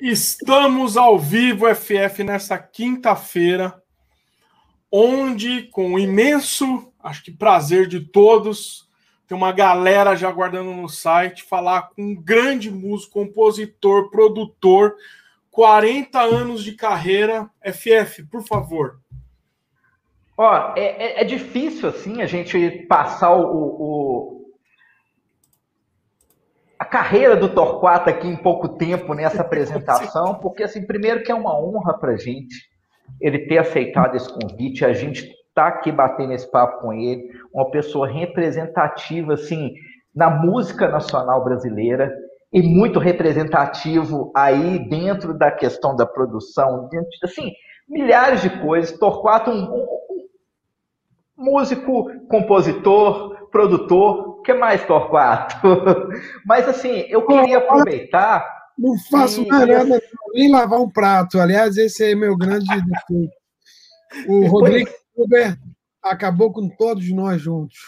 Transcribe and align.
Estamos 0.00 0.96
ao 0.96 1.18
vivo, 1.18 1.66
FF, 1.74 2.24
nessa 2.24 2.58
quinta-feira, 2.58 3.80
onde, 4.90 5.64
com 5.64 5.98
imenso, 5.98 6.90
acho 7.02 7.22
que 7.22 7.30
prazer 7.30 7.86
de 7.86 8.00
todos, 8.00 8.88
tem 9.28 9.36
uma 9.36 9.52
galera 9.52 10.16
já 10.16 10.28
aguardando 10.28 10.72
no 10.72 10.88
site, 10.88 11.44
falar 11.44 11.90
com 11.90 12.02
um 12.02 12.14
grande 12.14 12.70
músico, 12.70 13.12
compositor, 13.12 14.10
produtor, 14.10 14.96
40 15.50 16.20
anos 16.20 16.64
de 16.64 16.72
carreira. 16.72 17.48
FF, 17.62 18.24
por 18.24 18.42
favor. 18.42 18.98
Ó, 20.36 20.72
é, 20.74 20.80
é, 20.80 21.20
é 21.20 21.24
difícil, 21.24 21.88
assim, 21.88 22.22
a 22.22 22.26
gente 22.26 22.86
passar 22.88 23.36
o, 23.36 23.44
o 23.44 24.39
a 26.80 26.84
carreira 26.86 27.36
do 27.36 27.50
Torquato 27.50 28.08
aqui 28.08 28.26
em 28.26 28.36
pouco 28.36 28.66
tempo 28.66 29.12
nessa 29.12 29.42
apresentação, 29.42 30.36
porque 30.40 30.62
assim, 30.62 30.86
primeiro 30.86 31.22
que 31.22 31.30
é 31.30 31.34
uma 31.34 31.54
honra 31.54 31.92
para 31.92 32.12
a 32.12 32.16
gente 32.16 32.70
ele 33.20 33.40
ter 33.40 33.58
aceitado 33.58 34.16
esse 34.16 34.32
convite, 34.32 34.82
a 34.82 34.94
gente 34.94 35.30
está 35.48 35.66
aqui 35.66 35.92
batendo 35.92 36.32
esse 36.32 36.50
papo 36.50 36.80
com 36.80 36.94
ele, 36.94 37.28
uma 37.52 37.70
pessoa 37.70 38.08
representativa 38.08 39.34
assim 39.34 39.74
na 40.14 40.30
música 40.30 40.88
nacional 40.88 41.44
brasileira 41.44 42.10
e 42.50 42.62
muito 42.62 42.98
representativo 42.98 44.32
aí 44.34 44.78
dentro 44.88 45.36
da 45.36 45.50
questão 45.50 45.94
da 45.94 46.06
produção, 46.06 46.88
dentro 46.88 47.10
assim 47.22 47.52
milhares 47.86 48.40
de 48.40 48.48
coisas. 48.58 48.98
Torquato 48.98 49.50
um, 49.50 49.64
um, 49.64 49.86
músico, 51.36 52.08
compositor, 52.26 53.48
produtor, 53.50 54.29
que 54.52 54.54
mais, 54.54 54.84
Torquato? 54.84 55.56
Mas 56.44 56.68
assim, 56.68 57.04
eu 57.08 57.26
queria 57.26 57.58
aproveitar. 57.58 58.44
Não 58.78 58.94
faço 59.10 59.42
e... 59.42 59.46
nada, 59.46 60.00
nem 60.34 60.50
lavar 60.50 60.80
um 60.80 60.90
prato. 60.90 61.38
Aliás, 61.38 61.76
esse 61.76 62.12
é 62.12 62.14
meu 62.14 62.36
grande 62.36 62.66
defeito. 62.66 63.32
O 64.26 64.46
Rodrigo 64.46 64.90
Uber 65.16 65.56
acabou 66.02 66.52
com 66.52 66.68
todos 66.68 67.08
nós 67.12 67.40
juntos. 67.40 67.78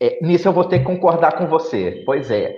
É, 0.00 0.18
nisso 0.24 0.48
eu 0.48 0.52
vou 0.52 0.64
ter 0.64 0.80
que 0.80 0.84
concordar 0.84 1.36
com 1.36 1.46
você. 1.46 2.02
Pois 2.04 2.30
é. 2.30 2.54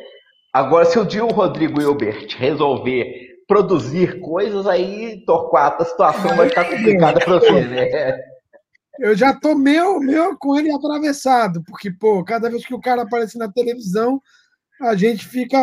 Agora, 0.52 0.84
se 0.84 0.98
o 0.98 1.04
dia 1.04 1.24
o 1.24 1.30
Rodrigo 1.30 1.80
Hilbert 1.80 2.26
resolver 2.36 3.30
produzir 3.46 4.20
coisas, 4.20 4.66
aí, 4.66 5.24
Torquato, 5.24 5.82
a 5.82 5.86
situação 5.86 6.36
vai 6.36 6.48
ficar 6.48 6.64
complicada 6.64 7.20
para 7.20 7.38
você, 7.38 7.60
né? 7.62 8.18
Eu 9.00 9.16
já 9.16 9.32
tô 9.32 9.54
meu, 9.54 9.98
meu 9.98 10.36
com 10.36 10.58
ele 10.58 10.70
atravessado, 10.70 11.62
porque, 11.64 11.90
pô, 11.90 12.22
cada 12.22 12.50
vez 12.50 12.66
que 12.66 12.74
o 12.74 12.80
cara 12.80 13.02
aparece 13.02 13.38
na 13.38 13.50
televisão, 13.50 14.20
a 14.80 14.94
gente 14.94 15.26
fica. 15.26 15.58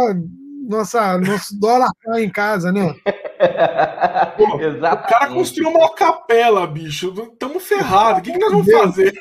Nossa, 0.67 1.17
nosso 1.19 1.57
dólar 1.57 1.89
cai 2.01 2.23
em 2.23 2.29
casa, 2.29 2.71
né? 2.73 2.93
Pô, 4.35 4.57
o 4.57 4.79
cara 4.81 5.29
construiu 5.29 5.69
uma 5.69 5.93
capela, 5.93 6.67
bicho. 6.67 7.13
Estamos 7.31 7.63
ferrados. 7.63 8.19
O 8.19 8.23
que, 8.23 8.33
que 8.33 8.39
nós 8.39 8.51
vamos 8.51 8.69
fazer? 8.69 9.13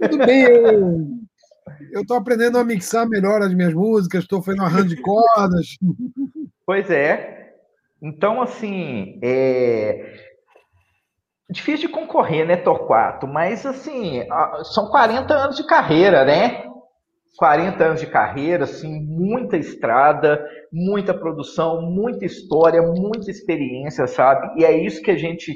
Tudo 0.00 0.18
bem, 0.18 0.42
eu, 0.42 1.08
eu 1.92 2.06
tô 2.06 2.14
aprendendo 2.14 2.58
a 2.58 2.64
mixar 2.64 3.08
melhor 3.08 3.42
as 3.42 3.54
minhas 3.54 3.74
músicas, 3.74 4.24
estou 4.24 4.42
fazendo 4.42 4.64
arranjo 4.64 4.88
de 4.88 4.96
cordas. 4.96 5.76
Pois 6.66 6.90
é. 6.90 7.54
Então, 8.00 8.42
assim, 8.42 9.20
é, 9.22 10.31
difícil 11.52 11.88
de 11.88 11.94
concorrer, 11.94 12.46
né, 12.46 12.56
Torquato? 12.56 13.26
Mas, 13.26 13.64
assim, 13.64 14.24
são 14.64 14.88
40 14.88 15.34
anos 15.34 15.56
de 15.56 15.64
carreira, 15.64 16.24
né? 16.24 16.64
40 17.36 17.84
anos 17.84 18.00
de 18.00 18.06
carreira, 18.06 18.64
assim, 18.64 19.00
muita 19.00 19.56
estrada, 19.56 20.44
muita 20.72 21.14
produção, 21.14 21.80
muita 21.82 22.24
história, 22.24 22.82
muita 22.82 23.30
experiência, 23.30 24.06
sabe? 24.06 24.60
E 24.60 24.64
é 24.64 24.76
isso 24.76 25.02
que 25.02 25.10
a 25.10 25.16
gente 25.16 25.54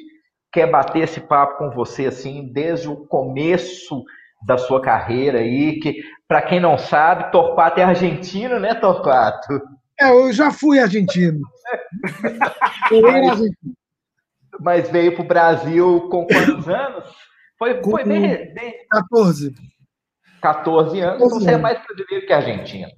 quer 0.53 0.71
bater 0.71 1.03
esse 1.03 1.21
papo 1.21 1.59
com 1.59 1.71
você, 1.71 2.07
assim, 2.07 2.51
desde 2.53 2.89
o 2.89 3.07
começo 3.07 4.03
da 4.47 4.57
sua 4.57 4.81
carreira 4.81 5.41
aí, 5.41 5.78
que, 5.81 6.03
para 6.28 6.43
quem 6.43 6.61
não 6.61 6.78
sabe, 6.78 7.31
Torquato 7.31 7.81
é 7.81 7.84
argentino, 7.84 8.59
né, 8.59 8.75
Torquato? 8.75 9.61
É, 10.01 10.11
eu 10.11 10.33
já 10.33 10.51
fui 10.51 10.78
argentino. 10.78 11.41
eu 12.91 13.07
era 13.07 13.31
argentino 13.31 13.77
mas 14.61 14.91
veio 14.91 15.15
para 15.15 15.25
o 15.25 15.28
Brasil 15.28 16.09
com 16.11 16.27
quantos 16.27 16.67
anos? 16.69 17.05
Foi, 17.59 17.83
foi 17.83 18.05
bem, 18.05 18.55
bem... 18.55 18.75
14. 18.91 19.55
14 20.43 21.00
anos, 21.00 21.22
14 21.22 21.44
você 21.44 21.50
é 21.50 21.56
mais 21.56 21.83
brasileiro 21.83 22.27
que 22.27 22.33
argentino. 22.33 22.91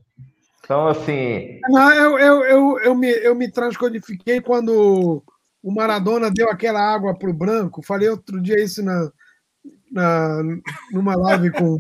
Então, 0.64 0.88
assim. 0.88 1.60
Não, 1.68 1.94
eu, 1.94 2.18
eu, 2.18 2.44
eu, 2.44 2.78
eu, 2.80 2.94
me, 2.94 3.08
eu 3.08 3.34
me 3.34 3.50
transcodifiquei 3.50 4.40
quando 4.40 5.22
o 5.62 5.72
Maradona 5.72 6.30
deu 6.30 6.50
aquela 6.50 6.80
água 6.80 7.16
para 7.16 7.30
o 7.30 7.34
branco. 7.34 7.82
Falei 7.82 8.08
outro 8.08 8.40
dia 8.40 8.62
isso 8.62 8.82
na, 8.82 9.10
na, 9.90 10.42
numa 10.92 11.16
live 11.16 11.52
com, 11.52 11.76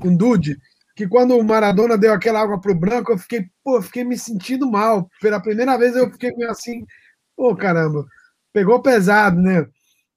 com 0.00 0.08
o 0.08 0.16
Dude, 0.16 0.56
que 0.96 1.06
quando 1.06 1.36
o 1.36 1.44
Maradona 1.44 1.98
deu 1.98 2.14
aquela 2.14 2.40
água 2.40 2.58
para 2.58 2.72
o 2.72 2.78
branco, 2.78 3.12
eu 3.12 3.18
fiquei, 3.18 3.46
pô, 3.62 3.82
fiquei 3.82 4.04
me 4.04 4.16
sentindo 4.16 4.70
mal. 4.70 5.10
Pela 5.20 5.40
primeira 5.40 5.76
vez 5.76 5.94
eu 5.94 6.10
fiquei 6.10 6.34
meio 6.36 6.50
assim, 6.50 6.86
pô, 7.36 7.54
caramba 7.54 8.06
pegou 8.52 8.80
pesado, 8.80 9.40
né? 9.40 9.66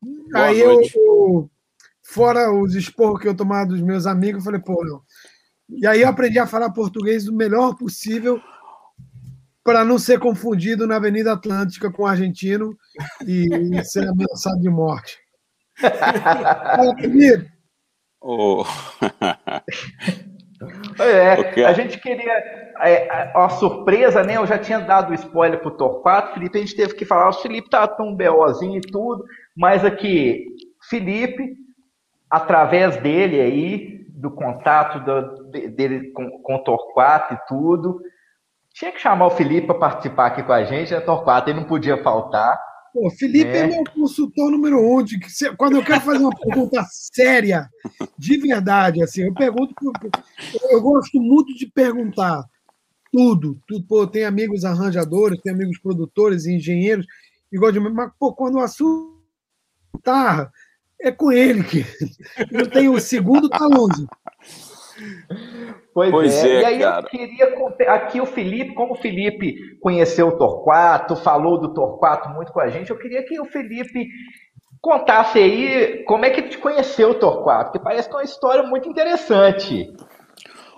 Boa 0.01 0.45
Aí 0.45 0.63
noite. 0.63 0.93
eu, 0.95 1.49
fora 2.01 2.51
os 2.51 2.75
esporros 2.75 3.21
que 3.21 3.27
eu 3.27 3.35
tomava 3.35 3.67
dos 3.67 3.81
meus 3.81 4.05
amigos, 4.05 4.39
eu 4.39 4.45
falei, 4.45 4.61
pô, 4.61 4.83
não. 4.85 5.01
E 5.69 5.87
aí 5.87 6.01
eu 6.01 6.09
aprendi 6.09 6.37
a 6.39 6.47
falar 6.47 6.71
português 6.71 7.27
o 7.27 7.33
melhor 7.33 7.75
possível 7.75 8.41
para 9.63 9.85
não 9.85 9.97
ser 9.97 10.19
confundido 10.19 10.85
na 10.85 10.97
Avenida 10.97 11.31
Atlântica 11.33 11.91
com 11.91 12.03
o 12.03 12.07
argentino 12.07 12.77
e 13.25 13.83
ser 13.85 14.07
ameaçado 14.07 14.59
de 14.59 14.69
morte. 14.69 15.17
Fala, 15.77 16.95
Felipe. 16.97 17.49
Oh. 18.21 18.63
É, 20.97 21.65
a 21.65 21.73
gente 21.73 21.99
queria. 21.99 22.62
É, 22.81 23.09
a, 23.09 23.45
a, 23.45 23.49
surpresa, 23.49 24.23
né? 24.23 24.37
Eu 24.37 24.45
já 24.45 24.57
tinha 24.57 24.79
dado 24.79 25.13
spoiler 25.13 25.59
pro 25.59 25.77
Torquato, 25.77 26.33
Felipe, 26.33 26.57
a 26.57 26.61
gente 26.61 26.75
teve 26.75 26.93
que 26.95 27.05
falar, 27.05 27.29
o 27.29 27.33
Felipe 27.33 27.69
tá 27.69 27.87
tão 27.87 28.15
BOzinho 28.15 28.77
e 28.77 28.81
tudo, 28.81 29.23
mas 29.55 29.85
aqui, 29.85 30.47
Felipe, 30.89 31.55
através 32.29 32.97
dele 32.97 33.39
aí, 33.39 34.05
do 34.09 34.31
contato 34.31 34.99
do, 34.99 35.51
dele 35.51 36.11
com, 36.11 36.29
com 36.41 36.55
o 36.55 36.63
Torquato 36.63 37.33
e 37.33 37.37
tudo, 37.47 38.01
tinha 38.73 38.91
que 38.91 38.99
chamar 38.99 39.27
o 39.27 39.31
Felipe 39.31 39.67
para 39.67 39.79
participar 39.79 40.27
aqui 40.27 40.41
com 40.41 40.53
a 40.53 40.63
gente, 40.63 40.91
né, 40.91 40.99
Torquato? 40.99 41.49
Ele 41.49 41.59
não 41.59 41.67
podia 41.67 42.01
faltar. 42.01 42.57
Pô, 42.93 43.09
Felipe 43.09 43.49
é. 43.49 43.59
é 43.59 43.67
meu 43.67 43.83
consultor 43.93 44.51
número 44.51 44.79
um. 44.79 45.03
De, 45.03 45.19
quando 45.57 45.77
eu 45.77 45.83
quero 45.83 46.01
fazer 46.01 46.23
uma 46.23 46.35
pergunta 46.35 46.83
séria, 46.89 47.67
de 48.17 48.37
verdade, 48.37 49.01
assim, 49.03 49.23
eu 49.23 49.33
pergunto. 49.33 49.73
Eu 50.69 50.81
gosto 50.81 51.19
muito 51.19 51.53
de 51.55 51.65
perguntar 51.67 52.43
tudo. 53.13 53.61
tudo 53.67 53.85
pô, 53.85 54.07
tem 54.07 54.25
amigos 54.25 54.65
arranjadores, 54.65 55.39
tem 55.41 55.53
amigos 55.53 55.77
produtores 55.77 56.45
e 56.45 56.55
engenheiros, 56.55 57.05
e 57.51 57.57
gosto 57.59 57.73
de. 57.73 57.79
Mas, 57.79 58.11
pô, 58.19 58.33
quando 58.33 58.55
o 58.55 58.59
assunto 58.59 59.21
tá, 60.01 60.49
é 60.99 61.11
com 61.11 61.31
ele 61.31 61.63
que 61.63 61.85
eu 62.51 62.67
tenho 62.67 62.93
o 62.93 62.99
segundo 62.99 63.47
tá 63.47 63.67
longe. 63.67 64.07
Pois, 65.93 66.09
pois 66.09 66.43
é. 66.43 66.47
é. 66.47 66.61
E 66.61 66.65
aí 66.65 66.79
cara. 66.79 67.01
eu 67.01 67.09
queria 67.09 67.93
aqui 67.93 68.19
o 68.19 68.25
Felipe, 68.25 68.73
como 68.73 68.93
o 68.93 69.01
Felipe 69.01 69.77
conheceu 69.79 70.29
o 70.29 70.37
Torquato, 70.37 71.15
falou 71.15 71.59
do 71.59 71.71
Torquato 71.71 72.29
muito 72.29 72.51
com 72.51 72.59
a 72.59 72.69
gente, 72.69 72.89
eu 72.89 72.97
queria 72.97 73.23
que 73.23 73.39
o 73.39 73.45
Felipe 73.45 74.07
contasse 74.81 75.37
aí 75.37 76.03
como 76.05 76.25
é 76.25 76.31
que 76.31 76.41
te 76.41 76.57
conheceu 76.57 77.11
o 77.11 77.15
Torquato, 77.15 77.73
que 77.73 77.83
parece 77.83 78.09
que 78.09 78.15
é 78.15 78.17
uma 78.17 78.23
história 78.23 78.63
muito 78.63 78.89
interessante. 78.89 79.93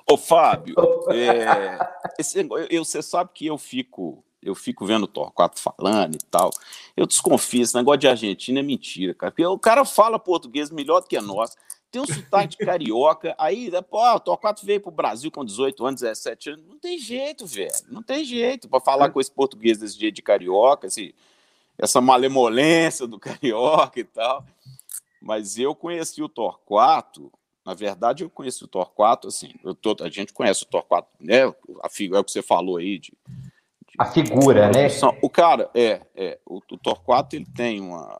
Ô 0.09 0.17
Fábio, 0.17 0.75
é, 1.09 1.77
esse, 2.19 2.47
eu, 2.69 2.85
você 2.85 3.01
sabe 3.01 3.31
que 3.33 3.47
eu 3.47 3.57
fico 3.57 4.23
eu 4.41 4.53
fico 4.53 4.85
vendo 4.85 5.05
o 5.05 5.07
Torquato 5.07 5.59
falando 5.59 6.13
e 6.13 6.19
tal. 6.29 6.51
Eu 6.95 7.07
desconfio, 7.07 7.63
esse 7.63 7.73
negócio 7.73 8.01
de 8.01 8.07
Argentina 8.07 8.59
é 8.59 8.63
mentira, 8.63 9.15
cara. 9.15 9.31
Porque 9.31 9.43
o 9.43 9.57
cara 9.57 9.83
fala 9.83 10.19
português 10.19 10.69
melhor 10.69 11.01
do 11.01 11.07
que 11.07 11.19
nós 11.19 11.55
tem 11.95 12.01
um 12.01 12.05
sotaque 12.05 12.57
de 12.57 12.65
carioca, 12.65 13.33
aí, 13.39 13.71
pô, 13.89 14.03
o 14.03 14.19
Torquato 14.19 14.65
veio 14.65 14.81
pro 14.81 14.91
Brasil 14.91 15.31
com 15.31 15.45
18 15.45 15.85
anos, 15.85 16.01
17 16.01 16.49
anos, 16.49 16.65
não 16.67 16.77
tem 16.77 16.97
jeito, 16.97 17.45
velho, 17.45 17.71
não 17.87 18.03
tem 18.03 18.25
jeito 18.25 18.67
para 18.67 18.81
falar 18.81 19.09
com 19.09 19.21
esse 19.21 19.31
português 19.31 19.77
desse 19.77 19.97
jeito 19.97 20.15
de 20.15 20.21
carioca, 20.21 20.87
essa 21.77 22.01
malemolência 22.01 23.07
do 23.07 23.17
carioca 23.19 23.99
e 23.99 24.03
tal. 24.03 24.45
Mas 25.21 25.57
eu 25.57 25.73
conheci 25.73 26.21
o 26.21 26.29
Torquato, 26.29 27.31
na 27.65 27.73
verdade 27.73 28.23
eu 28.23 28.29
conheci 28.29 28.63
o 28.63 28.67
Torquato, 28.67 29.27
assim, 29.27 29.53
tô, 29.81 29.95
a 30.01 30.09
gente 30.09 30.33
conhece 30.33 30.63
o 30.63 30.67
Torquato, 30.67 31.09
né, 31.19 31.45
a 31.81 31.89
figura, 31.89 32.19
é 32.19 32.21
o 32.21 32.23
que 32.23 32.31
você 32.31 32.41
falou 32.41 32.77
aí, 32.77 32.99
de, 32.99 33.11
de 33.11 33.95
a 33.97 34.05
figura, 34.05 34.69
né? 34.69 34.87
O 35.21 35.29
cara, 35.29 35.69
é, 35.73 36.01
é 36.15 36.39
o, 36.45 36.57
o 36.57 36.77
Torquato, 36.77 37.35
ele 37.35 37.45
tem 37.45 37.81
uma, 37.81 38.19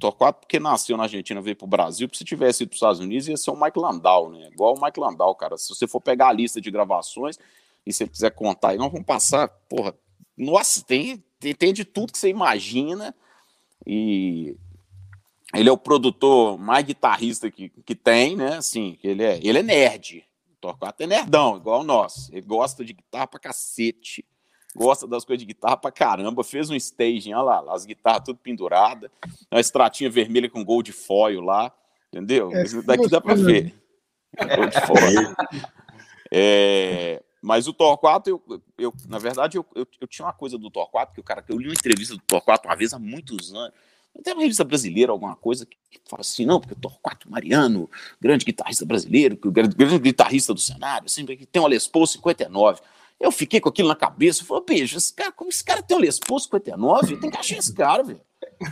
Torquato, 0.00 0.40
porque 0.40 0.58
nasceu 0.58 0.96
na 0.96 1.04
Argentina, 1.04 1.40
veio 1.42 1.54
para 1.54 1.66
o 1.66 1.68
Brasil, 1.68 2.08
porque 2.08 2.18
se 2.18 2.24
tivesse 2.24 2.62
ido 2.62 2.70
para 2.70 2.74
os 2.74 2.78
Estados 2.78 3.00
Unidos, 3.00 3.28
ia 3.28 3.36
ser 3.36 3.50
o 3.50 3.60
Mike 3.60 3.78
Landau, 3.78 4.30
né? 4.30 4.48
Igual 4.50 4.74
o 4.74 4.82
Mike 4.82 4.98
Landau, 4.98 5.34
cara. 5.34 5.56
Se 5.58 5.68
você 5.68 5.86
for 5.86 6.00
pegar 6.00 6.28
a 6.28 6.32
lista 6.32 6.60
de 6.60 6.70
gravações, 6.70 7.38
e 7.86 7.92
se 7.92 8.02
ele 8.02 8.10
quiser 8.10 8.30
contar 8.30 8.70
aí, 8.70 8.78
nós 8.78 8.90
vamos 8.90 9.06
passar, 9.06 9.48
porra, 9.68 9.94
nossa, 10.36 10.82
tem, 10.82 11.22
tem, 11.38 11.54
tem 11.54 11.72
de 11.72 11.84
tudo 11.84 12.12
que 12.12 12.18
você 12.18 12.30
imagina, 12.30 13.14
e 13.86 14.56
ele 15.54 15.68
é 15.68 15.72
o 15.72 15.76
produtor 15.76 16.58
mais 16.58 16.84
guitarrista 16.84 17.50
que, 17.50 17.68
que 17.68 17.94
tem, 17.94 18.36
né? 18.36 18.56
Assim, 18.56 18.98
ele 19.02 19.22
é, 19.22 19.38
ele 19.42 19.58
é 19.58 19.62
nerd. 19.62 20.24
O 20.52 20.56
Torquato 20.60 21.02
é 21.02 21.06
nerdão, 21.06 21.56
igual 21.56 21.82
nós. 21.82 22.30
Ele 22.30 22.42
gosta 22.42 22.84
de 22.84 22.92
guitarra 22.92 23.26
pra 23.26 23.40
cacete. 23.40 24.24
Gosta 24.76 25.06
das 25.06 25.24
coisas 25.24 25.40
de 25.40 25.46
guitarra 25.46 25.76
pra 25.76 25.90
caramba. 25.90 26.44
Fez 26.44 26.70
um 26.70 26.74
staging, 26.76 27.34
olha 27.34 27.60
lá, 27.60 27.74
as 27.74 27.84
guitarras 27.84 28.22
tudo 28.24 28.38
penduradas. 28.38 29.10
Uma 29.50 29.60
estratinha 29.60 30.08
vermelha 30.08 30.48
com 30.48 30.64
gold 30.64 30.92
foil 30.92 31.40
lá. 31.40 31.72
Entendeu? 32.12 32.52
É, 32.54 32.62
Isso 32.62 32.82
daqui 32.82 33.08
dá 33.08 33.20
pra 33.20 33.34
ver. 33.34 33.74
Gold 34.36 34.74
foil. 34.86 35.34
É, 36.32 37.20
mas 37.42 37.66
o 37.66 37.72
Torquato, 37.72 38.30
eu, 38.30 38.62
eu, 38.78 38.94
na 39.08 39.18
verdade, 39.18 39.56
eu, 39.56 39.66
eu, 39.74 39.86
eu, 40.00 40.06
tinha 40.06 40.26
uma 40.26 40.32
coisa 40.32 40.56
do 40.56 40.70
Torquato, 40.70 41.12
que 41.12 41.20
o 41.20 41.24
cara, 41.24 41.44
eu 41.48 41.58
li 41.58 41.66
uma 41.66 41.72
entrevista 41.72 42.14
do 42.14 42.22
Torquato 42.22 42.68
uma 42.68 42.76
vez 42.76 42.92
há 42.92 42.98
muitos 42.98 43.52
anos. 43.52 43.72
Tem 44.22 44.34
uma 44.34 44.42
revista 44.42 44.64
brasileira, 44.64 45.12
alguma 45.12 45.34
coisa, 45.34 45.64
que, 45.64 45.76
que 45.90 46.00
fala 46.08 46.20
assim, 46.20 46.44
não, 46.44 46.60
porque 46.60 46.74
o 46.74 46.76
Torquato 46.76 47.30
Mariano, 47.30 47.88
grande 48.20 48.44
guitarrista 48.44 48.84
brasileiro, 48.84 49.36
grande, 49.36 49.74
grande 49.74 49.98
guitarrista 49.98 50.52
do 50.52 50.60
cenário, 50.60 51.08
sempre 51.08 51.36
que 51.36 51.46
tem 51.46 51.62
uma 51.62 51.68
Les 51.68 51.86
Paul 51.86 52.06
59. 52.06 52.80
Eu 53.18 53.30
fiquei 53.30 53.60
com 53.60 53.68
aquilo 53.68 53.88
na 53.88 53.96
cabeça, 53.96 54.44
falei, 54.44 54.64
beijo, 54.66 54.96
esse 54.96 55.12
cara, 55.14 55.32
como 55.32 55.50
esse 55.50 55.64
cara 55.64 55.82
tem 55.82 55.96
um 55.96 56.00
Les 56.00 56.18
Paul 56.18 56.38
59? 56.38 57.16
Tem 57.16 57.30
que 57.30 57.38
achar 57.38 57.56
esse 57.58 57.72
cara, 57.72 58.02
velho. 58.02 58.20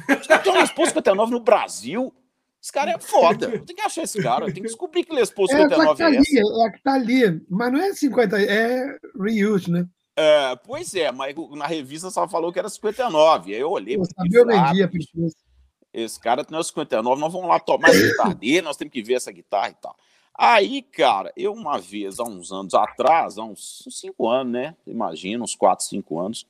Esse 0.08 0.28
cara 0.28 0.42
tem 0.42 0.52
um 0.52 0.56
Les 0.56 0.70
Paul 0.70 0.86
59 0.86 1.32
no 1.32 1.40
Brasil. 1.40 2.12
Esse 2.60 2.72
cara 2.72 2.90
é 2.90 2.98
foda. 2.98 3.58
Tem 3.60 3.76
que 3.76 3.82
achar 3.82 4.02
esse 4.02 4.20
cara. 4.20 4.46
Tem 4.46 4.54
que 4.54 4.62
descobrir 4.62 5.04
que 5.04 5.14
Les 5.14 5.30
Paul 5.30 5.48
59 5.48 6.02
é, 6.02 6.06
é, 6.06 6.10
é 6.10 6.16
essa. 6.16 6.66
É 6.66 6.70
que 6.70 6.82
tá 6.82 6.94
ali. 6.94 7.40
Mas 7.48 7.72
não 7.72 7.80
é 7.80 7.94
50, 7.94 8.42
é 8.42 8.98
reuse, 9.18 9.70
né? 9.70 9.86
É, 10.20 10.56
pois 10.56 10.92
é, 10.96 11.12
mas 11.12 11.32
na 11.50 11.64
revista 11.68 12.10
só 12.10 12.26
falou 12.26 12.52
que 12.52 12.58
era 12.58 12.68
59. 12.68 13.54
Aí 13.54 13.60
eu 13.60 13.70
olhei. 13.70 13.96
Eu 13.96 14.04
sabia, 14.04 14.40
eu 14.40 14.46
vendia, 14.46 14.90
esse 15.92 16.18
cara 16.18 16.44
tem 16.44 16.60
59, 16.60 17.20
nós 17.20 17.32
vamos 17.32 17.48
lá 17.48 17.60
tomar 17.60 17.90
a 17.90 17.92
guitarra 17.94 18.34
dele, 18.34 18.62
nós 18.62 18.76
temos 18.76 18.92
que 18.92 19.00
ver 19.00 19.14
essa 19.14 19.30
guitarra 19.30 19.70
e 19.70 19.74
tal. 19.74 19.96
Aí, 20.36 20.82
cara, 20.82 21.32
eu 21.36 21.52
uma 21.52 21.78
vez, 21.78 22.18
há 22.18 22.24
uns 22.24 22.50
anos 22.50 22.74
atrás, 22.74 23.38
há 23.38 23.44
uns 23.44 23.84
5 23.88 24.28
anos, 24.28 24.52
né? 24.52 24.76
Imagina, 24.84 25.44
uns 25.44 25.54
4, 25.54 25.84
5 25.86 26.18
anos, 26.18 26.46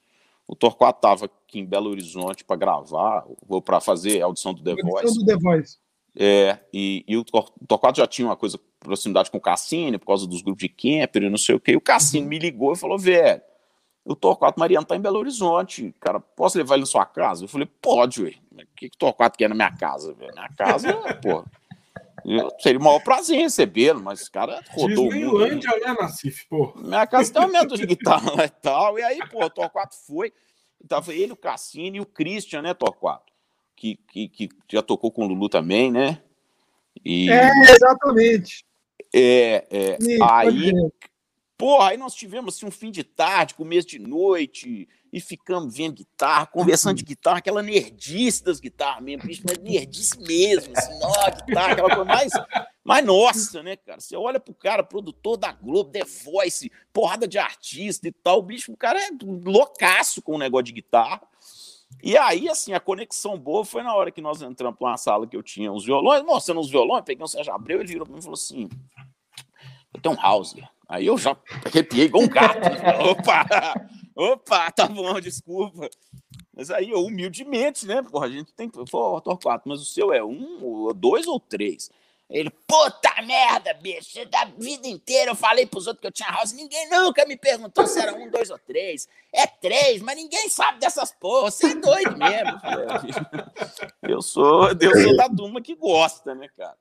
o 0.47 0.57
Torquato 0.57 0.99
estava 0.99 1.27
aqui 1.27 1.61
em 1.61 1.67
Belo 1.67 1.91
Horizonte 1.91 2.45
para 2.45 2.57
gravar, 2.57 3.27
ou 3.47 3.61
para 3.61 3.81
fazer 3.81 4.23
a 4.23 4.25
audição 4.25 4.55
do 4.55 4.63
The 4.63 4.83
Voice. 4.83 5.19
do 5.19 5.27
The 5.27 5.37
Voice. 5.37 5.77
É, 6.17 6.59
e, 6.73 7.05
e 7.07 7.17
o 7.19 7.25
Torquato 7.25 7.99
já 7.99 8.07
tinha 8.07 8.29
uma 8.29 8.37
coisa, 8.37 8.59
proximidade 8.81 9.31
com 9.31 9.37
o 9.37 9.43
Cassini, 9.43 9.99
por 9.99 10.07
causa 10.07 10.27
dos 10.27 10.41
grupos 10.41 10.63
de 10.63 10.69
camper 10.71 11.23
e 11.23 11.31
não 11.31 11.39
sei 11.39 11.55
o 11.55 11.61
quê. 11.61 11.73
E 11.73 11.77
o 11.77 11.81
Cassini 11.81 12.23
uhum. 12.23 12.29
me 12.29 12.39
ligou 12.39 12.73
e 12.73 12.77
falou: 12.77 12.99
velho, 12.99 13.41
o 14.11 14.17
Torquato 14.17 14.59
Mariano 14.59 14.87
tá 14.87 14.97
em 14.97 15.01
Belo 15.01 15.19
Horizonte, 15.19 15.95
cara, 16.01 16.21
posso 16.21 16.57
levar 16.59 16.75
ele 16.75 16.83
na 16.83 16.87
sua 16.87 17.05
casa? 17.05 17.45
Eu 17.45 17.49
falei: 17.49 17.69
pode, 17.81 18.23
ué. 18.23 18.35
O 18.53 18.67
que, 18.75 18.89
que 18.89 18.97
o 18.97 18.99
Torquato 18.99 19.39
quer 19.39 19.49
na 19.49 19.55
minha 19.55 19.71
casa? 19.71 20.13
Véio? 20.15 20.33
Minha 20.33 20.49
casa, 20.51 20.93
pô. 21.23 21.45
Eu, 22.25 22.51
seria 22.59 22.81
o 22.81 22.83
maior 22.83 23.01
prazer 23.01 23.39
recebê-lo, 23.39 24.03
mas 24.03 24.21
esse 24.21 24.31
cara 24.31 24.61
rodou. 24.71 25.09
Disneylândia, 25.09 25.71
né, 25.79 25.97
Nassif, 25.99 26.47
pô? 26.49 26.73
Minha 26.77 27.07
casa 27.07 27.33
tem 27.33 27.43
um 27.43 27.49
metro 27.49 27.77
de 27.77 27.87
guitarra 27.87 28.35
lá 28.35 28.45
e 28.45 28.49
tal. 28.49 28.99
E 28.99 29.03
aí, 29.03 29.21
pô, 29.29 29.45
o 29.45 29.51
Torquato 29.51 29.95
foi. 30.07 30.33
Tava 30.87 31.13
ele, 31.13 31.33
o 31.33 31.37
Cassini 31.37 31.99
e 31.99 32.01
o 32.01 32.07
Christian, 32.07 32.63
né, 32.63 32.75
Torquato? 32.75 33.29
que, 33.79 33.97
que, 34.09 34.29
que 34.29 34.49
já 34.69 34.83
tocou 34.83 35.11
com 35.13 35.25
o 35.25 35.29
Lulu 35.29 35.49
também, 35.49 35.93
né? 35.93 36.21
E... 37.05 37.31
É, 37.31 37.49
exatamente. 37.71 38.67
É, 39.15 39.67
é. 39.71 39.97
Sim, 40.01 40.19
aí, 40.21 40.73
porra, 41.59 41.91
aí 41.91 41.97
nós 41.97 42.15
tivemos 42.15 42.55
assim, 42.55 42.65
um 42.65 42.71
fim 42.71 42.93
de 42.93 43.03
tarde, 43.03 43.55
começo 43.55 43.89
de 43.89 43.99
noite, 43.99 44.89
e 45.13 45.21
ficamos 45.21 45.77
vendo 45.77 45.97
guitarra, 45.97 46.47
conversando 46.47 46.99
de 46.99 47.03
guitarra, 47.03 47.39
aquela 47.39 47.63
nerdice 47.63 48.45
das 48.45 48.61
guitarras 48.61 49.03
mesmo, 49.03 49.27
bicho, 49.27 49.43
mas 49.45 49.59
nerdice 49.59 50.19
mesmo, 50.21 50.73
assim, 50.77 51.01
ó, 51.03 51.31
guitarra, 51.31 51.73
aquela 51.73 51.89
coisa 51.89 52.05
mais, 52.05 52.33
mais 52.85 53.05
nossa, 53.05 53.63
né, 53.63 53.75
cara? 53.77 54.01
Você 54.01 54.17
olha 54.17 54.39
pro 54.39 54.55
cara, 54.55 54.85
produtor 54.85 55.37
da 55.37 55.51
Globo, 55.51 55.91
The 55.91 56.05
Voice, 56.25 56.71
porrada 56.93 57.27
de 57.27 57.39
artista 57.39 58.07
e 58.07 58.13
tal, 58.13 58.39
o 58.39 58.43
bicho, 58.43 58.73
o 58.73 58.77
cara 58.77 59.01
é 59.01 59.11
loucaço 59.45 60.23
com 60.23 60.37
o 60.37 60.39
negócio 60.39 60.67
de 60.67 60.73
guitarra. 60.73 61.21
E 62.03 62.17
aí, 62.17 62.49
assim, 62.49 62.73
a 62.75 62.79
conexão 62.79 63.37
boa 63.37 63.65
foi 63.65 63.83
na 63.83 63.93
hora 63.95 64.13
que 64.13 64.21
nós 64.21 64.41
entramos 64.43 64.79
para 64.79 64.89
uma 64.89 64.97
sala 64.97 65.27
que 65.27 65.37
eu 65.37 65.43
tinha 65.43 65.73
uns 65.73 65.85
violões, 65.85 66.23
mostrando 66.23 66.61
os 66.61 66.71
violões, 66.71 67.03
peguei 67.05 67.25
um 67.25 67.27
Sérgio 67.27 67.53
Abreu, 67.53 67.81
ele 67.81 67.89
virou 67.89 68.05
para 68.07 68.13
mim 68.13 68.21
e 68.21 68.23
falou 68.23 68.35
assim: 68.35 68.69
Eu 69.93 70.01
tenho 70.01 70.15
um 70.15 70.21
Hauser. 70.21 70.69
Aí 70.89 71.07
eu 71.07 71.19
já 71.19 71.37
arrepiei 71.67 72.07
igual 72.07 72.25
um 72.25 72.29
gato. 72.29 72.59
opa, 73.11 73.47
opa, 74.17 74.71
tá 74.71 74.87
bom, 74.87 75.21
desculpa. 75.21 75.91
Mas 76.57 76.71
aí 76.71 76.91
eu, 76.91 77.05
humildemente, 77.05 77.87
né? 77.87 78.03
Porra, 78.03 78.27
a 78.27 78.31
gente 78.31 78.53
tem. 78.55 78.69
Pô, 78.69 79.21
Torquato, 79.21 79.69
mas 79.69 79.81
o 79.81 79.85
seu 79.85 80.13
é 80.13 80.25
um, 80.25 80.93
dois 80.95 81.27
ou 81.27 81.39
três? 81.39 81.91
Ele, 82.31 82.51
puta 82.51 83.23
merda, 83.23 83.73
bicho, 83.75 84.23
da 84.29 84.45
vida 84.45 84.87
inteira 84.87 85.31
eu 85.31 85.35
falei 85.35 85.65
pros 85.65 85.87
outros 85.87 86.03
que 86.03 86.07
eu 86.07 86.13
tinha 86.13 86.29
house, 86.29 86.53
ninguém 86.53 86.91
nunca 86.91 87.25
me 87.25 87.39
perguntou 87.39 87.87
se 87.87 87.99
era 87.99 88.15
um, 88.15 88.31
dois 88.31 88.51
ou 88.51 88.59
três. 88.59 89.09
É 89.33 89.47
três, 89.47 90.03
mas 90.03 90.17
ninguém 90.17 90.47
sabe 90.51 90.79
dessas 90.79 91.11
porras, 91.11 91.55
você 91.55 91.69
é 91.69 91.75
doido 91.75 92.17
mesmo. 92.19 92.61
Eu 94.03 94.23
sou, 94.23 94.69
eu 94.69 95.03
sou 95.03 95.17
da 95.17 95.29
turma 95.29 95.61
que 95.61 95.75
gosta, 95.75 96.35
né, 96.35 96.49
cara? 96.57 96.77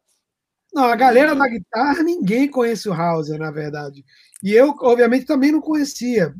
Não, 0.73 0.85
a 0.85 0.95
galera 0.95 1.35
da 1.35 1.47
guitarra, 1.47 2.03
ninguém 2.03 2.49
conhece 2.49 2.87
o 2.87 2.93
Hauser, 2.93 3.39
na 3.39 3.51
verdade. 3.51 4.03
E 4.43 4.53
eu, 4.53 4.75
obviamente, 4.81 5.25
também 5.25 5.51
não 5.51 5.61
conhecia. 5.61 6.33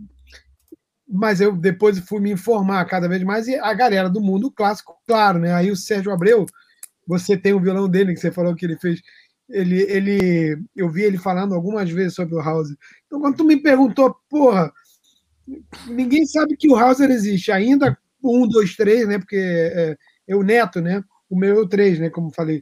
Mas 1.10 1.40
eu 1.42 1.56
depois 1.56 1.98
fui 2.00 2.20
me 2.20 2.32
informar 2.32 2.84
cada 2.86 3.08
vez 3.08 3.24
mais, 3.24 3.48
e 3.48 3.56
a 3.56 3.74
galera 3.74 4.10
do 4.10 4.22
mundo 4.22 4.52
clássico, 4.52 4.96
claro, 5.08 5.40
né? 5.40 5.54
Aí 5.54 5.72
o 5.72 5.76
Sérgio 5.76 6.12
Abreu 6.12 6.46
você 7.08 7.38
tem 7.38 7.54
o 7.54 7.60
violão 7.60 7.88
dele, 7.88 8.14
que 8.14 8.20
você 8.20 8.32
falou 8.32 8.54
que 8.54 8.66
ele 8.66 8.78
fez. 8.78 9.02
Ele, 9.50 9.82
ele, 9.84 10.62
eu 10.76 10.90
vi 10.90 11.04
ele 11.04 11.18
falando 11.18 11.56
algumas 11.56 11.90
vezes 11.90 12.16
sobre 12.16 12.36
o 12.36 12.40
Hauser. 12.40 12.76
Então, 13.06 13.22
quando 13.22 13.38
tu 13.38 13.46
me 13.46 13.56
perguntou, 13.56 14.14
porra, 14.30 14.72
ninguém 15.88 16.26
sabe 16.26 16.58
que 16.58 16.68
o 16.70 16.76
Hauser 16.76 17.10
existe 17.10 17.50
ainda, 17.50 17.98
um, 18.22 18.46
dois, 18.46 18.76
três, 18.76 19.08
né? 19.08 19.18
Porque 19.18 19.38
é, 19.38 19.98
é 20.28 20.36
o 20.36 20.44
neto, 20.44 20.82
né? 20.82 21.02
O 21.30 21.38
meu 21.38 21.64
é 21.64 21.68
três, 21.68 21.98
né? 21.98 22.10
Como 22.10 22.30
falei. 22.30 22.62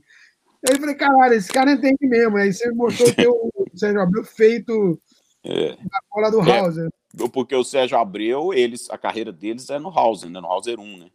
Aí 0.67 0.75
eu 0.75 0.79
falei, 0.79 0.95
caralho, 0.95 1.33
esse 1.35 1.51
cara 1.51 1.71
entende 1.71 2.07
mesmo. 2.07 2.37
Aí 2.37 2.53
você 2.53 2.71
mostrou 2.71 3.13
que 3.13 3.27
o 3.27 3.51
Sérgio 3.75 4.01
Abreu 4.01 4.23
feito 4.23 4.99
é. 5.43 5.69
na 5.69 5.99
cola 6.09 6.31
do 6.31 6.41
é. 6.41 6.59
Hauser. 6.59 6.89
Porque 7.31 7.55
o 7.55 7.63
Sérgio 7.63 7.97
Abreu, 7.97 8.53
eles, 8.53 8.89
a 8.89 8.97
carreira 8.97 9.31
deles 9.31 9.69
é 9.69 9.79
no 9.79 9.89
Hauser, 9.89 10.29
né? 10.29 10.41
No 10.41 10.47
Hauser 10.47 10.79
1, 10.79 10.97
né? 10.97 11.09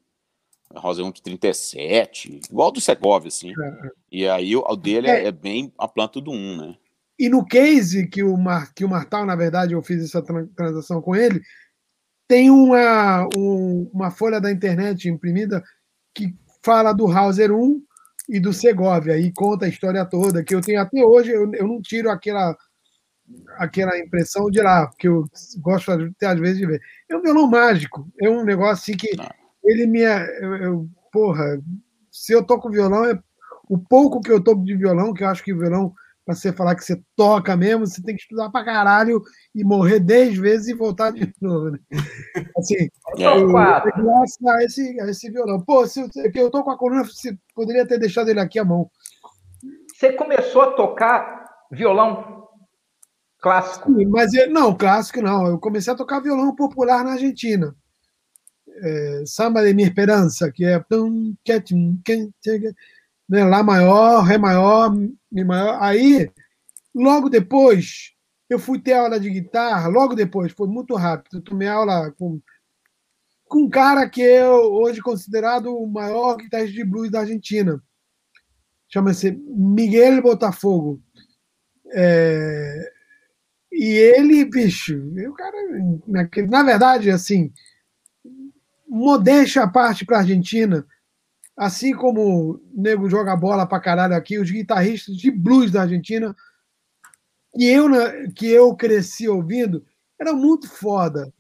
Rosa 0.79 1.03
1 1.03 1.11
de 1.11 1.23
37, 1.23 2.41
igual 2.49 2.71
do 2.71 2.81
Segovia, 2.81 3.29
assim. 3.29 3.51
É. 3.51 3.91
E 4.11 4.29
aí 4.29 4.55
o, 4.55 4.61
o 4.61 4.77
dele 4.77 5.09
é. 5.09 5.27
é. 5.27 5.33
bem 5.33 5.73
a 5.77 5.89
planta 5.89 6.21
do 6.21 6.31
1, 6.31 6.57
né? 6.57 6.77
E 7.19 7.29
no 7.29 7.45
case 7.45 8.07
que 8.07 8.23
o, 8.23 8.37
Mar, 8.37 8.73
que 8.73 8.85
o 8.85 8.89
Martal, 8.89 9.27
na 9.27 9.37
verdade, 9.37 9.75
eu 9.75 9.83
fiz 9.83 10.05
essa 10.05 10.23
transação 10.55 11.03
com 11.03 11.15
ele, 11.15 11.43
tem 12.27 12.51
uma, 12.51 13.29
um, 13.37 13.91
uma 13.93 14.11
folha 14.11 14.41
da 14.41 14.51
internet 14.51 15.09
imprimida 15.09 15.63
que 16.15 16.35
fala 16.63 16.93
do 16.93 17.11
Hauser 17.11 17.53
1 17.53 17.83
e 18.31 18.41
do 18.41 18.53
Segovia, 18.53 19.19
e 19.19 19.33
conta 19.33 19.67
a 19.67 19.69
história 19.69 20.05
toda, 20.05 20.45
que 20.45 20.55
eu 20.55 20.61
tenho 20.61 20.81
até 20.81 21.05
hoje, 21.05 21.31
eu, 21.31 21.53
eu 21.53 21.67
não 21.67 21.81
tiro 21.83 22.11
aquela 22.11 22.57
aquela 23.59 23.97
impressão 23.97 24.51
de 24.51 24.61
lá, 24.61 24.89
porque 24.89 25.07
eu 25.07 25.25
gosto 25.59 25.93
até 25.93 26.27
às 26.27 26.41
vezes 26.41 26.59
de 26.59 26.67
ver. 26.67 26.81
É 27.09 27.17
um 27.17 27.23
violão 27.23 27.49
mágico, 27.49 28.09
é 28.21 28.29
um 28.29 28.45
negócio 28.45 28.93
assim 28.93 28.97
que 28.97 29.17
não 29.17 29.29
ele 29.65 29.87
me. 29.87 30.01
Eu, 30.01 30.57
eu, 30.57 30.89
porra, 31.13 31.61
se 32.11 32.33
eu 32.33 32.43
toco 32.43 32.71
violão, 32.71 33.05
é 33.05 33.19
o 33.69 33.79
pouco 33.79 34.21
que 34.21 34.31
eu 34.31 34.43
toco 34.43 34.65
de 34.65 34.75
violão, 34.77 35.13
que 35.13 35.23
eu 35.23 35.29
acho 35.29 35.45
que 35.45 35.53
o 35.53 35.59
violão, 35.59 35.95
para 36.31 36.35
você 36.37 36.53
falar 36.53 36.75
que 36.77 36.85
você 36.85 37.01
toca 37.17 37.57
mesmo, 37.57 37.87
você 37.87 38.01
tem 38.03 38.15
que 38.15 38.23
estudar 38.23 38.51
pra 38.51 38.65
caralho 38.65 39.21
e 39.55 39.65
morrer 39.65 39.99
dez 39.99 40.37
vezes 40.37 40.69
e 40.69 40.75
voltar 40.75 41.11
de 41.11 41.33
novo, 41.43 41.71
né? 41.71 41.79
Assim, 42.57 42.89
eu, 43.19 43.49
graças 43.49 44.47
a 44.47 44.65
esse, 44.65 45.01
a 45.01 45.07
esse 45.09 45.31
violão. 45.31 45.61
Pô, 45.61 45.87
se, 45.87 46.09
se 46.09 46.31
eu 46.35 46.51
tô 46.51 46.63
com 46.63 46.71
a 46.71 46.79
coluna, 46.79 47.05
você 47.05 47.37
poderia 47.55 47.87
ter 47.87 47.99
deixado 47.99 48.29
ele 48.29 48.41
aqui 48.41 48.59
à 48.59 48.65
mão. 48.65 48.89
Você 49.93 50.13
começou 50.13 50.63
a 50.63 50.73
tocar 50.73 51.47
violão 51.71 52.49
clássico? 53.41 53.93
Sim, 53.93 54.07
mas 54.07 54.31
não, 54.49 54.77
clássico 54.77 55.21
não. 55.21 55.47
Eu 55.47 55.59
comecei 55.59 55.93
a 55.93 55.97
tocar 55.97 56.21
violão 56.21 56.55
popular 56.55 57.05
na 57.05 57.13
Argentina 57.13 57.75
é, 58.83 59.23
Samba 59.27 59.63
de 59.63 59.75
Minha 59.75 59.89
Esperança, 59.89 60.51
que 60.51 60.65
é 60.65 60.83
né, 63.29 63.45
Lá 63.45 63.63
maior, 63.63 64.23
Ré 64.23 64.39
maior. 64.39 64.93
Aí, 65.81 66.31
logo 66.95 67.29
depois, 67.29 68.13
eu 68.49 68.59
fui 68.59 68.81
ter 68.81 68.95
aula 68.95 69.19
de 69.21 69.31
guitarra, 69.31 69.89
logo 69.89 70.15
depois, 70.15 70.53
foi 70.53 70.67
muito 70.67 70.95
rápido. 70.97 71.39
Eu 71.39 71.43
tomei 71.43 71.69
aula 71.69 72.11
com, 72.19 72.41
com 73.45 73.65
um 73.65 73.71
cara 73.71 74.09
que 74.09 74.23
é 74.23 74.49
hoje 74.49 75.01
considerado 75.01 75.75
o 75.75 75.87
maior 75.87 76.37
guitarrista 76.37 76.75
de 76.75 76.85
blues 76.85 77.11
da 77.11 77.21
Argentina. 77.21 77.83
Chama-se 78.89 79.31
Miguel 79.47 80.21
Botafogo. 80.21 81.01
É, 81.93 82.93
E 83.73 83.85
ele, 83.85 84.45
bicho, 84.45 84.99
o 85.29 85.33
cara, 85.35 85.57
na 86.49 86.63
verdade, 86.63 87.11
assim, 87.11 87.53
modéstia 88.89 89.63
à 89.63 89.69
parte 89.69 90.05
para 90.05 90.17
a 90.17 90.21
Argentina, 90.21 90.85
assim 91.61 91.95
como 91.95 92.53
o 92.53 92.61
nego 92.73 93.07
joga 93.11 93.37
bola 93.37 93.67
para 93.67 93.79
caralho 93.79 94.15
aqui, 94.15 94.39
os 94.39 94.51
guitarristas 94.51 95.15
de 95.15 95.31
blues 95.31 95.71
da 95.71 95.83
Argentina, 95.83 96.35
que 97.53 97.67
eu, 97.67 97.91
que 98.35 98.47
eu 98.47 98.75
cresci 98.75 99.29
ouvindo, 99.29 99.85
era 100.19 100.33
muito 100.33 100.67
foda. 100.67 101.31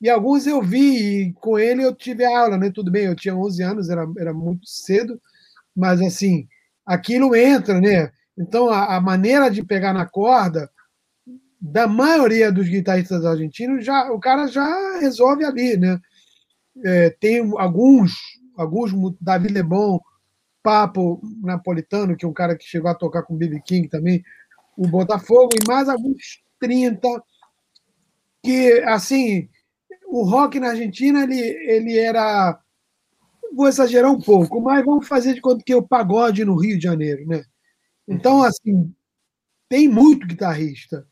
E 0.00 0.08
alguns 0.08 0.46
eu 0.46 0.62
vi, 0.62 1.22
e 1.22 1.32
com 1.32 1.58
ele 1.58 1.84
eu 1.84 1.92
tive 1.92 2.24
aula, 2.24 2.56
né? 2.56 2.70
Tudo 2.70 2.88
bem, 2.88 3.06
eu 3.06 3.16
tinha 3.16 3.34
11 3.34 3.62
anos, 3.64 3.88
era, 3.90 4.06
era 4.16 4.32
muito 4.32 4.64
cedo, 4.64 5.20
mas 5.74 6.00
assim, 6.00 6.46
aquilo 6.86 7.34
entra, 7.34 7.80
né? 7.80 8.12
Então 8.38 8.68
a, 8.70 8.94
a 8.94 9.00
maneira 9.00 9.50
de 9.50 9.64
pegar 9.64 9.92
na 9.92 10.06
corda 10.06 10.70
da 11.60 11.88
maioria 11.88 12.52
dos 12.52 12.68
guitarristas 12.68 13.24
argentinos, 13.24 13.84
já, 13.84 14.12
o 14.12 14.20
cara 14.20 14.46
já 14.46 15.00
resolve 15.00 15.44
ali, 15.44 15.76
né? 15.76 15.98
É, 16.84 17.10
tem 17.10 17.40
alguns, 17.58 18.12
alguns, 18.56 18.92
Davi 19.20 19.48
Lebon, 19.48 20.00
Papo 20.62 21.20
Napolitano, 21.42 22.16
que 22.16 22.24
é 22.24 22.28
um 22.28 22.32
cara 22.32 22.56
que 22.56 22.64
chegou 22.64 22.90
a 22.90 22.94
tocar 22.94 23.22
com 23.22 23.34
o 23.34 23.36
B.B. 23.36 23.60
King 23.64 23.88
também, 23.88 24.22
o 24.76 24.88
Botafogo, 24.88 25.50
e 25.54 25.68
mais 25.68 25.88
alguns 25.88 26.42
30 26.58 27.08
que, 28.42 28.82
assim, 28.86 29.48
o 30.06 30.22
rock 30.22 30.60
na 30.60 30.68
Argentina 30.68 31.24
ele, 31.24 31.40
ele 31.40 31.98
era. 31.98 32.58
Vou 33.54 33.68
exagerar 33.68 34.10
um 34.10 34.20
pouco, 34.20 34.60
mas 34.60 34.84
vamos 34.84 35.06
fazer 35.06 35.34
de 35.34 35.40
conta 35.40 35.62
que 35.64 35.72
é 35.72 35.76
o 35.76 35.86
pagode 35.86 36.44
no 36.44 36.56
Rio 36.56 36.76
de 36.76 36.84
Janeiro, 36.84 37.26
né? 37.26 37.44
Então, 38.06 38.42
assim, 38.42 38.92
tem 39.68 39.88
muito 39.88 40.26
guitarrista 40.26 41.06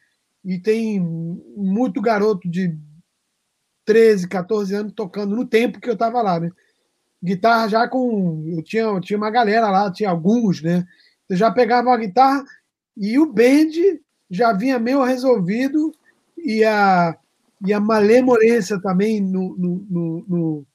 e 0.45 0.59
tem 0.59 1.01
muito 1.01 2.01
garoto 2.01 2.49
de 2.49 2.77
13, 3.85 4.29
14 4.29 4.75
anos 4.75 4.93
tocando 4.95 5.37
no 5.37 5.47
tempo 5.47 5.81
que 5.81 5.89
eu 5.89 5.95
estava 5.95 6.21
lá, 6.23 6.41
né? 6.41 6.51
Guitarra 7.23 7.69
já 7.69 7.89
com. 7.89 8.45
Eu 8.49 8.63
tinha, 8.63 8.83
eu 8.83 9.01
tinha 9.01 9.17
uma 9.17 9.31
galera 9.31 9.71
lá, 9.71 9.93
tinha 9.93 10.11
alguns, 10.11 10.61
né? 10.61 10.85
Eu 11.29 11.37
já 11.37 11.51
pegava 11.51 11.93
a 11.93 11.97
guitarra 11.97 12.45
e 12.97 13.19
o 13.19 13.27
band 13.27 13.71
já 14.31 14.53
vinha 14.53 14.79
meio 14.79 15.03
resolvido 15.03 15.93
e 16.37 16.65
a, 16.65 17.17
e 17.65 17.73
a 17.73 17.79
malemolência 17.79 18.81
também 18.81 19.21
no, 19.21 19.57
no, 19.57 19.87
no, 19.89 20.25
no, 20.29 20.67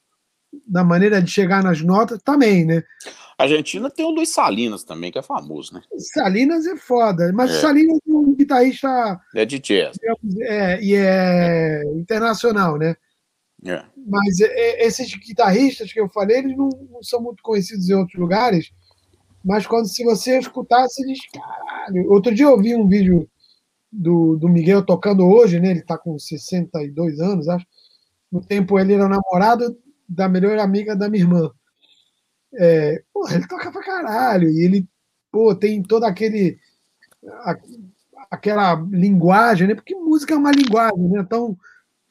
na 0.68 0.84
maneira 0.84 1.22
de 1.22 1.30
chegar 1.30 1.64
nas 1.64 1.82
notas 1.82 2.22
também, 2.24 2.66
né? 2.66 2.84
A 3.38 3.44
Argentina 3.44 3.90
tem 3.90 4.06
o 4.06 4.10
Luiz 4.10 4.30
Salinas 4.30 4.84
também, 4.84 5.12
que 5.12 5.20
é 5.20 5.24
famoso, 5.24 5.74
né? 5.74 5.82
Salinas 5.98 6.66
é 6.66 6.76
foda, 6.76 7.32
mas 7.34 7.52
é. 7.52 7.60
Salinas 7.60 8.00
é 8.08 8.12
um 8.12 8.34
guitarrista. 8.34 9.20
É 9.36 9.46
de 9.46 9.60
jazz. 9.60 9.98
É, 10.42 10.82
e 10.82 10.96
é 10.96 11.84
internacional, 11.96 12.78
né? 12.78 12.96
É. 13.66 13.84
Mas 14.06 14.40
esses 14.40 15.14
guitarristas 15.16 15.92
que 15.92 16.00
eu 16.00 16.08
falei, 16.10 16.38
eles 16.38 16.56
não, 16.56 16.70
não, 16.92 17.02
são 17.02 17.22
muito 17.22 17.42
conhecidos 17.42 17.90
em 17.90 17.94
outros 17.94 18.20
lugares, 18.20 18.72
mas 19.44 19.66
quando 19.66 19.88
se 19.88 20.04
você 20.04 20.38
escutar, 20.38 20.88
você 20.88 21.06
diz, 21.06 21.20
caralho. 21.32 22.10
Outro 22.12 22.34
dia 22.34 22.46
eu 22.46 22.60
vi 22.60 22.76
um 22.76 22.88
vídeo 22.88 23.30
do, 23.92 24.36
do 24.36 24.50
Miguel 24.50 24.86
tocando 24.86 25.26
hoje, 25.26 25.60
né? 25.60 25.72
Ele 25.72 25.80
está 25.80 25.98
com 25.98 26.18
62 26.20 27.20
anos, 27.20 27.48
acho. 27.48 27.66
No 28.32 28.42
tempo 28.42 28.78
ele 28.78 28.94
era 28.94 29.08
namorado 29.08 29.78
da 30.08 30.28
melhor 30.28 30.58
amiga 30.60 30.96
da 30.96 31.10
minha 31.10 31.24
irmã. 31.24 31.52
É, 32.54 33.02
porra, 33.14 33.36
ele 33.36 33.48
toca 33.48 33.72
pra 33.72 33.84
caralho. 33.84 34.50
E 34.50 34.64
ele, 34.64 34.88
pô, 35.32 35.56
tem 35.56 35.82
todo 35.82 36.04
aquele. 36.04 36.60
A, 37.44 37.58
aquela 38.30 38.76
linguagem, 38.92 39.68
né? 39.68 39.76
Porque 39.76 39.96
música 39.96 40.34
é 40.34 40.38
uma 40.38 40.52
linguagem, 40.52 41.10
né? 41.10 41.22
Então, 41.22 41.58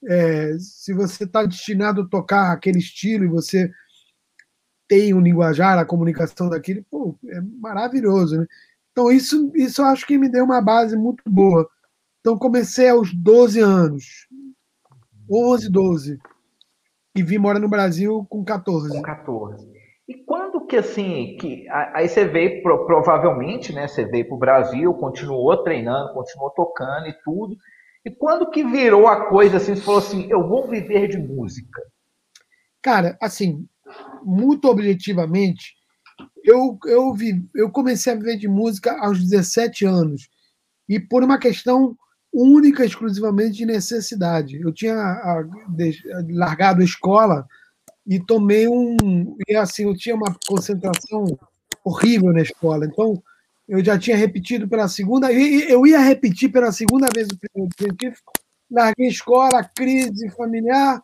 é, 0.07 0.57
se 0.59 0.95
você 0.95 1.25
está 1.25 1.45
destinado 1.45 2.03
a 2.03 2.09
tocar 2.09 2.53
aquele 2.53 2.79
estilo 2.79 3.25
e 3.25 3.29
você 3.29 3.71
tem 4.89 5.13
um 5.13 5.21
linguajar, 5.21 5.79
a 5.79 5.85
comunicação 5.85 6.49
daquele, 6.49 6.83
pô, 6.83 7.19
é 7.29 7.41
maravilhoso, 7.41 8.39
né? 8.39 8.47
Então, 8.93 9.11
isso, 9.11 9.53
isso 9.55 9.83
eu 9.83 9.87
acho 9.87 10.07
que 10.07 10.17
me 10.17 10.29
deu 10.29 10.45
uma 10.45 10.63
base 10.63 10.97
muito 10.97 11.23
boa. 11.27 11.69
Então, 12.21 12.39
comecei 12.39 12.89
aos 12.89 13.13
12 13.13 13.61
anos, 13.61 14.27
11, 15.31 15.71
12, 15.71 16.19
e 17.15 17.23
vim 17.23 17.39
morar 17.39 17.59
no 17.59 17.69
Brasil 17.69 18.27
com 18.31 18.45
14. 18.45 18.89
Com 18.91 19.03
14. 19.03 19.77
E 20.09 20.15
quando 20.25 20.65
que, 20.67 20.77
assim, 20.77 21.37
que 21.39 21.67
aí 21.69 22.09
você 22.09 22.25
veio, 22.25 22.63
provavelmente, 22.63 23.73
né, 23.73 23.89
você 23.89 24.05
veio 24.05 24.27
para 24.29 24.37
o 24.37 24.39
Brasil, 24.39 24.95
continuou 24.95 25.57
treinando, 25.65 26.15
continuou 26.15 26.51
tocando 26.51 27.09
e 27.09 27.13
tudo, 27.25 27.57
e 28.07 28.11
quando 28.11 28.49
que 28.49 28.63
virou 28.63 29.09
a 29.09 29.27
coisa 29.27 29.57
assim, 29.57 29.75
você 29.75 29.83
falou 29.83 29.99
assim, 29.99 30.31
eu 30.31 30.47
vou 30.47 30.69
viver 30.69 31.09
de 31.09 31.19
música? 31.19 31.83
Cara, 32.81 33.19
assim, 33.21 33.67
muito 34.23 34.69
objetivamente, 34.69 35.75
eu, 36.45 36.79
eu, 36.87 37.13
vi, 37.13 37.45
eu 37.53 37.69
comecei 37.69 38.13
a 38.13 38.17
viver 38.17 38.37
de 38.37 38.47
música 38.47 38.97
aos 39.05 39.19
17 39.19 39.85
anos. 39.85 40.29
E 40.89 41.01
por 41.01 41.25
uma 41.25 41.37
questão 41.37 41.97
única, 42.33 42.85
exclusivamente 42.85 43.57
de 43.57 43.67
necessidade. 43.67 44.61
Eu 44.61 44.73
tinha 44.73 44.95
a, 44.95 45.45
largado 46.29 46.83
a 46.83 46.85
escola 46.85 47.45
e 48.07 48.21
tomei 48.21 48.69
um. 48.69 49.37
E 49.49 49.57
assim, 49.57 49.83
eu 49.83 49.97
tinha 49.97 50.15
uma 50.15 50.33
concentração 50.47 51.25
horrível 51.85 52.33
na 52.33 52.43
escola. 52.43 52.87
Então, 52.87 53.21
eu 53.69 53.85
já 53.85 53.99
tinha 53.99 54.17
repetido 54.17 54.69
pela 54.69 54.89
segunda. 54.89 55.33
Eu 55.33 55.87
ia 55.87 55.99
repetir 55.99 56.51
pela 56.51 56.71
segunda 56.71 57.09
vez 57.15 57.29
o 57.29 57.39
primeiro 57.39 57.75
científico. 57.77 58.33
Larguei 58.71 59.09
escola, 59.09 59.65
crise 59.65 60.31
familiar. 60.31 61.03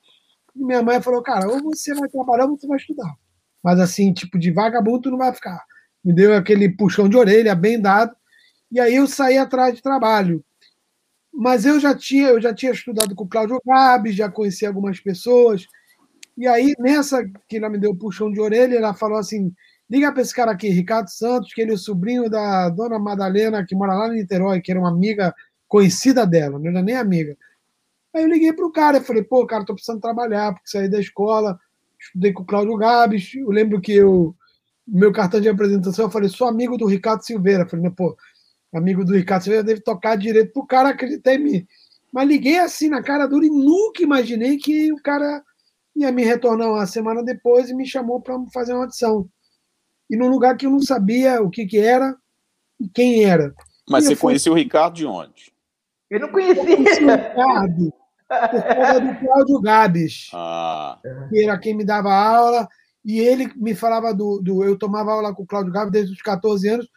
E 0.55 0.65
minha 0.65 0.83
mãe 0.83 1.01
falou: 1.03 1.23
Cara, 1.23 1.49
ou 1.49 1.61
você 1.61 1.95
vai 1.95 2.09
trabalhar 2.09 2.47
ou 2.47 2.57
você 2.57 2.67
vai 2.67 2.77
estudar. 2.77 3.13
Mas 3.63 3.81
assim, 3.81 4.13
tipo, 4.13 4.39
de 4.39 4.51
vagabundo 4.51 5.11
não 5.11 5.19
vai 5.19 5.33
ficar. 5.33 5.65
Me 6.05 6.13
deu 6.13 6.35
aquele 6.35 6.69
puxão 6.69 7.09
de 7.09 7.17
orelha 7.17 7.55
bem 7.55 7.81
dado. 7.81 8.15
E 8.71 8.81
aí 8.81 8.95
eu 8.95 9.07
saí 9.07 9.39
atrás 9.39 9.75
de 9.75 9.83
trabalho. 9.83 10.45
Mas 11.33 11.65
eu 11.65 11.81
já 11.81 11.95
tinha, 11.95 12.29
eu 12.29 12.41
já 12.41 12.55
tinha 12.55 12.73
estudado 12.73 13.15
com 13.15 13.25
o 13.25 13.29
Cláudio 13.29 13.61
Gabi, 13.65 14.13
já 14.13 14.31
conheci 14.31 14.67
algumas 14.67 15.01
pessoas. 15.01 15.67
E 16.37 16.47
aí, 16.47 16.75
nessa 16.79 17.25
que 17.49 17.57
ela 17.57 17.69
me 17.69 17.79
deu 17.79 17.97
puxão 17.97 18.31
de 18.31 18.41
orelha, 18.41 18.77
ela 18.77 18.95
falou 18.95 19.19
assim: 19.19 19.53
liga 19.93 20.11
para 20.11 20.23
esse 20.23 20.35
cara 20.35 20.53
aqui, 20.53 20.71
Ricardo 20.71 21.09
Santos, 21.09 21.53
que 21.53 21.61
ele 21.61 21.73
é 21.73 21.75
o 21.75 21.79
sobrinho 21.79 22.31
da 22.31 22.71
dona 22.71 22.99
Madalena, 22.99 23.63
que 23.67 23.75
mora 23.75 23.93
lá 23.93 24.09
no 24.09 24.15
Niterói, 24.15 24.63
que 24.63 24.71
era 24.71 24.81
uma 24.81 24.89
amiga 24.89 25.35
conhecida 25.69 26.27
dela, 26.27 26.59
não 26.59 26.71
era 26.71 26.81
nem 26.81 26.97
amiga. 26.97 27.37
Aí 28.15 28.23
eu 28.23 28.29
liguei 28.29 28.55
para 28.55 28.65
o 28.65 28.73
cara 28.73 28.99
e 28.99 29.03
falei: 29.03 29.23
pô, 29.23 29.47
cara, 29.47 29.67
tô 29.67 29.75
precisando 29.75 30.01
trabalhar, 30.01 30.55
porque 30.55 30.71
saí 30.71 30.89
da 30.89 30.99
escola, 30.99 31.61
estudei 32.01 32.33
com 32.33 32.43
o 32.43 32.47
Cláudio 32.47 32.75
Gabs. 32.79 33.35
Eu 33.35 33.51
lembro 33.51 33.83
que 33.83 33.93
eu, 33.93 34.35
meu 34.89 35.13
cartão 35.13 35.43
de 35.43 35.49
apresentação, 35.51 36.07
eu 36.07 36.11
falei, 36.11 36.31
sou 36.31 36.49
amigo 36.49 36.79
do 36.79 36.87
Ricardo 36.87 37.23
Silveira. 37.23 37.65
Eu 37.65 37.69
falei, 37.69 37.91
pô, 37.91 38.17
amigo 38.73 39.05
do 39.05 39.15
Ricardo 39.15 39.43
Silveira 39.43 39.63
deve 39.63 39.83
tocar 39.83 40.17
direito 40.17 40.55
pro 40.55 40.67
cara 40.67 40.89
acreditar 40.89 41.35
em 41.35 41.45
mim. 41.45 41.67
Mas 42.11 42.29
liguei 42.29 42.59
assim 42.59 42.89
na 42.89 43.03
cara 43.03 43.27
dura 43.27 43.45
e 43.45 43.51
nunca 43.51 44.03
imaginei 44.03 44.57
que 44.57 44.91
o 44.91 45.03
cara 45.03 45.43
ia 45.95 46.11
me 46.11 46.25
retornar 46.25 46.71
uma 46.71 46.87
semana 46.87 47.23
depois 47.23 47.69
e 47.69 47.75
me 47.75 47.87
chamou 47.87 48.23
para 48.23 48.39
fazer 48.55 48.73
uma 48.73 48.85
audição. 48.85 49.29
E 50.13 50.17
num 50.17 50.29
lugar 50.29 50.59
que 50.59 50.67
eu 50.67 50.71
não 50.71 50.83
sabia 50.83 51.41
o 51.41 51.49
que, 51.49 51.65
que 51.65 51.79
era 51.79 52.15
e 52.79 52.87
quem 52.87 53.25
era. 53.25 53.55
Mas 53.89 54.05
e 54.05 54.09
você 54.09 54.17
conhecia 54.17 54.53
o 54.53 54.55
Ricardo 54.55 54.95
de 54.95 55.07
onde? 55.07 55.51
Eu 56.11 56.21
não 56.21 56.29
conhecia. 56.29 56.63
Eu 56.63 56.77
conheci 56.77 57.03
o 57.03 57.11
Ricardo 57.11 57.93
por 58.29 58.63
causa 58.63 59.01
do 59.01 59.19
Cláudio 59.21 59.61
Gabes, 59.63 60.29
ah. 60.35 60.99
que 61.31 61.43
era 61.43 61.59
quem 61.59 61.75
me 61.75 61.83
dava 61.83 62.13
aula, 62.13 62.69
e 63.03 63.21
ele 63.21 63.51
me 63.57 63.75
falava 63.75 64.13
do, 64.13 64.39
do. 64.39 64.63
Eu 64.63 64.77
tomava 64.77 65.13
aula 65.13 65.35
com 65.35 65.45
o 65.45 65.47
Cláudio 65.47 65.73
Gabes 65.73 65.93
desde 65.93 66.13
os 66.13 66.21
14 66.21 66.69
anos, 66.69 66.89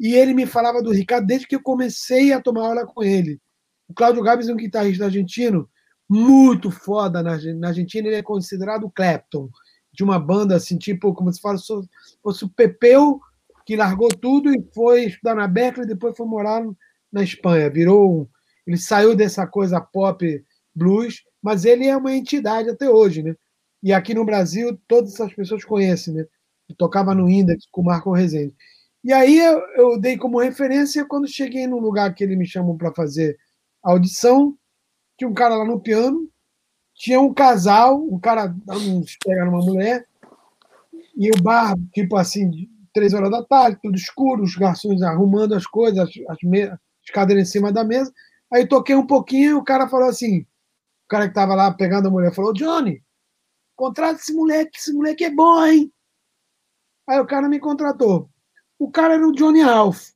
e 0.00 0.14
ele 0.14 0.32
me 0.32 0.46
falava 0.46 0.82
do 0.82 0.92
Ricardo 0.92 1.26
desde 1.26 1.46
que 1.46 1.54
eu 1.54 1.62
comecei 1.62 2.32
a 2.32 2.40
tomar 2.40 2.68
aula 2.68 2.86
com 2.86 3.02
ele. 3.02 3.38
O 3.86 3.92
Cláudio 3.92 4.22
Gabes 4.22 4.48
é 4.48 4.52
um 4.52 4.56
guitarrista 4.56 5.04
argentino 5.04 5.68
muito 6.08 6.70
foda 6.70 7.22
na, 7.22 7.36
na 7.54 7.68
Argentina, 7.68 8.08
ele 8.08 8.16
é 8.16 8.22
considerado 8.22 8.84
o 8.84 8.90
Clapton, 8.90 9.50
de 9.92 10.02
uma 10.02 10.18
banda 10.18 10.56
assim, 10.56 10.78
tipo, 10.78 11.14
como 11.14 11.32
se 11.32 11.40
fosse, 11.40 11.72
fosse 12.22 12.44
o 12.44 12.48
Pepeu, 12.48 13.20
que 13.64 13.76
largou 13.76 14.08
tudo 14.08 14.52
e 14.52 14.64
foi 14.74 15.04
estudar 15.04 15.34
na 15.34 15.46
Berkeley 15.46 15.86
depois 15.86 16.16
foi 16.16 16.26
morar 16.26 16.64
na 17.12 17.22
Espanha. 17.22 17.70
Virou. 17.70 18.28
Ele 18.66 18.76
saiu 18.76 19.14
dessa 19.14 19.46
coisa 19.46 19.80
pop 19.80 20.44
blues, 20.74 21.22
mas 21.42 21.64
ele 21.64 21.86
é 21.86 21.96
uma 21.96 22.14
entidade 22.14 22.70
até 22.70 22.88
hoje, 22.88 23.22
né? 23.22 23.36
E 23.82 23.92
aqui 23.92 24.14
no 24.14 24.24
Brasil, 24.24 24.78
todas 24.86 25.14
essas 25.14 25.34
pessoas 25.34 25.64
conhecem, 25.64 26.14
né? 26.14 26.26
Ele 26.68 26.76
tocava 26.76 27.14
no 27.14 27.28
Index 27.28 27.66
com 27.70 27.82
o 27.82 27.84
Marco 27.84 28.12
Rezende. 28.12 28.54
E 29.04 29.12
aí 29.12 29.38
eu, 29.38 29.58
eu, 29.76 30.00
dei 30.00 30.16
como 30.16 30.40
referência 30.40 31.04
quando 31.04 31.26
cheguei 31.26 31.66
num 31.66 31.80
lugar 31.80 32.14
que 32.14 32.22
ele 32.22 32.36
me 32.36 32.46
chamou 32.46 32.76
para 32.76 32.94
fazer 32.94 33.36
audição, 33.82 34.56
tinha 35.18 35.28
um 35.28 35.34
cara 35.34 35.56
lá 35.56 35.64
no 35.64 35.80
piano, 35.80 36.30
tinha 37.02 37.20
um 37.20 37.34
casal, 37.34 38.00
um 38.00 38.16
cara 38.16 38.46
dando 38.46 38.98
um 38.98 39.04
pega 39.24 39.44
numa 39.44 39.58
mulher, 39.58 40.06
e 41.16 41.30
o 41.30 41.42
bar, 41.42 41.74
tipo 41.92 42.16
assim, 42.16 42.70
três 42.94 43.12
horas 43.12 43.28
da 43.28 43.44
tarde, 43.44 43.80
tudo 43.82 43.96
escuro, 43.96 44.44
os 44.44 44.54
garçons 44.54 45.02
arrumando 45.02 45.52
as 45.52 45.66
coisas, 45.66 45.98
as, 45.98 46.10
as, 46.28 46.38
as 46.38 47.10
cadeiras 47.12 47.48
em 47.48 47.50
cima 47.50 47.72
da 47.72 47.82
mesa. 47.82 48.12
Aí 48.52 48.68
toquei 48.68 48.94
um 48.94 49.04
pouquinho, 49.04 49.58
o 49.58 49.64
cara 49.64 49.88
falou 49.88 50.08
assim, 50.08 50.42
o 50.42 51.08
cara 51.08 51.26
que 51.26 51.34
tava 51.34 51.56
lá 51.56 51.74
pegando 51.74 52.06
a 52.06 52.10
mulher 52.10 52.32
falou, 52.32 52.52
Johnny, 52.52 53.02
contrata 53.74 54.20
esse 54.20 54.32
moleque, 54.32 54.78
esse 54.78 54.92
moleque 54.92 55.24
é 55.24 55.30
bom, 55.30 55.66
hein? 55.66 55.92
Aí 57.08 57.18
o 57.18 57.26
cara 57.26 57.48
me 57.48 57.58
contratou. 57.58 58.30
O 58.78 58.92
cara 58.92 59.14
era 59.14 59.26
o 59.26 59.32
Johnny 59.32 59.60
Alf. 59.60 60.12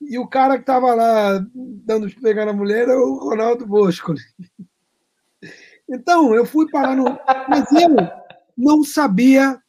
E 0.00 0.18
o 0.18 0.26
cara 0.26 0.58
que 0.58 0.64
tava 0.64 0.92
lá 0.92 1.38
dando 1.54 2.10
pegar 2.20 2.48
a 2.48 2.52
mulher 2.52 2.88
era 2.88 2.98
o 2.98 3.16
Ronaldo 3.16 3.64
Bosco. 3.64 4.12
Então, 5.88 6.34
eu 6.34 6.44
fui 6.44 6.68
parar 6.70 6.96
no. 6.96 7.18
Mas 7.48 7.70
eu 7.72 7.96
não 8.56 8.82
sabia 8.82 9.60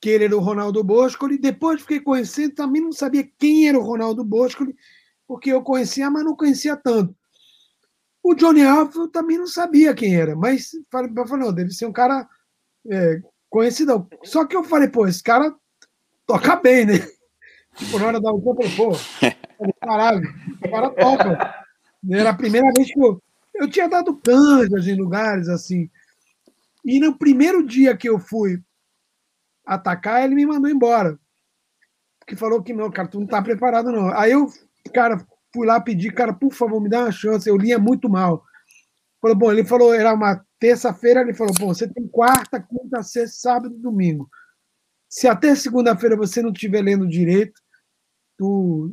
que 0.00 0.08
ele 0.08 0.24
era 0.24 0.36
o 0.36 0.40
Ronaldo 0.40 0.82
Bosco. 0.82 1.30
E 1.30 1.38
depois 1.38 1.82
fiquei 1.82 2.00
conhecendo, 2.00 2.54
também 2.54 2.82
não 2.82 2.92
sabia 2.92 3.28
quem 3.38 3.68
era 3.68 3.78
o 3.78 3.82
Ronaldo 3.82 4.24
Bosco, 4.24 4.66
porque 5.26 5.52
eu 5.52 5.62
conhecia, 5.62 6.10
mas 6.10 6.24
não 6.24 6.34
conhecia 6.34 6.76
tanto. 6.76 7.14
O 8.22 8.34
Johnny 8.34 8.64
Alf 8.64 8.94
eu 8.96 9.08
também 9.08 9.38
não 9.38 9.46
sabia 9.46 9.94
quem 9.94 10.14
era, 10.14 10.36
mas 10.36 10.72
falei, 10.90 11.10
falei 11.26 11.46
não, 11.46 11.52
deve 11.52 11.70
ser 11.70 11.86
um 11.86 11.92
cara 11.92 12.28
é, 12.90 13.20
conhecido. 13.48 14.06
Só 14.24 14.44
que 14.44 14.56
eu 14.56 14.62
falei, 14.62 14.88
pô, 14.88 15.06
esse 15.06 15.22
cara 15.22 15.54
toca 16.26 16.56
bem, 16.56 16.84
né? 16.84 16.98
Tipo, 17.76 17.98
na 17.98 18.06
hora 18.06 18.20
da 18.20 18.30
eu 18.30 18.42
falei, 18.42 18.76
pô, 18.76 18.92
caralho, 19.80 20.28
o 20.62 20.70
cara 20.70 20.90
toca. 20.90 21.64
Era 22.10 22.30
a 22.30 22.36
primeira 22.36 22.70
vez 22.76 22.92
que 22.92 23.00
eu. 23.00 23.22
Eu 23.60 23.68
tinha 23.68 23.86
dado 23.86 24.16
canjas 24.16 24.86
em 24.86 24.94
lugares 24.94 25.46
assim. 25.50 25.90
E 26.82 26.98
no 26.98 27.18
primeiro 27.18 27.62
dia 27.62 27.94
que 27.94 28.08
eu 28.08 28.18
fui 28.18 28.58
atacar, 29.66 30.24
ele 30.24 30.34
me 30.34 30.46
mandou 30.46 30.70
embora. 30.70 31.20
Porque 32.18 32.34
falou 32.34 32.62
que 32.62 32.72
não, 32.72 32.90
cara, 32.90 33.06
tu 33.06 33.20
não 33.20 33.26
tá 33.26 33.42
preparado, 33.42 33.92
não. 33.92 34.16
Aí 34.16 34.32
eu, 34.32 34.46
cara, 34.94 35.22
fui 35.52 35.66
lá 35.66 35.78
pedir, 35.78 36.10
cara, 36.14 36.32
por 36.32 36.54
favor, 36.54 36.80
me 36.80 36.88
dá 36.88 37.00
uma 37.00 37.12
chance. 37.12 37.46
Eu 37.46 37.58
lia 37.58 37.78
muito 37.78 38.08
mal. 38.08 38.42
Falou, 39.20 39.36
bom, 39.36 39.52
ele 39.52 39.62
falou, 39.62 39.92
era 39.92 40.14
uma 40.14 40.42
terça-feira, 40.58 41.20
ele 41.20 41.34
falou, 41.34 41.52
bom, 41.58 41.74
você 41.74 41.86
tem 41.86 42.08
quarta, 42.08 42.62
quinta, 42.62 43.02
sexta, 43.02 43.36
sábado 43.40 43.74
e 43.74 43.78
domingo. 43.78 44.26
Se 45.06 45.28
até 45.28 45.54
segunda-feira 45.54 46.16
você 46.16 46.40
não 46.40 46.50
estiver 46.50 46.80
lendo 46.80 47.06
direito, 47.06 47.60
tu 48.38 48.90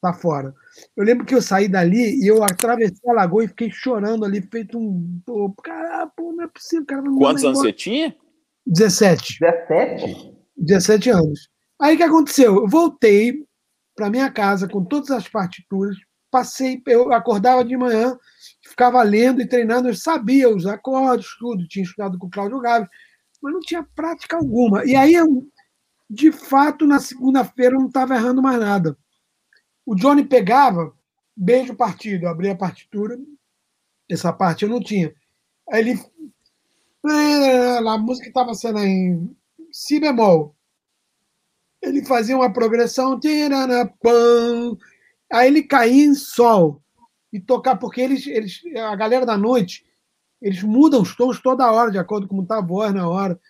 tá 0.00 0.12
fora. 0.12 0.54
Eu 0.96 1.04
lembro 1.04 1.24
que 1.24 1.34
eu 1.34 1.42
saí 1.42 1.68
dali 1.68 2.22
e 2.22 2.26
eu 2.26 2.42
atravessei 2.42 3.10
a 3.10 3.12
lagoa 3.12 3.44
e 3.44 3.48
fiquei 3.48 3.70
chorando 3.70 4.24
ali, 4.24 4.40
feito 4.42 4.78
um. 4.78 5.20
Cara, 5.62 6.06
pô, 6.06 6.32
não 6.32 6.44
é 6.44 6.48
possível, 6.48 6.86
cara. 6.86 7.02
Não 7.02 7.16
Quantos 7.16 7.44
anos 7.44 7.58
você 7.58 7.72
tinha? 7.72 8.16
17. 8.66 9.38
17? 9.40 10.32
17 10.56 11.10
anos. 11.10 11.48
Aí 11.80 11.94
o 11.94 11.96
que 11.96 12.02
aconteceu? 12.02 12.56
Eu 12.56 12.68
voltei 12.68 13.44
para 13.94 14.10
minha 14.10 14.30
casa 14.30 14.68
com 14.68 14.84
todas 14.84 15.10
as 15.10 15.28
partituras, 15.28 15.96
passei, 16.30 16.80
eu 16.86 17.12
acordava 17.12 17.64
de 17.64 17.76
manhã, 17.76 18.16
ficava 18.64 19.02
lendo 19.02 19.40
e 19.40 19.48
treinando, 19.48 19.88
eu 19.88 19.94
sabia 19.94 20.48
os 20.48 20.66
acordes, 20.66 21.28
tudo, 21.38 21.66
tinha 21.66 21.84
estudado 21.84 22.18
com 22.18 22.26
o 22.26 22.30
Cláudio 22.30 22.60
Gaves, 22.60 22.88
mas 23.42 23.52
não 23.52 23.60
tinha 23.60 23.86
prática 23.94 24.36
alguma. 24.36 24.84
E 24.84 24.94
aí, 24.94 25.14
eu, 25.14 25.44
de 26.08 26.30
fato, 26.30 26.86
na 26.86 27.00
segunda-feira 27.00 27.74
eu 27.74 27.80
não 27.80 27.88
estava 27.88 28.14
errando 28.14 28.42
mais 28.42 28.60
nada. 28.60 28.96
O 29.88 29.94
Johnny 29.94 30.22
pegava, 30.22 30.94
beijo 31.34 31.74
partido, 31.74 32.28
abria 32.28 32.52
a 32.52 32.54
partitura, 32.54 33.18
essa 34.06 34.30
parte 34.30 34.64
eu 34.64 34.68
não 34.68 34.80
tinha. 34.82 35.14
Aí 35.70 35.80
ele. 35.80 35.98
A 37.88 37.96
música 37.96 38.28
estava 38.28 38.52
sendo 38.52 38.80
em 38.80 39.34
Si 39.72 39.98
bemol. 39.98 40.54
Ele 41.80 42.04
fazia 42.04 42.36
uma 42.36 42.52
progressão. 42.52 43.18
Aí 45.32 45.46
ele 45.46 45.62
caía 45.62 46.04
em 46.04 46.14
sol 46.14 46.82
e 47.32 47.40
tocar, 47.40 47.76
porque 47.76 48.02
eles, 48.02 48.26
eles, 48.26 48.60
a 48.76 48.94
galera 48.94 49.24
da 49.24 49.38
noite, 49.38 49.86
eles 50.42 50.62
mudam 50.62 51.00
os 51.00 51.16
tons 51.16 51.40
toda 51.40 51.72
hora, 51.72 51.90
de 51.90 51.98
acordo 51.98 52.26
com 52.26 52.36
como 52.36 52.42
está 52.42 52.58
a 52.58 52.62
voz 52.62 52.92
na 52.92 53.08
hora. 53.08 53.40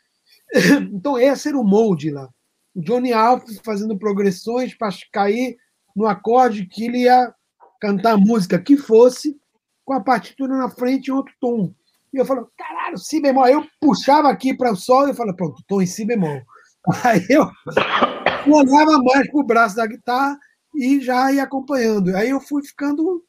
Então, 0.92 1.18
esse 1.18 1.48
era 1.48 1.58
o 1.58 1.64
molde 1.64 2.12
lá. 2.12 2.32
O 2.76 2.80
Johnny 2.80 3.12
Alves 3.12 3.60
fazendo 3.64 3.98
progressões 3.98 4.72
para 4.72 4.90
cair 5.10 5.58
no 5.98 6.06
acorde 6.06 6.64
que 6.64 6.84
ele 6.84 6.98
ia 6.98 7.34
cantar 7.80 8.12
a 8.12 8.16
música 8.16 8.56
que 8.56 8.76
fosse, 8.76 9.36
com 9.84 9.94
a 9.94 10.00
partitura 10.00 10.56
na 10.56 10.70
frente 10.70 11.08
em 11.08 11.12
outro 11.12 11.34
tom. 11.40 11.74
E 12.14 12.18
eu 12.18 12.24
falo, 12.24 12.48
caralho, 12.56 12.96
si 12.96 13.20
bemol. 13.20 13.42
Aí 13.42 13.52
eu 13.52 13.66
puxava 13.80 14.28
aqui 14.30 14.56
para 14.56 14.70
o 14.70 14.76
sol 14.76 15.06
e 15.06 15.10
eu 15.10 15.14
falava, 15.14 15.36
pronto, 15.36 15.60
tom 15.66 15.82
em 15.82 15.86
si 15.86 16.04
bemol. 16.04 16.40
Aí 17.04 17.26
eu 17.28 17.50
olhava 18.46 19.02
mais 19.02 19.28
para 19.28 19.40
o 19.40 19.44
braço 19.44 19.74
da 19.74 19.86
guitarra 19.86 20.38
e 20.76 21.00
já 21.00 21.32
ia 21.32 21.42
acompanhando. 21.42 22.14
Aí 22.14 22.30
eu 22.30 22.40
fui 22.40 22.62
ficando. 22.64 23.24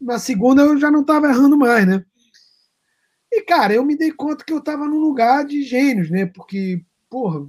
Na 0.00 0.18
segunda 0.18 0.62
eu 0.62 0.78
já 0.78 0.90
não 0.90 1.02
estava 1.02 1.28
errando 1.28 1.58
mais, 1.58 1.86
né? 1.86 2.02
E, 3.30 3.42
cara, 3.42 3.74
eu 3.74 3.84
me 3.84 3.96
dei 3.96 4.10
conta 4.10 4.42
que 4.42 4.52
eu 4.54 4.58
estava 4.58 4.86
num 4.86 5.00
lugar 5.00 5.44
de 5.44 5.62
gênios, 5.62 6.10
né? 6.10 6.24
Porque, 6.24 6.82
porra, 7.10 7.46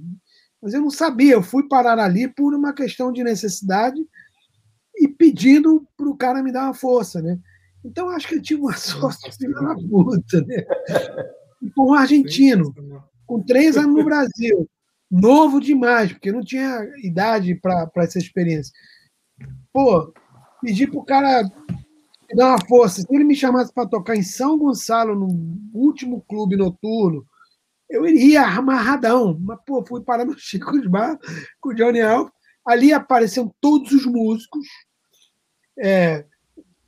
mas 0.60 0.74
eu 0.74 0.82
não 0.82 0.90
sabia. 0.90 1.32
Eu 1.32 1.42
fui 1.42 1.66
parar 1.66 1.98
ali 1.98 2.28
por 2.28 2.54
uma 2.54 2.74
questão 2.74 3.10
de 3.10 3.24
necessidade 3.24 4.06
e 5.00 5.08
pedindo 5.08 5.86
para 5.96 6.08
o 6.08 6.16
cara 6.16 6.42
me 6.42 6.52
dar 6.52 6.64
uma 6.64 6.74
força, 6.74 7.20
né? 7.22 7.38
Então 7.84 8.10
acho 8.10 8.28
que 8.28 8.34
eu 8.34 8.42
tive 8.42 8.60
uma 8.60 8.76
sorte 8.76 9.30
filha 9.36 9.54
da 9.54 9.74
puta, 9.74 10.40
né? 10.42 10.64
com 11.74 11.90
um 11.90 11.94
argentino, 11.94 12.74
com 13.26 13.42
três 13.42 13.76
anos 13.76 13.94
no 13.94 14.04
Brasil, 14.04 14.68
novo 15.10 15.60
demais, 15.60 16.12
porque 16.12 16.32
não 16.32 16.40
tinha 16.40 16.86
idade 17.02 17.54
para 17.54 17.90
essa 17.96 18.18
experiência. 18.18 18.72
Pô, 19.72 20.12
pedi 20.60 20.86
para 20.86 20.98
o 20.98 21.04
cara 21.04 21.42
me 21.42 22.36
dar 22.36 22.48
uma 22.48 22.66
força. 22.66 23.02
Se 23.02 23.06
ele 23.10 23.24
me 23.24 23.34
chamasse 23.34 23.72
para 23.72 23.88
tocar 23.88 24.16
em 24.16 24.22
São 24.22 24.58
Gonçalo, 24.58 25.14
no 25.14 25.28
último 25.72 26.24
clube 26.28 26.56
noturno, 26.56 27.26
eu 27.88 28.06
iria 28.06 28.46
amarradão. 28.46 29.38
Mas, 29.40 29.58
pô, 29.66 29.84
fui 29.84 30.02
parar 30.02 30.24
no 30.24 30.38
Chico 30.38 30.70
Bar 30.88 31.18
com 31.60 31.70
o 31.70 31.74
Johnny 31.74 32.00
Alves. 32.00 32.32
Ali 32.66 32.92
apareceram 32.92 33.50
todos 33.62 33.92
os 33.92 34.04
músicos, 34.04 34.66
é, 35.80 36.24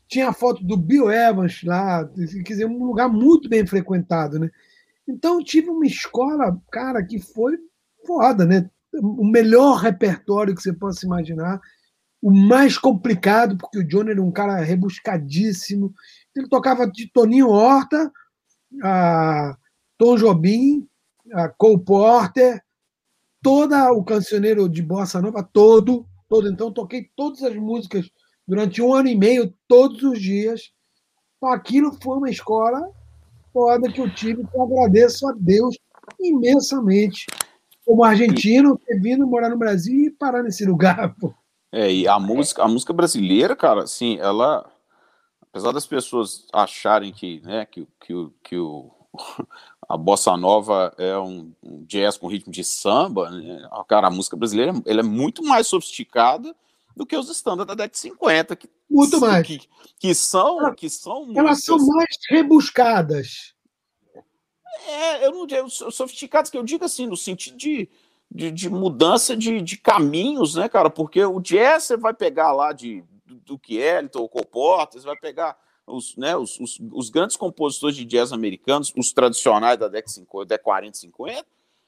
tinha 0.09 0.29
a 0.29 0.33
foto 0.33 0.65
do 0.65 0.77
Bill 0.77 1.11
Evans 1.11 1.63
lá, 1.63 2.05
quer 2.45 2.53
dizer, 2.53 2.67
um 2.67 2.85
lugar 2.85 3.09
muito 3.09 3.49
bem 3.49 3.67
frequentado, 3.67 4.39
né? 4.39 4.51
Então 5.07 5.43
tive 5.43 5.71
uma 5.71 5.87
escola, 5.87 6.61
cara, 6.71 7.05
que 7.05 7.19
foi 7.21 7.57
foda, 8.07 8.45
né? 8.45 8.69
O 8.93 9.25
melhor 9.25 9.77
repertório 9.77 10.55
que 10.55 10.63
você 10.63 10.73
possa 10.73 11.07
imaginar, 11.07 11.61
o 12.21 12.31
mais 12.31 12.77
complicado, 12.77 13.57
porque 13.57 13.79
o 13.79 13.87
John 13.87 14.09
era 14.09 14.21
um 14.21 14.33
cara 14.33 14.57
rebuscadíssimo. 14.57 15.95
Ele 16.35 16.49
tocava 16.49 16.91
de 16.91 17.11
Toninho 17.11 17.49
Horta, 17.49 18.13
a 18.83 19.57
Tom 19.97 20.17
Jobim, 20.17 20.87
a 21.33 21.49
Cole 21.49 21.83
Porter, 21.85 22.63
toda 23.43 23.93
o 23.93 24.05
cancioneiro 24.05 24.69
de 24.69 24.83
bossa 24.83 25.21
nova, 25.23 25.43
todo, 25.43 26.07
todo. 26.29 26.49
Então 26.49 26.73
toquei 26.73 27.09
todas 27.17 27.43
as 27.43 27.57
músicas 27.57 28.11
durante 28.51 28.83
um 28.83 28.93
ano 28.93 29.07
e 29.07 29.15
meio, 29.15 29.55
todos 29.69 30.03
os 30.03 30.21
dias. 30.21 30.73
Então, 31.37 31.53
aquilo 31.53 31.97
foi 32.03 32.19
uma 32.19 32.29
escola 32.29 32.91
foda 33.53 33.91
que 33.91 34.01
eu 34.01 34.13
tive, 34.13 34.45
que 34.45 34.57
eu 34.57 34.63
agradeço 34.63 35.29
a 35.29 35.33
Deus 35.39 35.79
imensamente, 36.19 37.27
como 37.87 38.03
argentino, 38.03 38.77
ter 38.77 39.01
vindo 39.01 39.25
morar 39.25 39.51
no 39.51 39.57
Brasil 39.57 40.07
e 40.07 40.11
parar 40.11 40.43
nesse 40.43 40.65
lugar. 40.65 41.15
Pô. 41.21 41.33
É, 41.71 41.93
e 41.93 42.09
a 42.09 42.19
música, 42.19 42.65
a 42.65 42.69
música 42.69 42.93
brasileira, 42.93 43.55
cara, 43.55 43.85
assim, 43.85 44.19
ela, 44.19 44.69
apesar 45.41 45.71
das 45.71 45.87
pessoas 45.87 46.49
acharem 46.53 47.13
que, 47.13 47.41
né, 47.45 47.65
que, 47.67 47.87
que, 48.01 48.15
que 48.43 48.57
o, 48.57 48.91
a 49.89 49.97
bossa 49.97 50.37
nova 50.37 50.93
é 50.99 51.17
um, 51.17 51.53
um 51.63 51.85
jazz 51.85 52.17
com 52.17 52.27
ritmo 52.27 52.53
de 52.53 52.65
samba, 52.65 53.31
né, 53.31 53.69
cara, 53.89 54.09
a 54.09 54.11
música 54.11 54.37
brasileira 54.37 54.73
ela 54.85 55.01
é 55.01 55.05
muito 55.05 55.45
mais 55.45 55.69
sofisticada 55.69 56.53
do 56.97 57.07
que 57.07 57.17
os 57.17 57.29
estándares 57.31 57.69
da 57.69 57.75
década 57.75 57.93
de 57.93 57.99
50. 57.99 58.57
Que, 58.57 58.69
Muito 58.89 59.21
mais. 59.21 59.47
Que, 59.47 59.61
que 59.99 60.15
são. 60.15 60.75
Que 60.75 60.89
são 60.89 61.33
Elas 61.35 61.65
são 61.65 61.79
mais 61.79 62.17
rebuscadas. 62.29 63.55
É, 64.87 65.27
eu 65.27 65.33
não 65.33 65.47
digo 65.47 65.69
sofisticadas, 65.69 66.51
que 66.51 66.57
eu 66.57 66.63
digo 66.63 66.85
assim, 66.85 67.07
no 67.07 67.17
sentido 67.17 67.57
de, 67.57 67.89
de, 68.31 68.51
de, 68.51 68.71
mudança 68.71 69.37
de, 69.37 69.61
de 69.61 69.77
caminhos, 69.77 70.55
né, 70.55 70.69
cara? 70.69 70.89
Porque 70.89 71.25
o 71.25 71.41
jazz 71.41 71.85
você 71.85 71.97
vai 71.97 72.15
pegar 72.15 72.53
lá 72.53 72.73
de 72.73 73.05
do 73.45 73.59
que 73.59 73.77
Ellington, 73.77 74.21
o 74.21 74.29
Coporta, 74.29 74.99
você 74.99 75.07
vai 75.07 75.17
pegar 75.17 75.57
os, 75.87 76.17
né, 76.17 76.37
os, 76.37 76.59
os, 76.59 76.79
os, 76.93 77.11
grandes 77.11 77.37
compositores 77.37 77.97
de 77.97 78.05
jazz 78.05 78.33
americanos, 78.33 78.93
os 78.97 79.13
tradicionais 79.13 79.79
da 79.79 79.89
década, 79.89 80.13
50, 80.13 80.47
década 80.47 80.65
40, 80.65 80.99
50, 80.99 81.47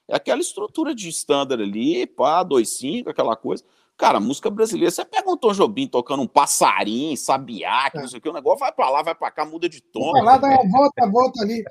é 0.08 0.16
aquela 0.16 0.40
estrutura 0.40 0.94
de 0.94 1.08
standard 1.08 1.62
ali, 1.62 2.06
pá, 2.06 2.44
2,5, 2.44 3.08
aquela 3.08 3.36
coisa. 3.36 3.64
Cara, 4.02 4.18
música 4.18 4.50
brasileira, 4.50 4.90
você 4.90 5.04
pega 5.04 5.30
um 5.30 5.36
Tom 5.36 5.52
Jobim 5.52 5.86
tocando 5.86 6.24
um 6.24 6.26
passarinho, 6.26 7.16
sabiá, 7.16 7.88
que 7.88 7.98
é. 7.98 8.00
não 8.00 8.08
sei 8.08 8.18
o 8.18 8.20
que, 8.20 8.28
o 8.28 8.32
negócio 8.32 8.58
vai 8.58 8.72
pra 8.72 8.90
lá, 8.90 9.00
vai 9.00 9.14
pra 9.14 9.30
cá, 9.30 9.44
muda 9.44 9.68
de 9.68 9.80
tom. 9.80 10.10
Vai 10.10 10.22
lá, 10.22 10.38
dá 10.38 10.48
uma 10.48 10.68
volta, 10.68 11.08
volta 11.08 11.40
ali. 11.40 11.62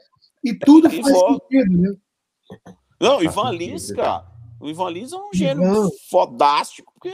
E 0.41 0.53
tudo 0.57 0.87
e 0.87 1.01
faz 1.01 1.13
volta. 1.13 1.45
sentido, 1.51 1.77
né? 1.77 1.93
Não, 3.01 3.21
Ivan 3.21 3.51
Lins, 3.51 3.91
cara. 3.91 4.25
O 4.61 4.69
Ivan 4.69 4.89
Lins 4.91 5.11
é 5.11 5.17
um 5.17 5.29
gênio 5.33 5.61
Ivan. 5.61 5.89
fodástico, 6.09 6.93
porque, 6.93 7.13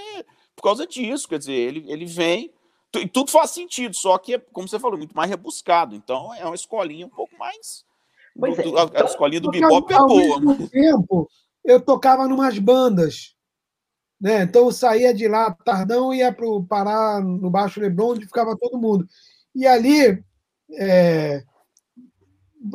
por 0.55 0.61
causa 0.61 0.85
disso, 0.85 1.27
quer 1.27 1.39
dizer, 1.39 1.53
ele, 1.53 1.91
ele 1.91 2.05
vem. 2.05 2.53
e 2.93 3.07
tudo 3.07 3.31
faz 3.31 3.49
sentido, 3.49 3.95
só 3.95 4.19
que, 4.19 4.37
como 4.53 4.67
você 4.67 4.77
falou, 4.77 4.99
muito 4.99 5.15
mais 5.15 5.31
rebuscado. 5.31 5.95
Então 5.95 6.31
é 6.35 6.45
uma 6.45 6.53
escolinha 6.53 7.07
um 7.07 7.09
pouco 7.09 7.35
mais. 7.39 7.83
Pois 8.39 8.59
é, 8.59 8.61
do- 8.61 8.77
a, 8.77 8.83
a 8.83 8.85
então, 8.85 9.07
escolinha 9.07 9.41
do 9.41 9.45
Porque, 9.45 9.61
bebop 9.61 9.91
é 9.91 9.95
ao 9.97 10.07
boa. 10.07 10.39
mesmo 10.41 10.69
tempo, 10.69 11.27
eu 11.65 11.81
tocava 11.81 12.27
numas 12.27 12.59
bandas. 12.59 13.35
Né? 14.19 14.43
Então 14.43 14.71
saía 14.71 15.13
de 15.13 15.27
lá 15.27 15.51
tardão 15.65 16.13
ia 16.13 16.33
para 16.33 16.47
o 16.47 16.63
Pará, 16.65 17.19
no 17.21 17.49
Baixo 17.51 17.79
Leblon, 17.79 18.13
onde 18.13 18.25
ficava 18.25 18.57
todo 18.57 18.79
mundo. 18.79 19.07
E 19.55 19.65
ali 19.67 20.23
é, 20.79 21.43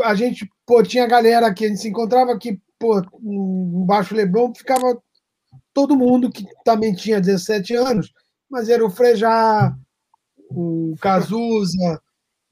a 0.02 0.14
gente 0.14 0.48
pô, 0.66 0.82
tinha 0.82 1.06
galera 1.06 1.52
que 1.52 1.64
a 1.64 1.68
gente 1.68 1.80
se 1.80 1.88
encontrava 1.88 2.38
que 2.38 2.60
pô, 2.78 3.00
no 3.20 3.84
Baixo 3.86 4.14
Leblon 4.14 4.52
ficava 4.54 5.00
todo 5.74 5.96
mundo 5.96 6.30
que 6.30 6.46
também 6.64 6.94
tinha 6.94 7.20
17 7.20 7.74
anos, 7.76 8.12
mas 8.50 8.68
era 8.70 8.84
o 8.84 8.90
Frejá, 8.90 9.74
o 10.50 10.94
Cazuza, 11.00 12.00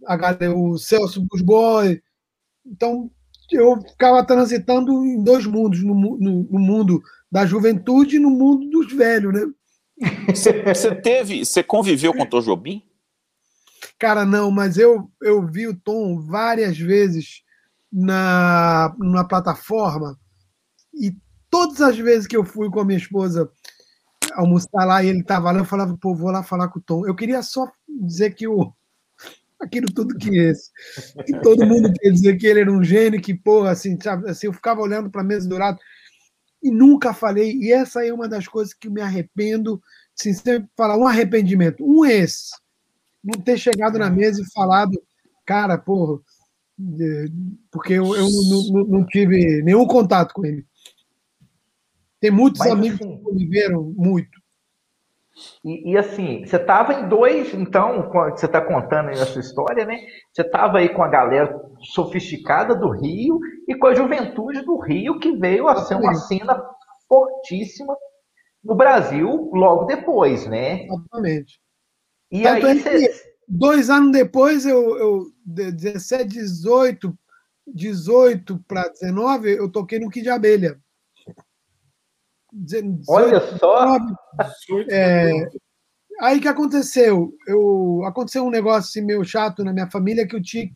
a 0.07 0.17
galera, 0.17 0.57
o 0.57 0.79
Celso 0.79 1.25
Busboy. 1.31 2.03
Então 2.67 3.11
eu 3.51 3.81
ficava 3.83 4.25
transitando 4.27 5.05
em 5.07 5.23
dois 5.23 5.47
mundos, 5.47 5.83
no, 5.85 5.95
no- 5.95 6.19
no 6.51 6.59
mundo 6.61 7.03
da 7.31 7.47
juventude 7.47 8.19
no 8.19 8.31
mundo 8.31 8.69
dos 8.69 8.93
velhos, 8.93 9.33
né? 9.33 9.53
Você, 10.29 10.95
teve. 10.95 11.45
Você 11.45 11.63
conviveu 11.63 12.13
com 12.13 12.23
o 12.23 12.27
Tom 12.27 12.41
Jobim? 12.41 12.83
Cara, 13.99 14.25
não, 14.25 14.51
mas 14.51 14.79
eu, 14.79 15.11
eu 15.23 15.47
vi 15.47 15.67
o 15.67 15.79
Tom 15.79 16.21
várias 16.21 16.79
vezes 16.79 17.43
na, 17.93 18.95
na 18.99 19.25
plataforma 19.25 20.19
e 20.95 21.15
todas 21.51 21.81
as 21.81 21.99
vezes 21.99 22.27
que 22.27 22.37
eu 22.37 22.45
fui 22.45 22.71
com 22.71 22.81
a 22.81 22.85
minha 22.85 22.99
esposa 22.99 23.51
almoçar 24.33 24.85
lá 24.85 25.03
e 25.03 25.09
ele 25.09 25.21
estava 25.21 25.51
lá, 25.51 25.59
eu 25.59 25.65
falava, 25.65 25.97
pô, 26.01 26.15
vou 26.15 26.31
lá 26.31 26.43
falar 26.43 26.69
com 26.69 26.79
o 26.79 26.83
Tom. 26.83 27.07
Eu 27.07 27.15
queria 27.15 27.43
só 27.43 27.71
dizer 27.89 28.35
que 28.35 28.47
o 28.47 28.73
aquilo 29.61 29.93
tudo 29.93 30.17
que 30.17 30.39
esse. 30.39 30.71
Que 31.27 31.39
todo 31.41 31.67
mundo 31.67 31.93
quer 31.93 32.11
dizer 32.11 32.37
que 32.39 32.47
ele 32.47 32.61
era 32.61 32.73
um 32.73 32.83
gênio, 32.83 33.21
que, 33.21 33.35
porra, 33.35 33.73
assim, 33.73 33.99
sabe, 34.01 34.31
assim 34.31 34.47
eu 34.47 34.53
ficava 34.53 34.81
olhando 34.81 35.11
para 35.11 35.21
a 35.21 35.25
mesa 35.25 35.49
do 35.49 35.59
lado 35.59 35.79
e 36.63 36.71
nunca 36.71 37.13
falei. 37.15 37.53
E 37.57 37.73
essa 37.73 38.05
é 38.05 38.13
uma 38.13 38.29
das 38.29 38.47
coisas 38.47 38.75
que 38.75 38.89
me 38.89 39.01
arrependo, 39.01 39.81
assim, 40.19 40.33
sempre 40.33 40.69
falar 40.77 40.97
um 40.97 41.07
arrependimento. 41.07 41.85
Um 41.85 42.05
é 42.05 42.15
esse. 42.15 42.51
Não 43.23 43.41
ter 43.41 43.59
chegado 43.59 43.99
na 43.99 44.09
mesa 44.11 44.43
e 44.43 44.53
falado, 44.53 45.01
cara, 45.45 45.77
porra, 45.77 46.21
porque 47.71 47.95
eu, 47.95 48.15
eu 48.17 48.27
não, 48.31 48.73
não- 48.73 48.87
não 48.87 49.07
tive 49.07 49.63
nenhum 49.63 49.87
contato 49.87 50.33
com 50.33 50.45
ele. 50.45 50.65
Tem 52.21 52.31
muitos 52.31 52.61
Mas, 52.61 52.71
amigos 52.73 53.01
assim, 53.01 53.17
que 53.17 53.23
conviveram 53.23 53.83
muito. 53.97 54.41
E, 55.65 55.93
e, 55.93 55.97
assim, 55.97 56.45
você 56.45 56.57
estava 56.57 56.93
em 56.93 57.09
dois, 57.09 57.55
então, 57.55 58.11
você 58.31 58.45
está 58.47 58.61
contando 58.61 59.09
aí 59.09 59.19
a 59.19 59.27
sua 59.27 59.41
história, 59.41 59.87
né? 59.87 59.99
Você 60.33 60.43
estava 60.43 60.79
aí 60.79 60.91
com 60.91 61.03
a 61.03 61.09
galera 61.09 61.59
sofisticada 61.83 62.75
do 62.75 62.91
Rio 62.91 63.39
e 63.69 63.75
com 63.75 63.87
a 63.87 63.95
juventude 63.95 64.63
do 64.63 64.79
Rio, 64.79 65.19
que 65.19 65.37
veio 65.37 65.69
a 65.69 65.77
ser 65.85 65.95
uma 65.97 66.15
cena 66.15 66.63
fortíssima 67.09 67.97
no 68.63 68.75
Brasil 68.75 69.51
logo 69.55 69.85
depois, 69.87 70.47
né? 70.47 70.85
Exatamente. 70.85 71.61
E 72.31 72.43
Tanto 72.43 72.67
aí 72.67 72.79
é 72.79 72.83
você. 72.83 73.31
Dois 73.49 73.91
anos 73.91 74.13
depois, 74.13 74.65
eu, 74.65 74.97
eu 74.97 75.27
de 75.45 75.73
17, 75.73 76.29
18, 76.29 77.19
18 77.67 78.63
para 78.69 78.89
19, 78.91 79.51
eu 79.57 79.69
toquei 79.71 79.99
no 79.99 80.09
Kid 80.09 80.23
de 80.23 80.31
Abelha. 80.31 80.79
Dezen- 82.53 83.01
Olha 83.09 83.41
só, 83.59 83.99
19, 83.99 84.87
É, 84.91 85.49
aí 86.21 86.41
que 86.41 86.49
aconteceu? 86.49 87.33
Eu, 87.47 88.03
aconteceu 88.05 88.45
um 88.45 88.51
negócio 88.51 88.89
assim, 88.89 89.03
meio 89.05 89.25
chato 89.25 89.65
na 89.65 89.73
minha 89.73 89.91
família 89.91 90.27
que 90.27 90.35
eu 90.37 90.43
tive, 90.43 90.73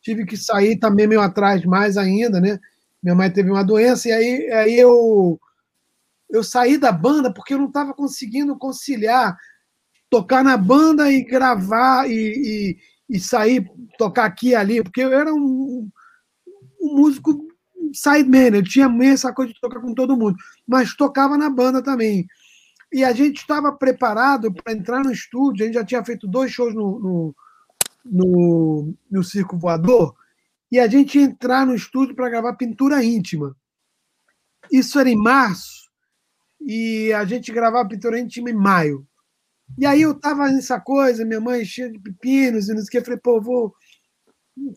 tive 0.00 0.24
que 0.24 0.36
sair 0.36 0.78
também 0.78 1.06
meio 1.06 1.20
atrás 1.20 1.64
mais 1.64 1.96
ainda, 1.96 2.40
né? 2.40 2.58
Minha 3.02 3.14
mãe 3.14 3.30
teve 3.30 3.50
uma 3.50 3.64
doença 3.64 4.08
e 4.08 4.12
aí, 4.12 4.52
aí 4.52 4.78
eu, 4.78 5.38
eu 6.30 6.42
saí 6.42 6.78
da 6.78 6.90
banda 6.90 7.32
porque 7.32 7.54
eu 7.54 7.58
não 7.58 7.68
estava 7.68 7.94
conseguindo 7.94 8.56
conciliar 8.56 9.36
tocar 10.10 10.42
na 10.42 10.56
banda 10.56 11.10
e 11.10 11.22
gravar 11.24 12.08
e, 12.08 12.76
e, 13.10 13.16
e 13.16 13.20
sair, 13.20 13.68
tocar 13.98 14.24
aqui 14.24 14.48
e 14.50 14.54
ali, 14.54 14.82
porque 14.82 15.00
eu 15.00 15.12
era 15.12 15.32
um, 15.32 15.88
um 16.80 16.96
músico 16.96 17.46
sideman, 17.92 18.56
eu 18.56 18.62
tinha 18.62 18.88
essa 19.04 19.32
coisa 19.32 19.52
de 19.52 19.60
tocar 19.60 19.80
com 19.80 19.94
todo 19.94 20.16
mundo, 20.16 20.36
mas 20.66 20.94
tocava 20.94 21.36
na 21.36 21.50
banda 21.50 21.82
também. 21.82 22.26
E 22.92 23.04
a 23.04 23.12
gente 23.12 23.38
estava 23.38 23.72
preparado 23.72 24.52
para 24.52 24.72
entrar 24.72 25.02
no 25.02 25.12
estúdio, 25.12 25.64
a 25.64 25.66
gente 25.66 25.74
já 25.74 25.84
tinha 25.84 26.04
feito 26.04 26.26
dois 26.26 26.52
shows 26.52 26.74
no, 26.74 26.98
no, 27.00 27.34
no, 28.10 28.94
no 29.10 29.24
Circo 29.24 29.58
Voador, 29.58 30.14
e 30.70 30.78
a 30.78 30.86
gente 30.86 31.18
entrar 31.18 31.66
no 31.66 31.74
estúdio 31.74 32.14
para 32.14 32.28
gravar 32.28 32.54
pintura 32.54 33.04
íntima. 33.04 33.56
Isso 34.70 34.98
era 34.98 35.08
em 35.08 35.16
março, 35.16 35.90
e 36.60 37.12
a 37.12 37.24
gente 37.24 37.52
gravava 37.52 37.88
pintura 37.88 38.18
íntima 38.18 38.50
em 38.50 38.54
maio. 38.54 39.06
E 39.78 39.84
aí 39.84 40.02
eu 40.02 40.14
tava 40.14 40.48
nessa 40.48 40.80
coisa, 40.80 41.24
minha 41.24 41.40
mãe 41.40 41.64
cheia 41.64 41.90
de 41.90 41.98
pepinos 41.98 42.68
e 42.68 42.74
não 42.74 42.80
sei 42.80 42.86
o 42.86 42.90
que, 42.90 42.98
eu 42.98 43.04
falei, 43.04 43.20
pô, 43.20 43.36
eu 43.36 43.42
vou. 43.42 43.74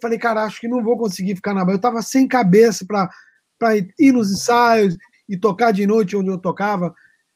Falei, 0.02 0.18
cara, 0.18 0.44
acho 0.44 0.60
que 0.60 0.68
não 0.68 0.84
vou 0.84 0.98
conseguir 0.98 1.36
ficar 1.36 1.54
na 1.54 1.64
banda. 1.64 1.78
Eu 1.78 1.82
tava 1.82 2.02
sem 2.02 2.28
cabeça 2.28 2.86
para 2.86 3.78
ir 3.98 4.12
nos 4.12 4.32
ensaios 4.32 4.98
e 5.28 5.38
tocar 5.38 5.72
de 5.72 5.88
noite 5.88 6.18
onde 6.18 6.30
eu 6.30 6.38
tocava. 6.38 6.94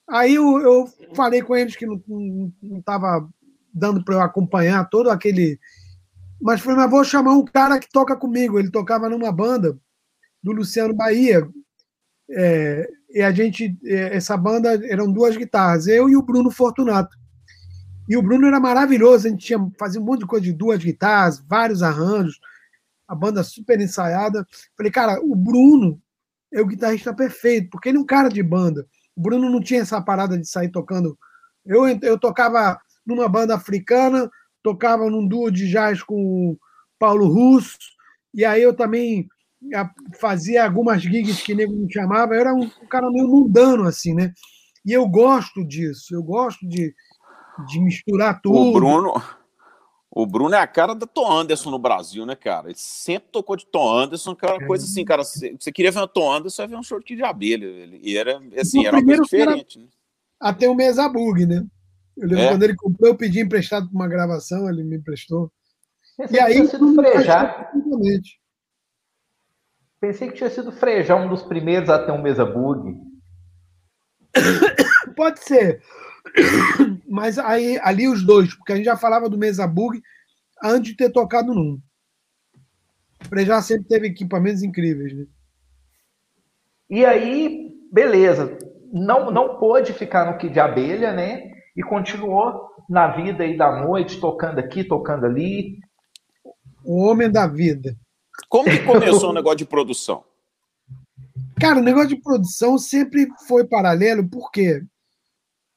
Aí 0.10 0.36
eu, 0.36 0.60
eu 0.60 0.88
falei 1.16 1.42
com 1.42 1.56
eles 1.56 1.76
que 1.76 1.86
não, 1.86 2.02
não, 2.08 2.54
não 2.62 2.82
tava 2.82 3.30
dando 3.74 4.04
para 4.04 4.16
eu 4.16 4.22
acompanhar 4.22 4.90
todo 4.90 5.10
aquele. 5.10 5.60
Mas 6.44 6.60
falei, 6.60 6.78
mas 6.78 6.92
vou 6.92 7.06
chamar 7.06 7.32
um 7.32 7.46
cara 7.46 7.80
que 7.80 7.88
toca 7.90 8.18
comigo. 8.18 8.60
Ele 8.60 8.70
tocava 8.70 9.08
numa 9.08 9.32
banda 9.32 9.80
do 10.44 10.52
Luciano 10.52 10.94
Bahia. 10.94 11.48
É, 12.30 12.86
e 13.12 13.22
a 13.22 13.32
gente, 13.32 13.78
é, 13.86 14.18
essa 14.18 14.36
banda 14.36 14.74
eram 14.90 15.10
duas 15.10 15.38
guitarras, 15.38 15.88
eu 15.88 16.10
e 16.10 16.18
o 16.18 16.22
Bruno 16.22 16.52
Fortunato. 16.52 17.16
E 18.10 18.18
o 18.18 18.22
Bruno 18.22 18.46
era 18.46 18.60
maravilhoso, 18.60 19.28
a 19.28 19.30
gente 19.30 19.46
tinha, 19.46 19.72
fazia 19.80 20.02
um 20.02 20.04
monte 20.04 20.22
de 20.22 20.26
coisa 20.26 20.44
de 20.44 20.52
duas 20.52 20.84
guitarras, 20.84 21.40
vários 21.48 21.82
arranjos, 21.82 22.38
a 23.08 23.16
banda 23.16 23.42
super 23.42 23.80
ensaiada. 23.80 24.46
Falei, 24.76 24.92
cara, 24.92 25.22
o 25.24 25.34
Bruno 25.36 26.02
é 26.52 26.60
o 26.60 26.68
guitarrista 26.68 27.14
perfeito, 27.14 27.70
porque 27.70 27.88
ele 27.88 27.98
é 27.98 28.02
um 28.02 28.06
cara 28.06 28.28
de 28.28 28.44
banda. 28.44 28.86
O 29.16 29.22
Bruno 29.22 29.50
não 29.50 29.62
tinha 29.62 29.82
essa 29.82 30.02
parada 30.02 30.38
de 30.38 30.46
sair 30.46 30.70
tocando. 30.70 31.18
Eu, 31.66 31.88
eu 32.02 32.20
tocava 32.20 32.78
numa 33.06 33.30
banda 33.30 33.56
africana, 33.56 34.30
tocava 34.64 35.10
num 35.10 35.28
duo 35.28 35.52
de 35.52 35.70
jazz 35.70 36.02
com 36.02 36.16
o 36.52 36.58
Paulo 36.98 37.28
Russo, 37.28 37.78
e 38.34 38.46
aí 38.46 38.64
eu 38.64 38.74
também 38.74 39.28
fazia 40.20 40.66
algumas 40.66 41.02
gigs 41.02 41.42
que 41.44 41.54
nego 41.54 41.74
me 41.74 41.92
chamava. 41.92 42.34
Eu 42.34 42.42
era 42.42 42.54
um 42.54 42.70
cara 42.90 43.10
meio 43.12 43.28
mundano, 43.28 43.84
assim, 43.84 44.14
né? 44.14 44.34
E 44.86 44.92
eu 44.92 45.08
gosto 45.08 45.64
disso, 45.66 46.16
eu 46.16 46.24
gosto 46.24 46.68
de 46.68 46.94
de 47.68 47.80
misturar 47.80 48.42
tudo. 48.42 48.58
O 48.58 48.74
Bruno, 48.74 49.14
o 50.10 50.26
Bruno 50.26 50.56
é 50.56 50.60
a 50.60 50.68
cara 50.68 50.94
da 50.94 51.06
Tom 51.06 51.32
Anderson 51.32 51.70
no 51.70 51.80
Brasil, 51.80 52.26
né, 52.26 52.36
cara? 52.36 52.68
Ele 52.68 52.78
sempre 52.78 53.30
tocou 53.32 53.56
de 53.56 53.66
Tom 53.66 53.98
Anderson, 53.98 54.36
que 54.36 54.46
era 54.46 54.56
uma 54.56 54.68
coisa 54.68 54.86
assim, 54.86 55.06
cara. 55.06 55.24
Você 55.24 55.72
queria 55.72 55.92
ver 55.92 56.02
o 56.02 56.08
Tom 56.08 56.32
Anderson, 56.32 56.64
ia 56.64 56.68
ver 56.68 56.76
um 56.76 56.84
short 56.84 57.16
de 57.16 57.24
abelha. 57.24 57.68
E 58.02 58.18
era 58.18 58.42
assim, 58.60 58.86
era 58.86 58.98
uma 58.98 59.06
coisa 59.06 59.24
diferente. 59.24 59.80
Né? 59.80 59.86
Até 60.40 60.70
o 60.70 60.76
Mesa 60.76 61.08
Bug, 61.08 61.46
né? 61.46 61.66
Eu 62.18 62.28
lembro 62.28 62.44
é. 62.44 62.50
quando 62.50 62.64
ele 62.64 62.76
comprou, 62.76 63.10
eu 63.10 63.18
pedi 63.18 63.40
emprestado 63.40 63.88
para 63.88 63.96
uma 63.96 64.08
gravação, 64.08 64.70
ele 64.70 64.84
me 64.84 64.98
emprestou. 64.98 65.52
Pensei 66.18 66.38
e 66.38 66.42
aí, 66.42 66.54
tinha 66.54 66.68
sido 66.68 66.94
frejar. 66.94 67.72
Pensei 70.00 70.28
que 70.28 70.36
tinha 70.36 70.50
sido 70.50 70.72
frejar 70.72 71.18
um 71.18 71.30
dos 71.30 71.42
primeiros 71.44 71.90
a 71.90 72.04
ter 72.04 72.12
um 72.12 72.22
Mesa 72.22 72.46
Bug. 72.46 72.96
Pode 75.16 75.44
ser. 75.44 75.82
Mas 77.08 77.40
aí, 77.40 77.80
ali 77.82 78.08
os 78.08 78.24
dois, 78.24 78.54
porque 78.54 78.74
a 78.74 78.76
gente 78.76 78.86
já 78.86 78.98
falava 78.98 79.30
do 79.30 79.38
Mesa 79.38 79.68
Bug 79.68 80.02
antes 80.64 80.92
de 80.92 80.98
ter 80.98 81.10
tocado 81.10 81.54
num. 81.54 81.80
O 83.22 83.28
Frejá 83.28 83.62
sempre 83.62 83.88
teve 83.88 84.08
equipamentos 84.08 84.62
incríveis, 84.62 85.14
né? 85.14 85.26
E 86.90 87.06
aí, 87.06 87.72
beleza. 87.92 88.58
Não, 88.92 89.32
não 89.32 89.58
pôde 89.58 89.94
ficar 89.94 90.32
no 90.32 90.38
Kid 90.38 90.54
de 90.54 90.60
Abelha, 90.60 91.14
né? 91.14 91.53
E 91.76 91.82
continuou 91.82 92.70
na 92.90 93.08
vida 93.08 93.44
aí 93.44 93.58
da 93.58 93.84
noite, 93.84 94.20
tocando 94.20 94.60
aqui, 94.60 94.84
tocando 94.84 95.26
ali. 95.26 95.80
O 96.84 97.04
homem 97.04 97.32
da 97.32 97.48
vida. 97.48 97.96
Como 98.50 98.70
que 98.70 98.80
começou 98.80 99.30
o 99.30 99.34
negócio 99.34 99.58
de 99.58 99.66
produção? 99.66 100.24
Cara, 101.60 101.80
o 101.80 101.84
negócio 101.84 102.10
de 102.10 102.18
produção 102.18 102.78
sempre 102.78 103.28
foi 103.48 103.66
paralelo, 103.66 104.28
por 104.28 104.52
quê? 104.52 104.84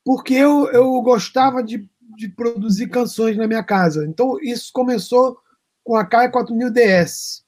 Porque 0.05 0.35
eu, 0.35 0.71
eu 0.71 1.01
gostava 1.03 1.63
de, 1.63 1.89
de 2.17 2.29
produzir 2.29 2.89
canções 2.89 3.37
na 3.37 3.47
minha 3.47 3.63
casa. 3.63 4.07
Então, 4.07 4.37
isso 4.43 4.71
começou 4.73 5.39
com 5.83 5.97
a 5.97 6.05
Kai 6.05 6.31
4000 6.31 6.71
DS. 6.71 7.45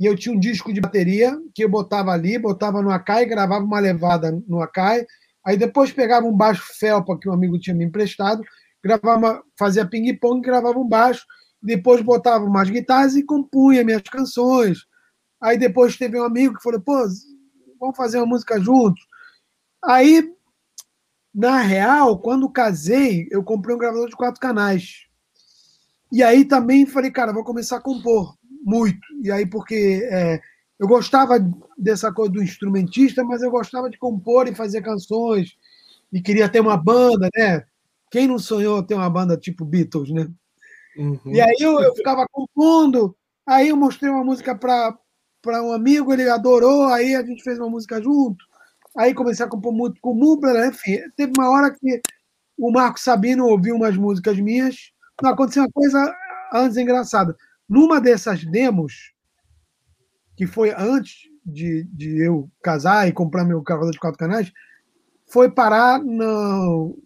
E 0.00 0.06
eu 0.06 0.16
tinha 0.16 0.34
um 0.34 0.38
disco 0.38 0.72
de 0.72 0.80
bateria 0.80 1.36
que 1.54 1.64
eu 1.64 1.68
botava 1.68 2.12
ali, 2.12 2.38
botava 2.38 2.80
no 2.80 2.90
Akai, 2.90 3.26
gravava 3.26 3.64
uma 3.64 3.80
levada 3.80 4.30
no 4.46 4.60
Akai. 4.60 5.04
Aí 5.46 5.56
depois 5.56 5.92
pegava 5.92 6.26
um 6.26 6.36
baixo 6.36 6.62
felpa 6.78 7.18
que 7.18 7.28
um 7.28 7.32
amigo 7.32 7.58
tinha 7.58 7.74
me 7.74 7.84
emprestado, 7.84 8.42
gravava, 8.82 9.42
fazia 9.58 9.86
ping-pong, 9.86 10.40
gravava 10.40 10.78
um 10.78 10.88
baixo, 10.88 11.24
depois 11.62 12.02
botava 12.02 12.44
umas 12.44 12.70
guitarras 12.70 13.16
e 13.16 13.24
compunha 13.24 13.84
minhas 13.84 14.02
canções. 14.02 14.78
Aí 15.40 15.56
depois 15.56 15.96
teve 15.96 16.18
um 16.18 16.24
amigo 16.24 16.56
que 16.56 16.62
falou, 16.62 16.80
pô, 16.80 17.06
vamos 17.78 17.96
fazer 17.96 18.18
uma 18.18 18.26
música 18.26 18.60
juntos. 18.60 19.02
Aí, 19.84 20.32
na 21.34 21.60
real, 21.60 22.18
quando 22.18 22.50
casei, 22.50 23.28
eu 23.30 23.42
comprei 23.44 23.74
um 23.74 23.78
gravador 23.78 24.08
de 24.08 24.16
quatro 24.16 24.40
canais. 24.40 25.06
E 26.10 26.22
aí 26.22 26.44
também 26.44 26.86
falei, 26.86 27.10
cara, 27.10 27.32
vou 27.32 27.44
começar 27.44 27.76
a 27.76 27.82
compor 27.82 28.36
muito. 28.64 29.06
E 29.22 29.30
aí, 29.30 29.46
porque 29.46 30.06
é, 30.10 30.40
eu 30.78 30.86
gostava 30.86 31.34
dessa 31.76 32.12
coisa 32.12 32.32
do 32.32 32.42
instrumentista, 32.42 33.24
mas 33.24 33.42
eu 33.42 33.50
gostava 33.50 33.90
de 33.90 33.98
compor 33.98 34.46
e 34.46 34.54
fazer 34.54 34.80
canções. 34.82 35.56
E 36.12 36.22
queria 36.22 36.48
ter 36.48 36.60
uma 36.60 36.76
banda, 36.76 37.28
né? 37.36 37.64
Quem 38.10 38.26
não 38.26 38.38
sonhou 38.38 38.82
ter 38.82 38.94
uma 38.94 39.10
banda 39.10 39.36
tipo 39.36 39.64
Beatles, 39.64 40.10
né? 40.10 40.28
Uhum. 40.96 41.20
E 41.26 41.40
aí 41.40 41.56
eu, 41.60 41.80
eu, 41.80 41.94
ficava 41.94 42.26
compondo, 42.30 43.16
aí 43.46 43.68
eu 43.68 43.76
mostrei 43.76 44.10
uma 44.10 44.24
música 44.24 44.54
para 44.54 44.96
um 45.62 45.72
amigo, 45.72 46.12
ele 46.12 46.28
adorou, 46.28 46.86
aí 46.86 47.14
a 47.14 47.22
gente 47.22 47.42
fez 47.42 47.58
uma 47.58 47.68
música 47.68 48.00
junto. 48.00 48.44
Aí 48.96 49.14
comecei 49.14 49.44
a 49.44 49.48
compor 49.48 49.72
muito 49.72 50.00
com 50.00 50.12
o 50.12 50.14
Mubler, 50.14 50.68
enfim. 50.68 50.98
Teve 51.16 51.32
uma 51.36 51.50
hora 51.50 51.70
que 51.70 52.00
o 52.56 52.70
Marco 52.70 52.98
Sabino 52.98 53.46
ouviu 53.46 53.76
umas 53.76 53.96
músicas 53.96 54.38
minhas. 54.38 54.92
Não, 55.22 55.30
aconteceu 55.30 55.62
uma 55.62 55.72
coisa 55.72 56.14
antes 56.52 56.76
engraçada. 56.76 57.36
Numa 57.68 58.00
dessas 58.00 58.44
demos, 58.44 59.12
que 60.38 60.46
foi 60.46 60.72
antes 60.72 61.28
de, 61.44 61.82
de 61.92 62.24
eu 62.24 62.48
casar 62.62 63.08
e 63.08 63.12
comprar 63.12 63.44
meu 63.44 63.60
cavalo 63.60 63.90
de 63.90 63.98
quatro 63.98 64.16
canais, 64.16 64.52
foi 65.26 65.50
parar 65.50 65.98
no, 65.98 66.96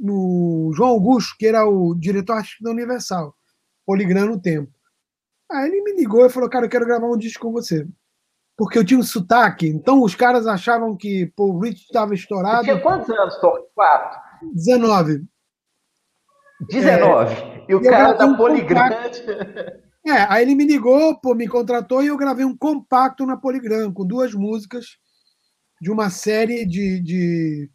no 0.00 0.72
João 0.74 0.88
Augusto, 0.88 1.36
que 1.38 1.46
era 1.46 1.68
o 1.68 1.94
diretor 1.94 2.38
artístico 2.38 2.64
da 2.64 2.70
Universal, 2.70 3.36
Poligram 3.84 4.24
no 4.24 4.40
tempo. 4.40 4.72
Aí 5.52 5.68
ele 5.68 5.82
me 5.82 5.92
ligou 5.94 6.24
e 6.24 6.30
falou, 6.30 6.48
cara, 6.48 6.64
eu 6.64 6.70
quero 6.70 6.86
gravar 6.86 7.06
um 7.06 7.18
disco 7.18 7.46
com 7.46 7.52
você. 7.52 7.86
Porque 8.56 8.78
eu 8.78 8.84
tinha 8.84 8.98
um 8.98 9.02
sotaque, 9.02 9.68
então 9.68 10.02
os 10.02 10.14
caras 10.14 10.46
achavam 10.46 10.96
que 10.96 11.26
pô, 11.36 11.52
o 11.52 11.60
Rich 11.60 11.84
estava 11.84 12.14
estourado. 12.14 12.64
Você 12.64 12.72
tinha 12.72 12.80
quantos 12.80 13.10
anos, 13.10 13.38
Tom? 13.40 13.54
Quatro? 13.74 14.18
19. 14.54 15.22
19. 16.70 17.34
É, 17.34 17.66
e 17.68 17.74
o 17.74 17.82
cara 17.82 18.14
da 18.14 18.34
Poligrante. 18.34 19.22
É, 20.08 20.26
aí 20.28 20.42
ele 20.42 20.54
me 20.54 20.64
ligou, 20.64 21.18
pô, 21.20 21.34
me 21.34 21.46
contratou 21.46 22.02
e 22.02 22.06
eu 22.06 22.16
gravei 22.16 22.44
um 22.44 22.56
compacto 22.56 23.26
na 23.26 23.36
Poligram, 23.36 23.92
com 23.92 24.06
duas 24.06 24.32
músicas 24.32 24.96
de 25.80 25.90
uma 25.90 26.08
série 26.08 26.64
de, 26.64 26.98
de, 27.00 27.70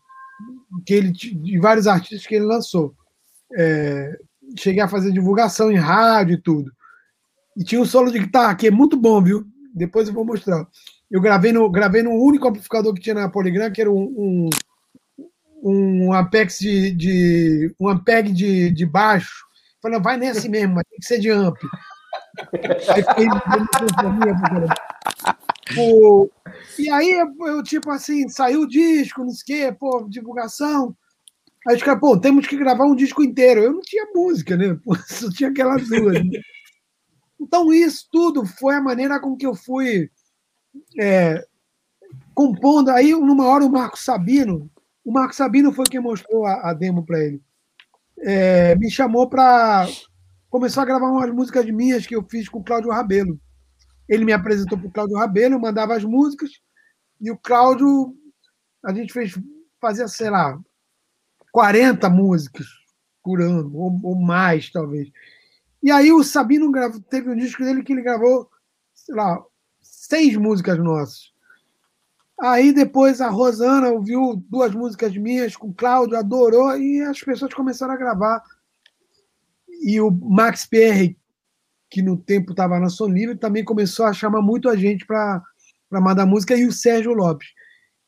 que 0.84 0.96
ele, 0.96 1.12
de 1.12 1.60
vários 1.60 1.86
artistas 1.86 2.26
que 2.26 2.34
ele 2.34 2.46
lançou. 2.46 2.96
É, 3.56 4.18
cheguei 4.58 4.82
a 4.82 4.88
fazer 4.88 5.12
divulgação 5.12 5.72
em 5.72 5.78
rádio 5.78 6.34
e 6.34 6.42
tudo. 6.42 6.72
E 7.56 7.64
tinha 7.64 7.80
um 7.80 7.86
solo 7.86 8.12
de 8.12 8.18
guitarra 8.18 8.56
que 8.56 8.66
é 8.66 8.72
muito 8.72 8.98
bom, 8.98 9.22
viu? 9.22 9.46
Depois 9.76 10.08
eu 10.08 10.14
vou 10.14 10.26
mostrar. 10.26 10.68
Eu 11.12 11.22
gravei 11.22 11.52
no, 11.52 11.70
gravei 11.70 12.02
no 12.02 12.12
único 12.12 12.48
amplificador 12.48 12.96
que 12.96 13.02
tinha 13.02 13.14
na 13.14 13.30
Poligram, 13.30 13.72
que 13.72 13.82
era 13.82 13.92
um, 13.92 14.50
um, 15.62 16.04
um 16.08 16.14
Apex 16.14 16.58
de, 16.58 16.92
de 16.92 17.76
um 17.80 17.88
Ampeg 17.88 18.32
de, 18.32 18.72
de 18.72 18.86
baixo. 18.88 19.46
Falei, 19.80 20.00
vai 20.00 20.18
nesse 20.18 20.50
mesmo, 20.50 20.76
mas 20.76 20.86
tem 20.90 21.00
que 21.00 21.06
ser 21.06 21.20
de 21.20 21.30
amp. 21.30 21.58
O, 25.78 26.30
e 26.78 26.90
aí, 26.90 27.12
eu, 27.12 27.64
tipo 27.64 27.90
assim, 27.90 28.28
saiu 28.28 28.62
o 28.62 28.68
disco, 28.68 29.24
não 29.24 29.30
sei 29.30 29.42
o 29.42 29.46
quê, 29.46 29.78
pô, 29.78 30.06
divulgação. 30.10 30.96
Aí 31.68 31.76
os 31.76 31.84
caras, 31.84 32.02
pô, 32.02 32.20
temos 32.20 32.46
que 32.46 32.58
gravar 32.58 32.86
um 32.86 32.96
disco 32.96 33.24
inteiro. 33.24 33.62
Eu 33.62 33.74
não 33.74 33.82
tinha 33.82 34.06
música, 34.14 34.58
né? 34.58 34.78
Pô, 34.84 34.96
só 35.08 35.30
tinha 35.30 35.50
aquelas 35.50 35.88
duas. 35.88 36.24
Né? 36.24 36.42
Então, 37.40 37.72
isso 37.72 38.08
tudo 38.12 38.46
foi 38.46 38.76
a 38.76 38.82
maneira 38.82 39.20
com 39.20 39.36
que 39.36 39.46
eu 39.46 39.56
fui 39.56 40.10
é, 41.00 41.46
compondo. 42.34 42.90
Aí, 42.90 43.12
numa 43.12 43.46
hora, 43.46 43.66
o 43.66 43.72
Marco 43.72 43.98
Sabino, 43.98 44.70
o 45.06 45.12
Marco 45.12 45.36
Sabino 45.36 45.72
foi 45.72 45.86
quem 45.86 46.00
mostrou 46.00 46.46
a, 46.46 46.70
a 46.70 46.74
demo 46.74 47.06
para 47.06 47.20
ele. 47.20 47.42
É, 48.20 48.76
me 48.76 48.90
chamou 48.90 49.28
para 49.30 49.88
começar 50.54 50.84
a 50.84 50.86
gravar 50.86 51.10
umas 51.10 51.32
músicas 51.32 51.66
minhas 51.66 52.06
que 52.06 52.16
eu 52.16 52.24
fiz 52.30 52.48
com 52.48 52.60
o 52.60 52.64
Cláudio 52.64 52.92
Rabelo. 52.92 53.42
Ele 54.08 54.24
me 54.24 54.34
apresentou 54.34 54.78
para 54.78 54.88
o 54.88 54.92
Cláudio 54.92 55.18
Rabelo, 55.18 55.56
eu 55.56 55.60
mandava 55.60 55.96
as 55.96 56.04
músicas, 56.04 56.52
e 57.20 57.32
o 57.32 57.38
Cláudio, 57.38 58.16
a 58.86 58.94
gente 58.94 59.12
fez, 59.12 59.34
fazia, 59.82 60.08
sei 60.08 60.30
lá, 60.30 60.56
40 61.52 62.08
músicas 62.08 62.68
por 63.24 63.42
ano, 63.42 63.76
ou, 63.76 64.00
ou 64.04 64.16
mais, 64.16 64.72
talvez. 64.72 65.10
E 65.82 65.90
aí 65.90 66.12
o 66.12 66.24
Sabino 66.24 66.70
gravou, 66.70 67.02
teve 67.02 67.32
um 67.32 67.36
disco 67.36 67.64
dele 67.64 67.82
que 67.82 67.92
ele 67.92 68.04
gravou, 68.04 68.48
sei 68.94 69.16
lá, 69.16 69.44
seis 69.82 70.38
músicas 70.38 70.78
nossas. 70.78 71.34
Aí 72.40 72.72
depois 72.72 73.22
a 73.22 73.28
Rosana 73.28 73.90
ouviu 73.90 74.36
duas 74.48 74.72
músicas 74.76 75.18
minhas 75.18 75.56
com 75.56 75.70
o 75.70 75.74
Cláudio, 75.74 76.16
adorou, 76.16 76.78
e 76.78 77.02
as 77.02 77.20
pessoas 77.22 77.52
começaram 77.56 77.96
a 77.96 77.98
gravar. 77.98 78.44
E 79.84 80.00
o 80.00 80.10
Max 80.10 80.66
Perry, 80.66 81.18
que 81.90 82.02
no 82.02 82.18
tempo 82.18 82.52
estava 82.52 82.80
na 82.80 82.90
Som 82.90 83.08
Livre, 83.08 83.36
também 83.36 83.64
começou 83.64 84.06
a 84.06 84.14
chamar 84.14 84.42
muito 84.42 84.70
a 84.70 84.76
gente 84.76 85.06
para 85.06 85.44
mandar 85.92 86.26
música, 86.26 86.56
e 86.56 86.66
o 86.66 86.72
Sérgio 86.72 87.14
Lopes. 87.14 87.50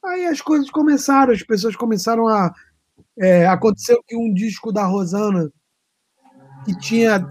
Aí 0.04 0.26
as 0.26 0.40
coisas 0.42 0.70
começaram, 0.70 1.34
as 1.34 1.44
pessoas 1.44 1.76
começaram 1.76 2.28
a. 2.28 2.54
É, 3.20 3.46
aconteceu 3.48 4.02
que 4.08 4.16
um 4.16 4.34
disco 4.34 4.72
da 4.72 4.86
Rosana, 4.86 5.52
que 6.66 6.78
tinha 6.80 7.26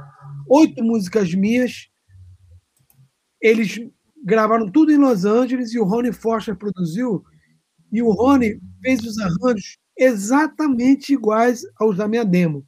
oito 0.48 0.82
músicas 0.84 1.32
minhas, 1.34 1.88
eles 3.40 3.78
gravaram 4.24 4.70
tudo 4.70 4.92
em 4.92 4.96
Los 4.96 5.24
Angeles 5.24 5.72
e 5.72 5.78
o 5.78 5.84
Rony 5.84 6.12
Foster 6.12 6.56
produziu, 6.56 7.24
e 7.92 8.02
o 8.02 8.10
Rony 8.10 8.60
fez 8.82 9.00
os 9.02 9.18
arranjos 9.18 9.78
exatamente 9.96 11.12
iguais 11.12 11.62
aos 11.78 11.96
da 11.96 12.08
minha 12.08 12.24
demo. 12.24 12.66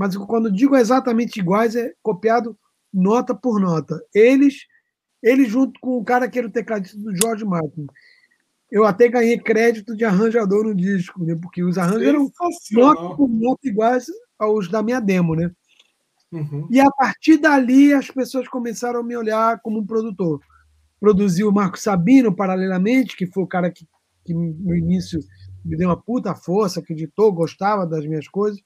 Mas 0.00 0.16
quando 0.16 0.50
digo 0.50 0.74
exatamente 0.74 1.40
iguais, 1.40 1.76
é 1.76 1.92
copiado 2.02 2.58
nota 2.90 3.34
por 3.34 3.60
nota. 3.60 4.02
Eles, 4.14 4.66
ele 5.22 5.44
junto 5.44 5.78
com 5.78 5.98
o 5.98 6.02
cara 6.02 6.26
que 6.26 6.38
era 6.38 6.48
o 6.48 6.50
tecladista 6.50 6.96
do 6.98 7.14
George 7.14 7.44
Martin. 7.44 7.86
Eu 8.70 8.86
até 8.86 9.08
ganhei 9.08 9.38
crédito 9.38 9.94
de 9.94 10.02
arranjador 10.02 10.64
no 10.64 10.74
disco, 10.74 11.22
né? 11.22 11.36
Porque 11.38 11.62
os 11.62 11.76
arranjos 11.76 12.08
eram 12.08 12.32
nota 12.72 13.14
por 13.14 13.28
nota 13.28 13.68
iguais 13.68 14.06
aos 14.38 14.70
da 14.70 14.82
minha 14.82 15.00
demo, 15.00 15.36
né? 15.36 15.50
Uhum. 16.32 16.66
E 16.70 16.80
a 16.80 16.90
partir 16.92 17.36
dali 17.36 17.92
as 17.92 18.10
pessoas 18.10 18.48
começaram 18.48 19.00
a 19.00 19.04
me 19.04 19.14
olhar 19.14 19.60
como 19.60 19.80
um 19.80 19.86
produtor. 19.86 20.40
Produziu 20.98 21.50
o 21.50 21.52
Marco 21.52 21.78
Sabino 21.78 22.34
paralelamente, 22.34 23.14
que 23.14 23.26
foi 23.26 23.42
o 23.42 23.46
cara 23.46 23.70
que, 23.70 23.86
que 24.24 24.32
no 24.32 24.74
início 24.74 25.20
me 25.62 25.76
deu 25.76 25.90
uma 25.90 26.00
puta 26.00 26.34
força, 26.34 26.80
acreditou, 26.80 27.30
gostava 27.30 27.86
das 27.86 28.06
minhas 28.06 28.26
coisas. 28.26 28.62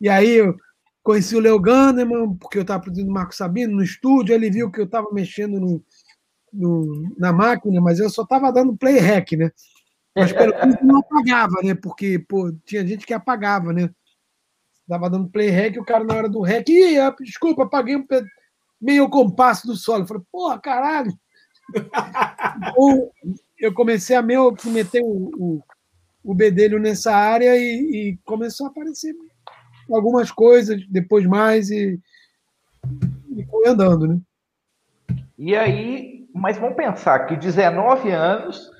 E 0.00 0.08
aí 0.08 0.30
eu 0.30 0.56
Conheci 1.02 1.34
o 1.34 1.40
Leo 1.40 1.58
Gandeman, 1.58 2.36
porque 2.36 2.58
eu 2.58 2.62
estava 2.62 2.82
produzindo 2.82 3.10
o 3.10 3.14
Marco 3.14 3.34
Sabino 3.34 3.76
no 3.76 3.82
estúdio, 3.82 4.34
ele 4.34 4.50
viu 4.50 4.70
que 4.70 4.80
eu 4.80 4.84
estava 4.84 5.08
mexendo 5.12 5.58
no, 5.58 5.82
no, 6.52 7.14
na 7.16 7.32
máquina, 7.32 7.80
mas 7.80 7.98
eu 7.98 8.10
só 8.10 8.22
estava 8.22 8.52
dando 8.52 8.76
play 8.76 8.98
hack, 8.98 9.32
né? 9.32 9.50
Mas 10.14 10.32
pelo 10.32 10.52
menos 10.58 10.76
não 10.82 10.98
apagava, 10.98 11.54
né? 11.62 11.74
Porque, 11.74 12.18
pô, 12.18 12.52
tinha 12.66 12.86
gente 12.86 13.06
que 13.06 13.14
apagava, 13.14 13.72
né? 13.72 13.88
Estava 14.82 15.08
dando 15.08 15.30
play 15.30 15.48
hack 15.48 15.78
o 15.78 15.84
cara 15.84 16.04
na 16.04 16.14
hora 16.14 16.28
do 16.28 16.42
hack, 16.42 16.68
desculpa, 17.20 17.62
apaguei 17.62 17.96
um 17.96 18.06
meio 18.78 19.08
compasso 19.08 19.66
do 19.66 19.76
solo. 19.76 20.02
Eu 20.02 20.06
falei, 20.06 20.22
porra, 20.30 20.60
caralho! 20.60 21.12
Eu 23.58 23.74
comecei 23.74 24.16
a 24.16 24.22
que 24.54 24.68
meter 24.70 25.02
o, 25.02 25.30
o, 25.36 25.62
o 26.24 26.34
bedelho 26.34 26.78
nessa 26.78 27.14
área 27.14 27.56
e, 27.56 28.10
e 28.10 28.18
começou 28.24 28.66
a 28.66 28.70
aparecer 28.70 29.14
algumas 29.94 30.30
coisas, 30.30 30.80
depois 30.88 31.26
mais 31.26 31.70
e, 31.70 31.98
e 33.36 33.44
foi 33.44 33.68
andando, 33.68 34.06
né? 34.06 34.18
E 35.38 35.56
aí, 35.56 36.26
mas 36.34 36.58
vamos 36.58 36.76
pensar 36.76 37.26
que 37.26 37.36
19 37.36 38.10
anos, 38.10 38.70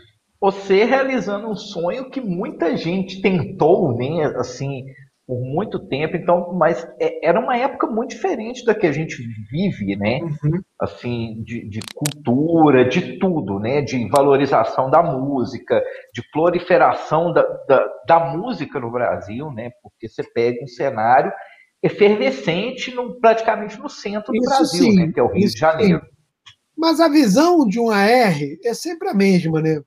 você 0.40 0.84
realizando 0.84 1.48
um 1.48 1.56
sonho 1.56 2.10
que 2.10 2.20
muita 2.20 2.76
gente 2.76 3.22
tentou, 3.22 3.96
né, 3.96 4.24
assim, 4.36 4.86
por 5.30 5.40
muito 5.42 5.78
tempo, 5.78 6.16
então, 6.16 6.52
mas 6.54 6.84
é, 6.98 7.24
era 7.24 7.38
uma 7.38 7.56
época 7.56 7.86
muito 7.86 8.10
diferente 8.10 8.64
da 8.64 8.74
que 8.74 8.84
a 8.84 8.90
gente 8.90 9.16
vive, 9.48 9.94
né? 9.94 10.18
Uhum. 10.22 10.60
Assim, 10.76 11.40
de, 11.44 11.68
de, 11.68 11.78
cultura, 11.94 12.88
de 12.88 13.16
tudo, 13.16 13.60
né? 13.60 13.80
De 13.80 14.08
valorização 14.08 14.90
da 14.90 15.00
música, 15.00 15.80
de 16.12 16.20
proliferação 16.32 17.32
da, 17.32 17.42
da, 17.68 17.86
da, 18.08 18.36
música 18.36 18.80
no 18.80 18.90
Brasil, 18.90 19.52
né? 19.52 19.70
Porque 19.80 20.08
você 20.08 20.24
pega 20.24 20.64
um 20.64 20.66
cenário 20.66 21.32
efervescente 21.80 22.92
no, 22.92 23.20
praticamente 23.20 23.78
no 23.78 23.88
centro 23.88 24.32
do 24.32 24.40
Brasil, 24.40 24.82
sim, 24.82 24.96
né? 24.96 25.12
Que 25.14 25.20
é 25.20 25.22
o 25.22 25.32
Rio 25.32 25.48
de 25.48 25.56
Janeiro. 25.56 26.00
Sim. 26.00 26.10
Mas 26.76 26.98
a 26.98 27.08
visão 27.08 27.64
de 27.68 27.78
um 27.78 27.88
AR 27.88 28.36
é 28.64 28.74
sempre 28.74 29.08
a 29.08 29.14
mesma, 29.14 29.62
né? 29.62 29.80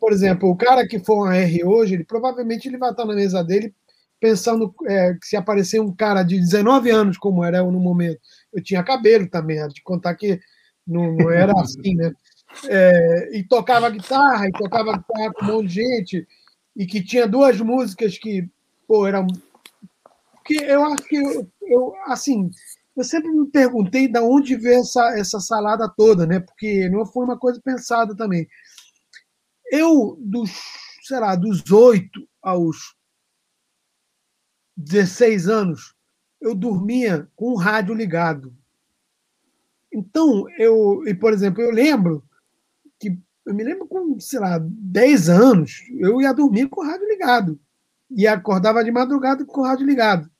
Por 0.00 0.10
exemplo, 0.10 0.48
o 0.48 0.56
cara 0.56 0.88
que 0.88 0.98
for 0.98 1.26
um 1.26 1.28
AR 1.28 1.50
hoje, 1.66 1.96
ele 1.96 2.04
provavelmente 2.04 2.66
ele 2.66 2.78
vai 2.78 2.92
estar 2.92 3.04
na 3.04 3.14
mesa 3.14 3.44
dele 3.44 3.74
pensando 4.22 4.72
é, 4.86 5.14
que 5.14 5.26
se 5.26 5.36
aparecer 5.36 5.80
um 5.80 5.92
cara 5.92 6.22
de 6.22 6.38
19 6.38 6.90
anos, 6.90 7.18
como 7.18 7.42
era 7.42 7.58
eu 7.58 7.72
no 7.72 7.80
momento, 7.80 8.20
eu 8.52 8.62
tinha 8.62 8.84
cabelo 8.84 9.28
também, 9.28 9.58
era 9.58 9.66
de 9.66 9.82
contar 9.82 10.14
que 10.14 10.40
não, 10.86 11.12
não 11.16 11.28
era 11.28 11.52
assim, 11.60 11.96
né? 11.96 12.12
É, 12.68 13.36
e 13.36 13.42
tocava 13.42 13.90
guitarra, 13.90 14.46
e 14.46 14.52
tocava 14.52 14.96
guitarra 14.96 15.32
com 15.32 15.44
um 15.44 15.48
monte 15.48 15.68
de 15.70 15.74
gente, 15.74 16.28
e 16.76 16.86
que 16.86 17.02
tinha 17.02 17.26
duas 17.26 17.60
músicas 17.60 18.16
que, 18.16 18.48
pô, 18.86 19.08
eram. 19.08 19.26
Que 20.44 20.54
eu 20.62 20.84
acho 20.84 21.04
que 21.04 21.16
eu, 21.16 21.50
eu 21.62 21.92
assim, 22.06 22.48
eu 22.96 23.02
sempre 23.02 23.28
me 23.28 23.50
perguntei 23.50 24.06
de 24.06 24.20
onde 24.20 24.54
veio 24.54 24.82
essa, 24.82 25.18
essa 25.18 25.40
salada 25.40 25.92
toda, 25.96 26.26
né? 26.26 26.38
Porque 26.38 26.88
não 26.90 27.04
foi 27.04 27.24
uma 27.24 27.38
coisa 27.38 27.60
pensada 27.60 28.14
também. 28.14 28.46
Eu, 29.72 30.16
dos, 30.20 30.52
sei 31.02 31.18
lá, 31.18 31.34
dos 31.34 31.68
oito 31.72 32.20
aos 32.40 32.76
16 34.76 35.48
anos, 35.48 35.94
eu 36.40 36.54
dormia 36.54 37.28
com 37.36 37.52
o 37.52 37.56
rádio 37.56 37.94
ligado. 37.94 38.54
Então, 39.92 40.46
eu, 40.58 41.06
e 41.06 41.14
por 41.14 41.32
exemplo, 41.32 41.62
eu 41.62 41.70
lembro 41.70 42.24
que, 42.98 43.16
eu 43.44 43.54
me 43.54 43.62
lembro 43.62 43.86
com, 43.86 44.18
sei 44.18 44.40
lá, 44.40 44.58
10 44.60 45.28
anos, 45.28 45.82
eu 45.98 46.20
ia 46.20 46.32
dormir 46.32 46.68
com 46.68 46.80
o 46.80 46.84
rádio 46.84 47.06
ligado. 47.06 47.60
E 48.10 48.26
acordava 48.26 48.84
de 48.84 48.90
madrugada 48.90 49.44
com 49.44 49.60
o 49.60 49.64
rádio 49.64 49.86
ligado. 49.86 50.30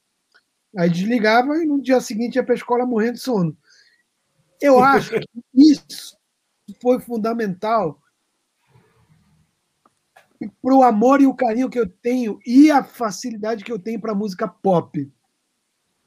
Aí 0.77 0.89
desligava 0.89 1.57
e 1.59 1.67
no 1.67 1.81
dia 1.81 2.01
seguinte 2.01 2.37
ia 2.37 2.43
para 2.43 2.55
a 2.55 2.57
escola 2.57 2.87
morrendo 2.87 3.15
de 3.15 3.21
sono. 3.21 3.57
Eu 4.61 4.81
acho 4.83 5.13
que 5.21 5.27
isso 5.55 6.17
foi 6.81 6.99
fundamental 6.99 8.02
para 10.63 10.75
o 10.75 10.83
amor 10.83 11.21
e 11.21 11.27
o 11.27 11.35
carinho 11.35 11.69
que 11.69 11.79
eu 11.79 11.89
tenho 11.89 12.39
e 12.47 12.71
a 12.71 12.83
facilidade 12.83 13.65
que 13.65 13.73
eu 13.73 13.79
tenho 13.79 14.01
para 14.01 14.15
música 14.15 14.47
pop. 14.47 15.11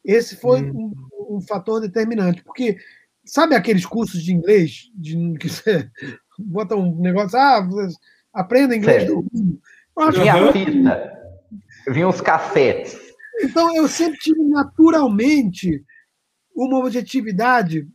Esse 0.03 0.35
foi 0.35 0.63
hum. 0.63 0.93
um, 1.11 1.37
um, 1.37 1.41
fator 1.41 1.81
determinante, 1.81 2.43
porque 2.43 2.77
sabe 3.23 3.55
aqueles 3.55 3.85
cursos 3.85 4.21
de 4.23 4.33
inglês 4.33 4.91
de 4.93 5.33
que 5.39 5.49
você 5.49 5.89
bota 6.37 6.75
um 6.75 6.95
negócio, 6.99 7.37
ah, 7.37 7.67
aprenda 8.33 8.75
inglês 8.75 9.03
Sério? 9.03 9.21
do 9.21 9.27
mundo. 9.31 9.61
Vinha 10.13 10.51
fita, 10.51 11.19
vinha 11.87 12.07
os 12.07 12.21
cassetes. 12.21 12.99
Então, 13.41 13.75
eu 13.75 13.87
sempre 13.87 14.17
tive 14.19 14.41
naturalmente 14.43 15.83
uma 16.55 16.79
objetividade 16.79 17.87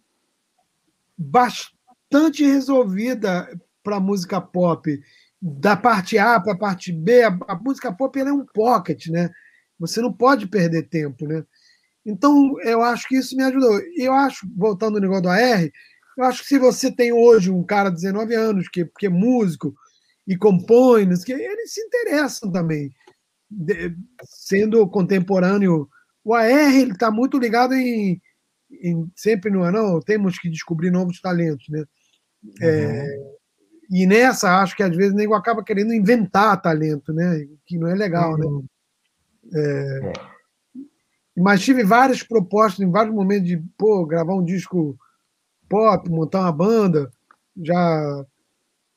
bastante 1.17 2.45
resolvida 2.45 3.49
para 3.83 3.97
a 3.97 4.01
música 4.01 4.41
pop. 4.41 5.01
Da 5.41 5.77
parte 5.77 6.19
A 6.19 6.39
para 6.39 6.53
a 6.53 6.59
parte 6.59 6.93
B, 6.93 7.23
a, 7.23 7.39
a 7.49 7.55
música 7.55 7.93
pop 7.93 8.19
é 8.19 8.33
um 8.33 8.45
pocket, 8.45 9.07
né? 9.09 9.31
Você 9.79 10.01
não 10.01 10.13
pode 10.13 10.47
perder 10.47 10.89
tempo, 10.89 11.27
né? 11.27 11.45
Então, 12.05 12.61
eu 12.63 12.83
acho 12.83 13.09
que 13.09 13.17
isso 13.17 13.37
me 13.37 13.43
ajudou. 13.45 13.79
E 13.79 14.07
eu 14.07 14.13
acho, 14.13 14.47
voltando 14.57 14.97
ao 14.97 15.01
negócio 15.01 15.23
do 15.23 15.29
AR, 15.29 15.71
eu 16.19 16.25
acho 16.25 16.43
que 16.43 16.49
se 16.49 16.59
você 16.59 16.91
tem 16.93 17.13
hoje 17.13 17.51
um 17.51 17.65
cara 17.65 17.89
de 17.89 17.97
19 17.97 18.35
anos 18.35 18.69
que, 18.69 18.85
que 18.99 19.07
é 19.07 19.11
músico 19.11 19.75
e 20.27 20.37
compõe, 20.37 21.09
que 21.25 21.33
eles 21.33 21.73
se 21.73 21.81
interessam 21.81 22.51
também 22.51 22.91
sendo 24.25 24.89
contemporâneo, 24.89 25.89
o 26.25 26.35
AR 26.35 26.73
está 26.73 27.11
muito 27.11 27.39
ligado 27.39 27.75
em, 27.75 28.21
em, 28.71 29.11
sempre 29.17 29.51
no 29.51 29.69
não 29.71 30.01
temos 30.01 30.39
que 30.39 30.49
descobrir 30.49 30.91
novos 30.91 31.21
talentos, 31.21 31.67
né? 31.69 31.85
Uhum. 32.43 32.53
É, 32.63 33.07
e 33.91 34.07
nessa 34.07 34.61
acho 34.61 34.77
que 34.77 34.83
às 34.83 34.95
vezes 34.95 35.13
o 35.13 35.17
nego 35.17 35.35
acaba 35.35 35.65
querendo 35.65 35.93
inventar 35.93 36.61
talento, 36.61 37.13
né? 37.13 37.47
Que 37.67 37.77
não 37.77 37.89
é 37.89 37.95
legal, 37.95 38.37
né? 38.39 38.47
uhum. 38.47 38.65
né? 39.53 39.61
É, 39.61 40.13
mas 41.37 41.63
tive 41.63 41.83
várias 41.83 42.23
propostas 42.23 42.81
em 42.87 42.91
vários 42.91 43.15
momentos 43.15 43.49
de 43.49 43.57
pô, 43.77 44.05
gravar 44.07 44.35
um 44.35 44.45
disco 44.45 44.97
pop, 45.69 46.09
montar 46.11 46.41
uma 46.41 46.53
banda, 46.53 47.11
já. 47.57 48.27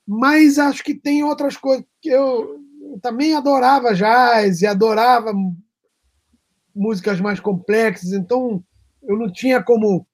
Mas 0.05 0.59
acho 0.59 0.83
que 0.83 0.93
tem 0.93 1.23
outras 1.23 1.55
coisas 1.55 1.85
que 2.01 2.09
eu 2.09 2.59
também 3.01 3.35
adorava 3.35 3.95
jazz 3.95 4.61
e 4.61 4.67
adorava 4.67 5.31
músicas 6.75 7.21
mais 7.21 7.39
complexas, 7.39 8.11
então 8.11 8.63
eu 9.03 9.17
não 9.17 9.31
tinha 9.31 9.61
como 9.63 10.05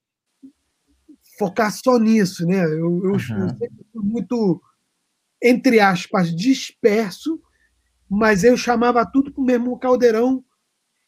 focar 1.37 1.71
só 1.71 1.97
nisso, 1.97 2.45
né? 2.45 2.63
Eu, 2.65 2.69
eu, 2.69 2.83
uhum. 2.83 3.13
eu 3.13 3.19
sempre 3.19 3.85
fui 3.91 4.03
muito, 4.03 4.61
entre 5.41 5.79
aspas, 5.79 6.35
disperso, 6.35 7.41
mas 8.09 8.43
eu 8.43 8.57
chamava 8.57 9.05
tudo 9.05 9.31
para 9.31 9.41
o 9.41 9.45
mesmo 9.45 9.77
caldeirão 9.79 10.43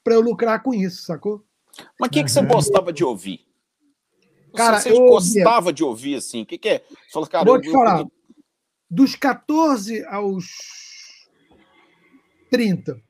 para 0.04 0.14
eu 0.14 0.22
lucrar 0.22 0.62
com 0.64 0.74
isso, 0.74 1.04
sacou? 1.04 1.46
Mas 2.00 2.08
o 2.08 2.12
que, 2.12 2.24
que 2.24 2.32
você 2.32 2.42
gostava 2.44 2.92
de 2.92 3.04
ouvir? 3.04 3.46
Cara, 4.56 4.80
você, 4.80 4.92
eu 4.92 4.98
gostava 5.08 5.58
ouvia. 5.58 5.74
de 5.74 5.84
ouvir 5.84 6.16
assim? 6.16 6.42
O 6.42 6.46
que, 6.46 6.58
que 6.58 6.70
é? 6.70 6.86
Fala, 7.12 7.28
cara, 7.28 7.46
Vou 7.46 7.62
te 7.62 7.68
eu, 7.68 7.74
falar. 7.74 8.02
Eu... 8.02 8.12
Dos 8.90 9.16
14 9.16 10.04
aos 10.06 10.48
30. 12.50 13.02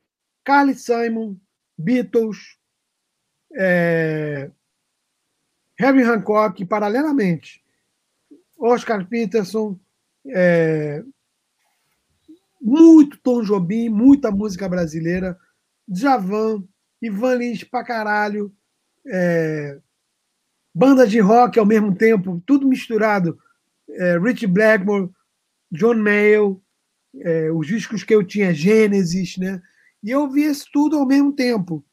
Carly 0.43 0.75
Simon, 0.75 1.35
Beatles, 1.77 2.57
é, 3.55 4.51
Herbie 5.79 6.03
Hancock, 6.03 6.63
paralelamente, 6.65 7.63
Oscar 8.57 9.07
Peterson, 9.07 9.79
é, 10.27 11.03
muito 12.61 13.17
Tom 13.21 13.41
Jobim, 13.41 13.89
muita 13.89 14.31
música 14.31 14.69
brasileira, 14.69 15.37
Javan, 15.89 16.63
Ivan 17.01 17.35
Lins 17.35 17.63
pra 17.63 17.83
caralho, 17.83 18.53
é, 19.07 19.79
banda 20.73 21.07
de 21.07 21.19
rock 21.19 21.59
ao 21.59 21.65
mesmo 21.65 21.95
tempo, 21.95 22.41
tudo 22.45 22.67
misturado, 22.67 23.37
é, 23.89 24.17
Rich 24.19 24.47
Blackmore, 24.47 25.09
John 25.71 25.95
Mayall, 25.95 26.61
é, 27.19 27.51
os 27.51 27.67
discos 27.67 28.03
que 28.03 28.13
eu 28.13 28.23
tinha, 28.23 28.53
Gênesis, 28.53 29.37
né? 29.37 29.61
E 30.03 30.09
eu 30.09 30.29
via 30.29 30.51
isso 30.51 30.67
tudo 30.71 30.97
ao 30.97 31.05
mesmo 31.05 31.33
tempo. 31.33 31.83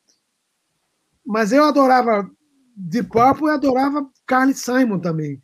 Mas 1.25 1.53
eu 1.53 1.64
adorava 1.64 2.31
Deep 2.77 3.09
Purple 3.09 3.49
e 3.49 3.51
adorava 3.51 4.09
Carly 4.27 4.55
Simon 4.55 4.99
também. 4.99 5.43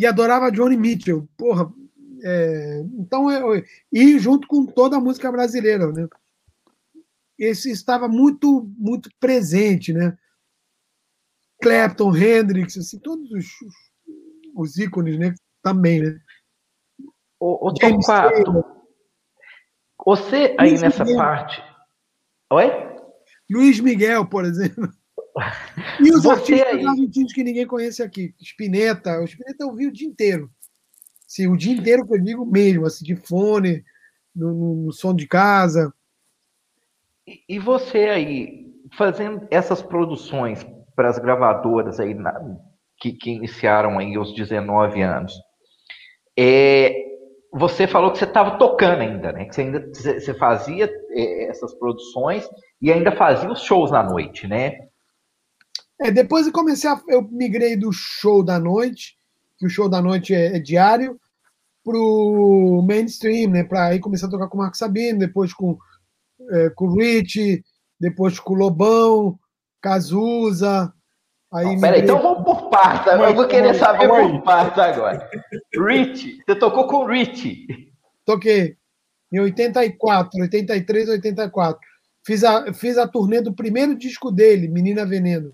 E 0.00 0.06
adorava 0.06 0.50
Johnny 0.50 0.78
Mitchell. 0.78 1.28
Porra, 1.36 1.70
é, 2.24 2.80
então 2.98 3.30
eu, 3.30 3.62
e 3.92 4.18
junto 4.18 4.48
com 4.48 4.64
toda 4.64 4.96
a 4.96 5.00
música 5.00 5.30
brasileira, 5.30 5.92
né? 5.92 6.08
Esse 7.38 7.70
estava 7.70 8.08
muito 8.08 8.66
muito 8.78 9.10
presente, 9.20 9.92
né? 9.92 10.16
Clapton, 11.62 12.16
Hendrix, 12.16 12.78
assim, 12.78 12.98
todos 12.98 13.30
os, 13.30 13.46
os 14.54 14.78
ícones, 14.78 15.18
né? 15.18 15.34
Também, 15.62 16.00
né? 16.00 16.18
Ô, 17.38 17.68
ô 17.68 17.74
Torquato, 17.74 18.64
você 20.02 20.56
aí 20.58 20.70
Luiz 20.70 20.80
nessa 20.80 21.04
Miguel. 21.04 21.18
parte. 21.18 21.62
Oi? 22.52 22.70
Luiz 23.50 23.78
Miguel, 23.80 24.26
por 24.26 24.46
exemplo. 24.46 24.90
E 26.00 26.10
os 26.10 26.24
você 26.24 26.54
artistas 26.54 26.74
aí... 26.74 26.86
argentinos 26.86 27.32
que 27.32 27.44
ninguém 27.44 27.66
conhece 27.66 28.02
aqui. 28.02 28.34
Spinetta. 28.40 29.20
O 29.20 29.24
Spinetta 29.24 29.64
eu 29.64 29.74
vi 29.74 29.86
o 29.86 29.92
dia 29.92 30.08
inteiro. 30.08 30.50
Sim, 31.26 31.46
o 31.46 31.56
dia 31.56 31.72
inteiro 31.72 32.06
que 32.06 32.14
eu 32.14 32.20
digo 32.20 32.44
mesmo, 32.44 32.86
assim, 32.86 33.04
de 33.04 33.14
fone, 33.14 33.84
no, 34.34 34.52
no, 34.52 34.74
no 34.86 34.92
som 34.92 35.14
de 35.14 35.28
casa. 35.28 35.92
E, 37.26 37.42
e, 37.48 37.58
você 37.58 38.08
aí, 38.08 38.66
fazendo 38.96 39.46
essas 39.50 39.80
produções 39.80 40.66
para 40.96 41.08
as 41.08 41.18
gravadoras 41.18 42.00
aí 42.00 42.14
na, 42.14 42.32
que, 42.98 43.12
que 43.12 43.30
iniciaram 43.30 43.98
aí 43.98 44.16
aos 44.16 44.34
19 44.34 45.02
anos, 45.02 45.32
é, 46.36 46.94
você 47.52 47.86
falou 47.86 48.10
que 48.10 48.18
você 48.18 48.24
estava 48.24 48.58
tocando 48.58 49.02
ainda, 49.02 49.32
né? 49.32 49.44
Que 49.44 49.54
você 49.54 49.62
ainda 49.62 49.88
você 49.94 50.34
fazia 50.34 50.90
é, 51.10 51.44
essas 51.44 51.74
produções 51.74 52.48
e 52.80 52.92
ainda 52.92 53.12
fazia 53.12 53.50
os 53.50 53.62
shows 53.62 53.90
na 53.90 54.02
noite, 54.02 54.48
né? 54.48 54.89
É, 56.00 56.10
depois 56.10 56.46
eu 56.46 56.52
comecei 56.52 56.88
a, 56.88 57.00
eu 57.08 57.22
migrei 57.30 57.76
do 57.76 57.92
show 57.92 58.42
da 58.42 58.58
noite, 58.58 59.16
que 59.58 59.66
o 59.66 59.70
show 59.70 59.88
da 59.88 60.00
noite 60.00 60.34
é, 60.34 60.56
é 60.56 60.58
diário, 60.58 61.20
pro 61.84 62.82
mainstream, 62.86 63.50
né? 63.50 63.64
Para 63.64 63.86
aí 63.86 64.00
começar 64.00 64.26
a 64.26 64.30
tocar 64.30 64.48
com 64.48 64.56
o 64.56 64.60
Marco 64.60 64.76
Sabino, 64.76 65.18
depois 65.18 65.52
com 65.52 65.78
é, 66.50 66.70
com 66.70 66.86
o 66.86 66.94
Rich, 66.94 67.62
depois 67.98 68.40
com 68.40 68.54
o 68.54 68.56
Lobão, 68.56 69.38
Cazuza, 69.80 70.92
Aí 71.52 71.66
oh, 71.66 71.80
peraí, 71.80 72.02
então 72.02 72.22
vamos 72.22 72.44
por 72.44 72.70
partes. 72.70 73.12
Eu 73.12 73.34
vou 73.34 73.48
querer 73.48 73.74
saber 73.74 74.08
por 74.08 74.42
partes 74.42 74.78
agora. 74.78 75.28
Rich, 75.74 76.38
você 76.46 76.54
tocou 76.54 76.86
com 76.86 76.98
o 76.98 77.06
Rich? 77.06 77.66
Toquei. 78.24 78.76
Em 79.32 79.40
84, 79.40 80.40
83, 80.42 81.08
84. 81.08 81.80
Fiz 82.24 82.44
a, 82.44 82.72
fiz 82.72 82.96
a 82.98 83.08
turnê 83.08 83.40
do 83.40 83.52
primeiro 83.52 83.96
disco 83.96 84.30
dele, 84.30 84.68
Menina 84.68 85.04
Veneno. 85.04 85.52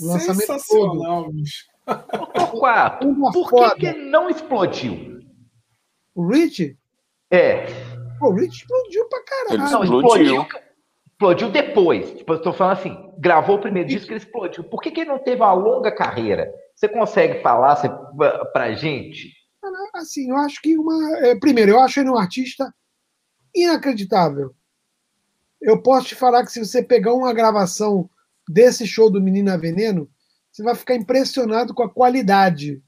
O 0.00 0.06
lançamento 0.06 0.66
todo. 0.68 1.32
bicho. 1.32 1.64
Por 3.32 3.74
que, 3.76 3.92
que 3.92 3.92
não 3.92 4.28
explodiu? 4.28 5.20
O 6.14 6.26
Rich? 6.28 6.76
É. 7.30 7.66
o 8.20 8.30
Rich 8.32 8.62
explodiu 8.62 9.08
pra 9.08 9.24
caralho. 9.24 9.70
Não, 9.70 9.84
explodiu. 9.84 10.46
explodiu 11.12 11.50
depois. 11.50 12.10
Tipo, 12.12 12.32
eu 12.32 12.36
estou 12.38 12.52
falando 12.52 12.78
assim, 12.78 13.12
gravou 13.18 13.56
o 13.56 13.60
primeiro 13.60 13.88
disco 13.88 14.10
e 14.10 14.14
ele 14.14 14.24
explodiu. 14.24 14.64
Por 14.64 14.82
que, 14.82 14.90
que 14.90 15.00
ele 15.00 15.10
não 15.10 15.18
teve 15.18 15.40
uma 15.40 15.52
longa 15.52 15.92
carreira? 15.92 16.52
Você 16.74 16.88
consegue 16.88 17.40
falar 17.42 17.76
para 18.52 18.72
gente? 18.74 19.32
Assim, 19.94 20.30
eu 20.30 20.36
acho 20.36 20.60
que 20.60 20.76
uma. 20.76 21.18
É, 21.18 21.34
primeiro, 21.36 21.72
eu 21.72 21.80
acho 21.80 22.00
ele 22.00 22.10
um 22.10 22.18
artista 22.18 22.72
inacreditável. 23.54 24.54
Eu 25.60 25.82
posso 25.82 26.08
te 26.08 26.14
falar 26.14 26.44
que 26.44 26.52
se 26.52 26.64
você 26.64 26.82
pegar 26.82 27.14
uma 27.14 27.32
gravação 27.32 28.08
desse 28.48 28.86
show 28.86 29.10
do 29.10 29.20
Menina 29.20 29.58
Veneno, 29.58 30.08
você 30.50 30.62
vai 30.62 30.74
ficar 30.74 30.94
impressionado 30.94 31.74
com 31.74 31.82
a 31.82 31.90
qualidade. 31.90 32.82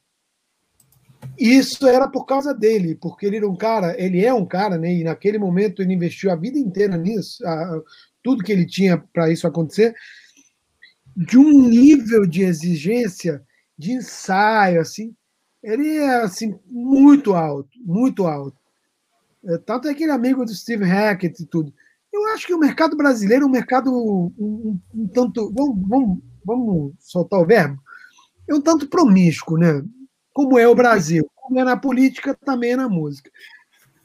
Isso 1.39 1.87
era 1.87 2.09
por 2.09 2.25
causa 2.25 2.55
dele, 2.55 2.95
porque 2.95 3.27
ele 3.27 3.37
era 3.37 3.49
um 3.49 3.57
cara, 3.57 4.01
ele 4.01 4.25
é 4.25 4.33
um 4.33 4.47
cara, 4.47 4.79
né? 4.79 4.93
E 4.95 5.05
naquele 5.05 5.39
momento 5.39 5.83
ele 5.83 5.95
investiu 5.95 6.31
a 6.31 6.37
vida 6.37 6.59
inteira 6.59 6.97
nisso, 6.97 7.47
a, 7.47 7.83
tudo 8.23 8.43
que 8.43 8.53
ele 8.53 8.67
tinha 8.67 8.99
para 9.13 9.31
isso 9.31 9.47
acontecer, 9.47 9.95
de 11.17 11.37
um 11.37 11.69
nível 11.69 12.27
de 12.27 12.43
exigência, 12.43 13.43
de 13.77 13.93
ensaio, 13.93 14.81
assim, 14.81 15.15
ele 15.63 15.97
é 15.97 16.23
assim 16.23 16.59
muito 16.67 17.35
alto, 17.35 17.71
muito 17.85 18.27
alto. 18.27 18.57
É, 19.45 19.59
tanto 19.59 19.89
é 19.89 19.95
que 19.95 20.05
ele 20.05 20.13
é 20.13 20.15
amigo 20.15 20.45
do 20.45 20.55
Steve 20.55 20.85
Hackett 20.85 21.43
e 21.43 21.47
tudo. 21.47 21.73
Eu 22.13 22.27
acho 22.29 22.47
que 22.47 22.55
o 22.55 22.59
mercado 22.59 22.97
brasileiro 22.97 23.45
é 23.45 23.47
um 23.47 23.51
mercado 23.51 23.91
um, 23.93 24.33
um, 24.39 24.81
um 24.95 25.09
tanto. 25.09 25.53
Vamos, 25.53 25.89
vamos, 25.89 26.19
vamos 26.45 26.95
soltar 26.99 27.41
o 27.41 27.47
verbo? 27.47 27.81
É 28.49 28.55
um 28.55 28.61
tanto 28.61 28.89
promíscuo, 28.89 29.59
né? 29.59 29.83
Como 30.33 30.59
é 30.59 30.67
o 30.67 30.75
Brasil. 30.75 31.29
Como 31.35 31.59
é 31.61 31.65
na 31.65 31.77
política, 31.77 32.35
também 32.35 32.73
é 32.73 32.77
na 32.77 32.89
música. 32.89 33.31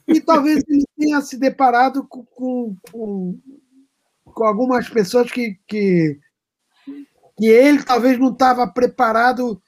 E 0.06 0.20
talvez 0.20 0.62
ele 0.68 0.84
tenha 0.98 1.20
se 1.22 1.38
deparado 1.38 2.06
com, 2.06 2.24
com, 2.24 2.76
com, 2.90 3.40
com 4.24 4.44
algumas 4.44 4.88
pessoas 4.88 5.30
que, 5.30 5.58
que, 5.66 6.18
que 7.38 7.46
ele 7.46 7.82
talvez 7.82 8.18
não 8.18 8.32
estava 8.32 8.66
preparado 8.66 9.60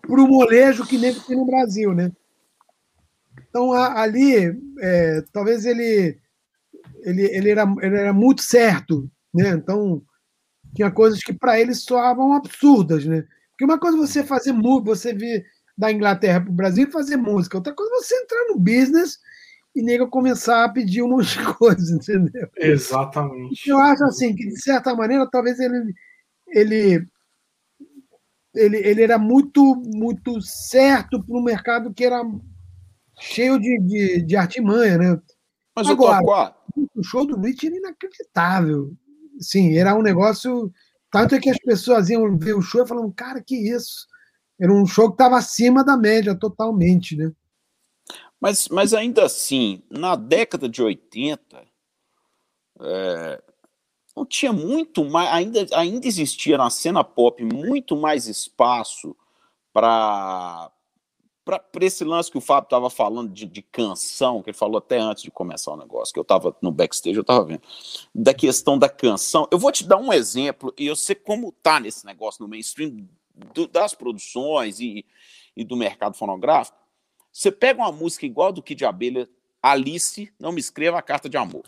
para 0.00 0.20
o 0.20 0.28
molejo 0.28 0.86
que 0.86 0.98
nem 0.98 1.14
tem 1.14 1.36
no 1.36 1.46
Brasil, 1.46 1.94
né? 1.94 2.10
Então 3.48 3.72
ali, 3.72 4.58
é, 4.80 5.22
talvez 5.32 5.64
ele 5.64 6.18
ele, 7.02 7.22
ele, 7.24 7.50
era, 7.50 7.64
ele 7.80 7.96
era 7.96 8.12
muito 8.12 8.42
certo, 8.42 9.10
né? 9.34 9.50
Então, 9.50 10.02
tinha 10.74 10.90
coisas 10.90 11.20
que 11.20 11.32
para 11.32 11.60
ele 11.60 11.74
soavam 11.74 12.32
absurdas, 12.32 13.04
né? 13.04 13.24
Porque 13.50 13.64
uma 13.64 13.78
coisa 13.78 13.96
é 13.96 14.00
você 14.00 14.24
fazer 14.24 14.52
música, 14.52 14.94
você 14.94 15.12
vir 15.12 15.44
da 15.76 15.90
Inglaterra 15.90 16.40
para 16.40 16.50
o 16.50 16.54
Brasil 16.54 16.86
e 16.86 16.92
fazer 16.92 17.16
música, 17.16 17.58
outra 17.58 17.74
coisa 17.74 17.92
é 17.92 17.98
você 17.98 18.14
entrar 18.16 18.46
no 18.48 18.58
business 18.58 19.18
e 19.74 19.82
nego 19.82 20.08
começar 20.08 20.64
a 20.64 20.68
pedir 20.68 21.02
um 21.02 21.08
monte 21.08 21.38
de 21.38 21.54
coisa, 21.54 21.92
entendeu? 21.94 22.48
Exatamente. 22.56 23.68
Eu 23.68 23.78
acho 23.78 24.04
assim 24.04 24.34
que, 24.34 24.46
de 24.46 24.60
certa 24.62 24.94
maneira, 24.94 25.28
talvez 25.30 25.58
ele, 25.58 25.94
ele, 26.48 27.06
ele, 28.54 28.76
ele 28.78 29.02
era 29.02 29.18
muito, 29.18 29.76
muito 29.94 30.40
certo 30.40 31.22
para 31.22 31.36
um 31.36 31.42
mercado 31.42 31.92
que 31.92 32.04
era 32.04 32.22
cheio 33.18 33.58
de, 33.58 33.78
de, 33.80 34.22
de 34.22 34.36
artimanha, 34.36 34.98
né? 34.98 35.20
Mas 35.74 35.88
Agora, 35.88 36.54
o 36.94 37.02
show 37.02 37.26
do 37.26 37.36
Nietzsche 37.38 37.66
era 37.66 37.76
inacreditável. 37.76 38.92
Sim, 39.40 39.76
era 39.76 39.94
um 39.94 40.02
negócio. 40.02 40.72
Tanto 41.10 41.34
é 41.34 41.40
que 41.40 41.50
as 41.50 41.58
pessoas 41.58 42.10
iam 42.10 42.38
ver 42.38 42.54
o 42.54 42.62
show 42.62 42.84
e 42.84 42.88
falavam, 42.88 43.10
cara, 43.10 43.42
que 43.42 43.56
isso? 43.56 44.06
Era 44.60 44.72
um 44.72 44.86
show 44.86 45.08
que 45.08 45.14
estava 45.14 45.36
acima 45.36 45.84
da 45.84 45.96
média 45.96 46.34
totalmente, 46.34 47.16
né? 47.16 47.32
Mas, 48.40 48.68
mas 48.68 48.92
ainda 48.92 49.24
assim, 49.24 49.82
na 49.90 50.16
década 50.16 50.68
de 50.68 50.82
80, 50.82 51.64
é, 52.80 53.42
não 54.16 54.26
tinha 54.26 54.52
muito 54.52 55.04
mais, 55.04 55.30
ainda, 55.30 55.66
ainda 55.74 56.06
existia 56.06 56.58
na 56.58 56.68
cena 56.68 57.04
pop 57.04 57.42
muito 57.44 57.96
mais 57.96 58.26
espaço 58.26 59.16
para 59.72 60.70
para 61.44 61.64
esse 61.80 62.04
lance 62.04 62.30
que 62.30 62.38
o 62.38 62.40
Fábio 62.40 62.66
estava 62.66 62.88
falando 62.88 63.32
de, 63.32 63.46
de, 63.46 63.62
canção, 63.62 64.42
que 64.42 64.50
ele 64.50 64.56
falou 64.56 64.78
até 64.78 64.98
antes 64.98 65.24
de 65.24 65.30
começar 65.30 65.72
o 65.72 65.76
negócio, 65.76 66.12
que 66.12 66.18
eu 66.18 66.22
estava 66.22 66.56
no 66.62 66.70
backstage, 66.70 67.16
eu 67.16 67.22
estava 67.22 67.44
vendo, 67.44 67.62
da 68.14 68.32
questão 68.32 68.78
da 68.78 68.88
canção. 68.88 69.48
Eu 69.50 69.58
vou 69.58 69.72
te 69.72 69.84
dar 69.84 69.96
um 69.96 70.12
exemplo, 70.12 70.72
e 70.78 70.86
eu 70.86 70.94
sei 70.94 71.16
como 71.16 71.52
tá 71.52 71.80
nesse 71.80 72.06
negócio 72.06 72.42
no 72.42 72.48
mainstream 72.48 73.08
do, 73.54 73.66
das 73.66 73.94
produções 73.94 74.78
e, 74.78 75.04
e, 75.56 75.64
do 75.64 75.76
mercado 75.76 76.16
fonográfico. 76.16 76.78
Você 77.32 77.50
pega 77.50 77.82
uma 77.82 77.92
música 77.92 78.24
igual 78.24 78.52
do 78.52 78.62
Kid 78.62 78.78
de 78.78 78.84
Abelha, 78.84 79.28
Alice, 79.60 80.32
não 80.38 80.52
me 80.52 80.60
escreva 80.60 80.98
a 80.98 81.02
carta 81.02 81.28
de 81.28 81.36
amor. 81.36 81.64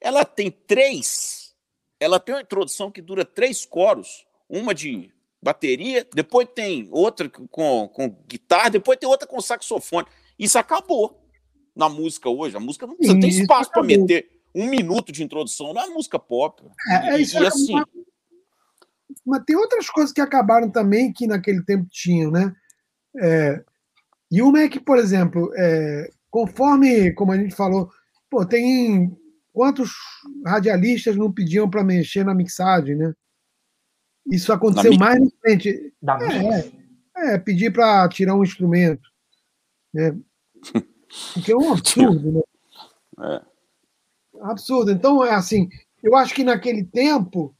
Ela 0.00 0.24
tem 0.24 0.50
três, 0.50 1.54
ela 1.98 2.18
tem 2.18 2.34
uma 2.34 2.42
introdução 2.42 2.90
que 2.90 3.02
dura 3.02 3.24
três 3.24 3.66
coros, 3.66 4.26
uma 4.48 4.74
de 4.74 5.10
bateria, 5.46 6.04
depois 6.12 6.48
tem 6.52 6.88
outra 6.90 7.30
com, 7.30 7.88
com 7.88 8.08
guitarra, 8.26 8.68
depois 8.70 8.98
tem 8.98 9.08
outra 9.08 9.28
com 9.28 9.40
saxofone. 9.40 10.06
Isso 10.36 10.58
acabou 10.58 11.22
na 11.74 11.88
música 11.88 12.28
hoje. 12.28 12.56
A 12.56 12.60
música 12.60 12.86
não 12.86 12.96
Sim, 13.00 13.20
tem 13.20 13.30
espaço 13.30 13.70
para 13.70 13.84
meter 13.84 14.28
um 14.52 14.68
minuto 14.68 15.12
de 15.12 15.22
introdução, 15.22 15.72
não 15.72 15.82
é 15.82 15.86
música 15.86 16.18
pop. 16.18 16.64
É, 16.90 17.10
é 17.10 17.20
isso 17.20 17.38
e, 17.38 17.46
assim. 17.46 17.74
Mas 19.24 19.44
tem 19.46 19.54
outras 19.54 19.88
coisas 19.88 20.12
que 20.12 20.20
acabaram 20.20 20.68
também 20.68 21.12
que 21.12 21.28
naquele 21.28 21.62
tempo 21.62 21.86
tinham, 21.90 22.32
né? 22.32 22.52
É, 23.18 23.64
e 24.30 24.42
uma 24.42 24.60
é 24.60 24.68
que, 24.68 24.80
por 24.80 24.98
exemplo, 24.98 25.52
é, 25.54 26.10
conforme, 26.28 27.12
como 27.12 27.30
a 27.30 27.36
gente 27.36 27.54
falou, 27.54 27.88
pô, 28.28 28.44
tem 28.44 29.16
quantos 29.52 29.92
radialistas 30.44 31.16
não 31.16 31.32
pediam 31.32 31.70
para 31.70 31.84
mexer 31.84 32.24
na 32.24 32.34
mixagem, 32.34 32.96
né? 32.96 33.14
Isso 34.30 34.52
aconteceu 34.52 34.92
Na 34.92 34.98
mais 34.98 35.32
frente. 35.40 35.92
É, 37.16 37.34
é, 37.34 37.38
pedir 37.38 37.72
para 37.72 38.08
tirar 38.08 38.34
um 38.34 38.42
instrumento. 38.42 39.08
Né? 39.92 40.16
Porque 41.32 41.52
é 41.52 41.56
um 41.56 41.72
absurdo, 41.72 42.32
né? 42.32 42.42
É. 43.20 43.42
Absurdo. 44.42 44.90
Então, 44.90 45.24
é 45.24 45.32
assim, 45.32 45.68
eu 46.02 46.14
acho 46.16 46.34
que 46.34 46.44
naquele 46.44 46.84
tempo. 46.84 47.54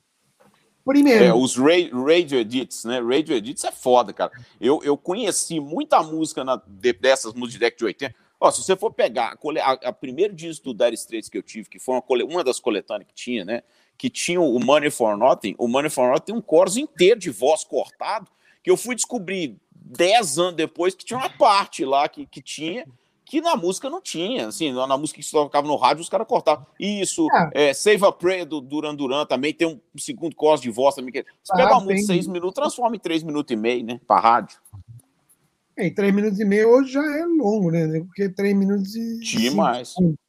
Primeiro. 0.85 1.25
É, 1.25 1.35
os 1.35 1.57
radio 1.57 2.39
edits, 2.39 2.85
né? 2.85 3.01
Radio 3.01 3.35
edits 3.35 3.65
é 3.65 3.73
foda, 3.73 4.13
cara. 4.13 4.31
Eu, 4.61 4.81
eu 4.85 4.97
conheci 4.97 5.59
muita 5.59 6.01
música 6.01 6.45
na, 6.45 6.63
dessas 7.01 7.35
músicas 7.35 7.73
de 7.77 7.85
80. 7.85 8.15
Ó, 8.39 8.51
se 8.53 8.63
você 8.63 8.77
for 8.77 8.93
pegar 8.93 9.37
a, 9.37 9.61
a, 9.63 9.73
a 9.89 9.93
primeiro 9.93 10.33
disco 10.33 10.73
do 10.73 10.85
Dire 10.85 10.95
Straits 10.95 11.29
que 11.29 11.39
eu 11.39 11.43
tive, 11.43 11.69
que 11.69 11.81
foi 11.81 11.97
uma, 11.97 12.25
uma 12.25 12.45
das 12.45 12.61
coletâneas 12.61 13.09
que 13.09 13.15
tinha, 13.15 13.45
né? 13.45 13.63
Que 13.97 14.11
tinha 14.11 14.41
o 14.41 14.59
Money 14.59 14.91
for 14.91 15.17
Nothing, 15.17 15.55
o 15.59 15.67
Money 15.69 15.91
for 15.91 16.09
Nothing 16.11 16.25
tem 16.25 16.35
um 16.35 16.43
chorus 16.43 16.77
inteiro 16.77 17.19
de 17.19 17.31
voz 17.31 17.65
cortado, 17.65 18.29
que 18.63 18.71
eu 18.71 18.77
fui 18.77 18.95
descobrir 18.95 19.57
dez 19.71 20.39
anos 20.39 20.55
depois 20.55 20.95
que 20.95 21.05
tinha 21.05 21.19
uma 21.19 21.31
parte 21.31 21.85
lá 21.85 22.09
que, 22.09 22.27
que 22.27 22.43
tinha, 22.43 22.87
que 23.25 23.41
na 23.41 23.57
música 23.57 23.91
não 23.91 24.01
tinha, 24.01 24.49
assim, 24.49 24.73
na 24.73 24.97
música 24.97 25.19
que 25.19 25.27
se 25.27 25.33
tocava 25.33 25.67
no 25.67 25.75
rádio, 25.77 26.01
os 26.01 26.09
caras 26.09 26.29
cortavam. 26.29 26.65
Isso, 26.79 27.27
é. 27.55 27.71
É, 27.71 27.75
Save 27.75 28.05
a 28.05 28.13
Prayer 28.13 28.47
do 28.47 28.61
Duran 28.61 28.95
Duran 28.95 29.27
também 29.27 29.53
tem 29.53 29.67
um 29.67 29.81
segundo 29.99 30.35
chorus 30.39 30.61
de 30.61 30.71
voz 30.71 30.95
também. 30.95 31.13
Que... 31.13 31.25
Você 31.43 31.53
ah, 31.53 31.57
pega 31.57 31.73
uma 31.73 31.81
música 31.81 31.95
de 31.95 32.07
seis 32.07 32.27
minutos, 32.27 32.55
transforma 32.55 32.95
em 32.95 33.01
três 33.01 33.25
minutos 33.25 33.53
e 33.53 33.57
meio, 33.57 33.85
né, 33.85 34.01
pra 34.07 34.21
rádio. 34.21 34.59
Em 35.77 35.93
três 35.93 36.15
minutos 36.15 36.39
e 36.39 36.45
meio 36.45 36.69
hoje 36.71 36.93
já 36.93 37.03
é 37.03 37.25
longo, 37.25 37.71
né, 37.71 38.01
porque 38.01 38.29
três 38.29 38.57
minutos 38.57 38.95
e... 38.95 39.19
Demais, 39.19 39.95
é. 40.01 40.26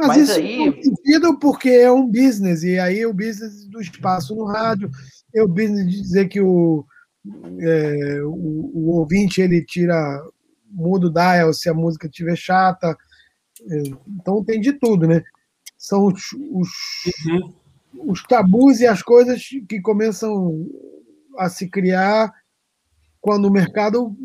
Mas, 0.00 0.08
Mas 0.08 0.28
isso 0.30 0.38
aí... 0.38 0.82
sentido 0.82 1.38
porque 1.38 1.68
é 1.68 1.92
um 1.92 2.06
business, 2.06 2.62
e 2.62 2.78
aí 2.78 3.04
o 3.04 3.12
business 3.12 3.66
do 3.66 3.80
espaço 3.82 4.34
no 4.34 4.44
rádio, 4.44 4.90
é 5.34 5.42
o 5.42 5.48
business 5.48 5.86
de 5.86 6.00
dizer 6.00 6.28
que 6.28 6.40
o, 6.40 6.86
é, 7.60 8.22
o, 8.22 8.70
o, 8.74 8.98
ouvinte 8.98 9.42
ele 9.42 9.62
tira, 9.62 9.94
muda 10.70 11.08
o 11.08 11.12
dial 11.12 11.52
se 11.52 11.68
a 11.68 11.74
música 11.74 12.06
estiver 12.06 12.34
chata. 12.34 12.96
É, 13.68 13.82
então 14.08 14.42
tem 14.42 14.58
de 14.58 14.72
tudo, 14.72 15.06
né? 15.06 15.22
São 15.76 16.06
os, 16.06 16.32
os, 16.50 16.70
uhum. 17.26 17.54
os 18.10 18.22
tabus 18.22 18.80
e 18.80 18.86
as 18.86 19.02
coisas 19.02 19.42
que 19.68 19.82
começam 19.82 20.66
a 21.36 21.50
se 21.50 21.68
criar 21.68 22.32
quando 23.20 23.44
o 23.44 23.52
mercado 23.52 24.16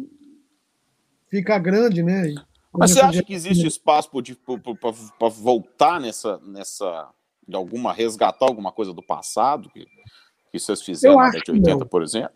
fica 1.29 1.59
grande, 1.59 2.01
né? 2.01 2.33
Mas 2.77 2.91
você 2.91 3.01
acha 3.01 3.23
que 3.23 3.33
existe 3.33 3.65
espaço 3.65 4.09
para 4.09 5.29
voltar 5.29 5.99
nessa, 5.99 6.37
nessa, 6.39 7.09
de 7.47 7.55
alguma, 7.55 7.93
resgatar 7.93 8.45
alguma 8.45 8.71
coisa 8.71 8.93
do 8.93 9.03
passado 9.03 9.69
que, 9.69 9.85
que 10.51 10.59
vocês 10.59 10.81
fizeram 10.81 11.17
na 11.17 11.29
década 11.29 11.59
de 11.59 11.69
80, 11.69 11.85
por 11.85 12.03
exemplo? 12.03 12.35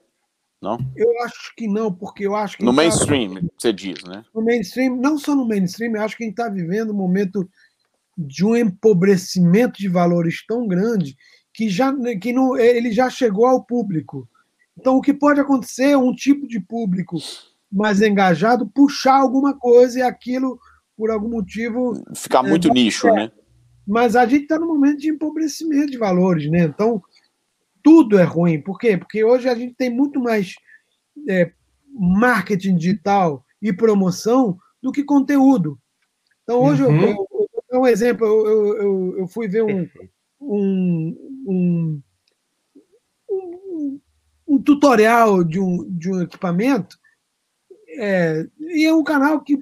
Não? 0.62 0.78
Eu 0.96 1.24
acho 1.24 1.54
que 1.56 1.68
não, 1.68 1.94
porque 1.94 2.28
eu 2.28 2.36
acho 2.36 2.58
que. 2.58 2.66
No 2.66 2.74
mainstream, 2.74 3.36
tá... 3.36 3.42
você 3.58 3.72
diz, 3.72 4.04
né? 4.04 4.26
No 4.36 4.44
mainstream, 4.44 4.98
não 4.98 5.18
só 5.18 5.34
no 5.34 5.48
mainstream, 5.48 5.96
eu 5.96 6.02
acho 6.02 6.18
que 6.18 6.24
a 6.24 6.28
gente 6.28 6.38
está 6.38 6.50
vivendo 6.50 6.92
um 6.92 6.98
momento 6.98 7.50
de 8.18 8.46
um 8.46 8.56
empobrecimento 8.56 9.80
de 9.80 9.88
valores 9.88 10.46
tão 10.46 10.68
grande 10.68 11.16
que, 11.54 11.70
já, 11.70 11.94
que 12.22 12.34
não, 12.34 12.58
ele 12.58 12.92
já 12.92 13.10
chegou 13.10 13.46
ao 13.46 13.64
público. 13.64 14.28
Então, 14.78 14.98
o 14.98 15.02
que 15.02 15.14
pode 15.14 15.40
acontecer 15.40 15.92
é 15.92 15.98
um 15.98 16.14
tipo 16.14 16.46
de 16.46 16.60
público 16.60 17.18
mais 17.72 18.02
engajado 18.02 18.68
puxar 18.68 19.16
alguma 19.16 19.58
coisa 19.58 20.00
e 20.00 20.02
aquilo 20.02 20.60
por 20.98 21.10
algum 21.10 21.30
motivo. 21.30 21.94
Ficar 22.16 22.44
muito 22.44 22.70
é, 22.70 22.72
nicho, 22.72 23.08
é. 23.08 23.14
né? 23.14 23.32
Mas 23.88 24.16
a 24.16 24.26
gente 24.26 24.44
está 24.44 24.60
num 24.60 24.68
momento 24.68 25.00
de 25.00 25.10
empobrecimento 25.10 25.92
de 25.92 25.98
valores, 25.98 26.50
né? 26.50 26.64
Então, 26.64 27.02
tudo 27.82 28.20
é 28.20 28.24
ruim. 28.24 28.62
Por 28.62 28.78
quê? 28.78 28.98
Porque 28.98 29.24
hoje 29.24 29.48
a 29.48 29.56
gente 29.56 29.74
tem 29.74 29.90
muito 29.90 30.20
mais 30.20 30.54
é, 31.28 31.52
marketing 31.92 32.76
digital 32.76 33.44
e 33.62 33.74
promoção 33.74 34.58
do 34.82 34.92
que 34.92 35.04
conteúdo. 35.04 35.80
Então, 36.44 36.62
hoje, 36.64 36.84
uhum. 36.84 37.02
eu, 37.02 37.28
eu, 37.32 37.50
eu, 37.72 37.82
um 37.82 37.88
exemplo, 37.88 38.26
eu, 38.26 38.78
eu, 38.78 39.18
eu 39.20 39.28
fui 39.28 39.48
ver 39.48 39.64
um, 39.64 39.88
um, 40.42 41.18
um, 41.48 42.02
um, 43.30 44.02
um 44.48 44.62
tutorial 44.62 45.44
de 45.44 45.60
um, 45.60 45.86
de 45.90 46.12
um 46.12 46.22
equipamento, 46.22 46.99
é, 48.00 48.48
e 48.60 48.86
é 48.86 48.94
um 48.94 49.04
canal 49.04 49.42
que 49.42 49.60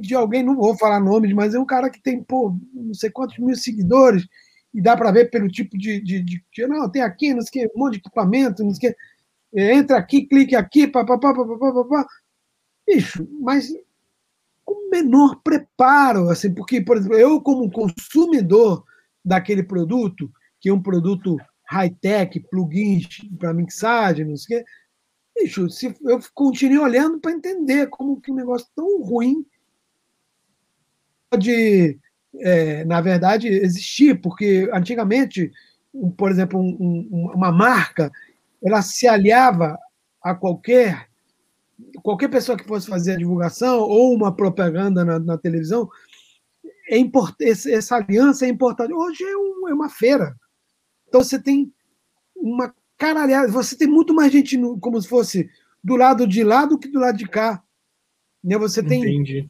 de 0.00 0.14
alguém, 0.14 0.42
não 0.42 0.56
vou 0.56 0.76
falar 0.76 1.00
nomes, 1.00 1.32
mas 1.32 1.54
é 1.54 1.58
um 1.58 1.64
cara 1.64 1.88
que 1.88 2.02
tem, 2.02 2.22
pô, 2.22 2.56
não 2.74 2.92
sei 2.92 3.08
quantos 3.10 3.38
mil 3.38 3.54
seguidores, 3.54 4.26
e 4.74 4.82
dá 4.82 4.96
para 4.96 5.12
ver 5.12 5.30
pelo 5.30 5.48
tipo 5.48 5.78
de, 5.78 6.00
de, 6.00 6.22
de, 6.22 6.44
de, 6.52 6.66
Não, 6.66 6.90
tem 6.90 7.02
aqui, 7.02 7.32
não 7.32 7.40
sei 7.42 7.66
o 7.66 7.68
que, 7.68 7.76
um 7.76 7.80
monte 7.80 7.92
de 7.94 7.98
equipamento, 8.00 8.64
não 8.64 8.74
sei 8.74 8.90
o 8.90 8.92
que. 8.92 8.98
É, 9.58 9.74
entra 9.74 9.96
aqui, 9.96 10.26
clique 10.26 10.54
aqui, 10.54 10.86
papapá, 10.86 11.32
papapá, 11.32 11.72
papapá. 11.72 12.06
Bicho, 12.86 13.26
mas 13.40 13.72
com 14.64 14.90
menor 14.90 15.40
preparo, 15.42 16.28
assim, 16.28 16.52
porque, 16.52 16.80
por 16.80 16.96
exemplo, 16.96 17.16
eu, 17.16 17.40
como 17.40 17.70
consumidor 17.70 18.84
daquele 19.24 19.62
produto, 19.62 20.30
que 20.60 20.68
é 20.68 20.72
um 20.72 20.82
produto 20.82 21.36
high-tech, 21.68 22.40
plugins 22.50 23.06
para 23.38 23.54
mixagem, 23.54 24.26
não 24.26 24.36
sei 24.36 24.58
o 24.58 24.60
quê, 24.60 24.70
bicho, 25.38 25.68
se 25.68 25.94
eu 26.02 26.20
continuo 26.34 26.84
olhando 26.84 27.20
para 27.20 27.32
entender 27.32 27.88
como 27.88 28.20
que 28.20 28.30
um 28.30 28.36
negócio 28.36 28.66
tão 28.74 29.02
ruim 29.02 29.44
pode, 31.30 31.98
é, 32.40 32.84
na 32.84 33.00
verdade, 33.00 33.48
existir, 33.48 34.20
porque 34.20 34.68
antigamente, 34.72 35.52
um, 35.92 36.10
por 36.10 36.30
exemplo, 36.30 36.58
um, 36.58 37.08
um, 37.10 37.32
uma 37.34 37.52
marca, 37.52 38.10
ela 38.62 38.82
se 38.82 39.06
aliava 39.06 39.78
a 40.22 40.34
qualquer 40.34 41.08
qualquer 42.02 42.28
pessoa 42.28 42.56
que 42.56 42.66
fosse 42.66 42.86
fazer 42.86 43.12
a 43.12 43.18
divulgação 43.18 43.80
ou 43.80 44.14
uma 44.14 44.34
propaganda 44.34 45.04
na, 45.04 45.18
na 45.18 45.36
televisão, 45.36 45.88
é 46.88 46.96
essa 47.70 47.96
aliança 47.96 48.46
é 48.46 48.48
importante. 48.48 48.92
Hoje 48.94 49.22
é, 49.24 49.36
um, 49.36 49.68
é, 49.68 49.74
uma 49.74 49.90
feira. 49.90 50.34
Então 51.08 51.22
você 51.22 51.38
tem 51.38 51.72
uma 52.34 52.74
caralhada, 52.96 53.48
você 53.48 53.76
tem 53.76 53.86
muito 53.86 54.14
mais 54.14 54.32
gente 54.32 54.56
no, 54.56 54.78
como 54.78 55.00
se 55.00 55.08
fosse 55.08 55.48
do 55.82 55.96
lado 55.96 56.26
de 56.26 56.42
lá 56.42 56.64
do 56.64 56.78
que 56.78 56.88
do 56.88 56.98
lado 56.98 57.16
de 57.16 57.26
cá. 57.26 57.62
Né? 58.42 58.58
Você 58.58 58.82
tem 58.82 59.02
Entendi. 59.02 59.48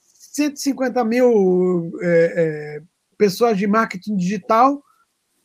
150 0.00 1.04
mil 1.04 1.92
é, 2.00 2.34
é, 2.36 2.82
pessoas 3.16 3.58
de 3.58 3.66
marketing 3.66 4.16
digital 4.16 4.82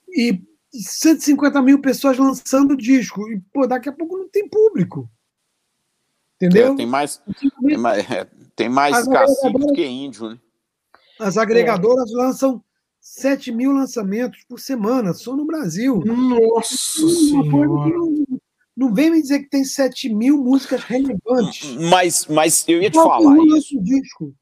e 0.09 0.41
150 0.71 1.61
mil 1.61 1.81
pessoas 1.81 2.17
lançando 2.17 2.75
disco. 2.75 3.29
E, 3.31 3.39
pô, 3.53 3.65
daqui 3.65 3.89
a 3.89 3.93
pouco 3.93 4.17
não 4.17 4.29
tem 4.29 4.47
público. 4.47 5.09
Entendeu? 6.35 6.73
É, 6.73 6.75
tem 6.75 6.85
mais, 6.85 7.21
tem 7.65 7.77
mais, 7.77 8.11
é, 8.11 8.27
tem 8.55 8.69
mais 8.69 9.07
cacique 9.07 9.57
do 9.57 9.73
que 9.73 9.85
índio, 9.85 10.29
né? 10.29 10.39
As 11.19 11.37
agregadoras 11.37 12.11
é. 12.11 12.13
lançam 12.13 12.63
7 13.05 13.51
mil 13.51 13.71
lançamentos 13.71 14.43
por 14.49 14.59
semana, 14.59 15.13
só 15.13 15.35
no 15.35 15.45
Brasil. 15.45 16.01
Nossa 16.03 16.75
Senhora! 16.75 17.67
Não, 17.67 18.25
não 18.75 18.93
vem 18.95 19.11
me 19.11 19.21
dizer 19.21 19.43
que 19.43 19.49
tem 19.49 19.63
7 19.63 20.09
mil 20.09 20.43
músicas 20.43 20.83
relevantes. 20.83 21.69
Mas, 21.75 22.25
mas 22.25 22.67
eu 22.67 22.81
ia 22.81 22.89
te 22.89 22.95
falar 22.95 23.37
isso. 23.37 23.79
Disco. 23.79 24.33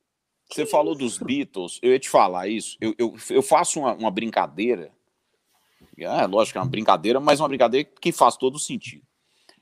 Você 0.49 0.65
falou 0.65 0.95
dos 0.95 1.17
Beatles, 1.17 1.77
eu 1.81 1.91
ia 1.91 1.99
te 1.99 2.09
falar 2.09 2.47
isso. 2.47 2.77
Eu, 2.79 2.95
eu, 2.97 3.13
eu 3.31 3.41
faço 3.41 3.81
uma, 3.81 3.95
uma 3.95 4.09
brincadeira. 4.09 4.93
É 5.97 6.25
lógico, 6.25 6.57
é 6.57 6.61
uma 6.61 6.69
brincadeira, 6.69 7.19
mas 7.19 7.41
uma 7.41 7.49
brincadeira 7.49 7.87
que 7.99 8.13
faz 8.13 8.37
todo 8.37 8.57
sentido. 8.57 9.03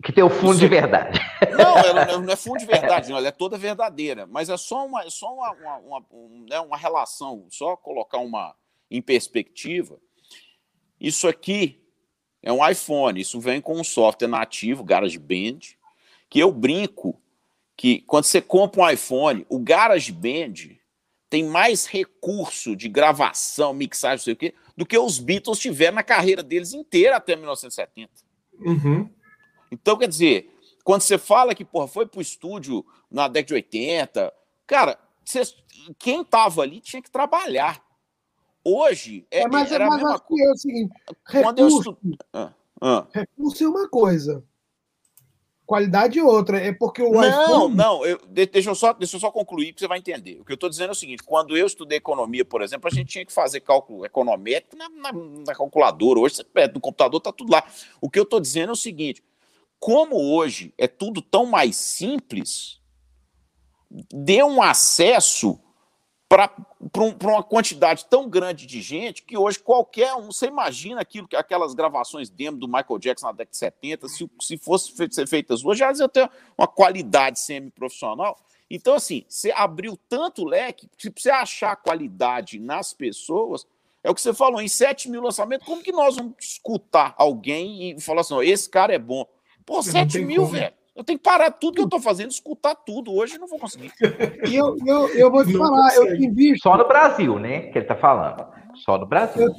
Que 0.03 0.13
tem 0.13 0.23
o 0.23 0.29
fundo 0.29 0.59
de 0.59 0.67
verdade. 0.67 1.19
Não, 1.57 1.77
ela 1.79 2.05
não 2.21 2.31
é 2.31 2.35
fundo 2.35 2.59
de 2.59 2.65
verdade, 2.67 3.09
não, 3.09 3.17
ela 3.17 3.29
é 3.29 3.31
toda 3.31 3.57
verdadeira. 3.57 4.27
Mas 4.27 4.47
é 4.47 4.57
só 4.57 4.85
uma, 4.85 5.03
é 5.03 5.09
só 5.09 5.33
uma, 5.33 5.51
uma, 5.53 5.77
uma, 5.79 6.05
né, 6.47 6.59
uma 6.59 6.77
relação, 6.77 7.47
só 7.49 7.75
colocar 7.75 8.19
uma 8.19 8.55
em 8.91 9.01
perspectiva. 9.01 9.97
Isso 10.99 11.27
aqui 11.27 11.81
é 12.43 12.51
um 12.51 12.67
iPhone, 12.67 13.19
isso 13.19 13.39
vem 13.39 13.61
com 13.61 13.79
um 13.79 13.83
software 13.83 14.27
nativo, 14.27 14.83
GarageBand, 14.83 15.59
que 16.29 16.39
eu 16.39 16.51
brinco 16.51 17.19
que 17.77 18.01
quando 18.01 18.25
você 18.25 18.41
compra 18.41 18.81
um 18.81 18.89
iPhone, 18.89 19.45
o 19.49 19.57
GarageBand 19.57 20.77
tem 21.29 21.45
mais 21.45 21.85
recurso 21.85 22.75
de 22.75 22.89
gravação, 22.89 23.73
mixagem, 23.73 24.17
não 24.17 24.23
sei 24.23 24.33
o 24.33 24.37
quê, 24.37 24.53
do 24.75 24.85
que 24.85 24.97
os 24.97 25.17
Beatles 25.17 25.59
tiveram 25.59 25.95
na 25.95 26.03
carreira 26.03 26.43
deles 26.43 26.73
inteira 26.73 27.15
até 27.15 27.35
1970. 27.35 28.11
Uhum. 28.59 29.09
Então, 29.71 29.97
quer 29.97 30.09
dizer, 30.09 30.53
quando 30.83 31.01
você 31.01 31.17
fala 31.17 31.55
que 31.55 31.63
porra, 31.63 31.87
foi 31.87 32.05
pro 32.05 32.21
estúdio 32.21 32.85
na 33.09 33.27
década 33.27 33.47
de 33.47 33.53
80, 33.53 34.33
cara, 34.67 34.99
você, 35.23 35.41
quem 35.97 36.23
tava 36.23 36.61
ali 36.61 36.81
tinha 36.81 37.01
que 37.01 37.09
trabalhar. 37.09 37.81
Hoje 38.63 39.25
é, 39.31 39.41
é 39.41 39.47
mas, 39.47 39.71
era 39.71 39.87
mas 39.87 39.95
a 39.95 40.03
mesma 40.03 40.19
coisa. 40.19 40.43
É 40.43 40.51
o 40.51 40.57
seguinte, 40.57 40.93
quando 41.25 41.65
recurso, 41.65 41.89
eu 41.89 41.93
estu... 41.93 42.25
ah, 42.33 42.53
ah. 42.79 43.07
recurso 43.11 43.63
é 43.63 43.67
uma 43.67 43.89
coisa. 43.89 44.43
Qualidade 45.65 46.19
é 46.19 46.23
outra. 46.23 46.59
É 46.59 46.73
porque 46.73 47.01
o 47.01 47.13
não, 47.13 47.23
iPhone... 47.23 47.75
Não, 47.75 48.05
eu, 48.05 48.19
deixa, 48.27 48.69
eu 48.69 48.75
só, 48.75 48.91
deixa 48.91 49.15
eu 49.15 49.19
só 49.21 49.31
concluir, 49.31 49.71
que 49.71 49.79
você 49.79 49.87
vai 49.87 49.99
entender. 49.99 50.39
O 50.41 50.45
que 50.45 50.51
eu 50.51 50.55
estou 50.55 50.69
dizendo 50.69 50.89
é 50.89 50.91
o 50.91 50.95
seguinte: 50.95 51.23
quando 51.23 51.55
eu 51.55 51.65
estudei 51.65 51.97
economia, 51.97 52.43
por 52.43 52.61
exemplo, 52.61 52.89
a 52.91 52.93
gente 52.93 53.07
tinha 53.07 53.25
que 53.25 53.31
fazer 53.31 53.61
cálculo 53.61 54.05
econométrico 54.05 54.75
na, 54.75 54.89
na, 54.89 55.13
na 55.13 55.55
calculadora. 55.55 56.19
Hoje, 56.19 56.35
você 56.35 56.67
no 56.73 56.81
computador, 56.81 57.19
está 57.19 57.31
tudo 57.31 57.51
lá. 57.51 57.63
O 58.01 58.09
que 58.09 58.19
eu 58.19 58.23
estou 58.23 58.39
dizendo 58.39 58.71
é 58.71 58.73
o 58.73 58.75
seguinte: 58.75 59.23
como 59.79 60.35
hoje 60.35 60.73
é 60.77 60.87
tudo 60.87 61.21
tão 61.21 61.45
mais 61.45 61.75
simples, 61.77 62.81
dê 64.13 64.43
um 64.43 64.61
acesso 64.61 65.59
para 66.31 66.49
um, 66.97 67.29
uma 67.29 67.43
quantidade 67.43 68.05
tão 68.05 68.29
grande 68.29 68.65
de 68.65 68.81
gente 68.81 69.21
que 69.21 69.37
hoje 69.37 69.59
qualquer 69.59 70.13
um, 70.13 70.31
você 70.31 70.45
imagina 70.45 71.01
aquilo 71.01 71.27
que 71.27 71.35
aquelas 71.35 71.73
gravações 71.73 72.29
demo 72.29 72.57
do 72.57 72.69
Michael 72.69 72.99
Jackson 72.99 73.25
na 73.25 73.31
década 73.33 73.51
de 73.51 73.57
70, 73.57 74.07
se, 74.07 74.31
se 74.39 74.57
fosse 74.57 74.93
ser 75.11 75.27
feitas 75.27 75.65
hoje, 75.65 75.79
já 75.79 75.91
ia 75.91 76.07
ter 76.07 76.31
uma 76.57 76.69
qualidade 76.69 77.37
semi-profissional. 77.37 78.39
Então, 78.69 78.93
assim, 78.93 79.25
você 79.27 79.51
abriu 79.51 79.99
tanto 80.07 80.45
leque, 80.45 80.87
se 80.97 81.13
você 81.13 81.29
achar 81.29 81.75
qualidade 81.75 82.59
nas 82.59 82.93
pessoas, 82.93 83.67
é 84.01 84.09
o 84.09 84.15
que 84.15 84.21
você 84.21 84.33
falou, 84.33 84.61
em 84.61 84.69
7 84.69 85.09
mil 85.09 85.21
lançamentos, 85.21 85.67
como 85.67 85.83
que 85.83 85.91
nós 85.91 86.15
vamos 86.15 86.35
escutar 86.39 87.13
alguém 87.17 87.91
e 87.91 87.99
falar 87.99 88.21
assim, 88.21 88.39
esse 88.39 88.69
cara 88.69 88.95
é 88.95 88.99
bom? 88.99 89.27
Pô, 89.65 89.83
7 89.83 90.19
mil, 90.19 90.45
velho. 90.45 90.73
Eu 90.95 91.03
tenho 91.03 91.17
que 91.17 91.23
parar 91.23 91.51
tudo 91.51 91.75
que 91.75 91.81
eu 91.81 91.85
estou 91.85 92.01
fazendo, 92.01 92.31
escutar 92.31 92.75
tudo. 92.75 93.13
Hoje 93.13 93.37
não 93.37 93.47
vou 93.47 93.59
conseguir. 93.59 93.93
E 94.47 94.55
eu, 94.55 94.75
eu, 94.85 95.07
eu 95.09 95.31
vou 95.31 95.45
te 95.45 95.53
não 95.53 95.59
falar, 95.59 95.89
consegue. 95.89 96.13
eu 96.13 96.17
tenho 96.17 96.33
visto. 96.33 96.63
Só 96.63 96.77
no 96.77 96.87
Brasil, 96.87 97.39
né? 97.39 97.61
Que 97.71 97.77
ele 97.77 97.85
está 97.85 97.95
falando. 97.95 98.45
Só 98.75 98.97
no 98.97 99.05
Brasil. 99.05 99.43
Eu, 99.43 99.53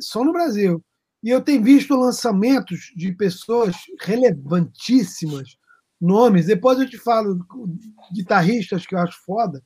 só 0.00 0.24
no 0.24 0.32
Brasil. 0.32 0.82
E 1.22 1.28
eu 1.28 1.40
tenho 1.40 1.62
visto 1.62 1.94
lançamentos 1.94 2.92
de 2.96 3.12
pessoas 3.12 3.76
relevantíssimas, 4.00 5.56
nomes. 6.00 6.46
Depois 6.46 6.78
eu 6.80 6.88
te 6.88 6.98
falo 6.98 7.38
guitarristas 8.12 8.86
que 8.86 8.94
eu 8.94 8.98
acho 8.98 9.22
foda. 9.24 9.62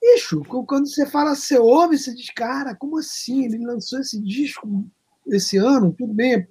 Bicho, 0.00 0.42
quando 0.44 0.86
você 0.86 1.06
fala, 1.06 1.34
você 1.34 1.58
ouve, 1.58 1.98
você 1.98 2.14
diz, 2.14 2.30
cara, 2.30 2.76
como 2.76 2.98
assim? 2.98 3.46
Ele 3.46 3.66
lançou 3.66 3.98
esse 3.98 4.22
disco 4.22 4.86
esse 5.26 5.56
ano, 5.56 5.92
tudo 5.92 6.14
bem, 6.14 6.46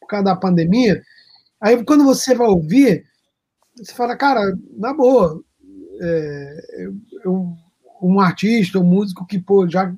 por 0.00 0.08
causa 0.08 0.24
da 0.24 0.36
pandemia. 0.36 1.00
Aí 1.66 1.84
quando 1.84 2.04
você 2.04 2.32
vai 2.32 2.46
ouvir, 2.46 3.04
você 3.76 3.92
fala, 3.92 4.16
cara, 4.16 4.56
na 4.78 4.94
boa, 4.94 5.42
é, 6.00 6.86
eu, 7.24 7.56
um 8.00 8.20
artista, 8.20 8.78
um 8.78 8.84
músico 8.84 9.26
que 9.26 9.40
pô, 9.40 9.68
já 9.68 9.92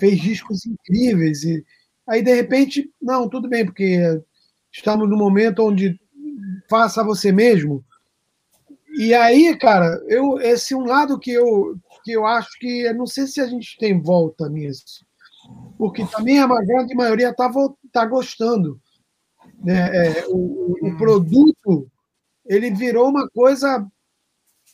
fez 0.00 0.20
discos 0.20 0.66
incríveis. 0.66 1.44
E 1.44 1.64
aí, 2.08 2.22
de 2.22 2.34
repente, 2.34 2.92
não, 3.00 3.28
tudo 3.28 3.48
bem, 3.48 3.64
porque 3.64 4.00
estamos 4.72 5.08
num 5.08 5.16
momento 5.16 5.62
onde 5.62 5.96
faça 6.68 7.04
você 7.04 7.30
mesmo. 7.30 7.84
E 8.98 9.14
aí, 9.14 9.56
cara, 9.56 10.02
eu, 10.08 10.40
esse 10.40 10.74
é 10.74 10.76
um 10.76 10.84
lado 10.86 11.20
que 11.20 11.30
eu, 11.30 11.78
que 12.02 12.10
eu 12.10 12.26
acho 12.26 12.50
que 12.58 12.92
não 12.94 13.06
sei 13.06 13.28
se 13.28 13.40
a 13.40 13.46
gente 13.46 13.78
tem 13.78 14.02
volta 14.02 14.48
nisso. 14.48 15.06
Porque 15.78 16.04
também 16.06 16.40
a 16.40 16.48
grande 16.48 16.96
maioria 16.96 17.30
está 17.30 17.48
tá 17.92 18.04
gostando 18.06 18.80
é, 19.66 20.24
o, 20.28 20.76
o, 20.80 20.96
produto 20.96 21.90
ele 22.46 22.70
virou 22.70 23.08
uma 23.08 23.28
coisa 23.28 23.86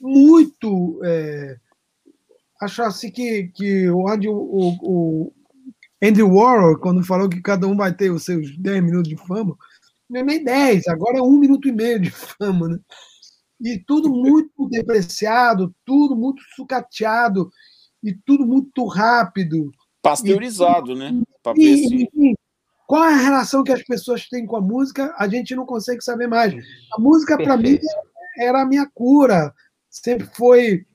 muito 0.00 1.00
é, 1.04 1.56
acho 2.60 2.82
assim 2.82 3.10
que, 3.10 3.48
que 3.54 3.88
onde 3.90 4.28
o, 4.28 4.34
o, 4.82 5.32
Andy 6.02 6.22
Warhol, 6.22 6.78
quando 6.78 7.04
falou 7.04 7.28
que 7.28 7.40
cada 7.40 7.66
um 7.66 7.76
vai 7.76 7.92
ter 7.94 8.10
os 8.10 8.24
seus 8.24 8.56
10 8.58 8.84
minutos 8.84 9.08
de 9.08 9.16
fama, 9.16 9.56
não 10.08 10.20
é 10.20 10.22
nem 10.22 10.44
10, 10.44 10.86
agora 10.88 11.18
é 11.18 11.22
um 11.22 11.38
minuto 11.38 11.68
e 11.68 11.72
meio 11.72 12.00
de 12.00 12.10
fama, 12.10 12.68
né? 12.68 12.78
e 13.60 13.78
tudo 13.78 14.10
muito 14.10 14.68
depreciado, 14.68 15.74
tudo 15.84 16.16
muito 16.16 16.42
sucateado 16.54 17.50
e 18.02 18.14
tudo 18.14 18.46
muito 18.46 18.84
rápido. 18.86 19.70
Pasteurizado, 20.02 20.92
e, 20.92 20.94
né? 20.96 21.22
E, 21.56 22.04
e, 22.04 22.36
qual 22.86 23.04
é 23.04 23.14
a 23.14 23.16
relação 23.16 23.64
que 23.64 23.72
as 23.72 23.82
pessoas 23.82 24.28
têm 24.28 24.46
com 24.46 24.56
a 24.56 24.60
música? 24.60 25.14
A 25.18 25.26
gente 25.28 25.54
não 25.56 25.66
consegue 25.66 26.02
saber 26.02 26.28
mais. 26.28 26.54
A 26.92 27.00
música, 27.00 27.36
para 27.36 27.56
mim, 27.56 27.78
era 28.38 28.62
a 28.62 28.66
minha 28.66 28.88
cura. 28.94 29.52
Sempre 29.90 30.28
foi. 30.34 30.86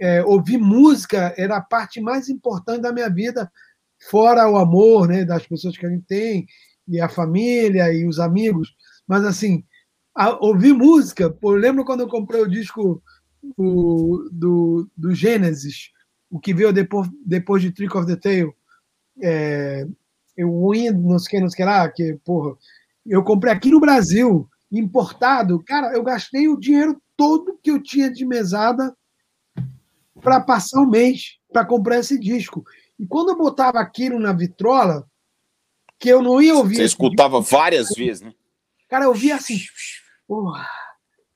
É, 0.00 0.24
ouvir 0.24 0.58
música 0.58 1.32
era 1.36 1.58
a 1.58 1.60
parte 1.60 2.00
mais 2.00 2.28
importante 2.28 2.80
da 2.80 2.92
minha 2.92 3.08
vida, 3.08 3.48
fora 4.10 4.50
o 4.50 4.56
amor 4.56 5.06
né, 5.06 5.24
das 5.24 5.46
pessoas 5.46 5.78
que 5.78 5.86
a 5.86 5.88
gente 5.88 6.04
tem, 6.08 6.44
e 6.88 7.00
a 7.00 7.08
família 7.08 7.92
e 7.92 8.04
os 8.04 8.18
amigos. 8.18 8.74
Mas, 9.06 9.24
assim, 9.24 9.64
a, 10.12 10.30
ouvir 10.44 10.72
música. 10.72 11.30
Pô, 11.30 11.52
eu 11.52 11.60
lembro 11.60 11.84
quando 11.84 12.00
eu 12.00 12.08
comprei 12.08 12.40
o 12.42 12.50
disco 12.50 13.00
o, 13.56 14.28
do, 14.32 14.90
do 14.96 15.14
Gênesis, 15.14 15.90
o 16.28 16.40
que 16.40 16.52
veio 16.52 16.72
depois, 16.72 17.08
depois 17.24 17.62
de 17.62 17.70
Trick 17.70 17.96
of 17.96 18.06
the 18.08 18.16
Tail. 18.16 18.52
É, 19.22 19.86
o 20.44 20.70
Wind, 20.70 20.96
não 20.96 21.18
sei 21.18 21.26
o 21.26 21.30
que, 21.30 21.40
não 21.40 21.48
sei 21.48 21.54
o 21.54 21.56
que 21.56 21.64
lá, 21.64 21.88
que, 21.90 22.20
porra, 22.24 22.56
eu 23.06 23.22
comprei 23.22 23.52
aqui 23.52 23.70
no 23.70 23.80
Brasil, 23.80 24.48
importado. 24.70 25.62
Cara, 25.64 25.92
eu 25.94 26.02
gastei 26.02 26.48
o 26.48 26.58
dinheiro 26.58 27.00
todo 27.16 27.58
que 27.62 27.70
eu 27.70 27.82
tinha 27.82 28.10
de 28.10 28.24
mesada 28.24 28.94
para 30.20 30.40
passar 30.40 30.80
um 30.80 30.86
mês 30.88 31.38
para 31.52 31.64
comprar 31.64 31.98
esse 31.98 32.18
disco. 32.18 32.64
E 32.98 33.06
quando 33.06 33.30
eu 33.30 33.38
botava 33.38 33.78
aquilo 33.78 34.18
na 34.18 34.32
vitrola, 34.32 35.06
que 35.98 36.08
eu 36.08 36.22
não 36.22 36.40
ia 36.40 36.54
ouvir. 36.54 36.76
Você 36.76 36.84
escutava 36.84 37.40
disco, 37.40 37.56
várias 37.56 37.88
vezes, 37.90 38.22
né? 38.22 38.34
Cara, 38.88 39.06
eu 39.06 39.14
via 39.14 39.36
assim, 39.36 39.58
porra, 40.26 40.66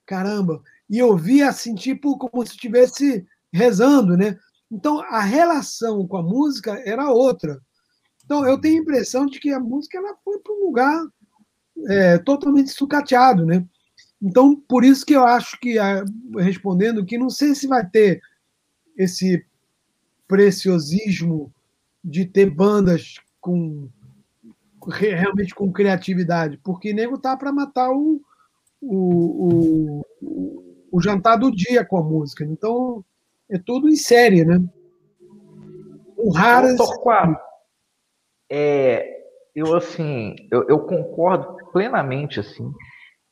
caramba. 0.07 0.63
E 0.89 0.99
eu 0.99 1.17
via 1.17 1.49
assim, 1.49 1.75
tipo, 1.75 2.19
como 2.19 2.45
se 2.45 2.53
estivesse 2.53 3.27
rezando, 3.53 4.17
né? 4.17 4.37
Então, 4.71 5.01
a 5.01 5.21
relação 5.21 6.07
com 6.07 6.17
a 6.17 6.23
música 6.23 6.81
era 6.85 7.11
outra. 7.11 7.61
Então, 8.31 8.47
eu 8.47 8.61
tenho 8.61 8.79
a 8.79 8.83
impressão 8.83 9.27
de 9.27 9.41
que 9.41 9.51
a 9.51 9.59
música 9.59 9.99
ela 9.99 10.15
foi 10.25 10.39
para 10.39 10.53
um 10.53 10.67
lugar 10.67 11.05
é, 11.89 12.17
totalmente 12.19 12.71
sucateado, 12.71 13.45
né? 13.45 13.67
Então, 14.23 14.55
por 14.55 14.85
isso 14.85 15.05
que 15.05 15.15
eu 15.15 15.25
acho 15.25 15.59
que, 15.59 15.75
respondendo, 16.39 17.05
que 17.05 17.19
não 17.19 17.29
sei 17.29 17.57
se 17.57 17.67
vai 17.67 17.85
ter 17.85 18.21
esse 18.97 19.45
preciosismo 20.29 21.53
de 22.05 22.25
ter 22.25 22.49
bandas 22.49 23.17
com 23.41 23.89
realmente 24.87 25.53
com 25.53 25.73
criatividade, 25.73 26.57
porque 26.63 26.93
nego 26.93 27.19
tá 27.19 27.37
para 27.37 27.51
matar 27.51 27.91
o, 27.91 28.23
o, 28.81 30.05
o, 30.23 30.65
o, 30.93 31.01
jantar 31.03 31.37
do 31.37 31.51
dia 31.51 31.85
com 31.85 31.97
a 31.97 32.03
música. 32.05 32.45
Então, 32.45 33.05
é 33.49 33.59
tudo 33.59 33.89
em 33.89 33.97
série, 33.97 34.45
né? 34.45 34.63
O 36.17 36.31
raras. 36.31 36.79
É, 38.51 39.07
eu 39.55 39.77
assim, 39.77 40.35
eu, 40.51 40.67
eu 40.69 40.81
concordo 40.81 41.57
plenamente 41.73 42.41
assim 42.41 42.71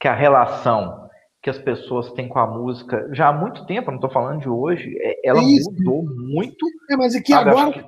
que 0.01 0.07
a 0.07 0.15
relação 0.15 1.09
que 1.43 1.51
as 1.51 1.59
pessoas 1.59 2.13
têm 2.13 2.29
com 2.29 2.39
a 2.39 2.47
música 2.47 3.09
já 3.13 3.29
há 3.29 3.33
muito 3.33 3.65
tempo, 3.67 3.91
não 3.91 3.97
estou 3.97 4.11
falando 4.11 4.41
de 4.41 4.49
hoje, 4.49 4.97
é, 5.01 5.29
ela 5.29 5.43
Isso. 5.43 5.71
mudou 5.71 6.05
muito. 6.05 6.67
É, 6.91 6.97
mas 6.97 7.15
é 7.15 7.21
que 7.21 7.33
agora 7.33 7.73
que... 7.73 7.85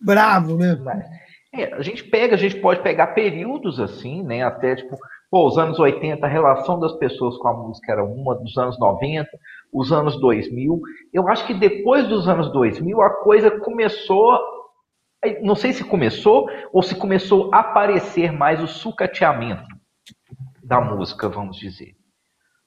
bravo, 0.00 0.56
né? 0.56 0.76
É, 1.54 1.72
a 1.72 1.82
gente 1.82 2.04
pega, 2.04 2.34
a 2.34 2.38
gente 2.38 2.56
pode 2.60 2.82
pegar 2.82 3.08
períodos 3.08 3.78
assim, 3.80 4.22
né? 4.22 4.42
Até 4.42 4.76
tipo, 4.76 4.98
pô, 5.30 5.46
os 5.46 5.56
anos 5.56 5.78
80, 5.78 6.24
a 6.24 6.28
relação 6.28 6.78
das 6.78 6.92
pessoas 6.98 7.36
com 7.38 7.48
a 7.48 7.54
música 7.54 7.92
era 7.92 8.04
uma, 8.04 8.34
dos 8.34 8.56
anos 8.58 8.78
90, 8.78 9.28
os 9.72 9.92
anos 9.92 10.20
2000. 10.20 10.80
Eu 11.12 11.28
acho 11.28 11.46
que 11.46 11.54
depois 11.54 12.06
dos 12.08 12.28
anos 12.28 12.52
2000 12.52 13.00
a 13.00 13.10
coisa 13.22 13.50
começou, 13.60 14.38
não 15.42 15.54
sei 15.54 15.72
se 15.72 15.84
começou 15.84 16.48
ou 16.72 16.82
se 16.82 16.94
começou 16.94 17.52
a 17.54 17.60
aparecer 17.60 18.32
mais 18.32 18.62
o 18.62 18.66
sucateamento 18.66 19.66
da 20.62 20.80
música, 20.80 21.28
vamos 21.28 21.56
dizer. 21.56 21.94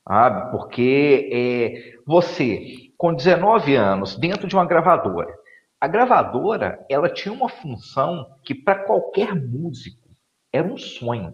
Sabe? 0.07 0.51
Porque 0.51 1.29
é, 1.33 1.99
você, 2.05 2.91
com 2.97 3.13
19 3.13 3.75
anos, 3.75 4.15
dentro 4.15 4.47
de 4.47 4.55
uma 4.55 4.65
gravadora, 4.65 5.33
a 5.79 5.87
gravadora, 5.87 6.83
ela 6.89 7.09
tinha 7.09 7.33
uma 7.33 7.49
função 7.49 8.25
que 8.43 8.55
para 8.55 8.83
qualquer 8.85 9.35
músico 9.35 10.09
era 10.51 10.67
um 10.67 10.77
sonho. 10.77 11.33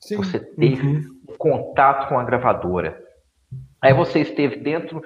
Sim. 0.00 0.16
Você 0.16 0.40
ter 0.40 0.82
uhum. 0.82 1.02
contato 1.38 2.08
com 2.08 2.18
a 2.18 2.24
gravadora. 2.24 2.98
Aí 3.80 3.92
você 3.92 4.20
esteve 4.20 4.56
dentro, 4.56 5.02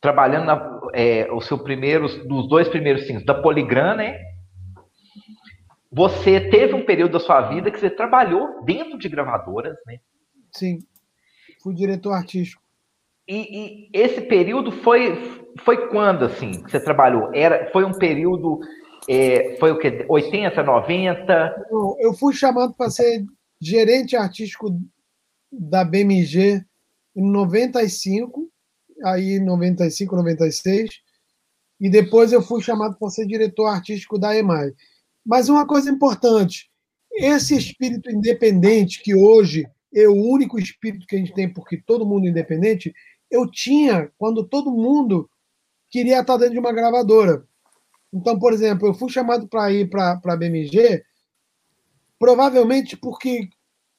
trabalhando 0.00 0.46
na, 0.46 0.80
é, 0.92 1.32
os 1.32 1.46
seus 1.46 1.62
primeiros, 1.62 2.16
dos 2.26 2.48
dois 2.48 2.68
primeiros 2.68 3.06
singles, 3.06 3.24
da 3.24 3.34
Poligram, 3.34 3.96
né? 3.96 4.18
Você 5.90 6.40
teve 6.50 6.74
um 6.74 6.84
período 6.84 7.12
da 7.12 7.20
sua 7.20 7.48
vida 7.48 7.70
que 7.70 7.80
você 7.80 7.88
trabalhou 7.88 8.62
dentro 8.64 8.98
de 8.98 9.08
gravadoras, 9.08 9.76
né? 9.86 9.98
Sim. 10.52 10.78
Fui 11.62 11.74
diretor 11.74 12.12
artístico. 12.12 12.62
E, 13.26 13.36
e, 13.36 13.90
esse 13.92 14.22
período 14.22 14.72
foi, 14.72 15.44
foi 15.60 15.88
quando, 15.88 16.24
assim, 16.24 16.62
que 16.62 16.70
você 16.70 16.80
trabalhou? 16.80 17.30
Era, 17.34 17.70
foi 17.72 17.84
um 17.84 17.92
período, 17.92 18.60
é, 19.08 19.56
foi 19.58 19.70
o 19.70 19.78
quê? 19.78 20.04
80, 20.08 20.62
90? 20.62 21.66
Eu 21.98 22.14
fui 22.14 22.32
chamado 22.32 22.74
para 22.74 22.90
ser 22.90 23.24
gerente 23.60 24.16
artístico 24.16 24.78
da 25.50 25.84
BMG 25.84 26.64
em 27.16 27.30
95, 27.30 28.48
aí 29.04 29.40
95, 29.40 30.16
96, 30.16 30.90
e 31.80 31.90
depois 31.90 32.32
eu 32.32 32.42
fui 32.42 32.62
chamado 32.62 32.96
para 32.98 33.10
ser 33.10 33.26
diretor 33.26 33.66
artístico 33.66 34.18
da 34.18 34.36
EMAI. 34.36 34.72
Mas 35.28 35.50
uma 35.50 35.66
coisa 35.66 35.90
importante, 35.90 36.70
esse 37.12 37.54
espírito 37.54 38.10
independente 38.10 39.02
que 39.02 39.14
hoje 39.14 39.68
é 39.94 40.08
o 40.08 40.14
único 40.14 40.58
espírito 40.58 41.06
que 41.06 41.16
a 41.16 41.18
gente 41.18 41.34
tem, 41.34 41.52
porque 41.52 41.76
todo 41.76 42.06
mundo 42.06 42.26
é 42.26 42.30
independente, 42.30 42.94
eu 43.30 43.46
tinha 43.46 44.10
quando 44.16 44.42
todo 44.42 44.70
mundo 44.72 45.28
queria 45.90 46.20
estar 46.20 46.38
dentro 46.38 46.54
de 46.54 46.58
uma 46.58 46.72
gravadora. 46.72 47.46
Então, 48.10 48.38
por 48.38 48.54
exemplo, 48.54 48.88
eu 48.88 48.94
fui 48.94 49.10
chamado 49.10 49.46
para 49.46 49.70
ir 49.70 49.90
para 49.90 50.18
a 50.24 50.36
BMG, 50.36 51.04
provavelmente 52.18 52.96
porque 52.96 53.50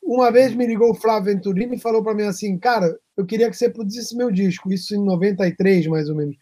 uma 0.01 0.31
vez 0.31 0.55
me 0.55 0.65
ligou 0.65 0.89
o 0.89 0.95
Flávio 0.95 1.35
Venturini 1.35 1.75
e 1.75 1.79
falou 1.79 2.03
para 2.03 2.15
mim 2.15 2.23
assim, 2.23 2.57
cara, 2.57 2.97
eu 3.15 3.23
queria 3.23 3.51
que 3.51 3.55
você 3.55 3.69
produzisse 3.69 4.17
meu 4.17 4.31
disco, 4.31 4.73
isso 4.73 4.95
em 4.95 5.05
93, 5.05 5.85
mais 5.85 6.09
ou 6.09 6.15
menos. 6.15 6.35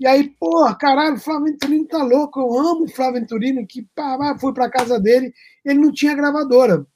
E 0.00 0.06
aí, 0.06 0.28
pô, 0.28 0.64
caralho, 0.76 1.16
o 1.16 1.20
Flávio 1.20 1.46
Venturini 1.46 1.88
tá 1.88 2.02
louco, 2.02 2.40
eu 2.40 2.56
amo 2.56 2.84
o 2.84 2.88
Flávio 2.88 3.20
Venturini, 3.20 3.66
que 3.66 3.82
pá, 3.94 4.36
fui 4.38 4.52
para 4.54 4.70
casa 4.70 5.00
dele, 5.00 5.34
ele 5.64 5.80
não 5.80 5.92
tinha 5.92 6.14
gravadora. 6.14 6.86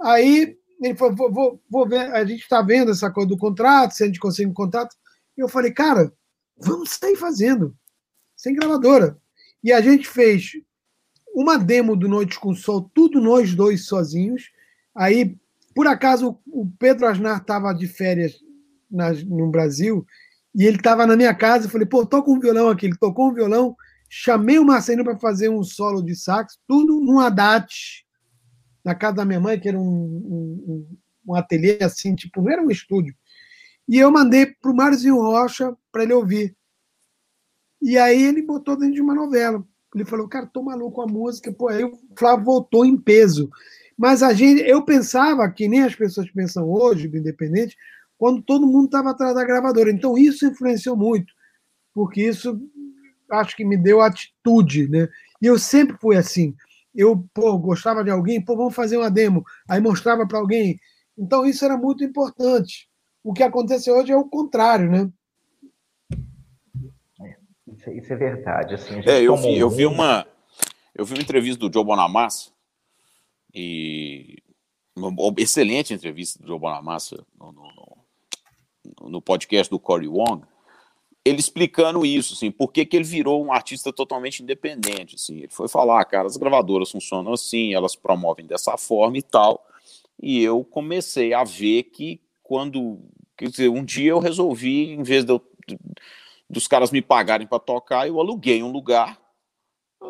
Aí 0.00 0.56
ele 0.80 0.96
falou, 0.96 1.14
vou, 1.14 1.32
vou, 1.32 1.62
vou 1.68 1.88
ver, 1.88 2.12
a 2.14 2.24
gente 2.24 2.40
está 2.40 2.62
vendo 2.62 2.90
essa 2.90 3.10
coisa 3.10 3.28
do 3.28 3.36
contrato, 3.36 3.92
se 3.92 4.02
a 4.02 4.06
gente 4.06 4.20
consegue 4.20 4.48
um 4.48 4.54
contrato. 4.54 4.96
Eu 5.36 5.48
falei, 5.48 5.72
cara, 5.72 6.10
vamos 6.56 6.90
sair 6.90 7.16
fazendo, 7.16 7.76
sem 8.34 8.54
gravadora. 8.54 9.18
E 9.62 9.70
a 9.70 9.80
gente 9.80 10.08
fez 10.08 10.52
uma 11.34 11.58
demo 11.58 11.94
do 11.94 12.08
Noite 12.08 12.40
com 12.40 12.54
Sol, 12.54 12.90
tudo 12.94 13.20
nós 13.20 13.54
dois 13.54 13.86
sozinhos. 13.86 14.50
Aí, 14.94 15.36
por 15.74 15.86
acaso, 15.86 16.38
o 16.46 16.66
Pedro 16.78 17.06
Asnar 17.06 17.40
estava 17.42 17.74
de 17.74 17.86
férias 17.86 18.40
no 18.90 19.50
Brasil 19.50 20.06
e 20.56 20.64
ele 20.64 20.78
estava 20.78 21.06
na 21.06 21.14
minha 21.14 21.34
casa. 21.34 21.66
Eu 21.66 21.70
falei, 21.70 21.86
pô, 21.86 22.06
toca 22.06 22.30
um 22.30 22.40
violão 22.40 22.70
aqui. 22.70 22.86
Ele 22.86 22.96
tocou 22.96 23.28
um 23.28 23.34
violão, 23.34 23.76
chamei 24.08 24.58
o 24.58 24.64
Marcelino 24.64 25.04
para 25.04 25.18
fazer 25.18 25.50
um 25.50 25.62
solo 25.62 26.02
de 26.02 26.16
sax, 26.16 26.58
tudo 26.66 26.98
num 26.98 27.20
Haddad 27.20 27.66
na 28.82 28.94
casa 28.94 29.16
da 29.16 29.24
minha 29.24 29.38
mãe, 29.38 29.60
que 29.60 29.68
era 29.68 29.78
um, 29.78 29.84
um, 29.84 30.96
um 31.28 31.34
ateliê 31.34 31.78
assim, 31.82 32.14
tipo, 32.14 32.40
não 32.40 32.50
era 32.50 32.62
um 32.62 32.70
estúdio. 32.70 33.14
E 33.86 33.98
eu 33.98 34.10
mandei 34.10 34.46
para 34.46 34.70
o 34.70 34.74
Marzinho 34.74 35.16
Rocha 35.16 35.76
para 35.92 36.04
ele 36.04 36.14
ouvir. 36.14 36.56
E 37.82 37.98
aí 37.98 38.22
ele 38.22 38.40
botou 38.40 38.78
dentro 38.78 38.94
de 38.94 39.02
uma 39.02 39.14
novela. 39.14 39.62
Ele 39.94 40.04
falou, 40.04 40.26
cara, 40.26 40.46
tô 40.46 40.62
maluco 40.62 41.02
a 41.02 41.06
música. 41.06 41.52
Pô, 41.52 41.68
aí 41.68 41.84
o 41.84 41.98
Flávio 42.16 42.44
voltou 42.44 42.84
em 42.86 42.96
peso. 42.96 43.50
Mas 43.96 44.22
a 44.22 44.32
gente, 44.32 44.62
eu 44.62 44.82
pensava 44.84 45.48
que 45.50 45.68
nem 45.68 45.82
as 45.82 45.94
pessoas 45.94 46.30
pensam 46.30 46.68
hoje, 46.68 47.08
do 47.08 47.18
Independente, 47.18 47.76
quando 48.18 48.42
todo 48.42 48.66
mundo 48.66 48.86
estava 48.86 49.10
atrás 49.10 49.34
da 49.34 49.44
gravadora. 49.44 49.90
Então 49.90 50.16
isso 50.16 50.46
influenciou 50.46 50.96
muito, 50.96 51.32
porque 51.94 52.22
isso 52.22 52.58
acho 53.30 53.56
que 53.56 53.64
me 53.64 53.76
deu 53.76 54.00
atitude, 54.00 54.88
né? 54.88 55.08
E 55.42 55.46
eu 55.46 55.58
sempre 55.58 55.96
fui 55.98 56.16
assim 56.16 56.54
eu 56.96 57.28
pô, 57.34 57.58
gostava 57.58 58.02
de 58.02 58.10
alguém, 58.10 58.40
pô, 58.40 58.56
vamos 58.56 58.74
fazer 58.74 58.96
uma 58.96 59.10
demo, 59.10 59.44
aí 59.68 59.80
mostrava 59.80 60.26
para 60.26 60.38
alguém. 60.38 60.80
Então 61.16 61.44
isso 61.44 61.64
era 61.64 61.76
muito 61.76 62.02
importante. 62.02 62.88
O 63.22 63.34
que 63.34 63.42
acontece 63.42 63.90
hoje 63.90 64.12
é 64.12 64.16
o 64.16 64.24
contrário, 64.24 64.90
né? 64.90 65.10
É, 67.20 67.36
isso, 67.68 67.90
isso, 67.90 68.12
é 68.12 68.16
verdade. 68.16 68.74
Assim, 68.74 69.00
é, 69.04 69.20
eu 69.20 69.36
vi, 69.36 69.58
eu 69.58 69.68
vi 69.68 69.84
uma 69.84 70.26
eu 70.94 71.04
vi 71.04 71.12
uma 71.12 71.22
entrevista 71.22 71.60
do 71.60 71.72
Joe 71.72 71.84
Bonamassa 71.84 72.50
e 73.52 74.38
uma 74.96 75.12
excelente 75.36 75.92
entrevista 75.92 76.38
do 76.38 76.48
Joe 76.48 76.58
Bonamassa 76.58 77.22
no, 77.38 77.52
no, 77.52 77.62
no 79.02 79.20
podcast 79.20 79.70
do 79.70 79.78
Corey 79.78 80.08
Wong, 80.08 80.42
ele 81.24 81.40
explicando 81.40 82.06
isso, 82.06 82.34
assim, 82.34 82.52
por 82.52 82.70
que, 82.70 82.88
ele 82.92 83.02
virou 83.02 83.44
um 83.44 83.52
artista 83.52 83.92
totalmente 83.92 84.44
independente, 84.44 85.16
assim, 85.16 85.38
ele 85.38 85.50
foi 85.50 85.66
falar, 85.66 86.04
cara, 86.04 86.26
as 86.26 86.36
gravadoras 86.36 86.92
funcionam 86.92 87.32
assim, 87.32 87.74
elas 87.74 87.96
promovem 87.96 88.46
dessa 88.46 88.76
forma 88.76 89.18
e 89.18 89.22
tal, 89.22 89.66
e 90.22 90.40
eu 90.40 90.62
comecei 90.62 91.34
a 91.34 91.42
ver 91.42 91.84
que 91.84 92.20
quando, 92.44 93.00
quer 93.36 93.48
dizer, 93.48 93.68
um 93.68 93.84
dia 93.84 94.10
eu 94.10 94.20
resolvi, 94.20 94.92
em 94.92 95.02
vez 95.02 95.24
eu, 95.26 95.42
dos 96.48 96.68
caras 96.68 96.92
me 96.92 97.02
pagarem 97.02 97.46
para 97.46 97.58
tocar, 97.58 98.06
eu 98.06 98.20
aluguei 98.20 98.62
um 98.62 98.70
lugar, 98.70 99.20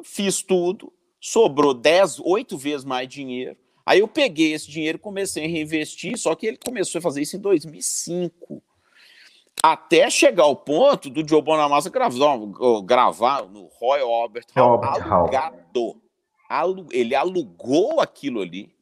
fiz 0.04 0.42
tudo, 0.42 0.92
sobrou 1.18 1.72
10, 1.72 2.20
8 2.20 2.58
vezes 2.58 2.84
mais 2.84 3.08
dinheiro, 3.08 3.56
aí 3.86 4.00
eu 4.00 4.08
peguei 4.08 4.52
esse 4.52 4.68
dinheiro 4.68 4.96
e 4.96 5.00
comecei 5.00 5.44
a 5.44 5.48
reinvestir, 5.48 6.18
só 6.18 6.34
que 6.34 6.46
ele 6.46 6.58
começou 6.58 6.98
a 6.98 7.02
fazer 7.02 7.22
isso 7.22 7.36
em 7.36 7.40
2005, 7.40 8.62
até 9.62 10.10
chegar 10.10 10.42
ao 10.42 10.56
ponto 10.56 11.08
do 11.08 11.26
Joe 11.26 11.40
Bonamassa 11.40 11.88
gravar, 11.88 12.36
gravar 12.84 13.46
no 13.46 13.66
Royal 13.66 14.12
Albert 14.12 14.46
Hall 14.54 14.84
alugado. 14.84 16.02
Alu, 16.48 16.86
ele 16.92 17.14
alugou 17.14 18.00
aquilo 18.00 18.40
ali 18.40 18.76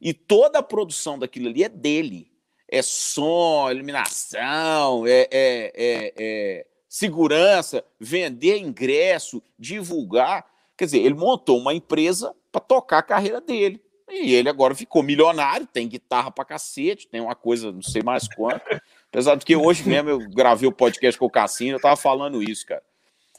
e 0.00 0.12
toda 0.12 0.58
a 0.58 0.62
produção 0.62 1.16
daquilo 1.16 1.48
ali 1.48 1.62
é 1.62 1.68
dele. 1.68 2.30
É 2.68 2.82
som, 2.82 3.70
iluminação, 3.70 5.06
é, 5.06 5.28
é, 5.30 5.72
é, 5.74 6.14
é 6.18 6.66
segurança, 6.88 7.84
vender 8.00 8.58
ingresso, 8.58 9.42
divulgar. 9.58 10.44
Quer 10.76 10.86
dizer, 10.86 10.98
ele 10.98 11.14
montou 11.14 11.58
uma 11.58 11.74
empresa 11.74 12.34
para 12.50 12.60
tocar 12.60 12.98
a 12.98 13.02
carreira 13.02 13.40
dele. 13.40 13.80
E 14.12 14.34
ele 14.34 14.48
agora 14.48 14.74
ficou 14.74 15.02
milionário, 15.02 15.66
tem 15.66 15.88
guitarra 15.88 16.30
para 16.30 16.44
cacete, 16.44 17.08
tem 17.08 17.20
uma 17.20 17.34
coisa, 17.34 17.72
não 17.72 17.82
sei 17.82 18.02
mais 18.02 18.28
quanto. 18.28 18.62
Apesar 19.08 19.36
de 19.36 19.44
que 19.44 19.56
hoje 19.56 19.88
mesmo 19.88 20.10
eu 20.10 20.18
gravei 20.30 20.68
o 20.68 20.72
podcast 20.72 21.18
com 21.18 21.26
o 21.26 21.30
Cassino, 21.30 21.76
eu 21.76 21.80
tava 21.80 21.96
falando 21.96 22.42
isso, 22.42 22.66
cara. 22.66 22.82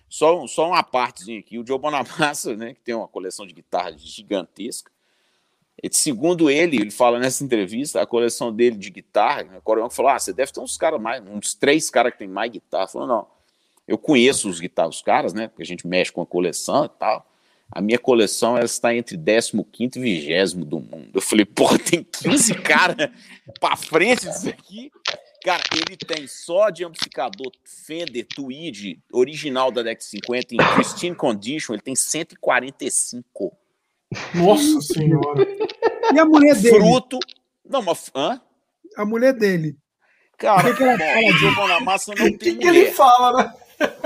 Só, 0.10 0.46
só 0.48 0.68
uma 0.68 0.84
partezinha 0.84 1.40
aqui. 1.40 1.58
O 1.58 1.66
Joe 1.66 1.80
Bonamassa, 1.80 2.56
né, 2.56 2.74
que 2.74 2.82
tem 2.82 2.94
uma 2.96 3.08
coleção 3.08 3.46
de 3.46 3.54
guitarras 3.54 4.02
gigantesca, 4.02 4.92
segundo 5.92 6.50
ele, 6.50 6.78
ele 6.78 6.92
fala 6.92 7.20
nessa 7.20 7.44
entrevista, 7.44 8.02
a 8.02 8.06
coleção 8.06 8.54
dele 8.54 8.78
de 8.78 8.90
guitarra, 8.90 9.42
a 9.58 9.62
Coreão 9.62 9.90
falou: 9.90 10.12
Ah, 10.12 10.20
você 10.20 10.32
deve 10.32 10.52
ter 10.52 10.60
uns 10.60 10.78
caras 10.78 11.02
mais, 11.02 11.24
uns 11.26 11.54
três 11.54 11.90
caras 11.90 12.14
que 12.14 12.20
tem 12.20 12.28
mais 12.28 12.52
guitarra. 12.52 12.88
Falou, 12.88 13.08
não, 13.08 13.28
eu 13.88 13.98
conheço 13.98 14.50
os 14.50 14.60
guitarras, 14.60 14.98
os 14.98 15.02
caras, 15.02 15.34
né? 15.34 15.48
Porque 15.48 15.64
a 15.64 15.66
gente 15.66 15.88
mexe 15.88 16.12
com 16.12 16.22
a 16.22 16.26
coleção 16.26 16.86
e 16.86 16.90
tal. 16.90 17.26
A 17.76 17.82
minha 17.82 17.98
coleção 17.98 18.56
ela 18.56 18.66
está 18.66 18.94
entre 18.94 19.18
15 19.18 19.98
e 19.98 20.00
20 20.00 20.58
do 20.58 20.80
mundo. 20.80 21.10
Eu 21.12 21.22
falei, 21.22 21.44
porra, 21.44 21.80
tem 21.80 22.04
15 22.04 22.54
caras 22.56 23.10
para 23.60 23.76
frente 23.76 24.28
disso 24.28 24.48
aqui. 24.48 24.92
Cara, 25.44 25.64
ele 25.76 25.98
tem 25.98 26.28
só 26.28 26.70
de 26.70 26.86
amplificador 26.86 27.52
Fender 27.66 28.28
Tweed 28.28 29.00
original 29.12 29.72
da 29.72 29.82
Dex 29.82 30.06
50 30.06 30.54
em 30.54 30.58
pristine 30.76 31.16
condition, 31.16 31.74
ele 31.74 31.82
tem 31.82 31.96
145. 31.96 33.58
Nossa 34.36 34.82
senhora. 34.82 35.44
E 36.14 36.20
a 36.20 36.26
mulher 36.26 36.56
dele? 36.56 36.78
Fruto. 36.78 37.20
Não, 37.68 37.82
mas. 37.82 38.12
Hã? 38.16 38.40
A 38.96 39.04
mulher 39.04 39.34
dele. 39.34 39.76
Cara, 40.38 40.74
que 40.74 40.78
que 40.78 40.84
bom, 40.84 41.30
o 41.30 41.38
Joe 41.38 41.56
Bonamassa 41.56 42.14
não 42.16 42.18
tem 42.18 42.38
que 42.38 42.52
mulher. 42.54 42.60
que 42.60 42.68
ele 42.68 42.92
fala, 42.92 43.44
né? 43.44 43.54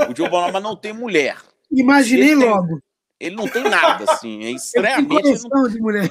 O 0.09 0.15
Joe 0.15 0.29
Bonamassa 0.29 0.59
não 0.61 0.75
tem 0.75 0.93
mulher. 0.93 1.37
Imaginei 1.69 2.31
ele 2.31 2.45
logo. 2.45 2.67
Tem, 2.67 2.86
ele 3.19 3.35
não 3.35 3.47
tem 3.47 3.63
nada, 3.63 4.11
assim. 4.11 4.43
É 4.43 4.51
estranhamente. 4.51 5.27
Ele 5.27 5.41
não... 5.49 5.67
de 5.67 5.79
mulher. 5.79 6.09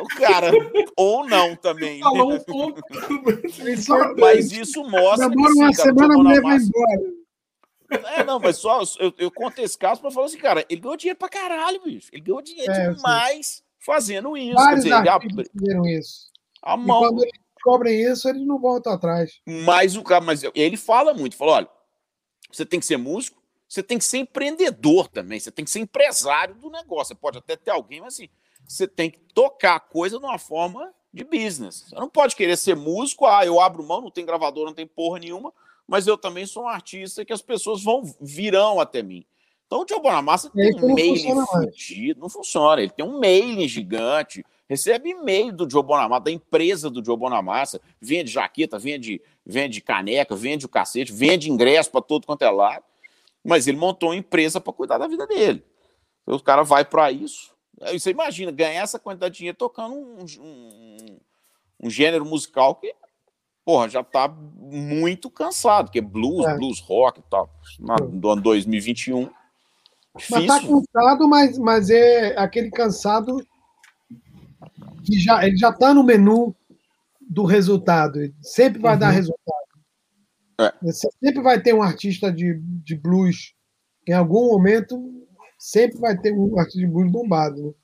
O 0.00 0.08
cara, 0.16 0.50
ou 0.96 1.26
não 1.28 1.54
também. 1.54 2.00
Falou 2.00 2.32
um 2.32 2.40
pouco. 2.40 2.80
Mas 4.18 4.50
isso 4.52 4.82
mostra. 4.84 5.28
Demora 5.28 5.52
uma 5.54 5.72
sim, 5.74 5.82
semana, 5.82 6.14
a 6.14 6.16
mulher 6.18 6.40
vai 6.40 6.58
Bonamassa... 6.58 6.66
embora. 6.66 7.18
É, 8.16 8.22
não, 8.22 8.38
mas 8.38 8.58
só 8.58 8.82
eu, 9.00 9.14
eu 9.16 9.30
contei 9.30 9.64
esse 9.64 9.78
caso 9.78 10.00
para 10.02 10.10
falar 10.10 10.26
assim, 10.26 10.36
cara, 10.36 10.62
ele 10.68 10.78
ganhou 10.80 10.96
dinheiro 10.96 11.18
pra 11.18 11.28
caralho, 11.28 11.82
bicho. 11.82 12.10
Ele 12.12 12.20
ganhou 12.20 12.42
dinheiro 12.42 12.70
É, 12.70 12.90
demais 12.92 13.62
fazendo 13.78 14.36
isso. 14.36 14.54
Vários 14.54 14.84
Quer 14.84 15.02
dizer, 15.02 15.50
fizeram 15.58 15.86
isso. 15.86 16.30
a, 16.62 16.74
a 16.74 16.76
E 16.76 16.80
mão. 16.80 17.00
quando 17.00 17.22
eles 17.22 17.32
descobrem 17.54 18.02
isso, 18.02 18.28
eles 18.28 18.46
não 18.46 18.58
voltam 18.58 18.92
atrás. 18.92 19.40
Mas 19.46 19.96
o 19.96 20.02
cara, 20.02 20.22
mas 20.22 20.42
ele 20.54 20.76
fala 20.76 21.14
muito, 21.14 21.34
falou, 21.34 21.54
olha, 21.54 21.68
você 22.52 22.66
tem 22.66 22.78
que 22.78 22.84
ser 22.84 22.98
músico, 22.98 23.42
você 23.68 23.82
tem 23.82 23.98
que 23.98 24.04
ser 24.04 24.18
empreendedor 24.18 25.08
também, 25.08 25.38
você 25.38 25.50
tem 25.50 25.64
que 25.64 25.70
ser 25.70 25.80
empresário 25.80 26.54
do 26.54 26.70
negócio. 26.70 27.14
Você 27.14 27.14
pode 27.14 27.38
até 27.38 27.54
ter 27.54 27.70
alguém, 27.70 28.00
mas 28.00 28.14
assim, 28.14 28.28
você 28.66 28.88
tem 28.88 29.10
que 29.10 29.18
tocar 29.34 29.76
a 29.76 29.80
coisa 29.80 30.18
de 30.18 30.24
uma 30.24 30.38
forma 30.38 30.92
de 31.12 31.22
business. 31.22 31.84
Você 31.88 31.94
não 31.94 32.08
pode 32.08 32.34
querer 32.34 32.56
ser 32.56 32.74
músico, 32.74 33.26
ah, 33.26 33.44
eu 33.44 33.60
abro 33.60 33.82
mão, 33.82 34.00
não 34.00 34.10
tem 34.10 34.24
gravador, 34.24 34.64
não 34.64 34.74
tem 34.74 34.86
porra 34.86 35.18
nenhuma, 35.18 35.52
mas 35.86 36.06
eu 36.06 36.16
também 36.16 36.46
sou 36.46 36.64
um 36.64 36.68
artista 36.68 37.24
que 37.24 37.32
as 37.32 37.42
pessoas 37.42 37.82
vão 37.82 38.02
virão 38.20 38.80
até 38.80 39.02
mim. 39.02 39.26
Então 39.66 39.82
o 39.82 39.86
Joe 39.86 40.00
Bonamassa 40.00 40.50
aí 40.56 40.74
tem 40.74 40.82
um 40.82 40.94
mailing 40.94 41.46
fudido, 41.46 42.20
não 42.20 42.30
funciona. 42.30 42.80
Ele 42.80 42.90
tem 42.90 43.04
um 43.04 43.20
mailing 43.20 43.68
gigante, 43.68 44.42
recebe 44.66 45.10
e-mail 45.10 45.52
do 45.52 45.70
Joe 45.70 45.82
Bonamassa, 45.82 46.24
da 46.24 46.30
empresa 46.30 46.88
do 46.88 47.04
Joe 47.04 47.18
Bonamassa, 47.18 47.78
vende 48.00 48.30
jaqueta, 48.30 48.78
vende, 48.78 49.20
vende 49.44 49.82
caneca, 49.82 50.34
vende 50.34 50.64
o 50.64 50.70
cacete, 50.70 51.12
vende 51.12 51.50
ingresso 51.50 51.90
para 51.90 52.00
todo 52.00 52.26
quanto 52.26 52.42
é 52.42 52.50
lado. 52.50 52.82
Mas 53.44 53.66
ele 53.66 53.78
montou 53.78 54.10
uma 54.10 54.16
empresa 54.16 54.60
para 54.60 54.72
cuidar 54.72 54.98
da 54.98 55.06
vida 55.06 55.26
dele. 55.26 55.64
Então, 56.22 56.36
o 56.36 56.42
cara 56.42 56.62
vai 56.62 56.84
para 56.84 57.10
isso. 57.10 57.54
Aí 57.80 57.98
você 57.98 58.10
imagina 58.10 58.50
ganhar 58.50 58.82
essa 58.82 58.98
quantidade 58.98 59.32
de 59.34 59.38
dinheiro 59.38 59.56
tocando 59.56 59.94
um, 59.94 60.24
um, 60.40 61.18
um 61.84 61.90
gênero 61.90 62.24
musical 62.24 62.74
que 62.74 62.92
porra, 63.64 63.86
já 63.88 64.02
tá 64.02 64.26
muito 64.28 65.28
cansado, 65.30 65.90
que 65.90 65.98
é 65.98 66.02
blues, 66.02 66.46
É. 66.46 66.56
blues 66.56 66.80
rock 66.80 67.20
e 67.20 67.22
tal. 67.30 67.50
Na, 67.78 67.96
do 67.96 68.30
ano 68.30 68.40
2021. 68.40 69.30
Mas 70.14 70.46
tá 70.46 70.54
Difícil. 70.58 70.82
cansado, 70.94 71.28
mas, 71.28 71.58
mas 71.58 71.90
é 71.90 72.34
aquele 72.38 72.70
cansado 72.70 73.46
que 75.04 75.18
já, 75.20 75.46
ele 75.46 75.56
já 75.58 75.70
tá 75.70 75.92
no 75.92 76.02
menu 76.02 76.56
do 77.20 77.44
resultado. 77.44 78.22
Ele 78.22 78.34
sempre 78.40 78.80
vai 78.80 78.96
dar 78.96 79.08
Uhum. 79.10 79.14
resultado. 79.16 79.67
É. 80.60 80.72
Você 80.82 81.08
sempre 81.22 81.42
vai 81.42 81.60
ter 81.60 81.74
um 81.74 81.82
artista 81.82 82.32
de, 82.32 82.54
de 82.84 82.96
blues. 82.96 83.54
Em 84.06 84.12
algum 84.12 84.46
momento, 84.48 85.24
sempre 85.58 85.98
vai 85.98 86.16
ter 86.18 86.32
um 86.32 86.58
artista 86.58 86.80
de 86.80 86.86
blues 86.86 87.10
bombado. 87.10 87.74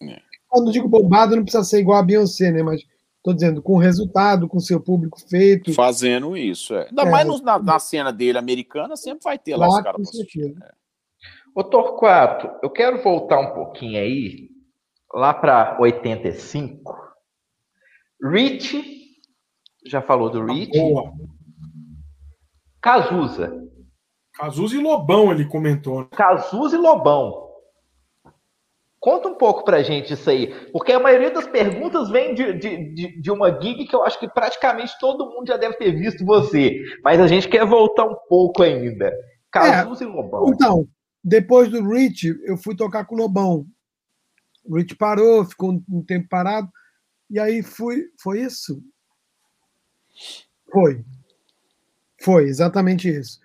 Né? 0.00 0.14
É. 0.14 0.22
Quando 0.48 0.72
digo 0.72 0.88
bombado, 0.88 1.36
não 1.36 1.42
precisa 1.42 1.64
ser 1.64 1.80
igual 1.80 1.98
a 1.98 2.02
Beyoncé, 2.02 2.50
né? 2.50 2.62
Mas 2.62 2.82
tô 3.22 3.34
dizendo, 3.34 3.60
com 3.60 3.76
resultado, 3.76 4.48
com 4.48 4.58
seu 4.58 4.80
público 4.80 5.20
feito. 5.28 5.74
Fazendo 5.74 6.34
isso, 6.36 6.74
é. 6.74 6.88
Ainda 6.88 7.02
É. 7.02 7.10
mais 7.10 7.26
no- 7.26 7.42
na, 7.42 7.58
na 7.58 7.78
cena 7.78 8.10
dele 8.10 8.38
americana, 8.38 8.96
sempre 8.96 9.24
vai 9.24 9.38
ter 9.38 9.56
lá 9.56 9.68
os 9.68 9.82
caras 9.82 10.10
certeza. 10.10 10.74
Ô 11.54 11.62
Torquato, 11.64 12.48
eu 12.62 12.70
quero 12.70 13.02
voltar 13.02 13.40
um 13.40 13.52
pouquinho 13.52 13.98
aí, 14.00 14.48
lá 15.12 15.34
para 15.34 15.76
85. 15.80 16.96
Rich, 18.22 18.82
já 19.84 20.00
falou 20.00 20.30
do 20.30 20.44
Rich. 20.46 20.70
Boa. 20.78 21.12
Cazuza. 22.88 23.52
Cazuza 24.32 24.74
e 24.74 24.78
Lobão, 24.78 25.30
ele 25.30 25.44
comentou. 25.44 26.00
né? 26.00 26.08
Cazuza 26.12 26.74
e 26.74 26.80
Lobão. 26.80 27.46
Conta 28.98 29.28
um 29.28 29.34
pouco 29.34 29.62
pra 29.62 29.82
gente 29.82 30.14
isso 30.14 30.28
aí, 30.30 30.70
porque 30.72 30.92
a 30.92 30.98
maioria 30.98 31.30
das 31.30 31.46
perguntas 31.46 32.08
vem 32.08 32.34
de, 32.34 32.54
de, 32.54 32.94
de, 32.94 33.20
de 33.20 33.30
uma 33.30 33.50
gig 33.60 33.86
que 33.86 33.94
eu 33.94 34.02
acho 34.04 34.18
que 34.18 34.26
praticamente 34.26 34.98
todo 34.98 35.28
mundo 35.28 35.46
já 35.46 35.58
deve 35.58 35.76
ter 35.76 35.92
visto 35.92 36.24
você, 36.24 36.82
mas 37.04 37.20
a 37.20 37.26
gente 37.26 37.46
quer 37.46 37.66
voltar 37.66 38.06
um 38.06 38.16
pouco 38.26 38.62
ainda. 38.62 39.12
Cazuza 39.52 40.04
e 40.04 40.06
Lobão. 40.06 40.48
Então, 40.48 40.88
depois 41.22 41.68
do 41.68 41.86
Rich, 41.86 42.40
eu 42.46 42.56
fui 42.56 42.74
tocar 42.74 43.04
com 43.04 43.14
o 43.14 43.18
Lobão. 43.18 43.66
O 44.64 44.78
Rich 44.78 44.96
parou, 44.96 45.44
ficou 45.44 45.72
um, 45.72 45.84
um 45.90 46.02
tempo 46.02 46.26
parado. 46.26 46.70
E 47.30 47.38
aí 47.38 47.62
fui. 47.62 48.06
Foi 48.18 48.40
isso? 48.40 48.82
Foi. 50.72 51.04
Foi, 52.20 52.44
exatamente 52.44 53.08
isso. 53.08 53.40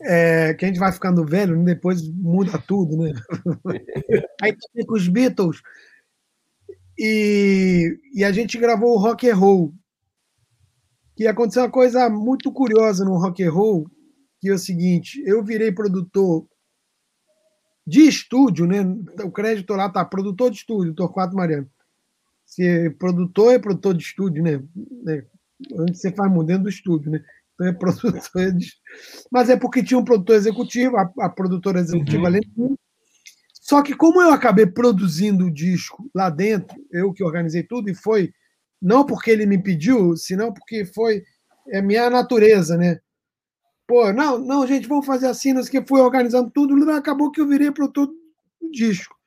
É, 0.00 0.54
que 0.54 0.64
a 0.64 0.68
gente 0.68 0.78
vai 0.78 0.92
ficando 0.92 1.24
velho, 1.24 1.56
né, 1.56 1.74
depois 1.74 2.08
muda 2.08 2.58
tudo, 2.58 2.96
né? 2.96 3.12
aí 4.42 4.54
com 4.86 4.94
os 4.94 5.08
Beatles. 5.08 5.60
E, 6.98 7.98
e 8.14 8.24
a 8.24 8.32
gente 8.32 8.58
gravou 8.58 8.94
o 8.94 8.98
Rock 8.98 9.28
and 9.28 9.36
Roll. 9.36 9.74
Que 11.16 11.26
aconteceu 11.26 11.62
uma 11.62 11.70
coisa 11.70 12.08
muito 12.08 12.52
curiosa 12.52 13.04
no 13.04 13.18
Rock 13.18 13.42
and 13.42 13.50
Roll, 13.50 13.90
que 14.40 14.48
é 14.48 14.52
o 14.52 14.58
seguinte, 14.58 15.20
eu 15.26 15.42
virei 15.42 15.72
produtor 15.72 16.46
de 17.86 18.02
estúdio, 18.02 18.66
né? 18.66 18.80
O 19.24 19.30
crédito 19.30 19.72
lá 19.74 19.88
tá 19.88 20.04
produtor 20.04 20.50
de 20.50 20.58
estúdio, 20.58 20.94
Torquato 20.94 21.34
Mariano. 21.34 21.68
Se 22.44 22.66
é 22.66 22.90
produtor 22.90 23.54
é 23.54 23.58
produtor 23.58 23.94
de 23.94 24.02
estúdio, 24.02 24.42
né? 24.42 24.62
né? 25.02 25.24
Antes 25.76 26.00
você 26.00 26.12
faz 26.12 26.30
mudando 26.30 26.64
do 26.64 26.68
estúdio, 26.68 27.10
né? 27.10 27.24
Então 27.60 28.42
é 28.42 28.50
de... 28.50 28.72
Mas 29.30 29.50
é 29.50 29.56
porque 29.56 29.82
tinha 29.82 29.98
um 29.98 30.04
produtor 30.04 30.36
executivo, 30.36 30.96
a, 30.96 31.10
a 31.20 31.28
produtora 31.28 31.80
executiva 31.80 32.28
Uhum. 32.28 32.30
mim. 32.56 32.76
Só 33.52 33.82
que 33.82 33.94
como 33.94 34.22
eu 34.22 34.30
acabei 34.30 34.66
produzindo 34.66 35.46
o 35.46 35.52
disco 35.52 36.08
lá 36.14 36.30
dentro, 36.30 36.76
eu 36.90 37.12
que 37.12 37.22
organizei 37.22 37.62
tudo, 37.62 37.90
e 37.90 37.94
foi 37.94 38.32
não 38.80 39.04
porque 39.04 39.30
ele 39.30 39.44
me 39.44 39.60
pediu, 39.60 40.16
senão 40.16 40.52
porque 40.52 40.84
foi 40.86 41.22
é 41.70 41.82
minha 41.82 42.08
natureza, 42.08 42.76
né? 42.76 42.98
Pô, 43.86 44.12
não, 44.12 44.38
não, 44.38 44.66
gente, 44.66 44.86
vamos 44.86 45.06
fazer 45.06 45.26
assim, 45.26 45.52
não 45.52 45.62
sei 45.62 45.80
o 45.80 45.82
que, 45.82 45.88
fui 45.88 46.00
organizando 46.00 46.50
tudo, 46.50 46.90
acabou 46.90 47.30
que 47.30 47.40
eu 47.40 47.48
virei 47.48 47.70
produtor 47.70 48.06
do 48.06 48.70
disco. 48.70 49.18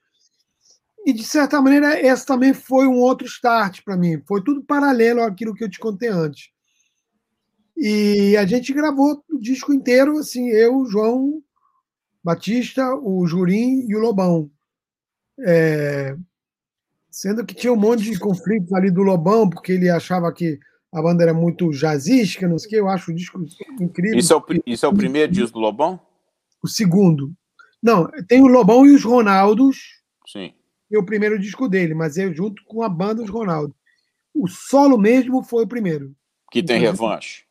E, 1.06 1.14
de 1.14 1.24
certa 1.24 1.60
maneira, 1.62 2.00
esse 2.00 2.26
também 2.26 2.54
foi 2.54 2.86
um 2.88 3.00
outro 3.00 3.26
start 3.26 3.82
para 3.84 3.98
mim. 3.98 4.22
Foi 4.28 4.44
tudo 4.44 4.64
paralelo 4.64 5.24
àquilo 5.24 5.54
que 5.54 5.64
eu 5.64 5.70
te 5.70 5.80
contei 5.80 6.10
antes. 6.10 6.50
E 7.78 8.36
a 8.38 8.46
gente 8.46 8.74
gravou 8.74 9.24
o 9.30 9.40
disco 9.40 9.74
inteiro, 9.74 10.18
assim, 10.18 10.50
eu, 10.50 10.86
João 10.86 11.42
Batista, 12.24 12.96
o 12.96 13.26
Jurim 13.26 13.86
e 13.88 13.96
o 13.96 14.00
Lobão. 14.00 14.50
É... 15.40 16.16
Sendo 17.10 17.46
que 17.46 17.56
tinha 17.56 17.74
um 17.74 17.78
monte 17.78 18.04
de 18.04 18.20
conflitos 18.20 18.72
ali 18.74 18.92
do 18.92 19.02
Lobão, 19.02 19.50
porque 19.50 19.74
ele 19.74 19.90
achava 19.90 20.32
que 20.32 20.60
a 20.92 21.02
banda 21.02 21.24
era 21.24 21.34
muito 21.34 21.72
jazzística, 21.72 22.48
não 22.48 22.60
sei 22.60 22.68
o 22.68 22.70
que, 22.70 22.76
eu 22.76 22.88
acho 22.88 23.12
o 23.12 23.16
disco 23.16 23.44
incrível. 23.80 24.18
Isso 24.18 24.34
é 24.34 24.36
o, 24.38 24.44
isso 24.66 24.86
é 24.86 24.90
o 24.90 24.94
primeiro 24.94 25.32
disco 25.32 25.54
do 25.54 25.60
Lobão? 25.60 26.00
O 26.62 26.68
segundo. 26.68 27.34
Não, 27.82 28.08
tem 28.28 28.42
o 28.42 28.48
Lobão 28.48 28.86
e 28.86 28.94
os 28.94 29.04
Ronaldos. 29.04 30.02
Sim. 30.28 30.54
E 30.90 30.98
o 30.98 31.04
primeiro 31.04 31.40
disco 31.40 31.68
dele, 31.68 31.94
mas 31.94 32.18
é 32.18 32.32
junto 32.34 32.64
com 32.66 32.84
a 32.84 32.90
banda 32.90 33.24
os 33.24 33.30
Ronaldos. 33.30 33.76
O 34.34 34.48
solo 34.48 34.98
mesmo 34.98 35.42
foi 35.42 35.64
o 35.64 35.68
primeiro. 35.68 36.14
Que 36.52 36.62
tem 36.62 36.80
revanche. 36.80 37.44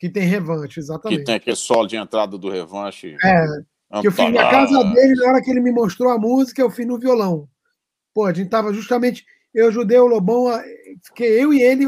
Que 0.00 0.08
tem 0.08 0.22
revanche, 0.22 0.80
exatamente. 0.80 1.18
Que 1.18 1.24
tem 1.26 1.34
aquele 1.34 1.56
solo 1.56 1.86
de 1.86 1.94
entrada 1.94 2.38
do 2.38 2.48
revanche. 2.48 3.16
É. 3.22 4.00
Que 4.00 4.08
eu 4.08 4.12
fiz 4.12 4.32
na 4.32 4.50
casa 4.50 4.82
dele, 4.84 5.14
na 5.16 5.28
hora 5.28 5.42
que 5.42 5.50
ele 5.50 5.60
me 5.60 5.70
mostrou 5.70 6.10
a 6.10 6.18
música, 6.18 6.62
eu 6.62 6.70
fiz 6.70 6.86
no 6.86 6.98
violão. 6.98 7.46
Pô, 8.14 8.24
a 8.24 8.32
gente 8.32 8.48
tava 8.48 8.72
justamente. 8.72 9.26
Eu 9.52 9.68
ajudei 9.68 9.98
o 9.98 10.06
Lobão, 10.06 10.48
a, 10.48 10.62
fiquei 11.04 11.42
eu 11.42 11.52
e 11.52 11.60
ele 11.60 11.84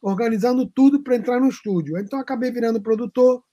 organizando 0.00 0.66
tudo 0.66 1.04
para 1.04 1.14
entrar 1.14 1.38
no 1.38 1.48
estúdio. 1.48 1.96
Então 1.98 2.18
acabei 2.18 2.50
virando 2.50 2.82
produtor 2.82 3.44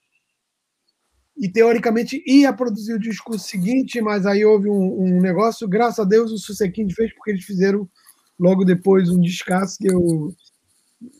e 1.38 1.48
teoricamente 1.48 2.22
ia 2.26 2.52
produzir 2.52 2.94
o 2.94 2.98
disco 2.98 3.38
seguinte, 3.38 4.00
mas 4.00 4.26
aí 4.26 4.44
houve 4.44 4.68
um, 4.68 5.04
um 5.04 5.20
negócio, 5.20 5.68
graças 5.68 6.00
a 6.00 6.04
Deus 6.04 6.32
o 6.32 6.38
Susequinde 6.38 6.94
fez, 6.94 7.14
porque 7.14 7.30
eles 7.30 7.44
fizeram 7.44 7.88
logo 8.38 8.64
depois 8.64 9.08
um 9.08 9.20
descasso 9.20 9.78
que 9.78 9.94
o, 9.94 10.34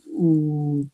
o 0.09 0.86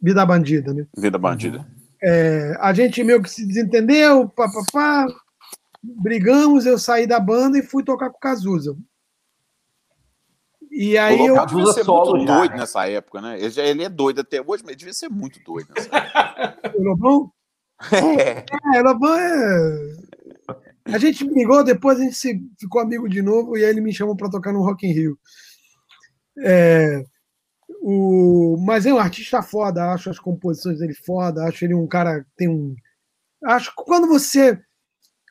Vida 0.00 0.24
Bandida, 0.24 0.72
né? 0.72 0.86
Vida 0.96 1.18
Bandida. 1.18 1.66
É, 2.02 2.56
a 2.60 2.72
gente 2.72 3.02
meio 3.02 3.22
que 3.22 3.30
se 3.30 3.46
desentendeu, 3.46 4.28
papapá, 4.28 5.06
brigamos, 5.82 6.66
eu 6.66 6.78
saí 6.78 7.06
da 7.06 7.18
banda 7.18 7.58
e 7.58 7.62
fui 7.62 7.82
tocar 7.82 8.10
com 8.10 8.16
o 8.16 8.20
Cazuza. 8.20 8.76
E 10.70 10.96
aí 10.96 11.26
eu. 11.26 11.44
devia 11.46 11.66
ser 11.72 11.84
solo 11.84 12.16
muito 12.16 12.28
já, 12.28 12.38
doido 12.38 12.52
né? 12.52 12.58
nessa 12.58 12.88
época, 12.88 13.20
né? 13.20 13.40
Ele, 13.40 13.60
ele, 13.60 13.84
é 13.84 13.88
doido 13.88 14.20
até 14.20 14.40
hoje, 14.40 14.62
mas 14.64 14.76
devia 14.76 14.94
ser 14.94 15.08
muito 15.08 15.40
doido 15.42 15.68
nessa 15.74 15.96
época. 15.96 16.78
o 16.78 16.82
Lobão? 16.82 17.32
É. 17.92 18.76
é, 18.76 18.82
Lobão 18.82 19.16
é. 19.16 19.96
A 20.84 20.98
gente 20.98 21.24
brigou, 21.24 21.64
depois 21.64 21.98
a 21.98 22.02
gente 22.02 22.16
se, 22.16 22.40
ficou 22.58 22.80
amigo 22.80 23.08
de 23.08 23.20
novo 23.22 23.56
e 23.56 23.64
aí 23.64 23.70
ele 23.70 23.80
me 23.80 23.92
chamou 23.92 24.16
para 24.16 24.30
tocar 24.30 24.52
no 24.52 24.62
Rock 24.62 24.86
in 24.86 24.92
Rio. 24.92 25.18
É, 26.44 27.04
o, 27.90 28.56
mas 28.58 28.86
é 28.86 28.92
um 28.92 28.98
artista 28.98 29.42
foda, 29.42 29.92
acho 29.92 30.10
as 30.10 30.18
composições 30.18 30.78
dele 30.78 30.94
foda, 30.94 31.44
acho 31.44 31.64
ele 31.64 31.74
um 31.74 31.86
cara 31.86 32.20
que 32.20 32.30
tem 32.36 32.48
um. 32.48 32.74
Acho 33.44 33.74
que 33.74 33.82
quando 33.84 34.06
você 34.06 34.60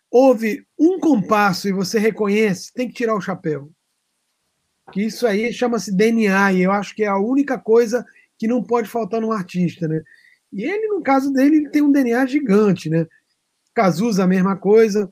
ouve 0.09 0.65
um 0.79 0.99
compasso 0.99 1.67
e 1.67 1.73
você 1.73 1.99
reconhece, 1.99 2.73
tem 2.73 2.87
que 2.87 2.93
tirar 2.93 3.15
o 3.15 3.21
chapéu 3.21 3.69
que 4.91 5.01
isso 5.03 5.27
aí 5.27 5.51
chama-se 5.51 5.95
DNA, 5.95 6.53
e 6.53 6.61
eu 6.61 6.71
acho 6.71 6.95
que 6.95 7.03
é 7.03 7.07
a 7.07 7.17
única 7.17 7.57
coisa 7.57 8.05
que 8.37 8.47
não 8.47 8.63
pode 8.63 8.87
faltar 8.87 9.21
num 9.21 9.31
artista, 9.31 9.87
né? 9.87 10.01
E 10.51 10.63
ele, 10.63 10.87
no 10.87 11.01
caso 11.01 11.31
dele, 11.31 11.57
ele 11.57 11.69
tem 11.69 11.81
um 11.81 11.91
DNA 11.91 12.25
gigante, 12.25 12.89
né? 12.89 13.05
Cazuza, 13.73 14.23
a 14.23 14.27
mesma 14.27 14.55
coisa. 14.55 15.11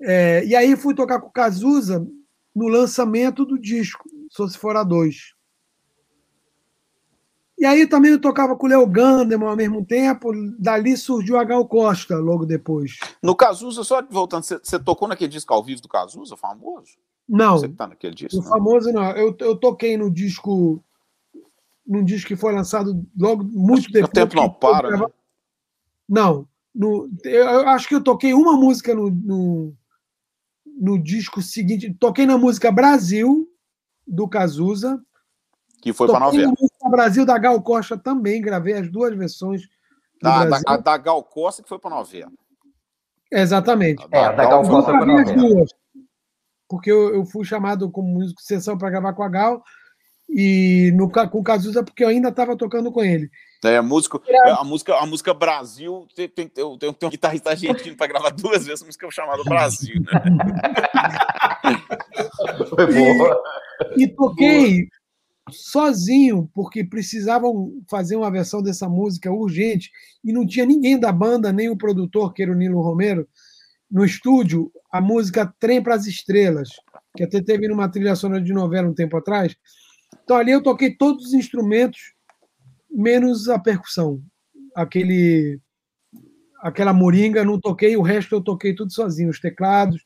É, 0.00 0.44
e 0.44 0.56
aí 0.56 0.76
fui 0.76 0.94
tocar 0.94 1.20
com 1.20 1.28
o 1.28 1.32
Cazuza 1.32 2.06
no 2.54 2.68
lançamento 2.68 3.44
do 3.44 3.58
disco, 3.58 4.08
Só 4.30 4.48
Se 4.48 4.58
For 4.58 4.76
a 4.76 4.82
Dois. 4.82 5.33
E 7.64 7.66
aí 7.66 7.86
também 7.86 8.10
eu 8.10 8.20
tocava 8.20 8.54
com 8.54 8.66
o 8.66 8.68
Léo 8.68 8.86
Gandeman 8.86 9.48
ao 9.48 9.56
mesmo 9.56 9.82
tempo, 9.82 10.30
dali 10.58 10.98
surgiu 10.98 11.38
a 11.38 11.44
Gal 11.44 11.66
Costa 11.66 12.14
logo 12.18 12.44
depois. 12.44 12.98
No 13.22 13.34
Cazuza, 13.34 13.82
só 13.82 14.02
voltando, 14.02 14.42
você, 14.42 14.78
tocou 14.78 15.08
naquele 15.08 15.30
disco 15.30 15.54
ao 15.54 15.64
vivo 15.64 15.80
do 15.80 15.88
Cazuza, 15.88 16.36
famoso? 16.36 16.98
Não. 17.26 17.56
Você 17.56 17.70
que 17.70 17.74
tá 17.74 17.86
naquele 17.86 18.14
disco. 18.14 18.38
O 18.38 18.42
não. 18.42 18.50
famoso 18.50 18.92
não. 18.92 19.10
Eu, 19.12 19.34
eu 19.40 19.56
toquei 19.56 19.96
no 19.96 20.10
disco. 20.10 20.84
Num 21.86 22.04
disco 22.04 22.28
que 22.28 22.36
foi 22.36 22.52
lançado 22.52 23.02
logo 23.18 23.42
muito 23.44 23.90
depois. 23.90 24.10
O 24.10 24.12
tempo 24.12 24.36
não 24.36 24.50
para. 24.50 24.90
Né? 24.90 25.06
Não. 26.06 26.46
No, 26.74 27.08
eu, 27.24 27.44
eu, 27.44 27.68
acho 27.70 27.88
que 27.88 27.94
eu 27.94 28.04
toquei 28.04 28.34
uma 28.34 28.58
música 28.58 28.94
no, 28.94 29.08
no, 29.08 29.74
no, 30.66 31.02
disco 31.02 31.40
seguinte. 31.40 31.96
Toquei 31.98 32.26
na 32.26 32.36
música 32.36 32.70
Brasil, 32.70 33.48
do 34.06 34.28
Cazuza. 34.28 35.02
Que 35.80 35.94
foi 35.94 36.08
para 36.08 36.20
novela. 36.20 36.52
Brasil 36.94 37.26
da 37.26 37.38
Gal 37.38 37.60
Costa 37.62 37.96
também, 37.96 38.40
gravei 38.40 38.74
as 38.74 38.90
duas 38.90 39.14
versões. 39.16 39.62
Da, 40.22 40.44
da, 40.44 40.60
a 40.66 40.76
da 40.76 40.96
Gal 40.96 41.22
Costa 41.22 41.62
que 41.62 41.68
foi 41.68 41.78
para 41.78 41.90
novela. 41.90 42.32
Exatamente. 43.30 44.06
É, 44.10 44.24
a 44.24 44.32
da 44.32 44.44
Gal 44.44 44.62
Costa 44.62 44.90
foi 44.90 44.98
para 44.98 45.06
novela 45.06 45.66
porque 46.68 46.90
eu, 46.90 47.14
eu 47.14 47.24
fui 47.24 47.44
chamado 47.44 47.90
como 47.90 48.08
músico 48.08 48.40
de 48.40 48.46
sessão 48.46 48.76
para 48.76 48.90
gravar 48.90 49.12
com 49.12 49.22
a 49.22 49.28
Gal 49.28 49.62
e 50.28 50.90
no, 50.96 51.10
com 51.10 51.38
o 51.38 51.42
Cazuza 51.42 51.84
porque 51.84 52.02
eu 52.02 52.08
ainda 52.08 52.30
estava 52.30 52.56
tocando 52.56 52.90
com 52.90 53.04
ele. 53.04 53.30
É, 53.64 53.76
a 53.76 53.82
música, 53.82 54.20
a 54.58 54.64
música, 54.64 54.94
a 54.96 55.06
música 55.06 55.32
Brasil 55.32 56.06
tem, 56.14 56.28
tem, 56.28 56.48
tem, 56.48 56.78
tem 56.78 57.08
um 57.08 57.10
guitarrista 57.10 57.50
argentino 57.50 57.96
para 57.96 58.08
gravar 58.08 58.30
duas 58.30 58.66
vezes 58.66 58.82
a 58.82 58.86
música 58.86 59.10
chamada 59.10 59.42
Brasil, 59.44 59.94
né? 60.00 60.10
Foi 62.68 62.86
boa. 62.92 63.42
E, 63.96 64.04
e 64.04 64.08
toquei 64.08 64.80
boa. 64.80 64.88
Sozinho, 65.50 66.50
porque 66.54 66.84
precisavam 66.84 67.82
fazer 67.88 68.16
uma 68.16 68.30
versão 68.30 68.62
dessa 68.62 68.88
música 68.88 69.30
urgente, 69.30 69.90
e 70.24 70.32
não 70.32 70.46
tinha 70.46 70.64
ninguém 70.64 70.98
da 70.98 71.12
banda, 71.12 71.52
nem 71.52 71.68
o 71.68 71.76
produtor, 71.76 72.32
que 72.32 72.42
era 72.42 72.52
o 72.52 72.54
Nilo 72.54 72.80
Romero, 72.80 73.28
no 73.90 74.04
estúdio 74.04 74.72
a 74.90 75.00
música 75.00 75.52
Trem 75.58 75.82
para 75.82 75.94
as 75.94 76.06
Estrelas, 76.06 76.68
que 77.16 77.24
até 77.24 77.42
teve 77.42 77.68
numa 77.68 77.88
trilha 77.88 78.16
sonora 78.16 78.42
de 78.42 78.52
novela 78.52 78.88
um 78.88 78.94
tempo 78.94 79.16
atrás. 79.16 79.54
Então 80.22 80.36
ali 80.36 80.52
eu 80.52 80.62
toquei 80.62 80.94
todos 80.96 81.26
os 81.26 81.34
instrumentos, 81.34 82.14
menos 82.90 83.48
a 83.48 83.58
percussão. 83.58 84.22
Aquele 84.74 85.60
aquela 86.60 86.94
moringa 86.94 87.44
não 87.44 87.60
toquei, 87.60 87.94
o 87.94 88.02
resto 88.02 88.36
eu 88.36 88.40
toquei 88.40 88.74
tudo 88.74 88.90
sozinho, 88.90 89.28
os 89.28 89.38
teclados, 89.38 90.02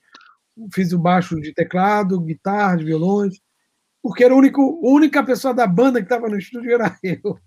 fiz 0.75 0.93
o 0.93 0.99
baixo 0.99 1.37
de 1.41 1.55
teclado, 1.55 2.21
guitarra, 2.21 2.77
violões, 2.79 3.39
porque 4.09 4.25
era 4.25 4.33
a 4.33 4.37
única, 4.39 4.59
a 4.59 4.65
única 4.65 5.23
pessoa 5.23 5.53
da 5.53 5.67
banda 5.67 6.01
que 6.01 6.07
estava 6.07 6.31
no 6.31 6.39
estúdio 6.39 6.73
era 6.73 6.97
eu. 7.05 7.39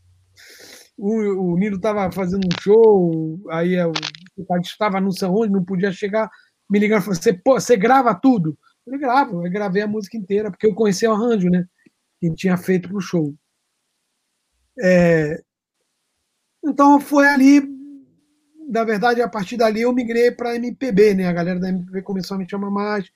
O, 0.95 1.55
o 1.55 1.59
estava 1.59 2.12
fazendo 2.12 2.45
um 2.45 2.62
show, 2.62 3.41
aí 3.49 3.84
o 3.84 3.91
estava 4.62 5.01
não 5.01 5.09
sei 5.09 5.28
onde, 5.28 5.51
não 5.51 5.66
podia 5.66 5.91
chegar, 5.91 6.30
me 6.70 6.80
falaram: 6.88 7.01
você, 7.01 7.41
você 7.43 7.76
grava 7.76 8.14
tudo? 8.14 8.55
Eu 8.86 8.99
gravo, 8.99 9.43
eu 9.43 9.51
gravei 9.51 9.82
a 9.82 9.88
música 9.88 10.16
inteira, 10.16 10.51
porque 10.51 10.68
eu 10.68 10.76
conheci 10.76 11.07
o 11.07 11.12
arranjo, 11.12 11.49
né? 11.49 11.66
Que 12.20 12.32
tinha 12.36 12.55
feito 12.57 12.89
para 12.89 12.97
o 12.97 13.01
show. 13.01 13.34
É... 14.80 15.41
Então 16.64 17.01
foi 17.01 17.28
ali, 17.28 17.59
na 18.70 18.84
verdade, 18.84 19.20
a 19.20 19.28
partir 19.28 19.57
dali 19.57 19.82
eu 19.82 19.91
migrei 19.93 20.30
para 20.30 20.55
MPB, 20.55 21.16
né? 21.16 21.28
A 21.28 21.34
galera 21.34 21.59
da 21.59 21.70
MPB 21.70 22.03
começou 22.03 22.36
a 22.36 22.38
me 22.38 22.47
chamar 22.47 22.70
mais. 22.70 23.09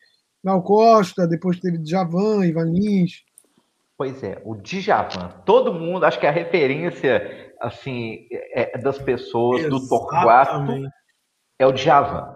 Gal 0.44 0.64
Costa, 0.64 1.28
depois 1.28 1.60
teve 1.60 1.78
Djavan, 1.78 2.44
Ivan 2.44 2.72
Lins. 2.72 3.24
Pois 3.98 4.22
é, 4.24 4.42
o 4.44 4.56
Djavan. 4.56 5.30
Todo 5.46 5.74
mundo, 5.74 6.06
acho 6.06 6.20
que 6.20 6.28
a 6.28 6.32
referência 6.32 7.54
assim 7.62 8.28
é, 8.32 8.78
das 8.78 8.98
pessoas 9.00 9.62
Exatamente. 9.62 9.84
do 9.84 9.90
Torquato 9.90 10.92
é 11.58 11.66
o 11.66 11.72
Djavan. 11.72 12.36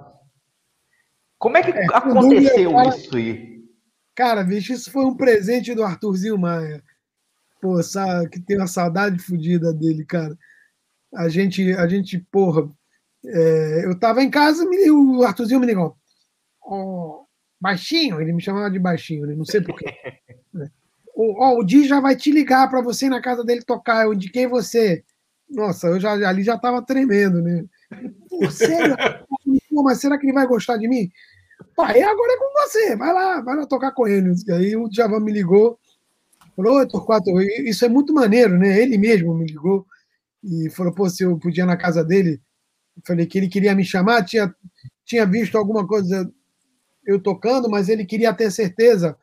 Como 1.38 1.58
é 1.58 1.64
que 1.64 1.72
é, 1.72 1.86
aconteceu 1.94 2.72
cara, 2.72 2.90
isso 2.90 3.16
aí? 3.16 3.60
Cara, 4.16 4.44
bicho, 4.44 4.74
isso 4.74 4.92
foi 4.92 5.06
um 5.06 5.16
presente 5.16 5.74
do 5.76 5.84
Arthurzinho 5.84 6.38
Maia. 6.38 6.84
Pô, 7.62 7.82
sabe, 7.84 8.30
que 8.30 8.40
tem 8.40 8.58
uma 8.58 8.68
saudade 8.68 9.20
fodida 9.20 9.74
dele, 9.74 10.06
cara. 10.06 10.38
A 11.14 11.28
gente, 11.28 11.74
a 11.74 11.88
gente, 11.88 12.20
porra, 12.32 12.70
é, 13.26 13.86
eu 13.86 14.00
tava 14.00 14.24
em 14.24 14.30
casa 14.30 14.64
e 14.64 14.92
o 14.92 15.24
Arthurzinho 15.24 15.60
me 15.60 15.66
ligou. 15.66 15.98
Oh, 16.62 17.26
baixinho, 17.60 18.22
ele 18.22 18.32
me 18.32 18.42
chamava 18.42 18.72
de 18.72 18.80
baixinho, 18.80 19.26
né? 19.26 19.36
não 19.36 19.46
sei 19.46 19.62
porquê. 19.62 19.94
oh, 21.22 21.36
oh, 21.38 21.60
o 21.60 21.64
Di 21.64 21.86
já 21.86 22.00
vai 22.00 22.16
te 22.16 22.32
ligar 22.32 22.70
para 22.70 22.82
você 22.82 23.08
ir 23.08 23.10
na 23.10 23.22
casa 23.22 23.44
dele 23.44 23.62
tocar. 23.62 24.06
Eu 24.06 24.14
indiquei 24.14 24.48
você. 24.48 25.04
Nossa, 25.50 25.88
eu 25.88 26.00
já, 26.00 26.14
ali 26.14 26.44
já 26.44 26.58
tava 26.58 26.82
tremendo, 26.82 27.42
né? 27.42 27.66
Pô, 28.30 28.50
sério? 28.50 28.96
Pô, 29.70 29.84
mas 29.84 30.00
será 30.00 30.18
que 30.18 30.26
ele 30.26 30.34
vai 30.34 30.48
gostar 30.48 30.78
de 30.78 30.88
mim? 30.88 31.12
Pai, 31.76 32.02
agora 32.02 32.34
é 32.34 32.38
com 32.38 32.54
você, 32.54 32.96
vai 32.96 33.14
lá, 33.14 33.42
vai 33.42 33.58
lá 33.58 33.66
tocar 33.66 33.92
com 33.92 34.08
ele. 34.08 34.34
Aí 34.50 34.76
o 34.78 34.88
Djavan 34.88 35.20
me 35.20 35.32
ligou, 35.32 35.78
falou, 36.56 36.78
Oi, 36.78 36.88
Torquato, 36.88 37.42
isso 37.42 37.84
é 37.84 37.90
muito 37.90 38.14
maneiro, 38.14 38.58
né? 38.58 38.82
Ele 38.82 38.98
mesmo 38.98 39.34
me 39.34 39.46
ligou. 39.46 39.86
e 40.42 40.70
falou, 40.70 40.94
pô, 40.94 41.10
se 41.10 41.24
eu 41.24 41.38
podia 41.38 41.64
ir 41.64 41.68
na 41.68 41.76
casa 41.76 42.04
dele. 42.04 42.42
falei 43.06 43.26
que 43.26 43.38
ele 43.38 43.50
queria 43.50 43.76
me 43.76 43.84
chamar, 43.84 44.24
tinha, 44.24 44.54
tinha 45.04 45.26
visto 45.26 45.58
alguma 45.58 45.86
coisa 45.86 46.32
eu 47.06 47.20
tocando, 47.20 47.70
mas 47.70 47.90
ele 47.90 48.06
queria 48.06 48.34
ter 48.34 48.52
certeza 48.52 49.18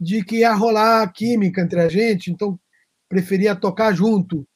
de 0.00 0.24
que 0.24 0.38
ia 0.38 0.54
rolar 0.54 1.12
química 1.12 1.60
entre 1.60 1.80
a 1.80 1.88
gente, 1.88 2.30
então 2.30 2.58
preferia 3.08 3.54
tocar 3.54 3.92
junto, 3.92 4.46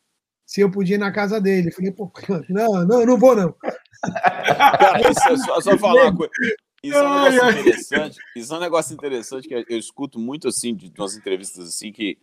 se 0.47 0.61
eu 0.61 0.71
podia 0.71 0.95
ir 0.95 0.99
na 0.99 1.13
casa 1.13 1.41
dele. 1.41 1.71
falei, 1.71 1.93
pô, 1.93 2.11
não, 2.49 2.87
não, 2.87 3.05
não 3.05 3.19
vou 3.19 3.37
não. 3.37 3.55
Cara, 4.03 5.11
isso 5.11 5.29
é 5.29 5.37
só, 5.37 5.61
só 5.61 5.79
falar 5.79 6.05
uma 6.05 6.17
coisa. 6.17 6.33
Isso 6.83 6.97
é 6.97 7.03
um 7.03 7.23
negócio 7.23 7.61
interessante. 7.61 8.19
Isso 8.37 8.55
é 8.55 8.57
um 8.57 8.61
negócio 8.61 8.95
interessante 8.95 9.49
que 9.49 9.55
eu 9.55 9.79
escuto 9.79 10.19
muito 10.19 10.49
assim 10.49 10.75
de 10.75 10.93
umas 10.99 11.17
entrevistas 11.17 11.69
assim 11.69 11.91
que 11.91 12.19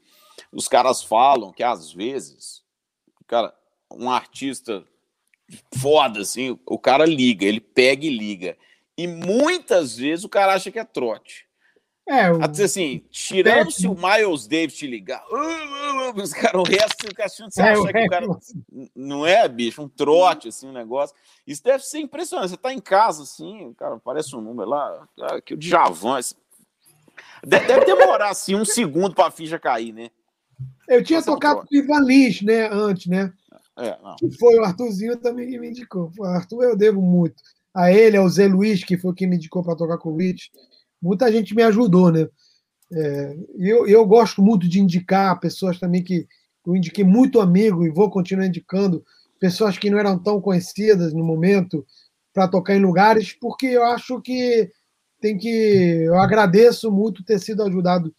os 0.52 0.68
caras 0.68 1.04
falam 1.04 1.52
que 1.52 1.64
às 1.64 1.92
vezes, 1.92 2.64
cara, 3.28 3.54
um 3.92 4.10
artista 4.10 4.84
foda 5.76 6.22
assim, 6.22 6.58
o 6.66 6.78
cara 6.78 7.06
liga, 7.06 7.46
ele 7.46 7.60
pega 7.60 8.06
e 8.06 8.16
liga. 8.16 8.58
E 8.98 9.08
muitas 9.08 9.98
vezes 9.98 10.24
o 10.24 10.30
cara 10.30 10.54
acha 10.54 10.72
que 10.72 10.80
é 10.80 10.86
trote. 10.86 11.48
É, 12.08 12.32
o... 12.32 12.44
assim, 12.44 13.04
tirando 13.10 13.72
se 13.72 13.88
o 13.88 13.96
Miles 13.96 14.48
Davis 14.48 14.74
te 14.74 14.88
ligar, 14.88 15.24
uh, 15.30 15.36
uh, 15.36 16.10
uh, 16.10 16.22
os 16.22 16.34
cara, 16.34 16.60
o 16.60 16.64
resto 16.64 17.08
o 17.08 17.24
achando 17.24 17.52
você 17.52 17.62
é, 17.62 17.72
acha 17.72 17.94
que 17.94 18.06
o 18.06 18.10
cara 18.10 18.28
não 18.96 19.26
é, 19.26 19.48
bicho, 19.48 19.82
um 19.82 19.88
trote, 19.88 20.50
assim, 20.50 20.68
um 20.68 20.74
negócio. 20.74 21.16
Isso 21.46 21.64
deve 21.64 21.84
ser 21.86 22.00
impressionante. 22.00 22.50
Você 22.50 22.58
tá 22.58 22.74
em 22.74 22.80
casa, 22.80 23.24
assim, 23.24 23.74
cara, 23.78 23.98
parece 24.04 24.36
um 24.36 24.42
número 24.42 24.70
lá, 24.70 25.08
que 25.46 25.54
o 25.54 25.58
Djavan. 25.58 26.20
Deve, 27.44 27.68
deve 27.68 27.86
demorar, 27.86 28.30
assim, 28.30 28.56
um 28.56 28.66
segundo 28.66 29.16
pra 29.16 29.32
ficha 29.32 29.60
cair, 29.60 29.94
né? 29.94 30.10
Eu 30.88 31.04
tinha 31.04 31.20
Passa 31.20 31.32
tocado 31.32 31.62
com 31.62 31.76
o 31.76 31.78
Ivan 31.78 32.02
Lins, 32.02 32.42
né, 32.42 32.68
antes, 32.72 33.08
né? 33.08 33.32
É. 33.78 33.98
Que 34.18 34.30
foi 34.38 34.58
o 34.58 34.64
Arthurzinho 34.64 35.18
também 35.18 35.50
que 35.50 35.58
me 35.58 35.70
indicou. 35.70 36.12
O 36.20 36.24
Arthur 36.26 36.64
eu 36.64 36.76
devo 36.76 37.02
muito. 37.02 37.42
A 37.74 37.92
ele, 37.92 38.18
ao 38.18 38.28
Zé 38.28 38.48
Luiz, 38.48 38.84
que 38.84 38.98
foi 38.98 39.14
quem 39.14 39.28
me 39.28 39.38
indicou 39.38 39.64
para 39.64 39.76
tocar 39.76 39.98
com 39.98 40.10
o 40.10 40.18
Rich 40.18 40.52
muita 41.02 41.32
gente 41.32 41.56
me 41.56 41.64
ajudou, 41.64 42.12
né? 42.12 42.28
É, 42.94 43.38
eu, 43.58 43.88
eu 43.88 44.06
gosto 44.06 44.42
muito 44.42 44.68
de 44.68 44.80
indicar 44.80 45.40
pessoas 45.40 45.80
também 45.80 46.04
que 46.04 46.28
eu 46.66 46.76
indiquei 46.76 47.04
muito 47.04 47.40
amigo 47.40 47.86
e 47.86 47.90
vou 47.90 48.10
continuar 48.10 48.46
indicando 48.46 49.04
pessoas 49.40 49.78
que 49.78 49.90
não 49.90 49.98
eram 49.98 50.20
tão 50.20 50.40
conhecidas 50.40 51.14
no 51.14 51.24
momento 51.24 51.86
para 52.34 52.48
tocar 52.48 52.76
em 52.76 52.82
lugares, 52.82 53.34
porque 53.34 53.66
eu 53.68 53.84
acho 53.84 54.22
que 54.22 54.70
tem 55.20 55.38
que. 55.38 55.48
Eu 56.06 56.20
agradeço 56.20 56.92
muito 56.92 57.24
ter 57.24 57.40
sido 57.40 57.64
ajudado 57.64 58.14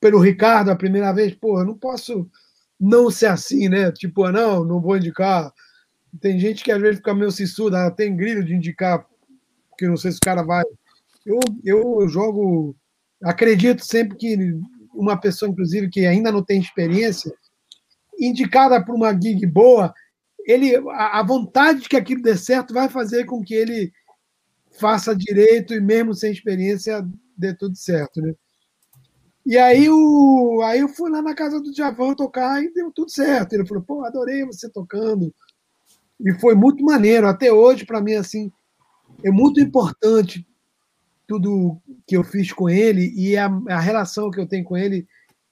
pelo 0.00 0.18
Ricardo 0.18 0.70
a 0.70 0.76
primeira 0.76 1.12
vez. 1.12 1.34
Pô, 1.34 1.60
eu 1.60 1.64
não 1.64 1.76
posso 1.76 2.28
não 2.78 3.10
ser 3.10 3.26
assim, 3.26 3.68
né? 3.68 3.90
Tipo, 3.92 4.30
não, 4.30 4.64
não 4.64 4.80
vou 4.80 4.96
indicar. 4.96 5.52
Tem 6.20 6.38
gente 6.38 6.62
que 6.62 6.70
às 6.70 6.80
vezes 6.80 6.96
fica 6.96 7.14
meio 7.14 7.30
cissuda, 7.30 7.90
tem 7.90 8.16
grilho 8.16 8.44
de 8.44 8.54
indicar, 8.54 9.06
porque 9.70 9.88
não 9.88 9.96
sei 9.96 10.12
se 10.12 10.18
o 10.18 10.24
cara 10.24 10.42
vai 10.42 10.62
eu, 11.24 11.40
eu 11.64 12.08
jogo, 12.08 12.76
acredito 13.22 13.84
sempre 13.84 14.16
que 14.16 14.36
uma 14.92 15.16
pessoa, 15.18 15.50
inclusive, 15.50 15.88
que 15.88 16.06
ainda 16.06 16.30
não 16.30 16.42
tem 16.42 16.60
experiência, 16.60 17.32
indicada 18.18 18.84
por 18.84 18.94
uma 18.94 19.12
gig 19.12 19.44
boa, 19.46 19.92
ele, 20.46 20.76
a, 20.90 21.20
a 21.20 21.22
vontade 21.22 21.80
de 21.80 21.88
que 21.88 21.96
aquilo 21.96 22.22
dê 22.22 22.36
certo 22.36 22.74
vai 22.74 22.88
fazer 22.88 23.24
com 23.24 23.42
que 23.42 23.54
ele 23.54 23.92
faça 24.78 25.14
direito 25.14 25.74
e 25.74 25.80
mesmo 25.80 26.14
sem 26.14 26.32
experiência 26.32 27.06
dê 27.36 27.54
tudo 27.54 27.76
certo, 27.76 28.20
né? 28.20 28.34
E 29.46 29.58
aí, 29.58 29.90
o, 29.90 30.62
aí 30.62 30.80
eu 30.80 30.88
fui 30.88 31.10
lá 31.10 31.20
na 31.20 31.34
casa 31.34 31.60
do 31.60 31.74
Javan 31.74 32.14
tocar 32.14 32.62
e 32.62 32.72
deu 32.72 32.90
tudo 32.90 33.10
certo. 33.10 33.52
Ele 33.52 33.66
falou, 33.66 33.82
pô, 33.82 34.02
adorei 34.02 34.42
você 34.42 34.70
tocando. 34.70 35.34
E 36.18 36.32
foi 36.40 36.54
muito 36.54 36.82
maneiro. 36.82 37.26
Até 37.28 37.52
hoje, 37.52 37.84
para 37.84 38.00
mim, 38.00 38.14
assim, 38.14 38.50
é 39.22 39.30
muito 39.30 39.60
importante 39.60 40.46
tudo 41.26 41.80
que 42.06 42.16
eu 42.16 42.24
fiz 42.24 42.52
com 42.52 42.68
ele 42.68 43.12
e 43.16 43.36
a, 43.36 43.46
a 43.68 43.80
relação 43.80 44.30
que 44.30 44.40
eu 44.40 44.46
tenho 44.46 44.64
com 44.64 44.76
ele 44.76 45.06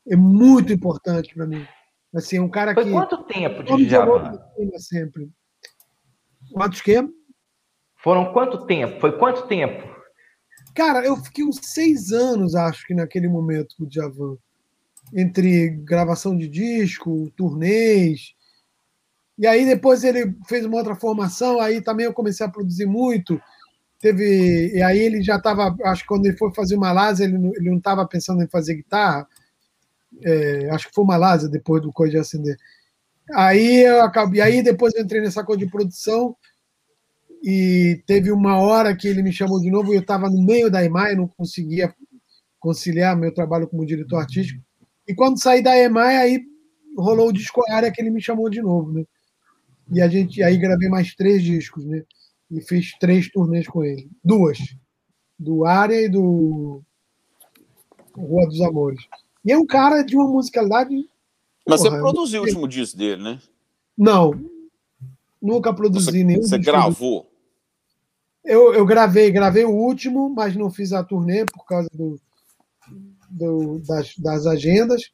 é 0.09 0.17
muito 0.17 0.73
importante 0.73 1.35
para 1.35 1.47
mim. 1.47 1.67
Assim, 2.15 2.39
um 2.39 2.49
cara 2.49 2.75
Foi 2.75 2.85
que. 2.85 2.91
quanto 2.91 3.25
tempo 3.25 3.63
de 3.63 3.87
Djavan? 3.87 4.39
Sempre. 4.77 5.31
Quantos 6.53 6.81
que? 6.83 7.03
Foram 7.97 8.33
quanto 8.33 8.67
tempo? 8.67 9.01
Foi 9.01 9.17
quanto 9.17 9.47
tempo? 9.47 9.91
Cara, 10.75 11.05
eu 11.05 11.17
fiquei 11.17 11.45
uns 11.45 11.59
seis 11.63 12.13
anos, 12.13 12.55
acho 12.55 12.87
que, 12.87 12.95
naquele 12.95 13.29
momento 13.29 13.75
com 13.77 13.85
o 13.85 13.89
Djavan. 13.89 14.37
Entre 15.15 15.71
gravação 15.71 16.37
de 16.37 16.49
disco, 16.49 17.31
turnês. 17.37 18.35
E 19.39 19.47
aí 19.47 19.65
depois 19.65 20.05
ele 20.05 20.35
fez 20.47 20.65
uma 20.65 20.77
outra 20.77 20.95
formação, 20.95 21.61
aí 21.61 21.81
também 21.81 22.07
eu 22.07 22.13
comecei 22.13 22.45
a 22.45 22.51
produzir 22.51 22.87
muito 22.87 23.41
teve. 24.03 24.73
E 24.75 24.83
aí 24.83 24.99
ele 24.99 25.23
já 25.23 25.37
estava. 25.37 25.75
Acho 25.85 26.03
que 26.03 26.09
quando 26.09 26.27
ele 26.27 26.37
foi 26.37 26.53
fazer 26.53 26.75
uma 26.75 26.89
Malásia, 26.89 27.25
ele, 27.25 27.37
ele 27.57 27.71
não 27.71 27.79
estava 27.79 28.07
pensando 28.07 28.43
em 28.43 28.49
fazer 28.49 28.75
guitarra. 28.75 29.27
É, 30.21 30.69
acho 30.71 30.89
que 30.89 30.95
foi 30.95 31.05
uma 31.05 31.15
Malásia 31.15 31.49
depois 31.49 31.81
do 31.81 31.93
Coisa 31.93 32.13
de 32.13 32.19
Acender. 32.19 32.57
Aí 33.33 33.85
eu 33.85 34.03
acabei. 34.03 34.41
Aí 34.43 34.63
depois 34.63 34.93
eu 34.95 35.03
entrei 35.03 35.23
nessa 35.23 35.45
coisa 35.45 35.65
de 35.65 35.71
produção. 35.71 36.37
E 37.45 38.03
teve 38.07 38.31
uma 38.31 38.59
hora 38.59 38.95
que 38.95 39.09
ele 39.09 39.23
me 39.23 39.33
chamou 39.33 39.61
de 39.61 39.71
novo 39.71 39.93
e 39.93 39.97
eu 39.97 40.01
estava 40.01 40.31
no 40.31 40.41
meio 40.45 40.71
da 40.71 40.85
EMAI, 40.85 41.17
não 41.17 41.27
conseguia 41.27 41.93
conciliar 42.61 43.17
meu 43.17 43.35
trabalho 43.35 43.67
como 43.67 43.85
diretor 43.85 44.19
artístico. 44.19 44.63
E 45.09 45.15
quando 45.15 45.43
saí 45.43 45.61
da 45.61 45.77
EMAI, 45.77 46.17
aí 46.19 46.41
rolou 46.97 47.31
o 47.31 47.33
disco 47.33 47.61
área 47.69 47.91
que 47.91 48.01
ele 48.01 48.11
me 48.11 48.23
chamou 48.23 48.49
de 48.49 48.63
novo, 48.63 48.93
né? 48.93 49.05
E 49.91 50.01
a 50.01 50.07
gente 50.07 50.41
aí 50.41 50.57
gravei 50.57 50.89
mais 50.89 51.17
três 51.17 51.43
discos, 51.43 51.85
né? 51.85 52.05
E 52.53 52.61
fiz 52.61 52.93
três 53.01 53.31
turnês 53.31 53.67
com 53.67 53.83
ele. 53.83 54.11
Duas. 54.23 54.59
Do 55.39 55.65
Área 55.65 56.01
e 56.01 56.09
do 56.09 56.83
Rua 58.15 58.47
dos 58.47 58.61
Amores. 58.61 59.01
E 59.45 59.51
é 59.51 59.59
um 59.59 59.67
cara 59.67 60.03
de 60.03 60.15
uma 60.15 60.29
musicalidade. 60.29 60.95
Mas 61.67 61.81
porra, 61.81 61.97
você 61.97 62.01
produziu 62.03 62.43
o 62.43 62.45
último 62.45 62.69
disco 62.69 62.99
dele, 62.99 63.23
né? 63.23 63.41
Não. 63.97 64.33
Nunca 65.41 65.73
produzi 65.73 66.07
você, 66.07 66.25
nenhum. 66.25 66.43
Você 66.43 66.59
gravou? 66.59 67.27
Eu, 68.45 68.75
eu 68.75 68.85
gravei, 68.85 69.31
gravei 69.31 69.65
o 69.65 69.71
último, 69.71 70.29
mas 70.29 70.55
não 70.55 70.71
fiz 70.71 70.93
a 70.93 71.03
turnê 71.03 71.47
por 71.47 71.65
causa 71.65 71.89
do, 71.93 72.21
do 73.31 73.79
das, 73.81 74.17
das 74.19 74.47
agendas. 74.47 75.11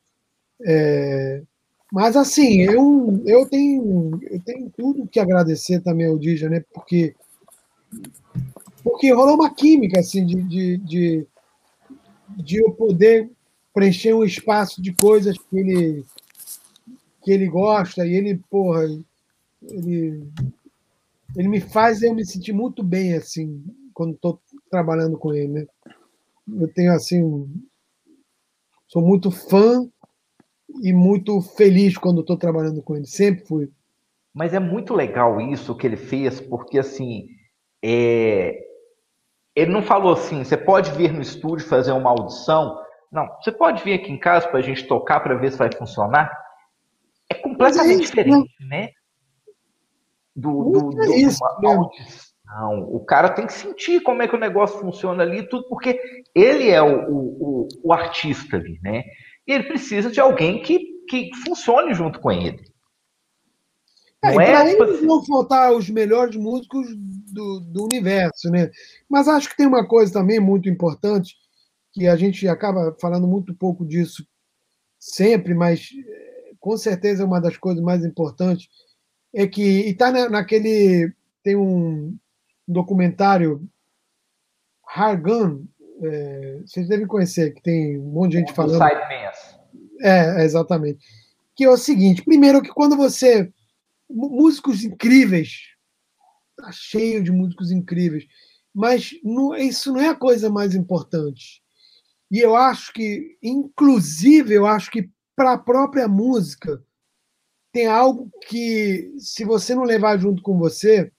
É, 0.66 1.42
mas 1.92 2.16
assim, 2.16 2.62
eu, 2.62 3.22
eu, 3.24 3.46
tenho, 3.46 4.18
eu 4.28 4.40
tenho 4.42 4.70
tudo 4.76 5.06
que 5.06 5.20
agradecer 5.20 5.80
também 5.80 6.06
ao 6.06 6.18
Dija, 6.18 6.48
né? 6.48 6.64
Porque 6.74 7.14
porque 8.82 9.12
rolou 9.12 9.34
uma 9.34 9.54
química, 9.54 10.00
assim, 10.00 10.24
de, 10.24 10.42
de, 10.42 10.78
de, 10.78 11.26
de 12.36 12.56
eu 12.56 12.72
poder 12.72 13.30
preencher 13.72 14.14
um 14.14 14.24
espaço 14.24 14.80
de 14.80 14.92
coisas 14.92 15.36
que 15.36 15.58
ele, 15.58 16.04
que 17.22 17.30
ele 17.30 17.46
gosta, 17.46 18.06
e 18.06 18.14
ele, 18.14 18.40
porra, 18.50 18.84
ele, 19.62 20.26
ele 21.36 21.48
me 21.48 21.60
faz 21.60 22.02
eu 22.02 22.14
me 22.14 22.24
sentir 22.24 22.52
muito 22.52 22.82
bem, 22.82 23.14
assim, 23.14 23.62
quando 23.92 24.14
estou 24.14 24.40
trabalhando 24.70 25.18
com 25.18 25.34
ele, 25.34 25.48
né? 25.48 25.66
Eu 26.60 26.72
tenho, 26.72 26.92
assim, 26.92 27.46
sou 28.86 29.02
muito 29.02 29.30
fã 29.30 29.86
e 30.82 30.92
muito 30.92 31.40
feliz 31.40 31.96
quando 31.98 32.22
estou 32.22 32.36
trabalhando 32.36 32.82
com 32.82 32.96
ele, 32.96 33.06
sempre 33.06 33.44
fui. 33.44 33.70
Mas 34.32 34.54
é 34.54 34.60
muito 34.60 34.94
legal 34.94 35.40
isso 35.40 35.74
que 35.76 35.86
ele 35.86 35.96
fez, 35.96 36.40
porque, 36.40 36.78
assim, 36.78 37.28
é, 37.84 38.64
ele 39.54 39.72
não 39.72 39.82
falou 39.82 40.12
assim, 40.12 40.44
você 40.44 40.56
pode 40.56 40.92
vir 40.92 41.12
no 41.12 41.20
estúdio 41.20 41.66
fazer 41.66 41.92
uma 41.92 42.10
audição. 42.10 42.80
Não, 43.10 43.26
você 43.42 43.50
pode 43.50 43.82
vir 43.82 43.94
aqui 43.94 44.12
em 44.12 44.18
casa 44.18 44.48
para 44.48 44.58
a 44.58 44.62
gente 44.62 44.86
tocar 44.86 45.20
para 45.20 45.34
ver 45.34 45.50
se 45.50 45.58
vai 45.58 45.70
funcionar. 45.72 46.30
É 47.28 47.34
completamente 47.34 48.02
é 48.02 48.06
diferente, 48.06 48.54
né? 48.68 48.90
Do, 50.34 50.70
do, 50.70 50.90
do 50.90 51.02
é 51.02 51.16
isso, 51.16 51.40
uma 51.42 51.74
audição. 51.74 52.28
O 52.88 53.04
cara 53.04 53.30
tem 53.30 53.46
que 53.46 53.52
sentir 53.52 54.00
como 54.00 54.22
é 54.22 54.28
que 54.28 54.36
o 54.36 54.40
negócio 54.40 54.78
funciona 54.78 55.22
ali, 55.22 55.46
tudo, 55.48 55.68
porque 55.68 56.00
ele 56.34 56.70
é 56.70 56.80
o, 56.80 57.10
o, 57.10 57.68
o 57.82 57.92
artista 57.92 58.56
ali, 58.56 58.78
né? 58.82 59.04
E 59.46 59.52
ele 59.52 59.64
precisa 59.64 60.10
de 60.10 60.20
alguém 60.20 60.62
que, 60.62 60.78
que 61.08 61.30
funcione 61.44 61.92
junto 61.94 62.20
com 62.20 62.30
ele. 62.30 62.62
É, 64.22 64.32
não 64.32 64.40
é, 64.40 64.70
tipo 64.70 64.82
assim... 64.82 65.06
vão 65.06 65.24
faltar 65.24 65.72
os 65.72 65.88
melhores 65.90 66.36
músicos 66.36 66.86
do, 67.38 67.60
do 67.60 67.84
universo, 67.84 68.50
né? 68.50 68.70
Mas 69.08 69.28
acho 69.28 69.48
que 69.48 69.56
tem 69.56 69.66
uma 69.66 69.86
coisa 69.86 70.12
também 70.12 70.40
muito 70.40 70.68
importante, 70.68 71.36
que 71.92 72.06
a 72.06 72.16
gente 72.16 72.46
acaba 72.48 72.96
falando 73.00 73.26
muito 73.26 73.54
pouco 73.54 73.86
disso 73.86 74.26
sempre, 74.98 75.54
mas 75.54 75.90
eh, 75.96 76.52
com 76.58 76.76
certeza 76.76 77.22
é 77.22 77.26
uma 77.26 77.40
das 77.40 77.56
coisas 77.56 77.82
mais 77.82 78.04
importantes, 78.04 78.68
é 79.32 79.46
que 79.46 79.62
está 79.88 80.10
na, 80.10 80.28
naquele. 80.28 81.12
Tem 81.42 81.54
um 81.54 82.16
documentário, 82.66 83.62
Hargun, 84.86 85.64
é, 86.02 86.60
vocês 86.66 86.88
devem 86.88 87.06
conhecer, 87.06 87.54
que 87.54 87.62
tem 87.62 87.98
um 87.98 88.10
monte 88.10 88.32
de 88.32 88.38
gente 88.38 88.52
falando. 88.52 88.82
Side 88.82 89.00
é, 90.00 90.44
exatamente. 90.44 90.98
Que 91.54 91.64
é 91.64 91.70
o 91.70 91.76
seguinte: 91.76 92.24
primeiro, 92.24 92.60
que 92.60 92.70
quando 92.70 92.96
você 92.96 93.52
músicos 94.10 94.84
incríveis. 94.84 95.77
Tá 96.58 96.72
cheio 96.72 97.22
de 97.22 97.30
músicos 97.30 97.70
incríveis. 97.70 98.26
Mas 98.74 99.12
não, 99.22 99.54
isso 99.54 99.92
não 99.92 100.00
é 100.00 100.08
a 100.08 100.14
coisa 100.14 100.50
mais 100.50 100.74
importante. 100.74 101.62
E 102.30 102.40
eu 102.40 102.54
acho 102.54 102.92
que, 102.92 103.38
inclusive, 103.42 104.54
eu 104.54 104.66
acho 104.66 104.90
que 104.90 105.08
para 105.34 105.52
a 105.52 105.58
própria 105.58 106.08
música 106.08 106.82
tem 107.72 107.86
algo 107.86 108.28
que, 108.48 109.14
se 109.18 109.44
você 109.44 109.74
não 109.74 109.84
levar 109.84 110.18
junto 110.18 110.42
com 110.42 110.58
você, 110.58 111.12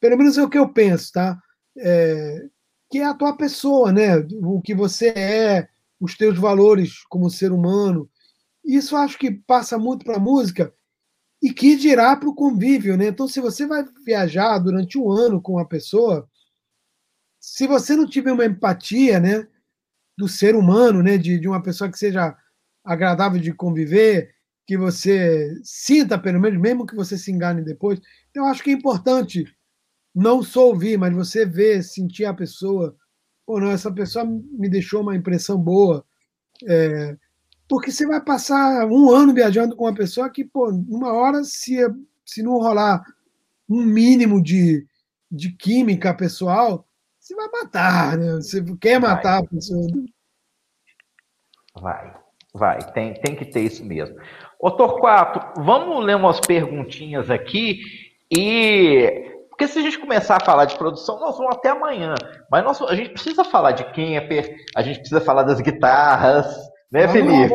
pelo 0.00 0.18
menos 0.18 0.36
é 0.36 0.42
o 0.42 0.50
que 0.50 0.58
eu 0.58 0.68
penso, 0.68 1.12
tá? 1.12 1.40
É, 1.78 2.48
que 2.90 2.98
é 2.98 3.04
a 3.04 3.14
tua 3.14 3.36
pessoa, 3.36 3.92
né? 3.92 4.16
O 4.42 4.60
que 4.60 4.74
você 4.74 5.10
é, 5.10 5.68
os 6.00 6.16
teus 6.16 6.36
valores 6.36 7.04
como 7.04 7.30
ser 7.30 7.52
humano. 7.52 8.10
Isso 8.64 8.96
acho 8.96 9.16
que 9.16 9.30
passa 9.30 9.78
muito 9.78 10.04
para 10.04 10.16
a 10.16 10.20
música 10.20 10.74
e 11.42 11.52
que 11.52 11.76
dirá 11.76 12.16
para 12.16 12.28
o 12.28 12.34
convívio, 12.34 12.96
né? 12.96 13.08
Então, 13.08 13.26
se 13.26 13.40
você 13.40 13.66
vai 13.66 13.84
viajar 14.04 14.58
durante 14.58 14.98
um 14.98 15.10
ano 15.10 15.40
com 15.40 15.52
uma 15.52 15.66
pessoa, 15.66 16.28
se 17.40 17.66
você 17.66 17.96
não 17.96 18.06
tiver 18.06 18.32
uma 18.32 18.44
empatia, 18.44 19.18
né, 19.18 19.46
do 20.16 20.28
ser 20.28 20.54
humano, 20.54 21.02
né, 21.02 21.16
de, 21.16 21.38
de 21.38 21.48
uma 21.48 21.62
pessoa 21.62 21.90
que 21.90 21.98
seja 21.98 22.36
agradável 22.84 23.40
de 23.40 23.52
conviver, 23.54 24.34
que 24.66 24.76
você 24.76 25.58
sinta, 25.64 26.18
pelo 26.18 26.38
menos, 26.38 26.60
mesmo 26.60 26.86
que 26.86 26.94
você 26.94 27.16
se 27.16 27.32
engane 27.32 27.64
depois, 27.64 27.98
eu 28.34 28.44
acho 28.44 28.62
que 28.62 28.70
é 28.70 28.74
importante 28.74 29.44
não 30.14 30.42
só 30.42 30.66
ouvir, 30.68 30.98
mas 30.98 31.14
você 31.14 31.46
ver, 31.46 31.82
sentir 31.82 32.24
a 32.24 32.34
pessoa. 32.34 32.96
Pô, 33.46 33.58
não, 33.60 33.70
essa 33.70 33.92
pessoa 33.92 34.24
me 34.24 34.68
deixou 34.68 35.02
uma 35.02 35.16
impressão 35.16 35.58
boa. 35.58 36.04
É, 36.68 37.16
porque 37.70 37.92
você 37.92 38.04
vai 38.04 38.20
passar 38.20 38.84
um 38.86 39.08
ano 39.12 39.32
viajando 39.32 39.76
com 39.76 39.84
uma 39.84 39.94
pessoa 39.94 40.28
que, 40.28 40.44
pô, 40.44 40.72
numa 40.72 41.12
hora, 41.12 41.44
se, 41.44 41.78
se 42.26 42.42
não 42.42 42.58
rolar 42.58 43.00
um 43.68 43.84
mínimo 43.84 44.42
de, 44.42 44.84
de 45.30 45.52
química 45.52 46.12
pessoal, 46.12 46.84
você 47.16 47.32
vai 47.36 47.46
matar, 47.46 48.18
né? 48.18 48.32
Você 48.32 48.60
quer 48.80 48.98
matar 48.98 49.36
vai. 49.36 49.44
a 49.44 49.48
pessoa. 49.48 49.86
Né? 49.86 50.04
Vai, 51.80 52.14
vai, 52.52 52.92
tem, 52.92 53.14
tem 53.14 53.36
que 53.36 53.44
ter 53.44 53.60
isso 53.60 53.84
mesmo. 53.84 54.16
Ô 54.58 54.72
Torquato, 54.72 55.62
vamos 55.62 56.04
ler 56.04 56.16
umas 56.16 56.40
perguntinhas 56.40 57.30
aqui 57.30 57.82
e 58.36 59.30
porque 59.48 59.68
se 59.68 59.78
a 59.78 59.82
gente 59.82 59.98
começar 59.98 60.38
a 60.38 60.44
falar 60.44 60.64
de 60.64 60.76
produção, 60.76 61.20
nós 61.20 61.38
vamos 61.38 61.54
até 61.54 61.68
amanhã. 61.68 62.14
Mas 62.50 62.64
nós, 62.64 62.82
a 62.82 62.96
gente 62.96 63.10
precisa 63.10 63.44
falar 63.44 63.72
de 63.72 63.84
Kemper, 63.92 64.56
a 64.74 64.82
gente 64.82 64.98
precisa 64.98 65.20
falar 65.20 65.44
das 65.44 65.60
guitarras, 65.60 66.69
né, 66.90 67.08
Felipe? 67.08 67.54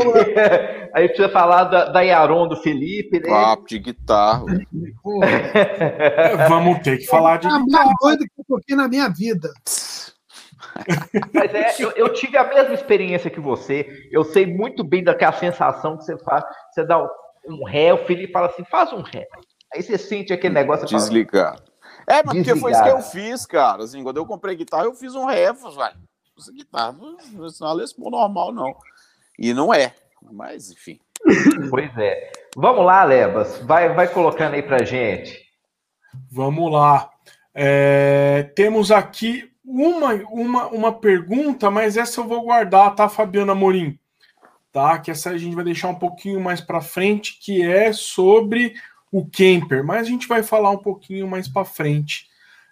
a 0.93 1.01
gente 1.01 1.09
precisa 1.15 1.29
falar 1.29 1.65
da, 1.65 1.85
da 1.85 2.01
Yaron 2.01 2.47
do 2.47 2.55
Felipe, 2.55 3.19
né? 3.19 3.29
Papo 3.29 3.67
de 3.67 3.79
guitarra. 3.79 4.45
vamos 6.47 6.79
ter 6.79 6.99
que 6.99 7.05
falar 7.05 7.37
de 7.37 7.47
guitarra. 7.47 7.65
mais 7.67 7.89
doido 8.01 8.19
que 8.19 8.41
eu 8.41 8.45
toquei 8.47 8.75
na 8.75 8.87
minha 8.87 9.09
vida. 9.09 9.51
Mas 11.33 11.53
é, 11.53 11.75
eu, 11.79 11.91
eu, 11.91 12.13
tive 12.13 12.37
a 12.37 12.43
mesma 12.43 12.73
experiência 12.73 13.29
que 13.29 13.39
você. 13.39 14.07
Eu 14.11 14.23
sei 14.23 14.45
muito 14.45 14.83
bem 14.83 15.03
daquela 15.03 15.33
sensação 15.33 15.97
que 15.97 16.03
você 16.03 16.17
faz. 16.19 16.43
Você 16.71 16.85
dá 16.85 17.05
um 17.47 17.65
ré, 17.65 17.93
o 17.93 18.05
Felipe 18.05 18.33
fala 18.33 18.47
assim: 18.47 18.63
faz 18.65 18.91
um 18.91 19.01
ré. 19.01 19.25
Aí 19.73 19.81
você 19.81 19.97
sente 19.97 20.33
aquele 20.33 20.53
negócio. 20.53 20.85
Desligar. 20.85 21.57
Fala, 21.57 21.75
é, 22.07 22.23
mas 22.23 22.35
porque 22.35 22.55
foi 22.59 22.71
isso 22.71 22.83
que 22.83 22.89
eu 22.89 23.01
fiz, 23.01 23.45
cara. 23.45 23.83
Assim, 23.83 24.03
quando 24.03 24.17
eu 24.17 24.25
comprei 24.25 24.55
guitarra, 24.55 24.85
eu 24.85 24.93
fiz 24.93 25.15
um 25.15 25.25
refus, 25.25 25.75
velho. 25.75 25.95
Essa 26.37 26.51
guitarra 26.51 26.91
não 26.91 27.17
é 27.17 27.49
uma 27.61 27.73
Les 27.73 27.93
Paul 27.93 28.11
normal, 28.11 28.53
não. 28.53 28.75
E 29.37 29.53
não 29.53 29.73
é. 29.73 29.93
Mas, 30.31 30.71
enfim. 30.71 30.99
Pois 31.69 31.97
é. 31.97 32.31
Vamos 32.55 32.85
lá, 32.85 33.03
Lebas. 33.03 33.59
Vai, 33.59 33.93
vai 33.93 34.07
colocando 34.07 34.53
aí 34.53 34.61
pra 34.61 34.83
gente. 34.83 35.45
Vamos 36.31 36.71
lá. 36.71 37.09
É, 37.53 38.43
temos 38.55 38.91
aqui 38.91 39.51
uma, 39.65 40.13
uma, 40.29 40.67
uma 40.67 40.93
pergunta, 40.93 41.71
mas 41.71 41.97
essa 41.97 42.21
eu 42.21 42.27
vou 42.27 42.43
guardar, 42.43 42.93
tá, 42.95 43.09
Fabiana 43.09 43.55
Morim? 43.55 43.97
Tá? 44.71 44.99
Que 44.99 45.11
essa 45.11 45.31
a 45.31 45.37
gente 45.37 45.55
vai 45.55 45.63
deixar 45.63 45.87
um 45.87 45.95
pouquinho 45.95 46.39
mais 46.39 46.61
para 46.61 46.81
frente, 46.81 47.39
que 47.41 47.61
é 47.61 47.91
sobre 47.91 48.73
o 49.11 49.25
Kemper, 49.25 49.83
mas 49.83 50.01
a 50.01 50.09
gente 50.09 50.27
vai 50.27 50.43
falar 50.43 50.71
um 50.71 50.77
pouquinho 50.77 51.27
mais 51.27 51.47
para 51.47 51.65
frente. 51.65 52.27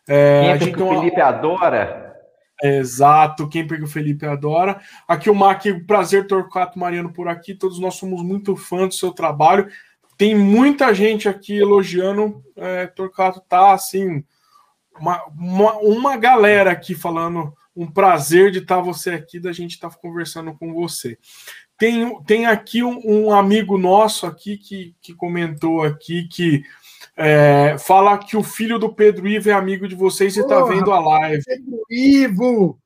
É, 0.08 0.42
Kemper 0.42 0.54
a 0.54 0.58
gente 0.58 0.76
que 0.76 0.84
o 0.84 0.90
Felipe 0.90 1.22
uma... 1.22 1.28
adora. 1.28 2.03
Exato, 2.62 3.48
Kemper 3.48 3.78
que 3.78 3.84
o 3.84 3.88
Felipe 3.88 4.26
adora. 4.26 4.80
Aqui 5.08 5.30
o 5.30 5.36
Mac, 5.36 5.64
prazer 5.88 6.28
Torquato 6.28 6.80
Mariano 6.80 7.12
por 7.12 7.28
aqui. 7.28 7.54
Todos 7.54 7.80
nós 7.80 7.96
somos 7.96 8.22
muito 8.22 8.56
fãs 8.56 8.90
do 8.90 8.94
seu 8.94 9.12
trabalho. 9.12 9.68
Tem 10.18 10.36
muita 10.36 10.94
gente 10.94 11.28
aqui 11.28 11.58
elogiando. 11.58 12.44
É, 12.56 12.88
Torquato 12.88 13.42
tá 13.42 13.74
assim, 13.74 14.24
uma, 15.00 15.24
uma, 15.38 15.74
uma 15.80 16.18
galera 16.18 16.72
aqui 16.72 16.96
falando 16.96 17.54
um 17.76 17.90
prazer 17.90 18.52
de 18.52 18.60
estar 18.60 18.78
tá 18.78 18.82
você 18.82 19.12
aqui, 19.12 19.40
da 19.40 19.52
gente 19.52 19.72
estar 19.72 19.90
tá 19.90 19.98
conversando 19.98 20.54
com 20.54 20.74
você. 20.74 21.18
Tem, 21.78 22.24
tem 22.24 22.46
aqui 22.46 22.84
um, 22.84 23.02
um, 23.04 23.34
amigo 23.34 23.78
nosso 23.78 24.28
aqui 24.28 24.58
que, 24.58 24.96
que 25.02 25.14
comentou 25.14 25.82
aqui 25.82 26.28
que 26.28 26.64
é, 27.16 27.78
fala 27.78 28.18
que 28.18 28.36
o 28.36 28.44
filho 28.44 28.80
do 28.80 28.94
Pedro 28.94 29.28
Ivo 29.28 29.50
é 29.50 29.54
amigo 29.54 29.88
de 29.88 29.96
vocês 29.96 30.36
e 30.36 30.40
está 30.40 30.64
vendo 30.64 30.92
a 30.92 31.00
live. 31.00 31.44
Pedro 31.46 31.82
Ivo, 31.90 32.80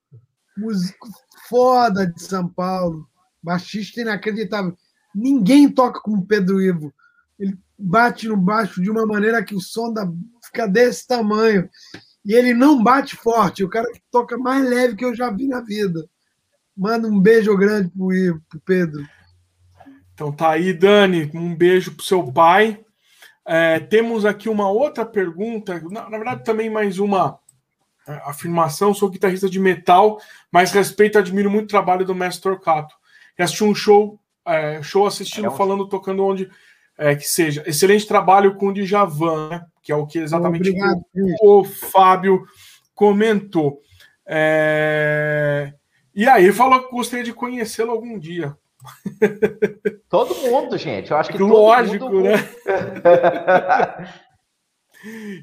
músico 0.57 1.07
foda 1.47 2.05
de 2.05 2.21
São 2.21 2.47
Paulo, 2.47 3.07
baixista 3.41 4.01
inacreditável. 4.01 4.75
Ninguém 5.15 5.69
toca 5.69 6.01
como 6.01 6.25
Pedro 6.25 6.61
Ivo. 6.61 6.93
Ele 7.39 7.57
bate 7.78 8.28
no 8.28 8.36
baixo 8.36 8.82
de 8.82 8.89
uma 8.91 9.05
maneira 9.05 9.43
que 9.43 9.55
o 9.55 9.61
som 9.61 9.93
da, 9.93 10.06
fica 10.45 10.68
desse 10.68 11.07
tamanho. 11.07 11.69
E 12.26 12.34
ele 12.34 12.53
não 12.53 12.84
bate 12.84 13.15
forte. 13.15 13.64
O 13.64 13.69
cara 13.69 13.89
que 13.91 14.01
toca 14.11 14.38
mais 14.38 14.68
leve 14.68 14.95
que 14.95 15.06
eu 15.06 15.15
já 15.15 15.31
vi 15.31 15.47
na 15.47 15.61
vida. 15.61 16.06
Manda 16.76 17.07
um 17.07 17.19
beijo 17.19 17.56
grande 17.56 17.89
pro, 17.89 18.10
pro 18.49 18.60
Pedro. 18.65 19.07
Então 20.14 20.31
tá 20.31 20.51
aí, 20.51 20.73
Dani, 20.73 21.31
um 21.34 21.56
beijo 21.56 21.93
pro 21.93 22.03
seu 22.03 22.23
pai. 22.31 22.84
É, 23.48 23.80
temos 23.80 24.26
aqui 24.26 24.49
uma 24.49 24.69
outra 24.69 25.06
pergunta, 25.06 25.82
na, 25.90 26.10
na, 26.10 26.18
verdade, 26.18 26.44
também 26.44 26.69
mais 26.69 26.99
uma 26.99 27.40
é, 28.06 28.11
afirmação. 28.26 28.94
Sou 28.94 29.10
guitarrista 29.10 29.49
de 29.49 29.57
metal, 29.57 30.19
mas 30.52 30.74
respeito 30.74 31.18
e 31.18 31.19
admiro 31.19 31.49
muito 31.49 31.65
o 31.65 31.69
trabalho 31.69 32.06
do 32.06 32.14
mestre 32.14 32.44
Torcato. 32.44 32.94
E 33.40 33.41
assisti 33.41 33.64
um 33.64 33.74
show, 33.74 34.19
é, 34.45 34.84
show 34.84 35.07
assistindo, 35.07 35.45
é 35.45 35.49
um... 35.49 35.56
falando, 35.56 35.88
tocando 35.88 36.26
onde 36.26 36.49
é, 36.98 37.15
que 37.15 37.24
seja. 37.24 37.64
Excelente 37.65 38.06
trabalho 38.06 38.56
com 38.56 38.68
o 38.68 38.74
Djavan, 38.74 39.49
né? 39.49 39.65
que 39.82 39.94
é 39.94 39.95
o 39.95 40.06
que 40.06 40.19
exatamente 40.19 40.69
Obrigado, 40.69 41.02
o, 41.41 41.60
o 41.60 41.64
Fábio 41.64 42.45
comentou. 42.94 43.80
É... 44.26 45.74
E 46.14 46.28
aí 46.28 46.52
falou 46.52 46.84
que 46.84 46.91
gostaria 46.91 47.24
de 47.24 47.32
conhecê-lo 47.32 47.91
algum 47.91 48.19
dia. 48.19 48.57
Todo 50.09 50.35
mundo, 50.35 50.77
gente. 50.77 51.11
Eu 51.11 51.17
acho 51.17 51.31
que 51.31 51.37
lógico, 51.37 52.05
mundo... 52.05 52.23
né? 52.23 52.35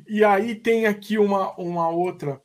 e 0.09 0.25
aí 0.25 0.55
tem 0.55 0.87
aqui 0.87 1.19
uma, 1.19 1.53
uma 1.59 1.89
outra 1.89 2.41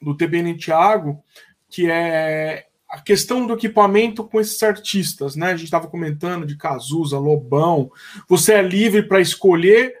do 0.00 0.16
TBN 0.16 0.56
Thiago, 0.56 1.22
que 1.68 1.90
é 1.90 2.66
a 2.92 3.00
questão 3.00 3.46
do 3.46 3.54
equipamento 3.54 4.22
com 4.22 4.38
esses 4.38 4.62
artistas, 4.62 5.34
né? 5.34 5.46
A 5.46 5.56
gente 5.56 5.64
estava 5.64 5.88
comentando 5.88 6.44
de 6.44 6.58
Cazuza, 6.58 7.18
Lobão. 7.18 7.90
Você 8.28 8.52
é 8.52 8.62
livre 8.62 9.02
para 9.02 9.20
escolher, 9.20 9.94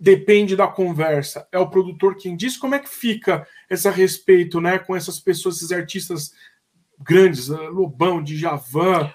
depende 0.00 0.56
da 0.56 0.66
conversa. 0.66 1.46
É 1.52 1.58
o 1.58 1.68
produtor 1.68 2.16
quem 2.16 2.34
diz. 2.34 2.56
Como 2.56 2.74
é 2.74 2.78
que 2.78 2.88
fica 2.88 3.46
esse 3.68 3.88
respeito, 3.90 4.62
né, 4.62 4.78
com 4.78 4.96
essas 4.96 5.20
pessoas, 5.20 5.56
esses 5.56 5.72
artistas 5.72 6.32
grandes? 6.98 7.48
Lobão, 7.48 8.22
Djavan. 8.22 9.12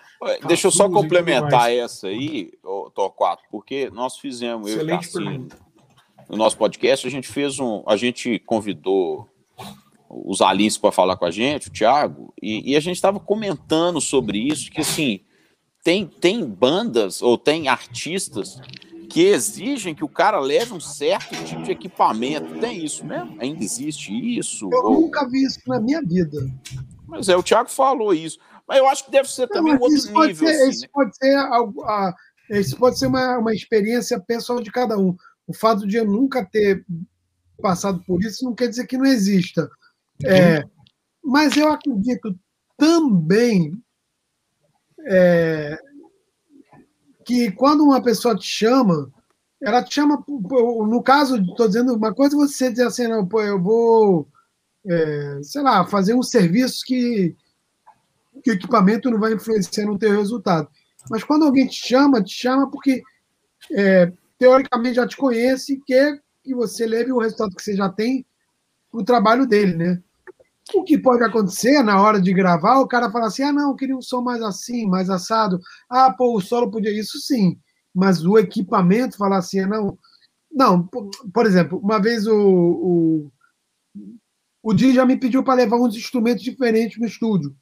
Deixa 0.48 0.68
eu 0.68 0.72
só 0.72 0.90
complementar 0.90 1.72
essa 1.72 2.08
aí, 2.08 2.52
Torquato, 2.94 3.44
porque 3.52 3.90
nós 3.92 4.18
fizemos, 4.18 4.70
Excelente 4.70 5.10
eu, 5.16 5.48
no 6.30 6.38
nosso 6.38 6.58
podcast, 6.58 7.06
a 7.06 7.12
gente 7.12 7.28
fez 7.28 7.60
um. 7.60 7.84
A 7.86 7.96
gente 7.96 8.40
convidou 8.40 9.30
os 10.10 10.42
Alice 10.42 10.80
para 10.80 10.92
falar 10.92 11.18
com 11.18 11.26
a 11.26 11.32
gente, 11.32 11.68
o 11.68 11.72
Thiago, 11.72 12.34
e, 12.42 12.72
e 12.72 12.76
a 12.76 12.80
gente 12.80 12.96
estava 12.96 13.20
comentando 13.20 14.00
sobre 14.00 14.38
isso, 14.38 14.72
que 14.72 14.82
assim, 14.82 15.22
tem, 15.84 16.06
tem 16.06 16.46
bandas 16.46 17.22
ou 17.22 17.38
tem 17.38 17.68
artistas 17.68 18.60
que 19.10 19.22
exigem 19.22 19.94
que 19.94 20.04
o 20.04 20.10
cara 20.10 20.40
leve 20.40 20.74
um 20.74 20.80
certo 20.80 21.36
tipo 21.44 21.62
de 21.62 21.72
equipamento. 21.72 22.60
Tem 22.60 22.84
isso 22.84 23.06
mesmo? 23.06 23.36
Ainda 23.40 23.64
existe 23.64 24.12
isso? 24.12 24.70
Eu 24.72 24.86
ou... 24.86 25.02
nunca 25.02 25.28
vi 25.30 25.44
isso 25.44 25.60
na 25.68 25.80
minha 25.80 26.02
vida. 26.02 26.50
Mas 27.06 27.30
é, 27.30 27.36
o 27.36 27.44
Thiago 27.44 27.70
falou 27.70 28.14
isso. 28.14 28.40
Mas 28.68 28.78
eu 28.78 28.88
acho 28.88 29.06
que 29.06 29.12
deve 29.12 29.30
ser 29.30 29.48
também 29.48 29.74
Não, 29.74 29.80
um 29.80 29.84
outro 29.84 30.22
nível. 30.26 30.48
Ser, 30.48 30.56
assim, 30.56 30.70
isso, 30.70 30.82
né? 30.82 30.88
pode 30.94 31.18
ser 31.18 31.36
algo, 31.36 31.84
a, 31.84 32.16
isso 32.50 32.78
pode 32.78 32.98
ser 32.98 33.08
uma, 33.08 33.38
uma 33.38 33.54
experiência 33.54 34.20
pessoal 34.20 34.62
de 34.62 34.72
cada 34.72 34.98
um. 34.98 35.16
O 35.48 35.54
fato 35.54 35.88
de 35.88 35.98
eu 35.98 36.06
nunca 36.06 36.46
ter 36.46 36.86
passado 37.62 38.02
por 38.06 38.22
isso 38.22 38.44
não 38.46 38.54
quer 38.54 38.68
dizer 38.68 38.88
que 38.88 38.98
não 38.98 39.06
exista. 39.06 39.70
É, 40.26 40.64
mas 41.24 41.56
eu 41.58 41.70
acredito 41.70 42.38
também 42.78 43.74
é, 45.06 45.78
que 47.26 47.52
quando 47.52 47.84
uma 47.84 48.02
pessoa 48.02 48.38
te 48.38 48.46
chama, 48.46 49.12
ela 49.62 49.84
te 49.84 49.96
chama, 49.96 50.24
no 50.28 51.02
caso, 51.02 51.38
estou 51.38 51.68
dizendo, 51.68 51.96
uma 51.96 52.14
coisa 52.14 52.36
você 52.36 52.70
dizer 52.70 52.88
assim, 52.88 53.08
não, 53.08 53.26
pô, 53.26 53.42
eu 53.42 53.62
vou, 53.62 54.28
é, 54.86 55.40
sei 55.42 55.62
lá, 55.62 55.86
fazer 55.86 56.14
um 56.14 56.24
serviço 56.24 56.84
que, 56.86 57.36
que 58.44 58.52
o 58.52 58.54
equipamento 58.54 59.10
não 59.10 59.20
vai 59.20 59.34
influenciar 59.34 59.86
no 59.86 59.98
teu 59.98 60.12
resultado. 60.18 60.68
Mas 61.10 61.24
quando 61.24 61.46
alguém 61.46 61.68
te 61.68 61.88
chama, 61.88 62.24
te 62.24 62.34
chama 62.34 62.70
porque 62.70 63.02
é, 63.72 64.12
teoricamente 64.38 64.96
já 64.96 65.08
te 65.08 65.18
conhece 65.18 65.74
e 65.74 65.82
quer 65.82 66.22
que 66.44 66.54
você 66.54 66.86
leve 66.86 67.12
o 67.12 67.20
resultado 67.20 67.56
que 67.56 67.64
você 67.64 67.76
já 67.76 67.90
tem 67.90 68.26
o 68.92 69.04
trabalho 69.04 69.46
dele, 69.46 69.76
né? 69.76 70.02
O 70.74 70.84
que 70.84 70.98
pode 70.98 71.24
acontecer 71.24 71.82
na 71.84 72.02
hora 72.02 72.22
de 72.22 72.34
gravar, 72.34 72.80
o 72.80 72.88
cara 72.88 73.12
fala 73.12 73.28
assim: 73.28 73.44
ah, 73.44 73.52
não, 73.52 73.72
eu 73.72 73.76
queria 73.76 73.96
um 73.96 74.02
som 74.02 74.22
mais 74.22 74.42
assim, 74.42 74.86
mais 74.88 75.10
assado. 75.10 75.60
Ah, 75.90 76.12
pô, 76.12 76.38
o 76.38 76.42
solo 76.42 76.72
podia. 76.72 76.92
Isso 76.92 77.20
sim 77.20 77.58
mas 77.94 78.26
o 78.26 78.38
equipamento 78.38 79.18
falar 79.18 79.38
assim, 79.38 79.62
não. 79.66 79.98
Não, 80.52 80.88
por 81.34 81.46
exemplo, 81.46 81.80
uma 81.80 82.00
vez 82.00 82.28
o, 82.28 82.36
o, 82.36 83.32
o 84.62 84.74
Di 84.74 84.94
já 84.94 85.06
me 85.06 85.18
pediu 85.18 85.44
para 85.44 85.56
levar 85.56 85.78
uns 85.78 85.96
instrumentos 85.96 86.44
diferentes 86.44 87.00
no 87.00 87.08
estúdio. 87.08 87.56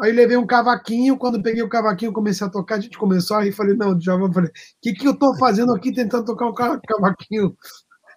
Aí 0.00 0.12
levei 0.12 0.36
um 0.36 0.46
cavaquinho, 0.46 1.16
quando 1.16 1.42
peguei 1.42 1.62
o 1.62 1.68
cavaquinho, 1.68 2.12
comecei 2.12 2.46
a 2.46 2.50
tocar, 2.50 2.76
a 2.76 2.80
gente 2.80 2.98
começou 2.98 3.36
a 3.36 3.42
rir, 3.42 3.52
falei, 3.52 3.74
não, 3.74 3.98
já 3.98 4.12
falei, 4.32 4.50
o 4.50 4.52
que, 4.82 4.92
que 4.92 5.06
eu 5.08 5.12
estou 5.12 5.36
fazendo 5.38 5.74
aqui 5.74 5.92
tentando 5.92 6.26
tocar 6.26 6.46
um 6.46 6.54
cavaquinho 6.86 7.56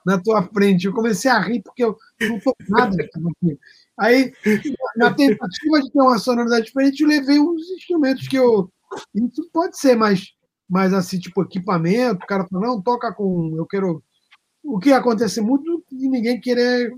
na 0.06 0.22
tua 0.22 0.44
frente? 0.44 0.88
Eu 0.88 0.94
comecei 0.94 1.32
a 1.32 1.40
rir 1.40 1.62
porque 1.64 1.84
eu 1.84 1.96
não 2.22 2.40
toco 2.40 2.58
nada. 2.68 2.96
Aí, 3.98 4.34
na 4.98 5.14
tentativa 5.14 5.82
de 5.82 5.92
ter 5.92 6.02
uma 6.02 6.20
sonoridade 6.20 6.66
diferente, 6.66 7.02
eu 7.02 7.10
levei 7.10 7.40
uns 7.40 7.70
instrumentos 7.72 8.28
que 8.28 8.38
eu. 8.38 8.72
Isso 9.14 9.50
pode 9.54 9.78
ser, 9.78 9.96
mas 9.96 10.34
mas 10.70 10.94
assim, 10.94 11.20
tipo, 11.20 11.42
equipamento, 11.42 12.24
o 12.24 12.28
cara 12.28 12.46
fala, 12.48 12.68
não, 12.68 12.82
toca 12.82 13.12
com. 13.14 13.56
Eu 13.58 13.66
quero. 13.66 14.04
O 14.64 14.78
que 14.78 14.92
acontece 14.94 15.42
muito 15.42 15.84
de 15.92 16.08
ninguém 16.08 16.40
querer. 16.40 16.92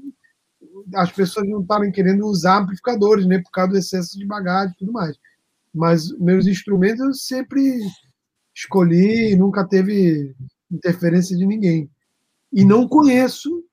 As 0.96 1.12
pessoas 1.12 1.48
não 1.48 1.62
estarem 1.62 1.92
querendo 1.92 2.26
usar 2.26 2.60
amplificadores, 2.60 3.26
né? 3.26 3.40
Por 3.40 3.52
causa 3.52 3.72
do 3.72 3.78
excesso 3.78 4.18
de 4.18 4.26
bagagem 4.26 4.74
e 4.74 4.78
tudo 4.78 4.92
mais. 4.92 5.18
Mas 5.74 6.12
meus 6.18 6.48
instrumentos 6.48 7.00
eu 7.00 7.14
sempre 7.14 7.80
escolhi, 8.54 9.36
nunca 9.36 9.68
teve 9.68 10.36
interferência 10.72 11.38
de 11.38 11.46
ninguém. 11.46 11.90
E 12.52 12.66
não 12.66 12.88
conheço 12.88 13.64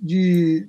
de 0.00 0.68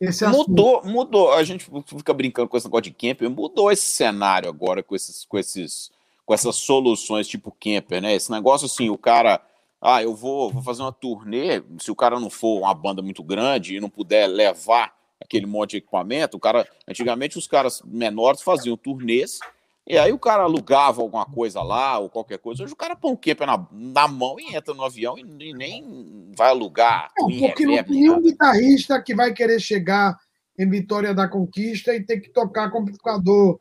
esse 0.00 0.26
mudou, 0.26 0.78
assunto. 0.78 0.92
mudou. 0.92 1.32
A 1.32 1.42
gente 1.42 1.68
fica 1.86 2.12
brincando 2.12 2.48
com 2.48 2.56
esse 2.56 2.66
negócio 2.66 2.84
de 2.84 2.92
camper, 2.92 3.28
mudou 3.30 3.70
esse 3.70 3.86
cenário 3.86 4.48
agora 4.48 4.82
com 4.82 4.94
esses, 4.94 5.24
com 5.24 5.38
esses 5.38 5.90
com 6.24 6.32
essas 6.32 6.56
soluções 6.56 7.28
tipo 7.28 7.50
camper, 7.52 8.00
né? 8.00 8.14
Esse 8.14 8.30
negócio 8.30 8.66
assim, 8.66 8.88
o 8.88 8.96
cara, 8.96 9.42
ah, 9.84 10.02
eu 10.02 10.14
vou, 10.14 10.50
vou 10.50 10.62
fazer 10.62 10.80
uma 10.80 10.92
turnê, 10.92 11.62
se 11.78 11.90
o 11.90 11.94
cara 11.94 12.18
não 12.18 12.30
for 12.30 12.60
uma 12.60 12.72
banda 12.72 13.02
muito 13.02 13.22
grande 13.22 13.76
e 13.76 13.80
não 13.80 13.90
puder 13.90 14.26
levar 14.26 14.94
aquele 15.22 15.44
monte 15.44 15.72
de 15.72 15.76
equipamento, 15.76 16.38
o 16.38 16.40
cara, 16.40 16.66
antigamente 16.88 17.36
os 17.36 17.46
caras 17.46 17.82
menores 17.84 18.40
faziam 18.40 18.76
turnês 18.76 19.38
e 19.86 19.98
aí 19.98 20.10
o 20.10 20.18
cara 20.18 20.44
alugava 20.44 21.02
alguma 21.02 21.26
coisa 21.26 21.62
lá 21.62 21.98
ou 21.98 22.08
qualquer 22.08 22.38
coisa. 22.38 22.64
Hoje 22.64 22.72
o 22.72 22.76
cara 22.76 22.96
põe 22.96 23.12
o 23.12 23.16
camper 23.16 23.46
na, 23.46 23.66
na 23.70 24.08
mão 24.08 24.40
e 24.40 24.56
entra 24.56 24.72
no 24.72 24.82
avião 24.82 25.18
e, 25.18 25.20
e 25.20 25.52
nem 25.52 26.32
vai 26.34 26.48
alugar. 26.48 27.10
Não, 27.18 27.28
porque 27.28 27.66
não 27.66 27.84
tem 27.84 28.00
nenhum 28.00 28.22
guitarrista 28.22 29.00
que 29.02 29.14
vai 29.14 29.34
querer 29.34 29.60
chegar 29.60 30.18
em 30.58 30.68
Vitória 30.68 31.12
da 31.12 31.28
Conquista 31.28 31.94
e 31.94 32.02
ter 32.02 32.20
que 32.20 32.30
tocar 32.30 32.70
com 32.70 32.78
o 32.78 32.80
amplificador 32.80 33.60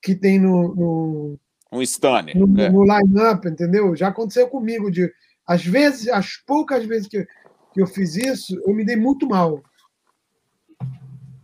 que 0.00 0.14
tem 0.14 0.38
no, 0.38 0.74
no 0.74 1.38
um 1.72 1.82
Stanley. 1.82 2.36
No, 2.36 2.60
é. 2.60 2.70
no 2.70 2.84
line-up, 2.84 3.48
entendeu? 3.48 3.96
Já 3.96 4.08
aconteceu 4.08 4.46
comigo. 4.46 4.90
De, 4.92 5.12
às 5.46 5.64
vezes, 5.64 6.08
as 6.08 6.36
poucas 6.36 6.84
vezes 6.86 7.08
que, 7.08 7.26
que 7.72 7.80
eu 7.80 7.86
fiz 7.86 8.16
isso, 8.16 8.60
eu 8.66 8.74
me 8.74 8.84
dei 8.84 8.96
muito 8.96 9.26
mal. 9.28 9.62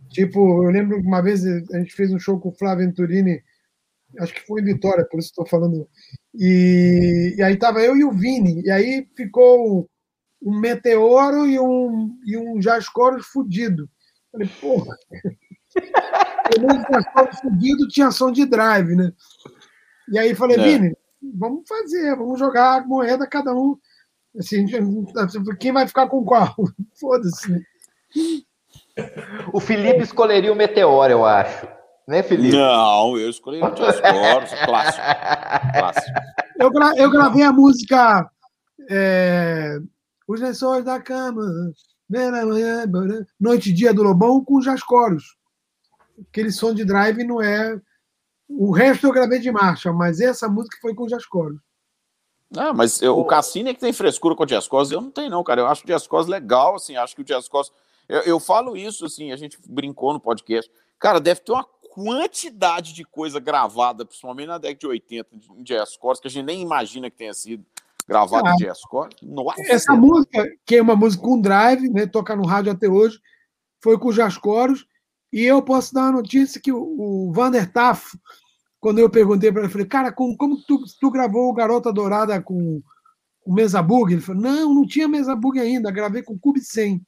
Tipo, 0.09 0.63
eu 0.63 0.69
lembro 0.69 1.01
que 1.01 1.07
uma 1.07 1.21
vez 1.21 1.45
a 1.45 1.77
gente 1.79 1.93
fez 1.93 2.11
um 2.11 2.19
show 2.19 2.39
com 2.39 2.49
o 2.49 2.55
Flávio 2.55 2.85
Venturini, 2.85 3.41
acho 4.19 4.33
que 4.33 4.45
foi 4.45 4.61
em 4.61 4.65
Vitória, 4.65 5.07
por 5.09 5.19
isso 5.19 5.29
estou 5.29 5.47
falando. 5.47 5.87
E, 6.35 7.35
e, 7.37 7.41
aí 7.41 7.55
tava 7.57 7.79
eu 7.81 7.95
e 7.95 8.03
o 8.03 8.11
Vini, 8.11 8.61
e 8.63 8.71
aí 8.71 9.07
ficou 9.15 9.89
um 10.41 10.59
meteoro 10.59 11.47
e 11.47 11.59
um, 11.59 12.17
e 12.25 12.37
um 12.37 12.61
Jascoros 12.61 13.27
fudido. 13.27 13.89
Falei, 14.31 14.49
porra. 14.59 14.97
Pelo 16.53 16.67
menos 16.67 16.83
Jascoros 16.91 17.39
fudido 17.39 17.87
tinha 17.87 18.11
som 18.11 18.31
de 18.31 18.45
drive, 18.45 18.95
né? 18.95 19.13
E 20.11 20.19
aí 20.19 20.35
falei, 20.35 20.57
é. 20.57 20.63
Vini, 20.63 20.97
vamos 21.21 21.67
fazer, 21.67 22.15
vamos 22.17 22.37
jogar 22.37 22.85
moeda 22.85 23.25
cada 23.25 23.53
um. 23.53 23.77
Assim, 24.37 24.65
quem 25.59 25.71
vai 25.71 25.87
ficar 25.87 26.07
com 26.07 26.23
qual? 26.23 26.55
Foda-se. 26.99 27.61
O 29.53 29.59
Felipe 29.59 30.01
escolheria 30.01 30.51
o 30.51 30.55
Meteoro, 30.55 31.11
eu 31.11 31.25
acho. 31.25 31.67
Né, 32.07 32.23
Felipe? 32.23 32.55
Não, 32.55 33.17
eu 33.17 33.29
escolhi 33.29 33.61
o 33.61 33.67
Just 33.75 34.01
clássico. 34.65 35.05
clássico. 35.73 36.19
Eu, 36.59 36.71
gra 36.71 36.93
eu 36.97 37.09
gravei 37.09 37.43
a 37.43 37.53
música 37.53 38.29
é, 38.89 39.79
Os 40.27 40.41
Lençóis 40.41 40.83
da 40.83 40.99
Cama, 40.99 41.43
Noite 43.39 43.69
e 43.69 43.73
Dia 43.73 43.93
do 43.93 44.03
Lobão 44.03 44.43
com 44.43 44.61
Jascoros. 44.61 45.37
Aquele 46.29 46.51
som 46.51 46.73
de 46.73 46.83
drive 46.83 47.23
não 47.23 47.41
é 47.41 47.79
o 48.49 48.71
resto 48.71 49.07
eu 49.07 49.13
gravei 49.13 49.39
de 49.39 49.51
marcha, 49.51 49.93
mas 49.93 50.19
essa 50.19 50.47
música 50.49 50.77
foi 50.81 50.93
com 50.93 51.05
o 51.05 51.09
Jascoros. 51.09 51.59
Ah, 52.55 52.73
mas 52.73 53.01
eu, 53.01 53.17
o 53.17 53.25
Cassini 53.25 53.69
é 53.69 53.73
que 53.73 53.79
tem 53.79 53.93
frescura 53.93 54.35
com 54.35 54.43
o 54.43 54.45
Diascos, 54.45 54.91
eu 54.91 54.99
não 54.99 55.11
tenho 55.11 55.29
não, 55.29 55.43
cara. 55.43 55.61
Eu 55.61 55.67
acho 55.67 55.83
o 55.83 55.85
Diascos 55.85 56.27
legal, 56.27 56.75
assim, 56.75 56.95
acho 56.95 57.15
que 57.15 57.21
o 57.21 57.25
Diascos... 57.25 57.71
Eu, 58.09 58.21
eu 58.21 58.39
falo 58.39 58.75
isso, 58.75 59.05
assim, 59.05 59.31
a 59.31 59.37
gente 59.37 59.57
brincou 59.67 60.11
no 60.11 60.19
podcast. 60.19 60.69
Cara, 60.99 61.19
deve 61.19 61.39
ter 61.41 61.51
uma 61.53 61.65
quantidade 61.93 62.93
de 62.93 63.03
coisa 63.03 63.39
gravada, 63.39 64.05
principalmente 64.05 64.47
na 64.47 64.57
década 64.57 64.79
de 64.79 64.87
80, 64.87 65.29
em 65.57 65.63
Diascos, 65.63 66.19
que 66.19 66.27
a 66.27 66.31
gente 66.31 66.45
nem 66.45 66.61
imagina 66.61 67.09
que 67.09 67.17
tenha 67.17 67.33
sido 67.33 67.65
gravada 68.07 68.49
ah, 68.49 68.53
em 68.53 68.57
Diascos. 68.57 69.09
Nossa! 69.21 69.61
Essa 69.67 69.93
música, 69.93 70.45
que 70.65 70.75
é 70.75 70.81
uma 70.81 70.95
música 70.95 71.23
com 71.23 71.39
drive, 71.39 71.89
né, 71.89 72.05
toca 72.05 72.35
no 72.35 72.45
rádio 72.45 72.71
até 72.71 72.87
hoje, 72.87 73.19
foi 73.81 73.97
com 73.97 74.09
o 74.09 74.13
Jascoros, 74.13 74.85
e 75.31 75.43
eu 75.43 75.61
posso 75.61 75.93
dar 75.93 76.03
uma 76.03 76.13
notícia 76.13 76.61
que 76.61 76.71
o, 76.71 76.81
o 76.81 77.31
Vander 77.31 77.71
Taff 77.71 78.17
quando 78.81 78.97
eu 78.97 79.09
perguntei 79.09 79.51
para 79.51 79.61
ele, 79.61 79.71
falei, 79.71 79.87
cara, 79.87 80.11
como, 80.11 80.35
como 80.35 80.57
tu, 80.63 80.83
tu 80.99 81.11
gravou 81.11 81.47
o 81.47 81.53
Garota 81.53 81.93
Dourada 81.93 82.41
com 82.41 82.81
o 83.45 83.53
Mesa 83.53 83.79
Bug? 83.81 84.11
Ele 84.11 84.21
falou, 84.21 84.41
não, 84.41 84.73
não 84.73 84.87
tinha 84.87 85.07
Mesa 85.07 85.35
Bug 85.35 85.59
ainda, 85.59 85.91
gravei 85.91 86.23
com 86.23 86.37
Cube 86.37 86.59
100. 86.59 86.99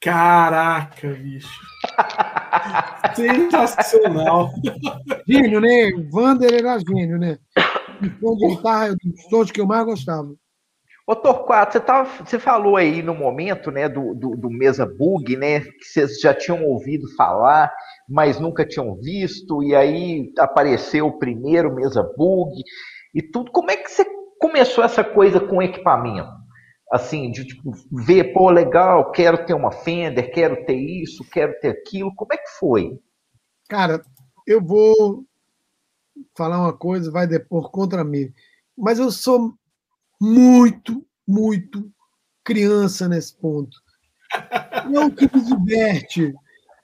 Caraca, 0.00 1.08
bicho. 1.12 1.60
Sensacional. 3.14 4.50
Gênio, 5.28 5.60
né? 5.60 5.92
Vander 6.10 6.52
era 6.52 6.78
gênio, 6.78 7.18
né? 7.18 7.38
O 8.22 8.36
de 8.36 8.56
guitarra 8.56 8.88
é 8.88 8.94
dos 8.94 9.22
sons 9.28 9.50
que 9.50 9.60
eu 9.60 9.66
mais 9.66 9.84
gostava. 9.84 10.34
Ô 11.06 11.14
Torquato, 11.14 11.74
você, 11.74 11.80
tava, 11.80 12.24
você 12.24 12.38
falou 12.38 12.76
aí 12.76 13.02
no 13.02 13.14
momento 13.14 13.70
né, 13.70 13.86
do, 13.86 14.14
do, 14.14 14.34
do 14.36 14.50
Mesa 14.50 14.86
Bug, 14.86 15.36
né? 15.36 15.60
Que 15.60 15.84
vocês 15.84 16.18
já 16.20 16.32
tinham 16.32 16.64
ouvido 16.64 17.06
falar 17.14 17.70
mas 18.08 18.38
nunca 18.38 18.66
tinham 18.66 18.94
visto, 18.96 19.62
e 19.62 19.74
aí 19.74 20.32
apareceu 20.38 21.06
o 21.06 21.18
primeiro 21.18 21.74
mesa 21.74 22.02
bug 22.16 22.52
e 23.14 23.22
tudo. 23.22 23.50
Como 23.50 23.70
é 23.70 23.76
que 23.76 23.90
você 23.90 24.04
começou 24.38 24.84
essa 24.84 25.02
coisa 25.02 25.40
com 25.40 25.62
equipamento? 25.62 26.30
Assim, 26.92 27.30
de 27.30 27.44
tipo, 27.46 27.72
ver, 27.90 28.32
pô, 28.32 28.50
legal, 28.50 29.10
quero 29.10 29.44
ter 29.46 29.54
uma 29.54 29.72
Fender, 29.72 30.32
quero 30.32 30.64
ter 30.64 30.76
isso, 30.76 31.24
quero 31.30 31.58
ter 31.60 31.68
aquilo. 31.68 32.14
Como 32.14 32.32
é 32.32 32.36
que 32.36 32.50
foi? 32.58 32.98
Cara, 33.68 34.04
eu 34.46 34.62
vou 34.62 35.24
falar 36.36 36.60
uma 36.60 36.72
coisa, 36.72 37.10
vai 37.10 37.26
depor 37.26 37.70
contra 37.70 38.04
mim. 38.04 38.32
Mas 38.76 38.98
eu 38.98 39.10
sou 39.10 39.54
muito, 40.20 41.04
muito 41.26 41.90
criança 42.44 43.08
nesse 43.08 43.36
ponto. 43.36 43.76
Não 44.90 45.10
que 45.10 45.28
me 45.34 45.42
diverte, 45.42 46.34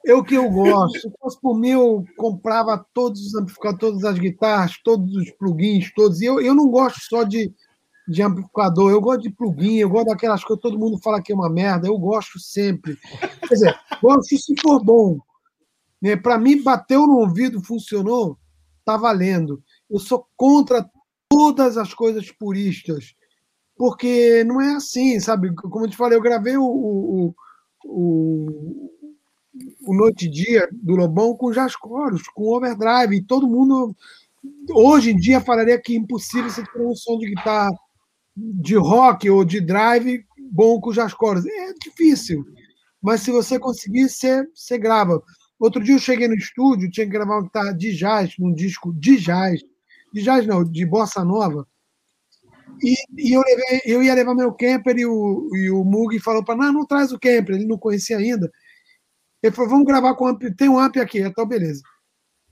é 0.07 0.15
o 0.15 0.25
que 0.25 0.35
eu 0.35 0.49
gosto. 0.51 0.99
Se 0.99 1.11
fosse 1.21 1.41
por 1.41 1.59
mim, 1.59 1.71
eu 1.71 2.05
comprava 2.17 2.85
todos 2.95 3.27
os 3.27 3.35
amplificadores, 3.35 3.81
todas 3.81 4.05
as 4.05 4.19
guitarras, 4.19 4.81
todos 4.83 5.15
os 5.15 5.31
plugins, 5.33 5.93
todos. 5.95 6.21
E 6.21 6.25
eu, 6.25 6.41
eu 6.41 6.55
não 6.55 6.69
gosto 6.69 7.01
só 7.01 7.23
de, 7.23 7.53
de 8.09 8.23
amplificador, 8.23 8.91
eu 8.91 9.01
gosto 9.01 9.23
de 9.23 9.31
plugin, 9.31 9.77
eu 9.77 9.91
gosto 9.91 10.07
daquelas 10.07 10.43
coisas 10.43 10.63
que 10.63 10.69
todo 10.69 10.79
mundo 10.79 10.99
fala 11.03 11.23
que 11.23 11.33
é 11.33 11.35
uma 11.35 11.51
merda, 11.51 11.87
eu 11.87 11.99
gosto 11.99 12.39
sempre. 12.39 12.97
Quer 13.47 13.55
dizer, 13.55 13.81
gosto 14.03 14.37
se 14.37 14.55
for 14.61 14.83
bom. 14.83 15.19
Né? 16.01 16.17
Para 16.17 16.39
mim, 16.39 16.63
bateu 16.63 17.07
no 17.07 17.19
ouvido, 17.19 17.63
funcionou, 17.63 18.39
tá 18.85 18.97
valendo. 18.97 19.63
Eu 19.91 19.99
sou 19.99 20.27
contra 20.37 20.89
todas 21.29 21.77
as 21.77 21.93
coisas 21.93 22.31
puristas, 22.33 23.15
porque 23.77 24.43
não 24.45 24.61
é 24.61 24.77
assim, 24.77 25.21
sabe? 25.21 25.55
Como 25.55 25.85
eu 25.85 25.91
te 25.91 25.97
falei, 25.97 26.17
eu 26.17 26.23
gravei 26.23 26.57
o, 26.57 26.65
o, 26.65 27.35
o 27.85 28.91
o 29.83 29.95
Noite 29.95 30.27
e 30.27 30.31
Dia 30.31 30.69
do 30.73 30.95
Lobão 30.95 31.35
com 31.37 31.53
Jascoros, 31.53 32.23
com 32.29 32.55
Overdrive, 32.55 33.17
e 33.17 33.23
todo 33.23 33.49
mundo 33.49 33.95
hoje 34.71 35.11
em 35.11 35.17
dia 35.17 35.41
falaria 35.41 35.81
que 35.81 35.95
é 35.95 35.97
impossível 35.97 36.51
você 36.51 36.63
ter 36.63 36.81
um 36.81 36.95
som 36.95 37.19
de 37.19 37.29
guitarra 37.29 37.71
de 38.37 38.77
rock 38.77 39.29
ou 39.29 39.45
de 39.45 39.61
drive 39.61 40.25
bom 40.51 40.81
com 40.81 40.91
as 41.01 41.15
cordas. 41.15 41.47
É 41.47 41.73
difícil, 41.75 42.45
mas 43.01 43.23
se 43.23 43.31
você 43.31 43.59
conseguir, 43.59 44.09
você, 44.09 44.45
você 44.55 44.79
grava. 44.79 45.23
Outro 45.59 45.83
dia 45.83 45.95
eu 45.95 45.99
cheguei 45.99 46.27
no 46.27 46.35
estúdio, 46.35 46.91
tinha 46.91 47.07
que 47.07 47.13
gravar 47.13 47.37
uma 47.37 47.43
guitarra 47.43 47.73
de 47.73 47.95
jazz, 47.95 48.35
num 48.39 48.53
disco 48.53 48.93
de 48.95 49.17
jazz, 49.17 49.61
de 50.13 50.23
jazz 50.23 50.47
não, 50.47 50.65
de 50.65 50.87
bossa 50.87 51.25
nova. 51.25 51.67
E, 52.83 52.95
e 53.19 53.33
eu, 53.33 53.43
levei, 53.43 53.81
eu 53.85 54.03
ia 54.03 54.15
levar 54.15 54.35
meu 54.35 54.53
camper 54.53 54.97
e 54.97 55.05
o, 55.05 55.51
e 55.55 55.71
o 55.71 55.85
Mug 55.85 56.19
falou 56.19 56.43
para 56.43 56.57
não, 56.57 56.73
não 56.73 56.87
traz 56.87 57.13
o 57.13 57.19
camper, 57.19 57.57
ele 57.57 57.67
não 57.67 57.77
conhecia 57.77 58.17
ainda. 58.17 58.51
Ele 59.43 59.55
falou, 59.55 59.71
vamos 59.71 59.87
gravar 59.87 60.15
com 60.15 60.27
amp, 60.27 60.43
tem 60.57 60.69
um 60.69 60.79
amp 60.79 60.97
aqui, 60.97 61.21
então 61.21 61.47
beleza. 61.47 61.83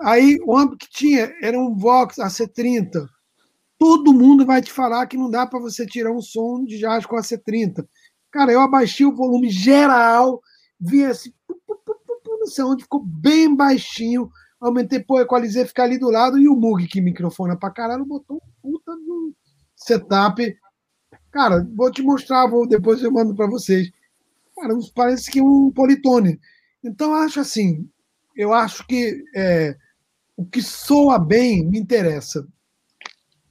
Aí 0.01 0.39
o 0.44 0.56
amp 0.56 0.74
que 0.78 0.89
tinha 0.89 1.32
era 1.43 1.59
um 1.59 1.77
Vox 1.77 2.16
AC30. 2.16 3.06
Todo 3.78 4.12
mundo 4.12 4.47
vai 4.47 4.62
te 4.62 4.73
falar 4.73 5.06
que 5.06 5.16
não 5.16 5.31
dá 5.31 5.47
para 5.47 5.60
você 5.60 5.86
tirar 5.86 6.10
um 6.10 6.20
som 6.20 6.65
de 6.65 6.78
jazz 6.78 7.06
com 7.06 7.16
AC30. 7.16 7.86
Cara, 8.31 8.52
eu 8.52 8.60
abaixei 8.60 9.06
o 9.06 9.15
volume 9.15 9.51
geral, 9.51 10.40
vi 10.81 11.05
assim, 11.05 11.32
não 12.39 12.47
sei 12.47 12.65
onde, 12.65 12.82
ficou 12.82 13.05
bem 13.05 13.55
baixinho. 13.55 14.31
Aumentei, 14.60 15.01
pô, 15.01 15.20
equalizei, 15.20 15.65
ficar 15.65 15.85
ali 15.85 15.98
do 15.98 16.10
lado. 16.10 16.39
E 16.39 16.48
o 16.48 16.56
Mug, 16.56 16.86
que 16.89 17.01
microfona 17.01 17.56
pra 17.56 17.70
caralho, 17.70 18.05
botou 18.05 18.36
um 18.36 18.51
puta 18.60 18.94
no 18.97 19.32
setup. 19.77 20.56
Cara, 21.31 21.66
vou 21.74 21.90
te 21.90 22.02
mostrar, 22.02 22.47
vou, 22.48 22.66
depois 22.66 23.02
eu 23.02 23.12
mando 23.12 23.35
para 23.35 23.47
vocês. 23.47 23.90
Cara, 24.56 24.74
parece 24.94 25.31
que 25.31 25.40
um 25.40 25.70
politone. 25.70 26.40
Então, 26.83 27.15
acho 27.15 27.41
assim, 27.41 27.89
eu 28.37 28.53
acho 28.53 28.87
que 28.87 29.23
é, 29.35 29.77
o 30.37 30.45
que 30.45 30.63
soa 30.63 31.19
bem 31.19 31.67
me 31.67 31.79
interessa. 31.79 32.47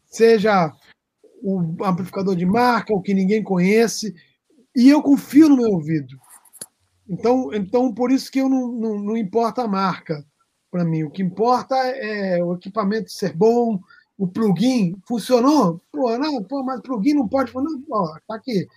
Seja 0.06 0.72
o 1.42 1.84
amplificador 1.84 2.36
de 2.36 2.46
marca, 2.46 2.94
o 2.94 3.02
que 3.02 3.14
ninguém 3.14 3.44
conhece, 3.44 4.16
e 4.76 4.90
eu 4.90 5.02
confio 5.02 5.50
no 5.50 5.58
meu 5.58 5.72
ouvido. 5.72 6.18
Então, 7.10 7.54
então 7.54 7.94
por 7.94 8.12
isso 8.12 8.32
que 8.32 8.40
eu 8.40 8.50
não, 8.50 8.72
não, 8.72 9.00
não 9.00 9.18
importa 9.18 9.64
a 9.64 9.68
marca 9.68 10.26
para 10.72 10.86
mim. 10.86 11.04
O 11.04 11.12
que 11.12 11.22
importa 11.22 11.76
é 11.76 12.44
o 12.44 12.54
equipamento 12.54 13.12
ser 13.12 13.34
bom, 13.34 13.80
o 14.18 14.28
plugin 14.28 14.98
funcionou. 15.08 15.82
Pô, 15.92 16.18
não, 16.18 16.44
pô, 16.44 16.64
mas 16.64 16.82
plugin 16.82 17.14
não 17.14 17.28
pode. 17.28 17.54
Não, 17.54 18.14
tá 18.28 18.36
aqui. 18.36 18.68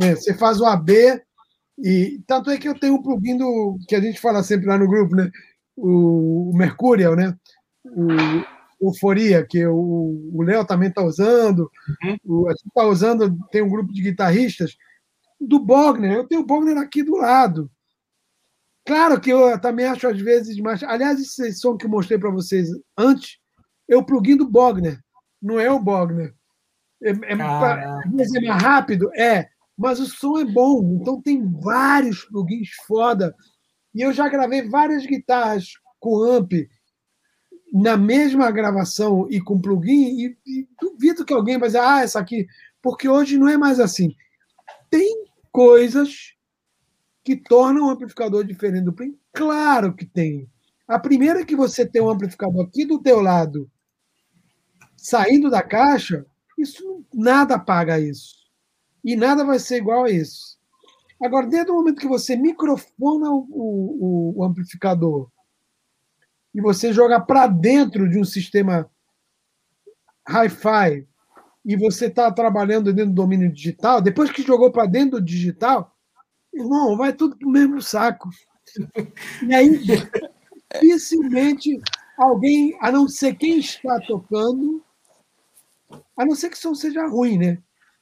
É, 0.00 0.14
você 0.14 0.34
faz 0.34 0.60
o 0.60 0.66
AB 0.66 1.20
e 1.82 2.22
tanto 2.26 2.50
é 2.50 2.58
que 2.58 2.68
eu 2.68 2.78
tenho 2.78 2.94
um 2.94 3.02
plugin 3.02 3.36
do 3.36 3.78
que 3.88 3.94
a 3.94 4.00
gente 4.00 4.20
fala 4.20 4.42
sempre 4.42 4.66
lá 4.66 4.78
no 4.78 4.88
grupo, 4.88 5.14
né? 5.14 5.30
O, 5.76 6.50
o 6.50 6.56
Mercurial, 6.56 7.16
né? 7.16 7.36
O 7.84 8.86
Euforia, 8.88 9.46
que 9.46 9.66
o 9.66 10.42
Léo 10.42 10.64
também 10.64 10.88
está 10.88 11.02
usando. 11.02 11.70
Uhum. 12.02 12.16
O, 12.24 12.48
a 12.48 12.52
gente 12.52 12.66
está 12.66 12.84
usando, 12.84 13.38
tem 13.50 13.62
um 13.62 13.68
grupo 13.68 13.92
de 13.92 14.02
guitarristas 14.02 14.76
do 15.40 15.58
Bogner. 15.58 16.12
Eu 16.12 16.26
tenho 16.26 16.42
o 16.42 16.46
Bogner 16.46 16.76
aqui 16.78 17.02
do 17.02 17.16
lado. 17.16 17.70
Claro 18.86 19.20
que 19.20 19.30
eu 19.30 19.58
também 19.60 19.86
acho 19.86 20.06
às 20.08 20.20
vezes 20.20 20.58
mais. 20.58 20.82
Aliás, 20.82 21.20
esse 21.20 21.52
som 21.54 21.76
que 21.76 21.86
eu 21.86 21.90
mostrei 21.90 22.18
para 22.18 22.30
vocês 22.30 22.68
antes 22.96 23.38
é 23.88 23.96
o 23.96 24.04
plugin 24.04 24.36
do 24.36 24.48
Bogner, 24.48 24.98
não 25.40 25.58
é 25.58 25.70
o 25.70 25.78
Bogner. 25.78 26.34
É, 27.02 27.10
é, 27.10 27.36
pra, 27.36 28.02
é 28.04 28.08
mais 28.08 28.62
rápido? 28.62 29.10
É, 29.14 29.48
mas 29.80 29.98
o 29.98 30.04
som 30.04 30.38
é 30.38 30.44
bom, 30.44 30.98
então 31.00 31.22
tem 31.22 31.42
vários 31.58 32.22
plugins 32.26 32.68
foda. 32.86 33.34
E 33.94 34.02
eu 34.02 34.12
já 34.12 34.28
gravei 34.28 34.68
várias 34.68 35.06
guitarras 35.06 35.72
com 35.98 36.22
amp 36.22 36.52
na 37.72 37.96
mesma 37.96 38.50
gravação 38.50 39.26
e 39.30 39.40
com 39.40 39.58
plugin, 39.58 40.20
e, 40.20 40.36
e 40.46 40.68
duvido 40.78 41.24
que 41.24 41.32
alguém 41.32 41.56
vai 41.58 41.70
dizer, 41.70 41.80
ah, 41.80 42.02
essa 42.02 42.20
aqui. 42.20 42.46
Porque 42.82 43.08
hoje 43.08 43.38
não 43.38 43.48
é 43.48 43.56
mais 43.56 43.80
assim. 43.80 44.14
Tem 44.90 45.24
coisas 45.50 46.34
que 47.24 47.34
tornam 47.34 47.86
o 47.86 47.90
amplificador 47.90 48.44
diferente 48.44 48.84
do 48.84 48.92
plugin? 48.92 49.18
Claro 49.32 49.94
que 49.94 50.04
tem. 50.04 50.46
A 50.86 50.98
primeira 50.98 51.40
é 51.40 51.44
que 51.44 51.56
você 51.56 51.86
tem 51.86 52.02
um 52.02 52.10
amplificador 52.10 52.66
aqui 52.66 52.84
do 52.84 53.00
teu 53.00 53.22
lado, 53.22 53.70
saindo 54.94 55.48
da 55.48 55.62
caixa, 55.62 56.26
isso 56.58 57.02
nada 57.14 57.58
paga 57.58 57.98
isso. 57.98 58.39
E 59.04 59.16
nada 59.16 59.44
vai 59.44 59.58
ser 59.58 59.78
igual 59.78 60.04
a 60.04 60.10
isso. 60.10 60.58
Agora, 61.22 61.46
desde 61.46 61.70
o 61.70 61.74
momento 61.74 62.00
que 62.00 62.08
você 62.08 62.34
microfona 62.34 63.30
o, 63.30 63.46
o, 63.50 64.34
o 64.38 64.44
amplificador 64.44 65.30
e 66.54 66.60
você 66.60 66.92
joga 66.92 67.20
para 67.20 67.46
dentro 67.46 68.08
de 68.08 68.18
um 68.18 68.24
sistema 68.24 68.90
hi-fi 70.26 71.06
e 71.64 71.76
você 71.76 72.06
está 72.06 72.32
trabalhando 72.32 72.92
dentro 72.92 73.12
do 73.12 73.22
domínio 73.22 73.52
digital, 73.52 74.00
depois 74.00 74.30
que 74.30 74.42
jogou 74.42 74.70
para 74.70 74.86
dentro 74.86 75.20
do 75.20 75.24
digital, 75.24 75.94
irmão, 76.52 76.96
vai 76.96 77.12
tudo 77.12 77.36
para 77.36 77.46
o 77.46 77.50
mesmo 77.50 77.82
saco. 77.82 78.30
E 79.46 79.54
aí, 79.54 79.78
dificilmente 80.80 81.80
alguém, 82.16 82.76
a 82.80 82.90
não 82.90 83.08
ser 83.08 83.34
quem 83.34 83.58
está 83.58 84.00
tocando, 84.00 84.82
a 86.16 86.24
não 86.24 86.34
ser 86.34 86.48
que 86.50 86.56
o 86.56 86.60
som 86.60 86.74
seja 86.74 87.06
ruim, 87.06 87.38
né? 87.38 87.58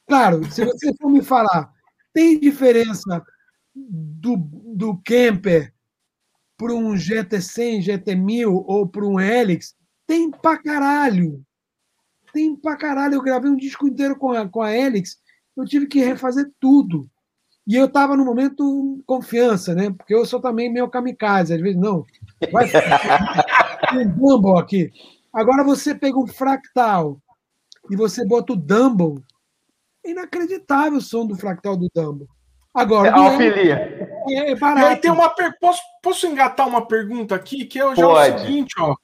Claro, 0.09 0.43
se 0.51 0.65
você 0.65 0.91
for 0.99 1.07
me 1.07 1.21
falar, 1.21 1.71
tem 2.11 2.39
diferença 2.39 3.23
do, 3.75 4.37
do 4.37 4.99
camper 5.05 5.71
para 6.57 6.73
um 6.73 6.95
GT100, 6.95 7.85
GT1000 7.85 8.47
ou 8.47 8.87
para 8.87 9.05
um 9.05 9.19
Helix? 9.19 9.75
Tem 10.07 10.31
pra 10.31 10.57
caralho. 10.57 11.45
Tem 12.33 12.55
pra 12.55 12.75
caralho. 12.75 13.13
Eu 13.13 13.21
gravei 13.21 13.51
um 13.51 13.55
disco 13.55 13.87
inteiro 13.87 14.15
com 14.17 14.31
a, 14.31 14.49
com 14.49 14.63
a 14.63 14.75
Helix, 14.75 15.19
eu 15.55 15.63
tive 15.63 15.85
que 15.85 15.99
refazer 15.99 16.51
tudo. 16.59 17.07
E 17.67 17.75
eu 17.75 17.85
estava 17.85 18.17
no 18.17 18.25
momento 18.25 18.99
confiança, 19.05 19.75
né? 19.75 19.91
Porque 19.91 20.15
eu 20.15 20.25
sou 20.25 20.41
também 20.41 20.73
meio 20.73 20.89
kamikaze, 20.89 21.53
às 21.53 21.61
vezes 21.61 21.79
não. 21.79 22.03
Vai 22.51 22.65
um 23.93 24.09
Dumble 24.09 24.59
aqui. 24.59 24.91
Agora 25.31 25.63
você 25.63 25.93
pega 25.93 26.17
um 26.17 26.25
fractal 26.25 27.21
e 27.91 27.95
você 27.95 28.25
bota 28.25 28.53
o 28.53 28.55
Dumble, 28.55 29.23
inacreditável 30.11 30.97
o 30.97 31.01
som 31.01 31.25
do 31.25 31.35
fractal 31.35 31.77
do 31.77 31.89
Dumble. 31.93 32.27
Agora, 32.73 33.09
é, 33.09 33.13
é, 34.29 34.51
é 34.51 34.55
barato. 34.55 34.87
E 34.87 34.89
aí 34.89 34.95
tem 34.97 35.11
uma 35.11 35.29
per... 35.29 35.57
posso, 35.59 35.81
posso 36.03 36.27
engatar 36.27 36.67
uma 36.67 36.85
pergunta 36.85 37.35
aqui, 37.35 37.65
que 37.65 37.79
é 37.79 37.95
já 37.95 38.07
o 38.07 38.23
seguinte, 38.23 38.75
ó. 38.79 38.95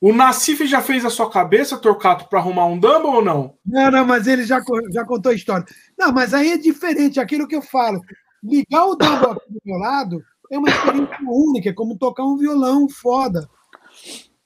O 0.00 0.14
Nassif 0.14 0.66
já 0.66 0.80
fez 0.80 1.04
a 1.04 1.10
sua 1.10 1.30
cabeça, 1.30 1.76
Torcato, 1.76 2.26
para 2.26 2.38
arrumar 2.38 2.64
um 2.64 2.78
Dumble 2.78 3.16
ou 3.16 3.22
não? 3.22 3.54
Não, 3.66 3.90
não, 3.90 4.06
mas 4.06 4.26
ele 4.26 4.44
já, 4.44 4.62
já 4.90 5.04
contou 5.04 5.30
a 5.30 5.34
história. 5.34 5.66
Não, 5.98 6.10
mas 6.10 6.32
aí 6.32 6.52
é 6.52 6.56
diferente, 6.56 7.20
aquilo 7.20 7.46
que 7.46 7.54
eu 7.54 7.60
falo. 7.60 8.00
Ligar 8.42 8.86
o 8.86 8.96
Dumble 8.96 9.32
aqui 9.32 9.52
do 9.52 9.60
meu 9.62 9.76
lado 9.76 10.22
é 10.50 10.58
uma 10.58 10.70
experiência 10.70 11.18
única, 11.28 11.68
é 11.68 11.74
como 11.74 11.98
tocar 11.98 12.24
um 12.24 12.38
violão 12.38 12.88
foda. 12.88 13.46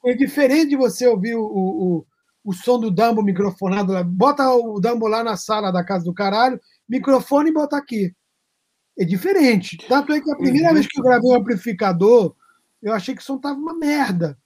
É 0.04 0.12
diferente 0.12 0.70
de 0.70 0.76
você 0.76 1.06
ouvir 1.06 1.36
o, 1.36 1.44
o, 1.44 2.06
o 2.44 2.52
som 2.52 2.78
do 2.78 2.90
Dumbo 2.90 3.22
microfonado 3.22 3.92
lá. 3.92 4.04
Bota 4.04 4.48
o 4.50 4.78
Dumbo 4.78 5.08
lá 5.08 5.24
na 5.24 5.36
sala 5.36 5.72
da 5.72 5.82
casa 5.82 6.04
do 6.04 6.12
caralho, 6.12 6.60
microfone 6.86 7.48
e 7.48 7.52
bota 7.52 7.76
aqui. 7.76 8.14
É 8.98 9.04
diferente. 9.04 9.78
Tanto 9.88 10.12
é 10.12 10.20
que 10.20 10.30
a 10.30 10.36
primeira 10.36 10.68
uhum. 10.68 10.74
vez 10.74 10.86
que 10.86 11.00
eu 11.00 11.02
gravei 11.02 11.30
um 11.30 11.34
amplificador, 11.34 12.36
eu 12.82 12.92
achei 12.92 13.14
que 13.14 13.22
o 13.22 13.24
som 13.24 13.38
tava 13.38 13.58
uma 13.58 13.74
merda. 13.74 14.38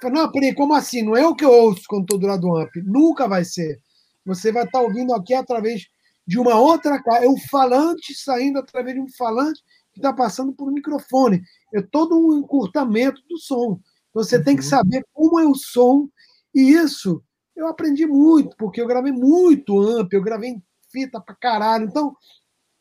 falei, 0.00 0.22
não, 0.22 0.30
peraí, 0.30 0.54
como 0.54 0.72
assim? 0.72 1.02
Não 1.02 1.16
é 1.16 1.26
o 1.26 1.34
que 1.34 1.44
eu 1.44 1.50
ouço 1.50 1.82
quando 1.88 2.02
estou 2.02 2.18
do 2.18 2.26
lado 2.28 2.42
do 2.42 2.56
amp. 2.56 2.70
Nunca 2.84 3.26
vai 3.26 3.44
ser. 3.44 3.80
Você 4.24 4.52
vai 4.52 4.64
estar 4.64 4.78
tá 4.78 4.84
ouvindo 4.84 5.12
aqui 5.12 5.34
através 5.34 5.88
de 6.24 6.38
uma 6.38 6.54
outra. 6.54 7.02
É 7.20 7.28
um 7.28 7.36
falante 7.50 8.14
saindo 8.14 8.60
através 8.60 8.94
de 8.94 9.02
um 9.02 9.08
falante 9.18 9.60
que 9.92 9.98
está 9.98 10.12
passando 10.12 10.52
por 10.52 10.68
um 10.68 10.72
microfone. 10.72 11.42
É 11.74 11.82
todo 11.82 12.16
um 12.16 12.38
encurtamento 12.38 13.20
do 13.28 13.36
som. 13.36 13.80
Você 14.14 14.36
uhum. 14.36 14.44
tem 14.44 14.56
que 14.56 14.62
uhum. 14.62 14.68
saber 14.68 15.04
como 15.12 15.40
é 15.40 15.44
o 15.44 15.54
som. 15.54 16.08
E 16.54 16.70
isso 16.70 17.22
eu 17.56 17.66
aprendi 17.66 18.06
muito, 18.06 18.56
porque 18.56 18.80
eu 18.80 18.86
gravei 18.86 19.12
muito 19.12 19.80
amp, 19.80 20.12
eu 20.12 20.22
gravei 20.22 20.50
em 20.50 20.62
fita 20.90 21.20
pra 21.20 21.34
caralho. 21.34 21.84
Então, 21.84 22.16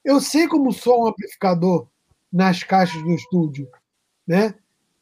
eu 0.03 0.19
sei 0.19 0.47
como 0.47 0.71
soa 0.71 1.05
um 1.05 1.07
amplificador 1.07 1.87
nas 2.31 2.63
caixas 2.63 3.01
do 3.01 3.11
estúdio, 3.11 3.67
né? 4.25 4.55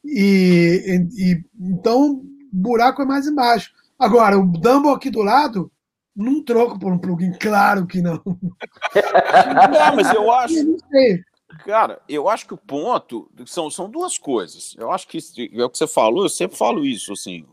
E, 0.04 1.06
e 1.12 1.44
então 1.58 2.12
o 2.12 2.24
buraco 2.52 3.02
é 3.02 3.04
mais 3.04 3.26
embaixo. 3.26 3.72
Agora, 3.98 4.38
o 4.38 4.46
Dumble 4.46 4.92
aqui 4.92 5.10
do 5.10 5.22
lado, 5.22 5.70
não 6.16 6.42
troco 6.42 6.78
por 6.78 6.92
um 6.92 6.98
plugin, 6.98 7.32
claro 7.38 7.86
que 7.86 8.00
não. 8.00 8.20
Não, 8.24 9.96
mas 9.96 10.12
eu 10.12 10.30
acho. 10.32 10.54
Eu 10.56 10.76
cara, 11.64 12.00
eu 12.08 12.28
acho 12.28 12.46
que 12.46 12.54
o 12.54 12.58
ponto 12.58 13.30
são, 13.46 13.70
são 13.70 13.88
duas 13.88 14.18
coisas. 14.18 14.74
Eu 14.78 14.90
acho 14.90 15.06
que 15.06 15.18
é 15.52 15.64
o 15.64 15.70
que 15.70 15.78
você 15.78 15.86
falou, 15.86 16.24
eu 16.24 16.28
sempre 16.28 16.56
falo 16.56 16.84
isso, 16.84 17.12
assim 17.12 17.46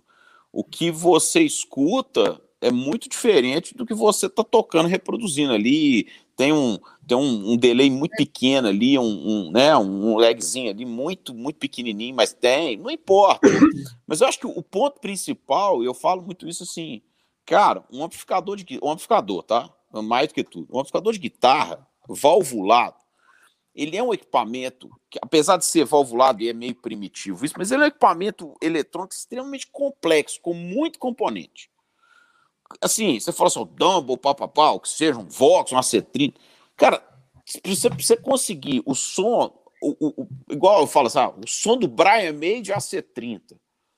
o 0.57 0.63
que 0.63 0.89
você 0.89 1.41
escuta 1.41 2.41
é 2.59 2.71
muito 2.71 3.07
diferente 3.07 3.75
do 3.75 3.85
que 3.85 3.93
você 3.93 4.25
está 4.25 4.43
tocando, 4.43 4.89
reproduzindo 4.89 5.53
ali. 5.53 6.07
Tem 6.35 6.51
um, 6.51 6.79
tem 7.05 7.15
um, 7.15 7.51
um 7.51 7.55
delay 7.55 7.91
muito 7.91 8.15
pequeno 8.17 8.67
ali, 8.67 8.97
um, 8.97 9.03
um, 9.03 9.51
né, 9.51 9.77
um 9.77 10.17
lagzinho 10.17 10.71
ali 10.71 10.83
muito, 10.83 11.31
muito 11.31 11.59
pequenininho, 11.59 12.15
mas 12.15 12.33
tem, 12.33 12.75
não 12.75 12.89
importa. 12.89 13.47
Mas 14.07 14.21
eu 14.21 14.27
acho 14.27 14.39
que 14.39 14.47
o 14.47 14.63
ponto 14.63 14.99
principal, 14.99 15.83
eu 15.83 15.93
falo 15.93 16.23
muito 16.23 16.47
isso 16.47 16.63
assim, 16.63 17.03
cara, 17.45 17.83
um 17.93 18.03
amplificador 18.03 18.55
de 18.55 18.79
um 18.81 18.89
amplificador, 18.89 19.43
tá? 19.43 19.71
mais 20.01 20.27
do 20.29 20.33
que 20.33 20.43
tudo, 20.43 20.73
um 20.73 20.79
amplificador 20.79 21.13
de 21.13 21.19
guitarra 21.19 21.87
valvulado, 22.09 22.95
ele 23.77 23.95
é 23.95 24.01
um 24.01 24.11
equipamento 24.11 24.89
que, 25.07 25.19
apesar 25.21 25.55
de 25.55 25.65
ser 25.65 25.85
valvulado 25.85 26.41
e 26.41 26.49
é 26.49 26.53
meio 26.53 26.73
primitivo 26.73 27.45
isso, 27.45 27.53
mas 27.57 27.71
ele 27.71 27.83
é 27.83 27.85
um 27.85 27.89
equipamento 27.89 28.55
eletrônico 28.59 29.13
extremamente 29.13 29.67
complexo, 29.67 30.41
com 30.41 30.53
muito 30.53 30.97
componente. 30.97 31.69
Assim, 32.81 33.19
você 33.19 33.31
fala 33.31 33.49
assim, 33.49 33.59
o 33.59 33.65
Dumble, 33.65 34.17
papapá, 34.17 34.77
que 34.79 34.89
seja 34.89 35.19
um 35.19 35.27
Vox, 35.29 35.71
um 35.71 35.77
AC30. 35.77 36.33
Cara, 36.75 37.01
você, 37.63 37.89
você 37.89 38.17
conseguir 38.17 38.81
o 38.83 38.95
som, 38.95 39.53
o, 39.81 39.95
o, 40.07 40.23
o, 40.23 40.27
igual 40.49 40.81
eu 40.81 40.87
falo 40.87 41.07
assim, 41.07 41.19
ah, 41.19 41.29
o 41.29 41.47
som 41.47 41.77
do 41.77 41.87
Brian 41.87 42.33
May 42.33 42.61
de 42.61 42.73
AC30. 42.73 43.55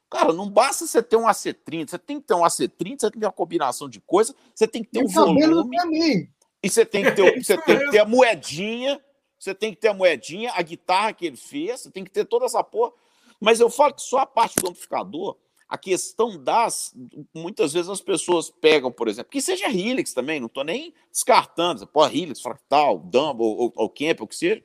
Cara, 0.10 0.34
não 0.34 0.50
basta 0.50 0.86
você 0.86 1.02
ter 1.02 1.16
um 1.16 1.26
AC30, 1.26 1.90
você 1.90 1.98
tem 1.98 2.20
que 2.20 2.28
ter 2.28 2.34
um 2.34 2.42
AC30, 2.42 2.50
você 2.50 2.68
tem 2.68 3.12
que 3.12 3.20
ter 3.20 3.26
uma 3.26 3.32
combinação 3.32 3.88
de 3.88 4.02
coisas, 4.02 4.36
você 4.54 4.68
tem 4.68 4.84
que 4.84 4.90
ter 4.90 5.04
um 5.04 5.08
volume. 5.08 6.30
E 6.62 6.70
você 6.70 6.86
tem 6.86 7.04
que 7.04 7.12
ter, 7.12 7.24
você 7.42 7.58
tem 7.58 7.80
que 7.80 7.92
ter 7.92 8.00
a 8.00 8.06
moedinha, 8.06 9.00
você 9.40 9.56
tem 9.56 9.74
que 9.74 9.80
ter 9.80 9.88
a 9.88 9.94
moedinha, 9.94 10.52
a 10.54 10.62
guitarra 10.62 11.14
que 11.14 11.26
ele 11.26 11.38
fez, 11.38 11.82
você 11.82 11.92
tem 11.92 12.04
que 12.04 12.12
ter 12.12 12.26
toda 12.26 12.46
essa 12.46 12.62
porra. 12.62 12.92
Mas 13.40 13.62
eu 13.62 13.70
falo 13.70 13.94
que 13.94 14.02
só 14.02 14.20
a 14.20 14.26
parte 14.26 14.56
do 14.60 14.70
amplificador, 14.70 15.38
a 15.68 15.78
questão 15.78 16.38
das. 16.44 16.94
Muitas 17.34 17.72
vezes 17.72 17.90
as 17.90 18.02
pessoas 18.02 18.50
pegam, 18.50 18.92
por 18.92 19.08
exemplo, 19.08 19.32
que 19.32 19.42
seja 19.42 19.70
Helix 19.70 20.14
também, 20.14 20.40
não 20.40 20.48
estou 20.48 20.64
nem 20.64 20.94
descartando, 21.10 21.88
pô, 21.88 22.06
Helix, 22.06 22.42
Fractal, 22.42 23.00
Dumbo 23.00 23.44
ou, 23.44 23.72
ou 23.76 23.90
Camp, 23.90 24.20
ou 24.20 24.26
o 24.26 24.28
que 24.28 24.36
seja. 24.36 24.62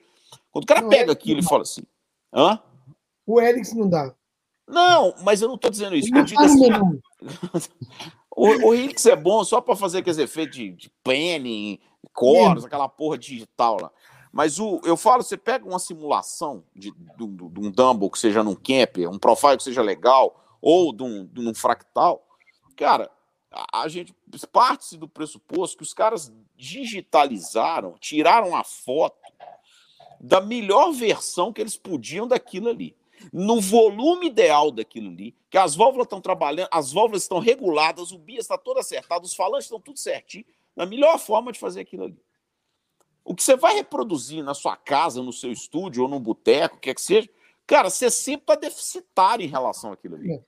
Quando 0.51 0.65
o 0.65 0.67
cara 0.67 0.81
não, 0.81 0.89
pega 0.89 1.13
aquilo 1.13 1.39
e 1.41 1.45
fala 1.45 1.63
assim. 1.63 1.83
Hã? 2.33 2.59
O 3.25 3.41
Helix 3.41 3.73
não 3.73 3.89
dá. 3.89 4.13
Não, 4.67 5.15
mas 5.23 5.43
eu 5.43 5.49
não 5.49 5.57
estou 5.57 5.71
dizendo 5.71 5.95
isso. 5.95 6.11
Digo 6.25 6.41
assim, 6.41 6.71
o, 8.35 8.69
o 8.69 8.75
Helix 8.75 9.05
é 9.07 9.15
bom 9.15 9.45
só 9.45 9.61
para 9.61 9.77
fazer 9.77 9.99
aqueles 9.99 10.19
efeitos 10.19 10.57
de, 10.57 10.71
de 10.73 10.91
panning, 11.03 11.79
cores, 12.13 12.65
aquela 12.65 12.89
porra 12.89 13.19
digital 13.19 13.77
lá. 13.81 13.91
Mas 14.35 14.59
o, 14.59 14.81
eu 14.83 14.97
falo, 14.97 15.23
você 15.23 15.37
pega 15.37 15.65
uma 15.65 15.79
simulação 15.79 16.65
de, 16.75 16.91
de, 16.91 17.17
de 17.17 17.61
um 17.61 17.71
Dumble 17.71 18.11
que 18.11 18.19
seja 18.19 18.43
num 18.43 18.57
camper, 18.57 19.09
um 19.09 19.17
profile 19.17 19.57
que 19.57 19.63
seja 19.63 19.81
legal, 19.81 20.45
ou 20.61 20.93
de 20.93 21.05
um, 21.05 21.25
de 21.25 21.41
um 21.41 21.55
fractal, 21.55 22.27
cara, 22.77 23.09
a, 23.49 23.83
a 23.83 23.89
gente 23.89 24.13
parte 24.51 24.97
do 24.97 25.09
pressuposto 25.09 25.77
que 25.77 25.85
os 25.85 25.95
caras 25.95 26.33
digitalizaram, 26.57 27.95
tiraram 28.01 28.57
a 28.57 28.65
foto 28.65 29.23
da 30.19 30.41
melhor 30.41 30.91
versão 30.91 31.53
que 31.53 31.61
eles 31.61 31.77
podiam 31.77 32.27
daquilo 32.27 32.71
ali. 32.71 32.97
No 33.33 33.61
volume 33.61 34.27
ideal 34.27 34.73
daquilo 34.73 35.11
ali, 35.11 35.37
que 35.49 35.57
as 35.57 35.77
válvulas 35.77 36.07
estão 36.07 36.21
trabalhando, 36.21 36.71
as 36.73 36.93
válvulas 36.93 37.23
estão 37.23 37.39
reguladas, 37.39 38.11
o 38.11 38.19
BIAS 38.19 38.47
está 38.47 38.59
todo 38.59 38.81
acertado, 38.81 39.25
os 39.27 39.35
falantes 39.37 39.67
estão 39.67 39.79
tudo 39.79 39.97
certinho, 39.97 40.45
na 40.75 40.85
melhor 40.85 41.21
forma 41.21 41.53
de 41.53 41.61
fazer 41.61 41.83
aquilo 41.83 42.07
ali. 42.07 42.21
O 43.25 43.35
que 43.35 43.43
você 43.43 43.57
vai 43.57 43.75
reproduzir 43.75 44.45
na 44.45 44.53
sua 44.53 44.77
casa, 44.77 45.23
no 45.23 45.33
seu 45.33 45.51
estúdio 45.51 46.03
ou 46.03 46.09
num 46.09 46.21
boteco, 46.21 46.79
quer 46.79 46.95
que 46.95 47.01
seja, 47.01 47.29
cara, 47.67 47.89
você 47.89 48.11
sempre 48.11 48.43
está 48.43 48.55
deficitário 48.55 49.45
em 49.45 49.49
relação 49.49 49.93
àquilo 49.93 50.17
ali. 50.17 50.41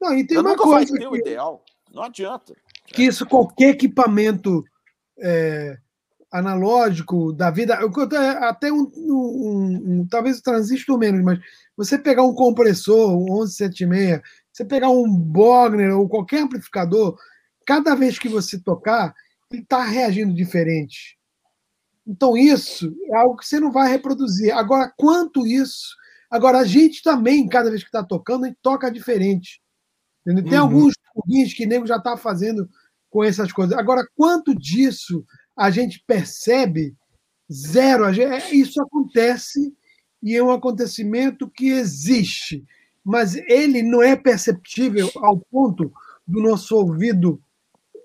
Não, 0.00 0.14
e 0.14 0.26
tem 0.26 0.36
você 0.36 0.42
uma 0.42 0.50
nunca 0.50 0.62
coisa 0.64 0.90
vai 0.90 0.98
ter 0.98 0.98
que... 0.98 1.06
o 1.06 1.16
ideal. 1.16 1.64
Não 1.92 2.02
adianta. 2.02 2.56
Que 2.86 3.04
isso, 3.04 3.26
qualquer 3.26 3.70
equipamento 3.70 4.64
é, 5.18 5.76
analógico 6.32 7.32
da 7.32 7.50
vida, 7.50 7.74
até 8.48 8.72
um, 8.72 8.90
um, 8.96 10.00
um, 10.00 10.06
talvez 10.08 10.38
o 10.38 10.42
transistor 10.42 10.98
menos, 10.98 11.22
mas 11.22 11.38
você 11.76 11.98
pegar 11.98 12.22
um 12.22 12.34
compressor, 12.34 13.12
um 13.12 13.26
1176, 13.26 14.22
você 14.50 14.64
pegar 14.64 14.88
um 14.88 15.06
Bogner 15.14 15.94
ou 15.96 16.08
qualquer 16.08 16.40
amplificador, 16.40 17.18
cada 17.66 17.94
vez 17.94 18.18
que 18.18 18.28
você 18.28 18.58
tocar, 18.58 19.14
ele 19.50 19.62
está 19.62 19.84
reagindo 19.84 20.34
diferente. 20.34 21.18
Então, 22.06 22.36
isso 22.36 22.94
é 23.06 23.16
algo 23.16 23.36
que 23.36 23.46
você 23.46 23.60
não 23.60 23.70
vai 23.70 23.90
reproduzir. 23.90 24.52
Agora, 24.52 24.92
quanto 24.96 25.46
isso. 25.46 25.94
Agora, 26.30 26.58
a 26.58 26.64
gente 26.64 27.02
também, 27.02 27.48
cada 27.48 27.70
vez 27.70 27.82
que 27.82 27.88
está 27.88 28.02
tocando, 28.02 28.44
a 28.44 28.48
gente 28.48 28.58
toca 28.62 28.90
diferente. 28.90 29.60
Entendeu? 30.26 30.44
Tem 30.44 30.58
uhum. 30.58 30.64
alguns 30.64 30.94
plugins 31.14 31.54
que 31.54 31.64
o 31.64 31.68
nego 31.68 31.86
já 31.86 31.96
está 31.96 32.16
fazendo 32.16 32.68
com 33.10 33.22
essas 33.22 33.52
coisas. 33.52 33.76
Agora, 33.76 34.06
quanto 34.16 34.54
disso 34.54 35.24
a 35.56 35.70
gente 35.70 36.02
percebe? 36.06 36.96
Zero. 37.52 38.04
É, 38.06 38.50
isso 38.50 38.80
acontece 38.80 39.74
e 40.22 40.36
é 40.36 40.42
um 40.42 40.50
acontecimento 40.50 41.50
que 41.50 41.68
existe, 41.68 42.64
mas 43.04 43.34
ele 43.34 43.82
não 43.82 44.02
é 44.02 44.14
perceptível 44.14 45.10
ao 45.16 45.38
ponto 45.38 45.92
do 46.26 46.40
nosso 46.40 46.76
ouvido 46.76 47.42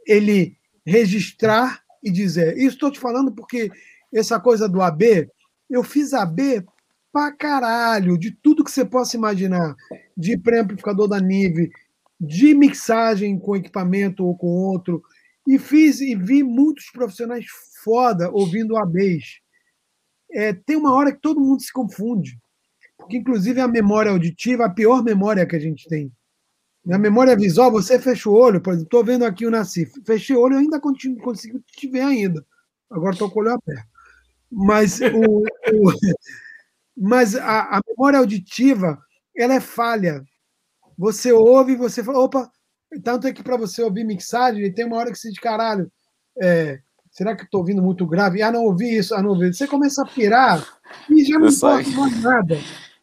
ele 0.05 0.57
registrar 0.85 1.83
e 2.03 2.11
dizer. 2.11 2.57
Isso 2.57 2.75
estou 2.75 2.91
te 2.91 2.99
falando 2.99 3.31
porque 3.31 3.71
essa 4.13 4.39
coisa 4.39 4.67
do 4.67 4.81
AB, 4.81 5.29
eu 5.69 5.83
fiz 5.83 6.13
AB 6.13 6.65
pra 7.11 7.31
caralho, 7.31 8.17
de 8.17 8.31
tudo 8.31 8.63
que 8.63 8.71
você 8.71 8.85
possa 8.85 9.17
imaginar, 9.17 9.75
de 10.15 10.37
pré-amplificador 10.37 11.07
da 11.07 11.19
Nive, 11.19 11.71
de 12.19 12.53
mixagem 12.53 13.39
com 13.39 13.55
equipamento 13.55 14.25
ou 14.25 14.35
com 14.35 14.47
outro, 14.47 15.01
e 15.47 15.57
fiz 15.57 16.01
e 16.01 16.15
vi 16.15 16.43
muitos 16.43 16.89
profissionais 16.91 17.45
foda 17.83 18.29
ouvindo 18.31 18.77
ABs. 18.77 19.39
É, 20.31 20.53
tem 20.53 20.75
uma 20.75 20.93
hora 20.93 21.11
que 21.11 21.21
todo 21.21 21.39
mundo 21.39 21.61
se 21.61 21.71
confunde, 21.71 22.37
porque 22.97 23.17
inclusive 23.17 23.61
a 23.61 23.67
memória 23.67 24.11
auditiva, 24.11 24.65
a 24.65 24.69
pior 24.69 25.03
memória 25.03 25.45
que 25.45 25.55
a 25.55 25.59
gente 25.59 25.87
tem. 25.87 26.11
Na 26.87 26.97
memória 26.97 27.35
visual, 27.35 27.69
você 27.69 27.99
fecha 27.99 28.29
o 28.29 28.33
olho, 28.33 28.61
por 28.61 28.71
exemplo, 28.71 28.85
estou 28.85 29.03
vendo 29.03 29.25
aqui 29.25 29.45
o 29.45 29.51
Nassif, 29.51 29.91
fechei 30.05 30.33
o 30.33 30.39
olho 30.39 30.55
e 30.55 30.59
ainda 30.59 30.79
continuo, 30.79 31.19
consigo 31.19 31.59
te 31.67 31.85
ver 31.85 31.99
ainda. 31.99 32.45
Agora 32.89 33.11
estou 33.11 33.29
com 33.29 33.39
o 33.39 33.43
olho 33.43 33.51
aberto. 33.51 33.85
Mas, 34.49 35.01
o, 35.01 35.43
o 35.43 35.93
mas 36.95 37.35
a, 37.35 37.77
a, 37.77 37.81
memória 37.85 38.19
auditiva 38.19 38.97
ela 39.35 39.55
é 39.55 39.59
falha. 39.59 40.23
Você 40.97 41.29
ouve, 41.33 41.75
você 41.75 42.01
fala, 42.01 42.19
opa, 42.19 42.49
tanto 43.03 43.27
é 43.27 43.33
que 43.33 43.43
para 43.43 43.57
você 43.57 43.83
ouvir 43.83 44.05
mixagem, 44.05 44.73
tem 44.73 44.85
uma 44.85 44.95
hora 44.95 45.11
que 45.11 45.17
você 45.17 45.27
diz, 45.27 45.39
caralho, 45.39 45.91
é, 46.41 46.79
será 47.11 47.35
que 47.35 47.43
estou 47.43 47.59
ouvindo 47.59 47.81
muito 47.81 48.07
grave? 48.07 48.41
Ah, 48.41 48.49
não 48.49 48.63
ouvi 48.63 48.95
isso, 48.95 49.13
ah, 49.13 49.21
não 49.21 49.31
ouvi. 49.31 49.53
Você 49.53 49.67
começa 49.67 50.03
a 50.03 50.07
pirar 50.07 50.65
e 51.09 51.25
já 51.25 51.37
não 51.37 51.49
importa 51.49 51.89
mais 51.89 52.21
nada. 52.21 52.57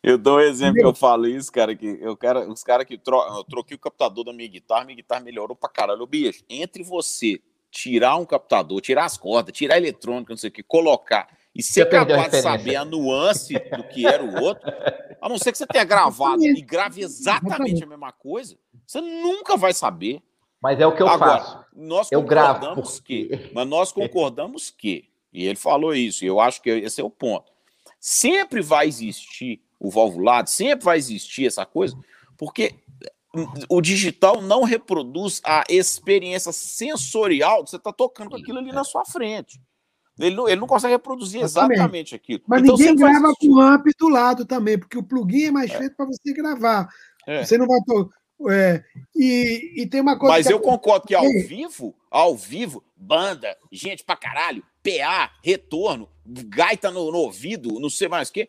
Eu 0.05 0.19
dou 0.19 0.37
um 0.37 0.41
exemplo 0.41 0.75
que 0.75 0.85
eu 0.85 0.93
falo 0.93 1.27
isso, 1.27 1.51
cara, 1.51 1.75
que 1.75 1.99
eu 1.99 2.15
quero, 2.15 2.53
os 2.53 2.63
caras 2.63 2.87
que 2.87 2.99
tro, 2.99 3.17
eu 3.39 3.43
troquei 3.43 3.75
o 3.75 3.81
captador 3.81 4.23
da 4.23 4.35
minha 4.35 4.47
guitarra, 4.47 4.85
minha 4.85 4.97
guitarra 4.97 5.23
melhorou 5.23 5.57
pra 5.57 5.67
caralho. 5.67 6.07
Bicho, 6.07 6.45
entre 6.47 6.83
você 6.83 7.41
tirar 7.71 8.17
um 8.17 8.27
captador, 8.27 8.83
tirar 8.83 9.07
as 9.07 9.17
cordas, 9.17 9.57
tirar 9.57 9.77
a 9.77 9.79
eletrônica, 9.79 10.31
não 10.31 10.37
sei 10.37 10.51
o 10.51 10.53
que, 10.53 10.63
colocar 10.63 11.27
e 11.55 11.63
ser 11.63 11.89
capaz 11.89 12.31
de 12.31 12.43
saber 12.43 12.77
a 12.77 12.85
nuance 12.85 13.55
do 13.55 13.83
que 13.85 14.07
era 14.07 14.23
o 14.23 14.43
outro, 14.43 14.71
a 15.23 15.27
não 15.27 15.39
ser 15.39 15.53
que 15.53 15.57
você 15.57 15.67
tenha 15.67 15.85
gravado 15.85 16.45
e 16.45 16.61
grave 16.61 17.01
exatamente 17.01 17.83
a 17.83 17.87
mesma 17.87 18.13
coisa, 18.13 18.59
você 18.87 19.01
nunca 19.01 19.57
vai 19.57 19.73
saber. 19.73 20.21
Mas 20.61 20.79
é 20.81 20.87
o 20.87 20.95
que 20.95 21.03
eu 21.03 21.09
Agora, 21.09 21.41
faço. 21.41 21.65
Nós 21.75 22.13
eu 22.13 22.21
concordamos 22.21 23.01
gravo. 23.01 23.03
que, 23.03 23.31
mas 23.55 23.67
nós 23.67 23.91
concordamos 23.91 24.69
que, 24.71 25.09
e 25.33 25.47
ele 25.47 25.57
falou 25.57 25.95
isso, 25.95 26.27
e 26.27 26.29
eu 26.29 26.41
acho 26.41 26.61
que 26.61 26.69
esse 26.69 27.01
é 27.01 27.05
o 27.05 27.09
ponto. 27.09 27.51
Sempre 27.99 28.61
vai 28.61 28.87
existir 28.87 29.64
o 29.79 29.91
valvulado, 29.91 30.49
sempre 30.49 30.85
vai 30.85 30.99
existir 30.99 31.47
essa 31.47 31.67
coisa, 31.67 31.97
porque 32.37 32.75
o 33.69 33.81
digital 33.81 34.41
não 34.41 34.63
reproduz 34.63 35.41
a 35.45 35.65
experiência 35.69 36.53
sensorial 36.53 37.65
de 37.65 37.71
você 37.71 37.77
estar 37.77 37.91
tá 37.91 37.97
tocando 37.97 38.31
com 38.31 38.37
aquilo 38.37 38.59
ali 38.59 38.73
na 38.73 38.85
sua 38.85 39.05
frente. 39.05 39.61
Ele 40.19 40.37
não, 40.37 40.49
ele 40.49 40.61
não 40.61 40.69
consegue 40.69 40.93
reproduzir 40.93 41.43
exatamente 41.43 42.15
aquilo. 42.15 42.43
Mas 42.47 42.63
então, 42.63 42.77
ninguém 42.77 42.95
grava 42.95 43.35
com 43.35 43.49
o 43.49 43.61
amp 43.61 43.87
do 43.99 44.09
lado 44.09 44.45
também, 44.45 44.79
porque 44.79 44.97
o 44.97 45.03
plugin 45.03 45.47
é 45.47 45.51
mais 45.51 45.71
é. 45.73 45.79
feito 45.79 45.97
para 45.97 46.07
você 46.07 46.33
gravar. 46.33 46.89
É. 47.27 47.45
Você 47.45 47.59
não 47.59 47.67
vai. 47.67 47.79
É, 48.51 48.85
e, 49.15 49.83
e 49.83 49.87
tem 49.87 50.01
uma 50.01 50.19
coisa. 50.19 50.35
Mas 50.35 50.47
eu 50.47 50.61
concordo 50.61 51.07
que 51.07 51.15
ao 51.15 51.25
vivo, 51.25 51.95
ao 52.11 52.37
vivo, 52.37 52.85
banda, 52.97 53.57
gente 53.73 54.05
pra 54.05 54.17
caralho, 54.17 54.63
PA, 54.83 55.33
retorno, 55.43 56.09
gaita 56.27 56.91
no, 56.91 57.11
no 57.11 57.19
ouvido, 57.19 57.81
não 57.81 57.91
sei 57.91 58.09
mais 58.09 58.29
o 58.29 58.33
quê. 58.33 58.49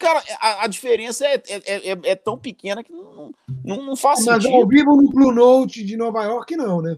Cara, 0.00 0.24
a, 0.40 0.64
a 0.64 0.66
diferença 0.66 1.26
é, 1.26 1.34
é, 1.46 1.90
é, 1.90 1.98
é, 2.04 2.14
tão 2.16 2.38
pequena 2.38 2.82
que 2.82 2.90
não, 2.90 3.30
não, 3.62 3.84
não 3.84 3.94
faz 3.94 4.24
Mas 4.24 4.42
sentido. 4.42 4.52
Mas 4.52 4.62
ao 4.62 4.66
vivo 4.66 4.96
no 4.96 5.10
Blue 5.10 5.30
Note 5.30 5.84
de 5.84 5.94
Nova 5.94 6.24
York, 6.24 6.56
não, 6.56 6.80
né? 6.80 6.96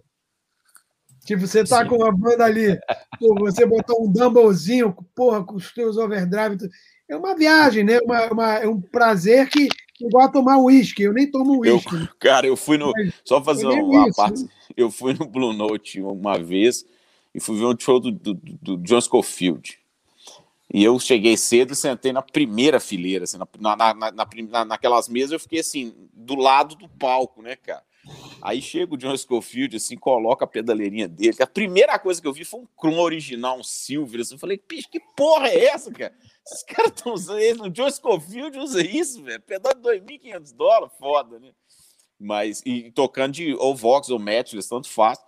Tipo, 1.25 1.45
você 1.45 1.65
tá 1.65 1.83
Sim. 1.83 1.89
com 1.89 1.97
uma 1.97 2.13
banda 2.13 2.45
ali, 2.45 2.79
pô, 3.19 3.35
você 3.41 3.67
botou 3.67 4.05
um 4.05 4.13
Dumblezinho, 4.13 4.97
porra, 5.17 5.45
com 5.45 5.57
os 5.57 5.73
teus 5.73 5.97
overdrive. 5.97 6.71
É 7.09 7.17
uma 7.17 7.35
viagem, 7.35 7.83
né? 7.83 7.99
Uma, 8.05 8.33
uma, 8.33 8.55
é 8.55 8.69
um 8.69 8.81
prazer 8.81 9.49
que 9.51 9.69
igual 10.01 10.27
a 10.27 10.31
tomar 10.31 10.59
uísque. 10.59 11.03
Eu 11.03 11.13
nem 11.13 11.29
tomo 11.29 11.59
uísque. 11.59 12.09
Cara, 12.21 12.47
eu 12.47 12.57
fui 12.57 12.79
no. 12.79 12.93
Só 13.25 13.43
fazer 13.43 13.67
uma, 13.67 14.07
isso, 14.07 14.17
parte. 14.17 14.43
Né? 14.45 14.49
Eu 14.77 14.93
fui 14.93 15.13
no 15.15 15.27
Blue 15.27 15.53
Note 15.53 16.01
uma 16.01 16.39
vez 16.39 16.85
e 17.35 17.41
fui 17.41 17.59
ver 17.59 17.67
um 17.67 17.77
show 17.77 17.99
do, 17.99 18.13
do, 18.13 18.35
do 18.35 18.77
John 18.79 19.01
Scofield. 19.01 19.82
E 20.73 20.83
eu 20.83 20.99
cheguei 20.99 21.37
cedo 21.37 21.75
e 21.75 21.77
sentei 21.77 22.13
na 22.13 22.23
primeira 22.23 22.81
fileira, 22.81 23.25
assim, 23.25 23.37
na, 23.37 23.77
na, 23.77 23.95
na, 23.95 24.11
na, 24.11 24.65
naquelas 24.65 25.07
mesas, 25.07 25.33
eu 25.33 25.41
fiquei 25.41 25.61
assim, 25.61 25.95
do 26.15 26.35
lado 26.35 26.75
do 26.75 26.89
palco, 26.89 27.43
né, 27.43 27.57
cara? 27.57 27.85
Aí 28.41 28.61
chega 28.63 28.95
o 28.95 28.97
John 28.97 29.17
Scofield, 29.17 29.77
assim, 29.77 29.97
coloca 29.97 30.45
a 30.45 30.49
pedaleirinha 30.49 31.07
dele. 31.07 31.37
A 31.41 31.47
primeira 31.47 31.99
coisa 31.99 32.21
que 32.21 32.27
eu 32.27 32.33
vi 32.33 32.45
foi 32.45 32.61
um 32.61 32.67
clone 32.77 32.99
original, 32.99 33.59
um 33.59 33.63
Silver. 33.63 34.23
Assim, 34.23 34.35
eu 34.35 34.39
falei, 34.39 34.61
bicho, 34.67 34.89
que 34.91 34.99
porra 35.15 35.49
é 35.49 35.67
essa, 35.67 35.93
cara? 35.93 36.13
Esses 36.45 36.65
caras 36.65 36.91
estão 36.91 37.13
usando 37.13 37.39
isso. 37.39 37.63
O 37.63 37.71
John 37.71 37.91
Scofield 37.91 38.59
usa 38.59 38.85
isso, 38.85 39.23
velho. 39.23 39.41
Pedal 39.43 39.75
de 39.75 39.81
2.500 39.83 40.57
dólares, 40.57 40.97
foda, 40.99 41.39
né? 41.39 41.53
Mas, 42.19 42.63
e 42.67 42.91
tocando 42.91 43.35
de 43.35 43.55
ou 43.55 43.77
Vox 43.77 44.09
ou 44.09 44.19
Matchless, 44.19 44.69
tanto 44.69 44.89
faz. 44.89 45.19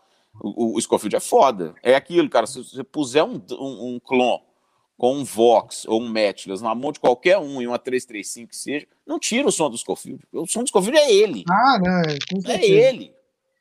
O, 0.40 0.76
o 0.76 0.80
Scofield 0.80 1.14
é 1.14 1.20
foda. 1.20 1.74
É 1.80 1.94
aquilo, 1.94 2.28
cara. 2.28 2.46
Se 2.46 2.64
você 2.64 2.82
puser 2.82 3.22
um, 3.22 3.40
um, 3.52 3.94
um 3.94 4.00
clone 4.00 4.42
com 4.96 5.16
um 5.16 5.24
Vox 5.24 5.84
ou 5.86 6.00
um 6.00 6.08
Matchless 6.08 6.62
na 6.62 6.74
mão 6.74 6.92
de 6.92 7.00
qualquer 7.00 7.38
um 7.38 7.60
e 7.60 7.66
uma 7.66 7.78
335 7.78 8.48
que 8.48 8.56
seja, 8.56 8.86
não 9.06 9.18
tira 9.18 9.48
o 9.48 9.52
som 9.52 9.68
do 9.68 9.76
Scofield. 9.76 10.22
O 10.32 10.46
som 10.46 10.62
do 10.62 10.68
Scofield 10.68 10.98
é 10.98 11.12
ele. 11.12 11.44
Ah, 11.50 11.78
não, 11.82 12.50
é 12.50 12.64
ele. 12.64 13.12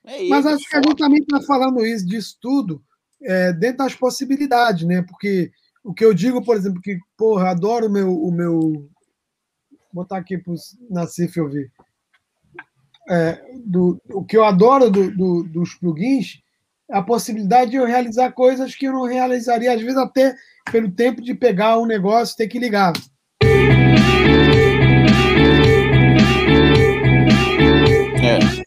É 0.06 0.20
ele. 0.20 0.30
Mas 0.30 0.46
acho 0.46 0.70
que 0.70 0.76
a 0.76 0.82
gente 0.82 0.96
também 0.96 1.22
está 1.22 1.42
falando 1.42 1.86
isso 1.86 2.06
disso 2.06 2.38
tudo 2.40 2.84
é, 3.22 3.54
dentro 3.54 3.78
das 3.78 3.96
possibilidades, 3.96 4.86
né? 4.86 5.02
Porque 5.02 5.52
o 5.84 5.94
que 5.94 6.04
eu 6.06 6.14
digo, 6.14 6.44
por 6.44 6.56
exemplo, 6.56 6.82
que, 6.82 7.00
porra, 7.18 7.50
adoro 7.50 7.88
o 7.88 7.92
meu. 7.92 8.14
O 8.14 8.32
meu 8.32 8.60
vou 9.94 10.04
botar 10.04 10.18
aqui 10.18 10.38
para 10.38 10.54
o 10.54 10.56
Nassif 10.90 11.40
ouvir. 11.40 11.72
É, 13.10 13.44
do, 13.66 14.02
o 14.14 14.24
que 14.24 14.38
eu 14.38 14.46
adoro 14.46 14.90
do, 14.90 15.12
do, 15.12 15.44
dos 15.44 15.76
plugins 15.76 16.42
a 16.92 17.02
possibilidade 17.02 17.72
de 17.72 17.78
eu 17.78 17.86
realizar 17.86 18.32
coisas 18.32 18.76
que 18.76 18.86
eu 18.86 18.94
não 18.94 19.06
realizaria, 19.06 19.74
às 19.74 19.82
vezes 19.82 19.98
até 19.98 20.36
pelo 20.72 20.92
tempo 20.92 21.22
de 21.22 21.34
pegar 21.34 21.80
um 21.80 21.86
negócio 21.86 22.36
ter 22.36 22.48
que 22.48 22.60
ligar. 22.60 22.94
É. 28.22 28.63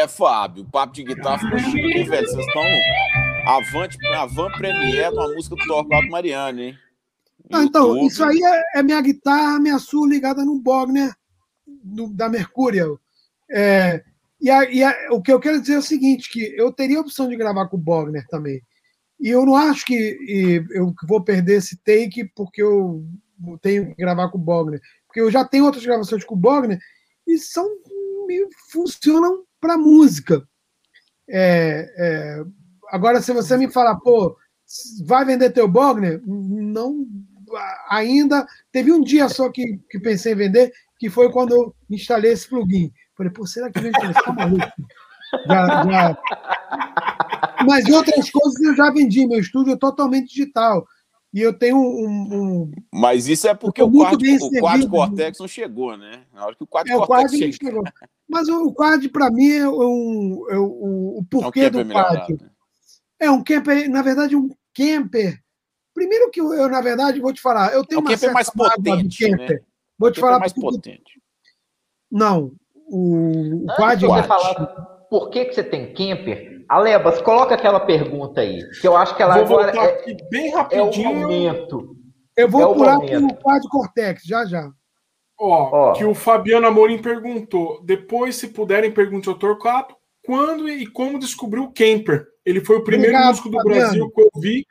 É, 0.00 0.08
Fábio, 0.08 0.62
o 0.62 0.70
papo 0.70 0.94
de 0.94 1.04
guitarra 1.04 1.38
ficou 1.38 1.58
chique, 1.58 2.04
velho. 2.04 2.26
Vocês 2.26 2.46
estão 2.46 2.62
avante, 3.46 3.98
avant 4.16 4.50
premiere 4.56 5.14
uma 5.14 5.28
música 5.34 5.54
do 5.54 5.66
Torquato 5.66 6.08
Mariano, 6.08 6.58
hein? 6.58 6.78
Ah, 7.52 7.64
então, 7.64 7.98
isso 8.06 8.24
aí 8.24 8.40
é, 8.42 8.78
é, 8.78 8.82
minha 8.82 9.00
guitarra, 9.02 9.60
minha 9.60 9.78
sul 9.78 10.06
ligada 10.06 10.42
no 10.42 10.58
Bogner 10.58 11.12
do, 11.66 12.08
da 12.14 12.30
Mercurial. 12.30 12.98
É, 13.50 14.02
e, 14.40 14.48
a, 14.48 14.70
e 14.70 14.82
a, 14.82 15.08
o 15.10 15.20
que 15.20 15.30
eu 15.30 15.38
quero 15.38 15.60
dizer 15.60 15.74
é 15.74 15.78
o 15.78 15.82
seguinte, 15.82 16.30
que 16.30 16.40
eu 16.56 16.72
teria 16.72 16.96
a 16.96 17.02
opção 17.02 17.28
de 17.28 17.36
gravar 17.36 17.68
com 17.68 17.76
o 17.76 17.80
Bogner 17.80 18.26
também. 18.28 18.62
E 19.20 19.28
eu 19.28 19.44
não 19.44 19.54
acho 19.54 19.84
que 19.84 20.64
eu 20.70 20.94
vou 21.06 21.22
perder 21.22 21.58
esse 21.58 21.76
take 21.76 22.24
porque 22.34 22.62
eu 22.62 23.04
tenho 23.60 23.88
que 23.88 23.96
gravar 23.96 24.30
com 24.30 24.38
o 24.38 24.40
Bogner. 24.40 24.80
Porque 25.06 25.20
eu 25.20 25.30
já 25.30 25.44
tenho 25.44 25.66
outras 25.66 25.84
gravações 25.84 26.24
com 26.24 26.34
o 26.34 26.38
Bogner 26.38 26.78
e 27.26 27.36
são 27.36 27.68
funcionam 28.70 29.44
para 29.60 29.78
música. 29.78 30.42
É, 31.28 31.92
é, 31.96 32.44
agora, 32.90 33.20
se 33.20 33.32
você 33.32 33.56
me 33.56 33.70
falar, 33.70 33.96
pô, 33.96 34.36
vai 35.04 35.24
vender 35.24 35.50
teu 35.50 35.68
Bogner? 35.68 36.20
Não, 36.26 37.06
ainda. 37.88 38.46
Teve 38.72 38.92
um 38.92 39.02
dia 39.02 39.28
só 39.28 39.50
que, 39.50 39.78
que 39.90 39.98
pensei 40.00 40.32
em 40.32 40.36
vender, 40.36 40.72
que 40.98 41.10
foi 41.10 41.30
quando 41.30 41.54
eu 41.54 41.74
instalei 41.88 42.32
esse 42.32 42.48
plugin. 42.48 42.92
Falei, 43.16 43.32
pô, 43.32 43.46
será 43.46 43.70
que 43.70 43.80
vende? 43.80 43.98
Tá 44.24 44.32
maluco? 44.32 44.66
Já, 45.46 45.84
já... 45.84 46.18
Mas 47.66 47.84
outras 47.88 48.30
coisas 48.30 48.60
eu 48.62 48.74
já 48.74 48.90
vendi. 48.90 49.26
Meu 49.26 49.38
estúdio 49.38 49.74
é 49.74 49.76
totalmente 49.76 50.28
digital. 50.30 50.86
E 51.32 51.40
eu 51.40 51.56
tenho 51.56 51.76
um. 51.76 52.08
um... 52.32 52.70
Mas 52.92 53.28
isso 53.28 53.46
é 53.46 53.54
porque 53.54 53.82
o 53.82 53.90
quadro, 53.90 54.18
o 54.18 54.60
quadro 54.60 54.88
Cortex 54.88 55.38
não 55.38 55.46
chegou, 55.46 55.96
né? 55.96 56.24
Na 56.32 56.44
hora 56.44 56.56
que 56.56 56.64
o 56.64 56.66
quadro 56.66 56.92
é, 56.92 57.06
Cortex 57.06 57.56
chegou. 57.56 57.84
Mas 58.30 58.48
o 58.48 58.72
quad, 58.72 59.08
para 59.08 59.28
mim, 59.30 59.50
é, 59.50 59.68
um, 59.68 60.46
é 60.48 60.56
o, 60.56 61.18
o 61.18 61.24
porquê 61.28 61.62
é 61.62 61.66
um 61.66 61.70
do 61.70 61.92
quad. 61.92 62.28
Né? 62.30 62.50
É 63.18 63.30
um 63.30 63.42
camper, 63.42 63.90
na 63.90 64.02
verdade, 64.02 64.36
um 64.36 64.48
camper. 64.72 65.38
Primeiro 65.92 66.30
que 66.30 66.40
eu, 66.40 66.54
eu 66.54 66.68
na 66.68 66.80
verdade, 66.80 67.20
vou 67.20 67.32
te 67.32 67.40
falar, 67.40 67.72
eu 67.72 67.84
tenho 67.84 67.98
é 67.98 68.02
uma 68.02 68.16
certa 68.16 68.34
mais 68.34 68.48
potente, 68.48 69.28
camper. 69.28 69.56
Né? 69.56 69.66
Vou 69.98 70.12
te 70.12 70.20
falar 70.20 70.38
mais 70.38 70.52
potente. 70.52 71.20
Não, 72.10 72.52
o, 72.86 73.64
o 73.64 73.76
quad. 73.76 74.00
Você 74.00 74.22
falar 74.22 74.54
por 75.10 75.28
que, 75.28 75.46
que 75.46 75.54
você 75.54 75.64
tem 75.64 75.92
camper? 75.92 76.64
Alebas, 76.68 77.20
coloca 77.20 77.56
aquela 77.56 77.80
pergunta 77.80 78.42
aí, 78.42 78.62
que 78.80 78.86
eu 78.86 78.96
acho 78.96 79.16
que 79.16 79.22
ela 79.22 79.42
vou 79.42 79.58
agora 79.58 79.90
é, 79.90 80.28
bem 80.30 80.54
rapidinho. 80.54 81.04
é 81.04 81.10
o 81.10 81.20
momento. 81.20 81.96
Eu 82.36 82.48
vou 82.48 82.62
é 82.62 82.74
pular 82.74 83.00
para 83.00 83.18
o 83.18 83.34
quad 83.34 83.68
Cortex, 83.68 84.22
já 84.22 84.44
já. 84.44 84.70
Ó, 85.42 85.92
que 85.94 86.04
o 86.04 86.14
Fabiano 86.14 86.66
Amorim 86.66 87.00
perguntou. 87.00 87.82
Depois, 87.82 88.36
se 88.36 88.48
puderem, 88.48 88.92
pergunte 88.92 89.28
ao 89.28 89.38
Torquato 89.38 89.96
quando 90.22 90.68
e 90.68 90.86
como 90.86 91.18
descobriu 91.18 91.64
o 91.64 91.72
Camper. 91.72 92.26
Ele 92.44 92.60
foi 92.60 92.76
o 92.76 92.84
primeiro 92.84 93.14
Obrigado, 93.14 93.30
músico 93.30 93.48
do 93.48 93.56
Fabiano. 93.56 93.80
Brasil 93.80 94.10
que 94.10 94.20
eu 94.20 94.30
vi, 94.36 94.66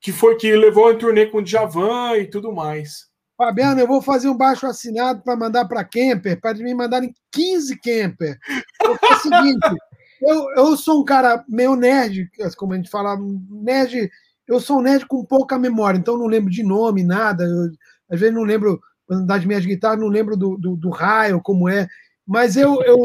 que 0.00 0.12
foi 0.12 0.36
que 0.36 0.54
levou 0.54 0.92
em 0.92 0.98
turnê 0.98 1.26
com 1.26 1.38
o 1.38 1.42
Djavan 1.42 2.16
e 2.18 2.30
tudo 2.30 2.52
mais. 2.52 3.08
Fabiano, 3.36 3.80
eu 3.80 3.88
vou 3.88 4.00
fazer 4.00 4.28
um 4.28 4.36
baixo 4.36 4.66
assinado 4.66 5.20
para 5.22 5.36
mandar 5.36 5.66
para 5.66 5.84
Camper, 5.84 6.40
para 6.40 6.54
me 6.54 6.72
mandarem 6.72 7.12
15 7.32 7.80
Camper. 7.80 8.38
Porque 8.78 9.06
é 9.06 9.16
o 9.16 9.18
seguinte, 9.18 9.76
eu, 10.22 10.50
eu 10.56 10.76
sou 10.76 11.00
um 11.00 11.04
cara 11.04 11.44
meio 11.48 11.74
nerd, 11.74 12.30
como 12.56 12.72
a 12.72 12.76
gente 12.76 12.88
fala, 12.90 13.18
nerd. 13.50 14.08
Eu 14.46 14.60
sou 14.60 14.78
um 14.78 14.82
nerd 14.82 15.06
com 15.06 15.24
pouca 15.24 15.58
memória, 15.58 15.98
então 15.98 16.16
não 16.16 16.26
lembro 16.26 16.50
de 16.50 16.62
nome, 16.62 17.02
nada. 17.02 17.42
Eu, 17.42 17.72
às 18.08 18.20
vezes 18.20 18.34
não 18.34 18.44
lembro 18.44 18.80
das 19.26 19.44
minhas 19.44 19.64
guitarras, 19.64 20.00
não 20.00 20.08
lembro 20.08 20.36
do, 20.36 20.56
do, 20.56 20.76
do 20.76 20.90
raio, 20.90 21.40
como 21.42 21.68
é, 21.68 21.86
mas 22.26 22.56
eu, 22.56 22.82
eu, 22.82 22.98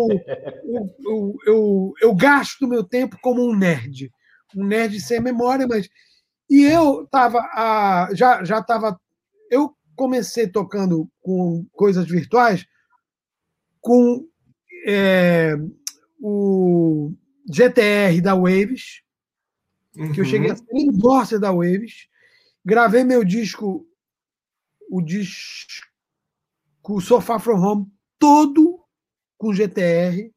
eu, 0.64 0.96
eu, 1.04 1.36
eu, 1.46 1.94
eu 2.02 2.16
gasto 2.16 2.68
meu 2.68 2.84
tempo 2.84 3.18
como 3.22 3.44
um 3.44 3.56
nerd. 3.56 4.12
Um 4.56 4.66
nerd 4.66 5.00
sem 5.02 5.20
memória, 5.20 5.68
mas. 5.68 5.90
E 6.50 6.64
eu 6.64 7.04
estava. 7.04 8.10
Já 8.14 8.44
já 8.44 8.60
estava. 8.60 9.00
Eu 9.52 9.76
comecei 9.96 10.48
tocando 10.48 11.10
com 11.22 11.66
coisas 11.74 12.08
virtuais 12.08 12.66
com 13.82 14.26
é, 14.88 15.56
o 16.20 17.14
GTR 17.52 18.22
da 18.22 18.36
Waves, 18.36 19.02
uhum. 19.98 20.14
que 20.14 20.22
eu 20.22 20.26
cheguei 20.26 20.52
a 20.52 20.56
ser 20.56 20.66
endorser 20.74 21.40
da 21.40 21.52
Waves. 21.52 22.08
Gravei 22.64 23.04
meu 23.04 23.24
disco, 23.24 23.86
o 24.90 25.02
disco 25.02 25.89
com 26.90 26.95
o 26.95 27.02
Sofá 27.02 27.38
From 27.38 27.64
Home 27.64 27.88
todo 28.18 28.80
com 29.38 29.53
GTR. 29.53 30.32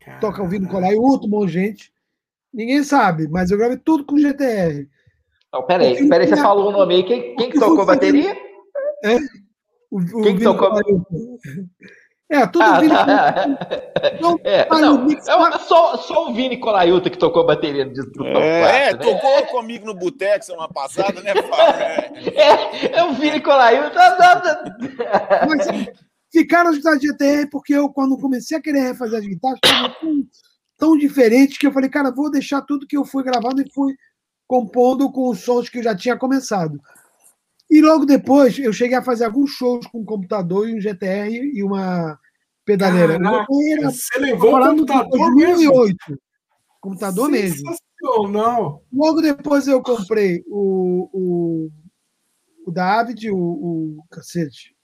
Caramba. 0.00 0.20
Toca 0.22 0.42
ouvindo 0.42 0.66
colar 0.66 0.94
e 0.94 0.96
outro 0.96 1.28
bom 1.28 1.46
gente. 1.46 1.92
Ninguém 2.50 2.82
sabe, 2.82 3.28
mas 3.28 3.50
eu 3.50 3.58
gravei 3.58 3.76
tudo 3.76 4.06
com 4.06 4.16
GTR. 4.16 4.88
Não, 5.52 5.62
peraí, 5.62 6.08
peraí, 6.08 6.26
você 6.26 6.36
falou 6.36 6.70
o 6.70 6.72
nome 6.72 6.94
aí. 6.94 7.02
Quem, 7.02 7.36
quem 7.36 7.50
que 7.50 7.58
tocou 7.58 7.84
bateria? 7.84 8.34
É? 9.04 9.16
O, 9.90 9.98
o 9.98 10.22
quem 10.22 10.38
que 10.38 10.42
tocou? 10.42 10.70
É, 12.28 12.44
tudo 12.46 12.62
ah, 12.62 12.80
Vini. 12.80 12.92
Tá. 12.92 13.46
Não, 14.20 14.38
é, 14.44 14.68
não, 14.68 15.06
é 15.46 15.58
só, 15.58 15.96
só 15.96 16.28
o 16.28 16.34
Vini 16.34 16.58
Colaiuta 16.58 17.08
que 17.08 17.18
tocou 17.18 17.42
a 17.42 17.46
bateria 17.46 17.84
do 17.84 17.92
disco 17.92 18.24
É, 18.24 18.88
é 18.88 18.92
né? 18.92 18.98
tocou 18.98 19.46
comigo 19.46 19.86
no 19.86 19.94
Boteco 19.94 20.44
semana 20.44 20.68
passada, 20.68 21.20
né, 21.22 21.34
Fábio? 21.34 22.16
É, 22.36 22.98
é 22.98 23.04
o 23.04 23.12
Vini 23.14 23.40
Colaiuta. 23.40 23.98
Mas 25.48 25.66
ficaram 26.32 26.70
as 26.70 26.76
guitarras 26.76 27.00
de 27.00 27.08
GTR 27.08 27.48
porque 27.50 27.74
eu, 27.74 27.88
quando 27.88 28.18
comecei 28.18 28.56
a 28.58 28.60
querer 28.60 28.80
refazer 28.80 29.18
as 29.18 29.26
guitarras, 29.26 29.58
estavam 29.64 29.94
tão, 30.00 30.24
tão 30.78 30.98
diferentes 30.98 31.58
que 31.58 31.66
eu 31.66 31.72
falei, 31.72 31.88
cara, 31.88 32.10
vou 32.10 32.30
deixar 32.30 32.62
tudo 32.62 32.86
que 32.86 32.96
eu 32.96 33.04
fui 33.04 33.22
gravando 33.22 33.62
e 33.62 33.72
fui 33.72 33.94
compondo 34.46 35.10
com 35.10 35.30
os 35.30 35.40
sons 35.40 35.68
que 35.68 35.78
eu 35.78 35.82
já 35.82 35.96
tinha 35.96 36.16
começado. 36.16 36.78
E 37.68 37.80
logo 37.80 38.06
depois 38.06 38.58
eu 38.58 38.72
cheguei 38.72 38.96
a 38.96 39.02
fazer 39.02 39.24
alguns 39.24 39.50
shows 39.50 39.86
com 39.86 40.00
um 40.00 40.04
computador 40.04 40.68
e 40.68 40.74
um 40.74 40.80
GTR 40.80 41.32
e 41.32 41.62
uma 41.62 42.18
pedaleira. 42.64 43.18
Caraca, 43.18 43.46
você 43.90 44.18
levou 44.18 44.56
o 44.56 44.70
computador 44.70 45.34
2008. 45.34 45.96
Mesmo? 46.08 46.22
Computador 46.80 47.28
mesmo. 47.28 47.74
Não. 48.30 48.80
Logo 48.92 49.20
depois 49.20 49.66
eu 49.66 49.82
comprei 49.82 50.44
o, 50.46 51.10
o, 51.12 51.70
o 52.66 52.70
David, 52.70 53.30
o, 53.30 53.36
o 53.36 54.04
cacete. 54.10 54.76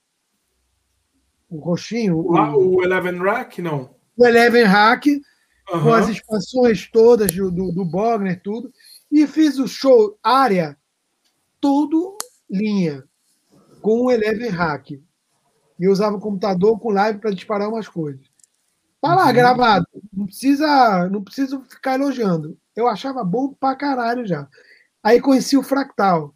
O 1.49 1.59
roxinho. 1.59 2.17
o, 2.17 2.77
o 2.77 2.83
Eleven 2.83 3.17
Rack, 3.19 3.61
não. 3.61 3.95
O 4.17 4.25
Eleven 4.25 4.63
Rack, 4.63 5.09
uhum. 5.71 5.83
com 5.83 5.93
as 5.93 6.09
expansões 6.09 6.89
todas 6.91 7.33
do, 7.33 7.49
do, 7.49 7.71
do 7.71 7.85
Bogner, 7.85 8.41
tudo. 8.43 8.71
E 9.09 9.25
fiz 9.25 9.57
o 9.57 9.67
show 9.67 10.17
área 10.21 10.77
todo 11.61 12.17
linha. 12.53 13.03
com 13.81 14.05
o 14.05 14.11
Eleven 14.11 14.49
Hack. 14.49 14.91
E 14.91 15.03
eu 15.79 15.91
usava 15.91 16.15
o 16.15 16.21
computador 16.21 16.79
com 16.79 16.91
live 16.91 17.19
para 17.19 17.31
disparar 17.31 17.67
umas 17.67 17.87
coisas. 17.87 18.25
Tá 19.01 19.15
lá, 19.15 19.27
uhum. 19.27 19.33
gravado. 19.33 19.85
Não 20.13 20.25
precisa, 20.25 21.09
não 21.09 21.21
preciso 21.21 21.61
ficar 21.69 21.95
elogiando. 21.95 22.57
Eu 22.73 22.87
achava 22.87 23.23
bom 23.23 23.49
pra 23.49 23.75
caralho 23.75 24.25
já. 24.25 24.47
Aí 25.03 25.19
conheci 25.19 25.57
o 25.57 25.63
Fractal. 25.63 26.33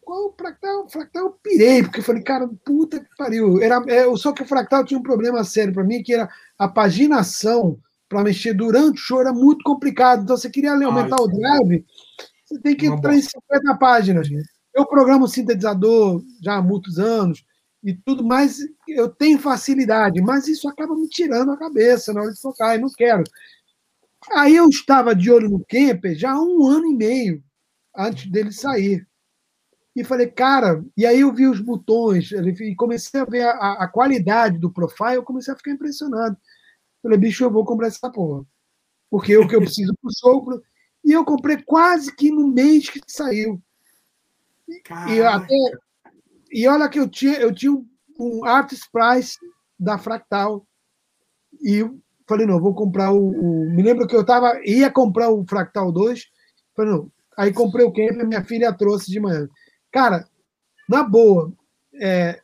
Qual 0.00 0.28
o 0.28 0.34
Fractal? 0.38 0.84
O 0.84 0.88
Fractal 0.88 1.24
eu 1.24 1.30
pirei, 1.42 1.82
porque 1.82 1.98
eu 1.98 2.04
falei, 2.04 2.22
cara, 2.22 2.48
puta 2.64 3.00
que 3.00 3.16
pariu. 3.16 3.60
Era, 3.60 3.82
é, 3.88 4.04
só 4.16 4.32
que 4.32 4.42
o 4.42 4.46
Fractal 4.46 4.84
tinha 4.84 4.98
um 4.98 5.02
problema 5.02 5.42
sério 5.42 5.74
para 5.74 5.82
mim, 5.82 6.02
que 6.02 6.14
era 6.14 6.30
a 6.56 6.68
paginação 6.68 7.78
para 8.08 8.22
mexer 8.22 8.54
durante 8.54 9.00
o 9.00 9.04
show 9.04 9.20
era 9.20 9.32
muito 9.32 9.62
complicado. 9.64 10.22
Então, 10.22 10.36
você 10.36 10.48
queria 10.48 10.72
aumentar 10.72 11.16
Ai, 11.18 11.24
o 11.24 11.28
drive, 11.28 11.84
você 12.44 12.58
tem 12.60 12.76
que 12.76 12.86
entrar 12.86 13.14
em 13.14 13.20
50 13.20 13.76
páginas. 13.76 14.28
Eu 14.78 14.86
programo 14.86 15.26
sintetizador 15.26 16.22
já 16.40 16.54
há 16.54 16.62
muitos 16.62 17.00
anos 17.00 17.44
e 17.82 17.92
tudo 17.92 18.22
mais, 18.24 18.58
eu 18.86 19.08
tenho 19.08 19.36
facilidade, 19.36 20.20
mas 20.20 20.46
isso 20.46 20.68
acaba 20.68 20.94
me 20.94 21.08
tirando 21.08 21.50
a 21.50 21.56
cabeça 21.56 22.12
na 22.12 22.20
hora 22.22 22.32
de 22.32 22.40
tocar, 22.40 22.76
e 22.76 22.78
não 22.78 22.88
quero. 22.96 23.24
Aí 24.30 24.54
eu 24.54 24.68
estava 24.68 25.16
de 25.16 25.32
olho 25.32 25.48
no 25.48 25.64
Kemper 25.64 26.14
já 26.14 26.30
há 26.30 26.40
um 26.40 26.64
ano 26.64 26.86
e 26.86 26.94
meio 26.94 27.42
antes 27.96 28.30
dele 28.30 28.52
sair. 28.52 29.04
E 29.96 30.04
falei, 30.04 30.28
cara, 30.28 30.84
e 30.96 31.04
aí 31.04 31.20
eu 31.20 31.34
vi 31.34 31.48
os 31.48 31.60
botões, 31.60 32.30
e 32.30 32.74
comecei 32.76 33.20
a 33.20 33.24
ver 33.24 33.42
a, 33.42 33.72
a 33.82 33.88
qualidade 33.88 34.58
do 34.58 34.72
profile, 34.72 35.16
eu 35.16 35.24
comecei 35.24 35.52
a 35.52 35.56
ficar 35.56 35.72
impressionado. 35.72 36.36
Falei, 37.02 37.18
bicho, 37.18 37.42
eu 37.42 37.50
vou 37.50 37.64
comprar 37.64 37.88
essa 37.88 38.08
porra. 38.12 38.44
Porque 39.10 39.32
é 39.32 39.38
o 39.40 39.48
que 39.48 39.56
eu 39.56 39.60
preciso 39.60 39.92
pro 40.00 40.10
show. 40.20 40.62
E 41.04 41.10
eu 41.10 41.24
comprei 41.24 41.60
quase 41.64 42.14
que 42.14 42.30
no 42.30 42.46
mês 42.46 42.88
que 42.88 43.00
saiu. 43.08 43.60
E, 45.08 45.22
até, 45.22 45.54
e 46.50 46.68
olha 46.68 46.88
que 46.88 47.00
eu 47.00 47.08
tinha, 47.08 47.38
eu 47.38 47.54
tinha 47.54 47.72
um 48.18 48.44
Artist 48.44 48.88
Price 48.92 49.38
da 49.78 49.98
Fractal. 49.98 50.66
E 51.60 51.76
eu 51.76 51.98
falei, 52.28 52.46
não, 52.46 52.60
vou 52.60 52.74
comprar 52.74 53.12
o, 53.12 53.30
o, 53.30 53.70
Me 53.70 53.82
lembro 53.82 54.06
que 54.06 54.14
eu 54.14 54.24
tava, 54.24 54.60
ia 54.64 54.90
comprar 54.90 55.30
o 55.30 55.44
Fractal 55.46 55.90
2. 55.92 56.24
Falei, 56.76 56.92
não. 56.92 57.10
Aí 57.36 57.52
comprei 57.52 57.86
o 57.86 57.92
Camper, 57.92 58.26
minha 58.26 58.44
filha 58.44 58.72
trouxe 58.72 59.10
de 59.10 59.20
manhã. 59.20 59.48
Cara, 59.92 60.26
na 60.88 61.04
boa, 61.04 61.52
é, 62.00 62.40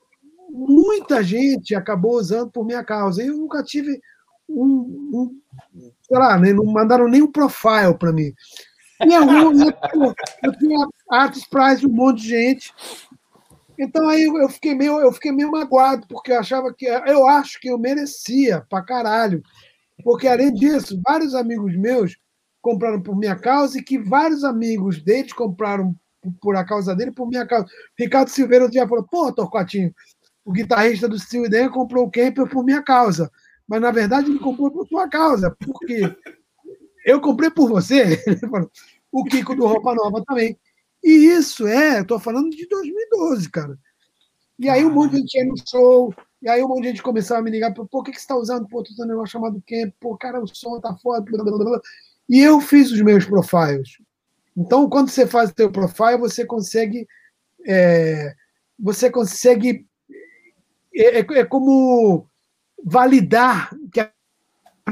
muita 0.50 1.22
gente 1.22 1.74
acabou 1.74 2.16
usando 2.16 2.50
por 2.50 2.64
minha 2.64 2.84
causa. 2.84 3.22
Eu 3.22 3.36
nunca 3.36 3.62
tive 3.62 4.00
um, 4.48 5.10
um 5.12 5.40
sei 6.02 6.18
lá, 6.18 6.38
né, 6.38 6.52
não 6.52 6.64
mandaram 6.64 7.08
nem 7.08 7.22
um 7.22 7.30
profile 7.30 7.94
para 7.98 8.12
mim. 8.12 8.32
Algum, 9.00 9.62
eu, 10.42 10.58
tinha 10.58 10.86
artes 11.10 11.44
prize 11.46 11.86
um 11.86 11.90
monte 11.90 12.22
de 12.22 12.28
gente. 12.28 12.72
Então 13.78 14.08
aí 14.08 14.22
eu 14.22 14.48
fiquei 14.48 14.74
meio, 14.74 15.00
eu 15.00 15.12
fiquei 15.12 15.32
meio 15.32 15.50
magoado, 15.50 16.06
porque 16.08 16.32
eu 16.32 16.38
achava 16.38 16.72
que 16.72 16.86
eu 16.86 17.26
acho 17.26 17.60
que 17.60 17.68
eu 17.68 17.78
merecia 17.78 18.64
pra 18.68 18.82
caralho. 18.82 19.42
Porque 20.02 20.28
além 20.28 20.52
disso, 20.52 21.00
vários 21.04 21.34
amigos 21.34 21.76
meus 21.76 22.16
compraram 22.62 23.02
por 23.02 23.16
minha 23.16 23.36
causa 23.36 23.78
e 23.78 23.82
que 23.82 23.98
vários 23.98 24.44
amigos 24.44 25.02
deles 25.02 25.32
compraram 25.32 25.94
por 26.40 26.56
a 26.56 26.64
causa 26.64 26.94
dele, 26.94 27.12
por 27.12 27.28
minha 27.28 27.46
causa. 27.46 27.66
Ricardo 27.98 28.28
Silveira 28.28 28.66
um 28.66 28.70
dia 28.70 28.88
falou: 28.88 29.04
"Pô, 29.10 29.32
Torquatinho, 29.32 29.92
o 30.44 30.52
guitarrista 30.52 31.08
do 31.08 31.18
Steel 31.18 31.46
Ideia 31.46 31.68
comprou 31.68 32.06
o 32.06 32.10
Camper 32.10 32.48
por 32.48 32.64
minha 32.64 32.82
causa" 32.82 33.30
mas 33.66 33.80
na 33.80 33.90
verdade 33.90 34.30
ele 34.30 34.38
comprou 34.38 34.70
por 34.70 34.86
sua 34.86 35.08
causa, 35.08 35.54
porque 35.58 36.14
eu 37.04 37.20
comprei 37.20 37.50
por 37.50 37.68
você. 37.68 38.22
o 39.12 39.24
Kiko 39.24 39.54
do 39.54 39.66
Roupa 39.66 39.94
Nova 39.94 40.24
também. 40.24 40.58
E 41.02 41.10
isso 41.10 41.66
é, 41.66 42.00
estou 42.00 42.18
falando 42.18 42.50
de 42.50 42.66
2012, 42.66 43.50
cara. 43.50 43.78
E 44.58 44.68
aí 44.68 44.84
um 44.84 44.90
monte 44.90 45.12
de 45.12 45.18
gente 45.18 45.36
ia 45.36 45.44
no 45.44 45.54
show, 45.68 46.14
e 46.40 46.48
aí 46.48 46.62
um 46.62 46.68
monte 46.68 46.82
de 46.82 46.88
gente 46.88 47.02
começava 47.02 47.40
a 47.40 47.42
me 47.42 47.50
ligar, 47.50 47.74
pô, 47.74 47.86
o 47.90 48.02
que, 48.02 48.10
que 48.10 48.16
você 48.16 48.22
está 48.22 48.36
usando? 48.36 48.66
Pô, 48.68 48.82
tô 48.82 48.92
usando 48.92 49.06
um 49.06 49.12
negócio 49.12 49.32
chamado 49.32 49.62
Camp, 49.66 49.92
pô, 50.00 50.16
cara, 50.16 50.40
o 50.40 50.46
som 50.46 50.80
tá 50.80 50.96
foda, 50.96 51.20
blá, 51.20 51.44
blá, 51.44 51.58
blá. 51.58 51.80
E 52.28 52.40
eu 52.40 52.60
fiz 52.60 52.90
os 52.90 53.00
meus 53.00 53.24
profiles. 53.24 53.98
Então, 54.56 54.88
quando 54.88 55.10
você 55.10 55.26
faz 55.26 55.50
o 55.50 55.54
seu 55.56 55.70
profile, 55.70 56.16
você 56.18 56.46
consegue. 56.46 57.06
É, 57.66 58.34
você 58.78 59.10
consegue. 59.10 59.86
É, 60.94 61.20
é, 61.20 61.26
é 61.40 61.44
como 61.44 62.28
validar 62.82 63.70
que 63.92 64.00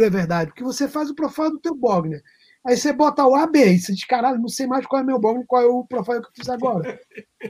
é 0.00 0.10
verdade, 0.10 0.50
porque 0.50 0.64
você 0.64 0.88
faz 0.88 1.10
o 1.10 1.14
profile 1.14 1.50
do 1.50 1.60
teu 1.60 1.74
Bogner. 1.74 2.22
Aí 2.64 2.76
você 2.76 2.92
bota 2.92 3.26
o 3.26 3.34
AB, 3.34 3.58
e 3.58 3.78
você 3.78 3.92
diz, 3.92 4.04
caralho, 4.04 4.40
não 4.40 4.48
sei 4.48 4.66
mais 4.66 4.86
qual 4.86 5.02
é 5.02 5.04
meu 5.04 5.18
Bogner, 5.18 5.44
qual 5.46 5.62
é 5.62 5.66
o 5.66 5.84
profile 5.84 6.20
que 6.20 6.28
eu 6.28 6.32
fiz 6.34 6.48
agora. 6.48 6.98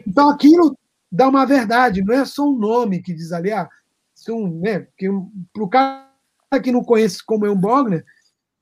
Então 0.07 0.31
aquilo 0.31 0.77
dá 1.11 1.29
uma 1.29 1.45
verdade, 1.45 2.03
não 2.03 2.15
é 2.15 2.25
só 2.25 2.49
um 2.49 2.57
nome 2.57 3.03
que 3.03 3.13
diz 3.13 3.31
ali, 3.33 3.53
ah, 3.53 3.69
se 4.15 4.33
um, 4.33 4.61
né, 4.61 4.87
que 4.97 5.09
um, 5.09 5.31
pro 5.53 5.69
cara 5.69 6.09
que 6.63 6.73
não 6.73 6.83
conhece 6.83 7.25
como 7.25 7.47
é 7.47 7.51
um 7.51 7.57
Bogner, 7.57 8.05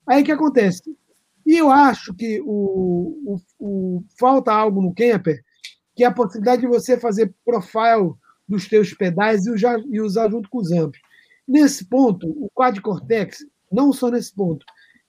aí 0.07 0.23
o 0.23 0.25
que 0.25 0.33
acontece? 0.33 0.83
E 1.47 1.57
eu 1.57 1.71
acho 1.71 2.13
que 2.15 2.41
o, 2.45 3.17
o, 3.25 3.41
o, 3.59 4.05
falta 4.19 4.53
algo 4.53 4.83
no 4.83 4.95
Camper, 4.95 5.43
que 5.95 6.05
é 6.05 6.07
a 6.07 6.13
possibilidade 6.13 6.63
de 6.63 6.69
você 6.69 6.99
fazer 6.99 7.35
profile 7.45 8.15
dos 8.49 8.69
teus 8.69 8.93
pedais 8.93 9.47
e 9.47 9.51
usar, 9.51 9.79
e 9.89 10.01
usar 10.01 10.29
junto 10.31 10.49
com 10.51 10.59
os 10.59 10.73
amps. 10.73 11.01
Nesse 11.47 11.85
ponto, 11.85 12.29
o 12.29 12.49
quadcortex, 12.55 13.45
não 13.71 13.93
só 13.93 14.11
nesse 14.11 14.35
ponto, 14.35 14.65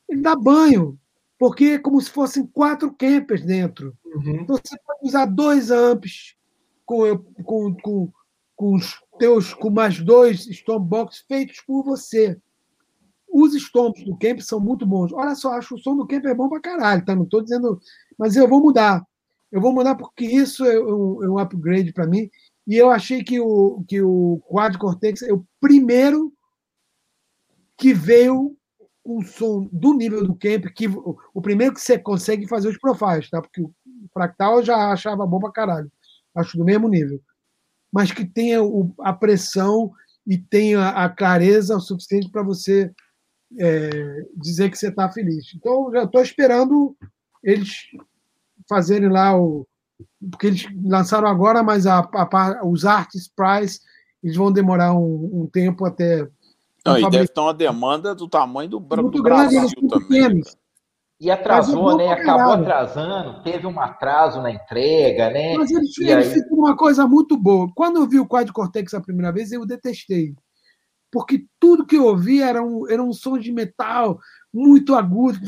ele 0.07 0.21
dá 0.21 0.35
banho, 0.35 0.99
porque 1.39 1.65
é 1.65 1.79
como 1.79 1.99
se 1.99 2.09
fossem 2.09 2.45
quatro 2.45 2.93
campers 2.93 3.43
dentro. 3.43 3.97
Uhum. 4.05 4.41
Então, 4.41 4.57
você 4.57 4.77
pode 4.85 5.07
usar 5.07 5.25
dois 5.25 5.71
amps 5.71 6.35
com, 6.85 7.17
com, 7.43 7.75
com, 7.75 8.11
com 8.55 8.75
os 8.75 9.01
teus, 9.17 9.53
com 9.53 9.69
mais 9.69 9.99
dois 9.99 10.45
stompbox 10.47 11.23
feitos 11.27 11.61
por 11.61 11.83
você. 11.83 12.37
Os 13.27 13.55
stomps 13.55 14.03
do 14.03 14.17
camp 14.17 14.39
são 14.41 14.59
muito 14.59 14.85
bons. 14.85 15.13
Olha 15.13 15.33
só, 15.35 15.53
acho 15.53 15.75
o 15.75 15.79
som 15.79 15.95
do 15.95 16.05
camp 16.05 16.25
é 16.25 16.35
bom 16.35 16.49
pra 16.49 16.59
caralho, 16.59 17.05
tá? 17.05 17.15
Não 17.15 17.23
estou 17.23 17.41
dizendo. 17.41 17.79
Mas 18.19 18.35
eu 18.35 18.47
vou 18.47 18.61
mudar. 18.61 19.05
Eu 19.51 19.61
vou 19.61 19.73
mudar 19.73 19.95
porque 19.95 20.25
isso 20.25 20.65
é 20.65 20.79
um, 20.79 21.23
é 21.23 21.29
um 21.29 21.39
upgrade 21.39 21.93
para 21.93 22.05
mim. 22.05 22.29
E 22.67 22.75
eu 22.75 22.89
achei 22.89 23.23
que 23.23 23.39
o, 23.39 23.83
que 23.87 24.01
o 24.01 24.41
Quad 24.47 24.77
Cortex 24.77 25.21
é 25.23 25.33
o 25.33 25.45
primeiro 25.59 26.31
que 27.81 27.95
veio 27.95 28.55
um 29.03 29.23
som 29.23 29.67
do 29.71 29.95
nível 29.95 30.23
do 30.23 30.35
Camp, 30.35 30.65
que 30.75 30.87
o 30.87 31.41
primeiro 31.41 31.73
que 31.73 31.81
você 31.81 31.97
consegue 31.97 32.47
fazer 32.47 32.69
os 32.69 32.77
profiles, 32.77 33.27
tá? 33.27 33.41
Porque 33.41 33.59
o 33.59 33.73
Fractal 34.13 34.57
eu 34.57 34.63
já 34.63 34.91
achava 34.91 35.25
bom 35.25 35.39
pra 35.39 35.51
caralho. 35.51 35.91
Acho 36.35 36.59
do 36.59 36.63
mesmo 36.63 36.87
nível. 36.87 37.19
Mas 37.91 38.11
que 38.11 38.23
tenha 38.23 38.61
o, 38.61 38.93
a 38.99 39.11
pressão 39.11 39.91
e 40.27 40.37
tenha 40.37 40.89
a 40.89 41.09
clareza 41.09 41.75
o 41.75 41.81
suficiente 41.81 42.29
para 42.29 42.43
você 42.43 42.93
é, 43.59 43.89
dizer 44.37 44.69
que 44.69 44.77
você 44.77 44.89
está 44.89 45.11
feliz. 45.11 45.51
Então, 45.55 45.91
já 45.91 46.03
estou 46.03 46.21
esperando 46.21 46.95
eles 47.43 47.87
fazerem 48.69 49.09
lá 49.09 49.35
o, 49.35 49.67
porque 50.29 50.45
eles 50.45 50.67
lançaram 50.83 51.27
agora, 51.27 51.63
mas 51.63 51.87
a, 51.87 51.99
a, 51.99 52.61
os 52.63 52.85
Arts 52.85 53.27
Prize 53.35 53.79
eles 54.23 54.37
vão 54.37 54.51
demorar 54.51 54.93
um, 54.93 55.41
um 55.41 55.47
tempo 55.47 55.83
até. 55.83 56.27
Não, 56.85 56.97
e 56.97 57.09
deve 57.09 57.27
ter 57.27 57.39
uma 57.39 57.53
demanda 57.53 58.15
do 58.15 58.27
tamanho 58.27 58.69
do, 58.69 58.79
muito 58.79 59.17
do 59.17 59.23
grande, 59.23 59.55
Brasil 59.55 59.87
também. 59.87 60.41
E 61.19 61.29
atrasou, 61.29 61.95
né? 61.95 62.07
Acabou 62.09 62.53
atrasando, 62.53 63.43
teve 63.43 63.67
um 63.67 63.79
atraso 63.79 64.41
na 64.41 64.49
entrega, 64.49 65.29
né? 65.29 65.55
Mas 65.55 65.69
eles, 65.69 65.95
eles 65.99 66.27
aí... 66.27 66.33
fizeram 66.33 66.57
uma 66.57 66.75
coisa 66.75 67.05
muito 67.05 67.37
boa. 67.37 67.71
Quando 67.75 67.97
eu 67.97 68.07
vi 68.07 68.19
o 68.19 68.27
Quad 68.27 68.49
Cortex 68.51 68.93
a 68.95 69.01
primeira 69.01 69.31
vez, 69.31 69.51
eu 69.51 69.63
detestei. 69.63 70.33
Porque 71.11 71.45
tudo 71.59 71.85
que 71.85 71.97
eu 71.97 72.05
ouvi 72.05 72.41
era 72.41 72.63
um, 72.63 72.89
era 72.89 73.03
um 73.03 73.13
som 73.13 73.37
de 73.37 73.51
metal 73.51 74.19
muito 74.51 74.95
agudo. 74.95 75.39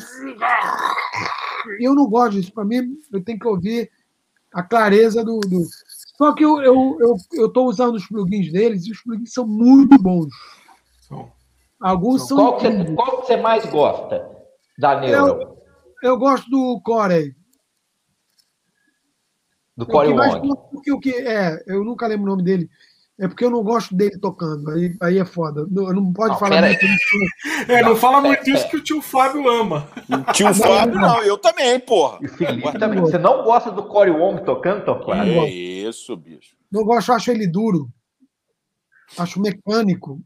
Eu 1.80 1.95
não 1.95 2.07
gosto 2.07 2.34
disso. 2.34 2.53
Para 2.53 2.65
mim, 2.65 2.95
eu 3.11 3.23
tenho 3.23 3.39
que 3.39 3.47
ouvir 3.47 3.89
a 4.53 4.61
clareza 4.61 5.23
do. 5.23 5.39
do... 5.39 5.64
Só 6.18 6.34
que 6.34 6.45
eu 6.45 6.61
estou 6.61 6.99
eu, 6.99 7.18
eu, 7.34 7.51
eu 7.55 7.64
usando 7.64 7.95
os 7.95 8.07
plugins 8.07 8.51
deles 8.51 8.85
e 8.85 8.91
os 8.91 9.01
plugins 9.01 9.34
são 9.34 9.47
muito 9.47 9.97
bons. 9.97 10.27
Alguns 11.80 12.28
são. 12.28 12.38
Qual 12.38 12.58
que, 12.58 12.96
qual 12.96 13.22
que 13.22 13.28
você 13.28 13.38
mais 13.38 13.66
gosta 13.66 14.30
da 14.78 15.00
Neuro? 15.00 15.42
Eu, 16.02 16.12
eu 16.12 16.18
gosto 16.18 16.50
do 16.50 16.80
Corey. 16.82 17.36
Do 19.76 19.86
Corey 19.86 20.14
Wong. 20.14 20.50
Porque 20.72 20.92
o 20.92 21.00
que 21.00 21.12
é, 21.12 21.62
eu 21.68 21.84
nunca 21.84 22.08
lembro 22.08 22.26
o 22.26 22.30
nome 22.30 22.44
dele. 22.44 22.70
É 23.20 23.28
porque 23.28 23.46
eu 23.46 23.50
não 23.50 23.64
gosto 23.64 23.96
dele 23.96 24.18
tocando. 24.20 24.72
Aí, 24.72 24.96
aí 25.02 25.20
é 25.20 25.26
foda. 25.26 25.68
Não, 25.70 25.92
não 25.94 26.14
pode 26.14 26.32
não, 26.32 26.40
falar 26.40 26.62
muito 26.62 26.86
isso. 26.86 27.72
É, 27.72 27.82
não 27.84 27.96
fala 27.96 28.22
muito 28.22 28.50
isso 28.50 28.68
que 28.70 28.78
o 28.78 28.84
tio 28.84 29.02
Fábio 29.02 29.48
ama. 29.48 29.88
O 30.10 30.32
tio 30.34 30.54
Fábio, 30.54 30.96
não, 31.00 31.22
eu 31.24 31.38
também, 31.38 31.80
porra. 31.80 32.18
E 32.22 32.28
Felipe 32.28 32.80
também. 32.80 33.00
Você 33.00 33.20
não 33.20 33.44
gosta 33.44 33.72
do 33.72 33.84
Corey 33.84 34.14
Wong 34.14 34.44
tocando, 34.44 34.84
tocando? 34.84 35.22
É 35.22 35.50
isso, 35.50 36.16
bicho. 36.18 36.56
Não 36.72 36.84
gosto, 36.84 37.12
acho 37.14 37.30
ele 37.30 37.46
duro. 37.46 37.88
Acho 39.18 39.40
mecânico. 39.40 40.20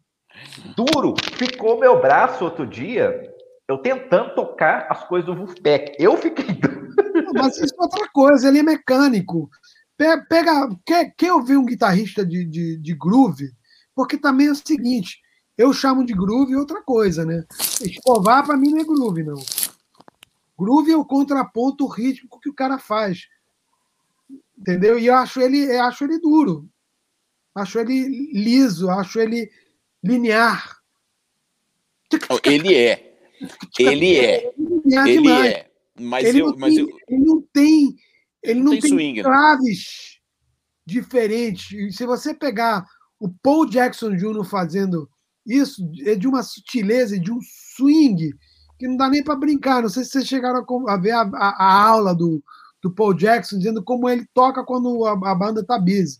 Duro? 0.76 1.16
Ficou 1.34 1.80
meu 1.80 2.02
braço 2.02 2.44
outro 2.44 2.66
dia, 2.66 3.34
eu 3.68 3.78
tentando 3.78 4.34
tocar 4.36 4.88
as 4.90 5.04
coisas 5.08 5.26
do 5.26 5.36
Wolfpack. 5.36 5.96
Eu 6.00 6.18
fiquei. 6.18 6.46
Mas 7.34 7.58
isso 7.58 7.76
é 7.76 7.82
outra 7.82 8.08
coisa, 8.10 8.48
ele 8.48 8.60
é 8.60 8.64
mecânico. 8.64 9.50
Pega, 9.98 10.70
quer, 10.86 11.14
quer 11.18 11.34
ouvir 11.34 11.58
um 11.58 11.66
guitarrista 11.66 12.26
de, 12.26 12.46
de, 12.46 12.78
de 12.78 12.94
groove? 12.94 13.52
Porque 13.96 14.18
também 14.18 14.48
é 14.48 14.52
o 14.52 14.56
seguinte, 14.56 15.20
eu 15.58 15.74
chamo 15.74 16.06
de 16.06 16.14
groove 16.14 16.56
outra 16.56 16.84
coisa, 16.84 17.26
né? 17.26 17.44
Escovar 17.82 18.46
para 18.46 18.56
mim 18.56 18.70
não 18.70 18.80
é 18.80 18.84
groove, 18.84 19.24
não. 19.24 19.42
Groove 20.58 20.92
é 20.92 20.98
o 20.98 21.06
contraponto 21.06 21.88
rítmico 21.88 22.40
que 22.40 22.50
o 22.50 22.54
cara 22.54 22.78
faz. 22.78 23.28
Entendeu? 24.58 25.00
E 25.00 25.08
eu 25.08 25.16
acho 25.16 25.42
ele, 25.42 25.64
eu 25.64 25.84
acho 25.84 26.04
ele 26.04 26.20
duro. 26.20 26.70
Acho 27.56 27.80
ele 27.80 28.32
liso, 28.34 28.90
acho 28.90 29.20
ele 29.20 29.50
linear. 30.04 30.78
Ele 32.44 32.76
é. 32.76 33.14
Ele 33.80 34.16
é. 34.18 34.54
Ele 35.10 35.28
é. 35.48 35.68
Mas 36.00 36.26
ele 36.28 36.42
eu, 36.42 36.48
não 36.50 36.58
mas 36.58 36.76
tem, 36.76 36.84
eu, 36.84 36.98
ele 37.08 37.26
não 37.26 37.42
tem, 37.54 37.96
ele 38.44 38.60
não 38.62 38.72
tem 38.72 38.82
tem, 38.82 38.90
swing, 38.92 39.22
traves 39.24 40.20
diferentes. 40.86 41.72
E 41.72 41.92
se 41.92 42.06
você 42.06 42.34
pegar 42.34 42.86
o 43.20 43.30
Paul 43.30 43.66
Jackson 43.68 44.16
Jr. 44.16 44.44
fazendo 44.46 45.10
isso, 45.46 45.90
é 46.06 46.14
de 46.16 46.28
uma 46.28 46.44
sutileza 46.44 47.16
e 47.16 47.20
de 47.20 47.32
um 47.32 47.40
swing 47.76 48.32
que 48.78 48.88
não 48.88 48.96
dá 48.96 49.10
nem 49.10 49.24
para 49.24 49.36
brincar. 49.36 49.82
Não 49.82 49.90
sei 49.90 50.04
se 50.04 50.12
vocês 50.12 50.28
chegaram 50.28 50.64
a 50.88 50.98
ver 50.98 51.12
a, 51.12 51.22
a- 51.22 51.56
a 51.58 51.84
aula 51.88 52.14
do, 52.14 52.44
do 52.82 52.92
Paul 52.94 53.14
Jackson 53.16 53.58
dizendo 53.58 53.84
como 53.84 54.08
ele 54.08 54.26
toca 54.36 54.64
quando 54.64 55.04
a, 55.06 55.14
a 55.32 55.36
banda 55.36 55.66
tá 55.66 55.80
busy. 55.80 56.20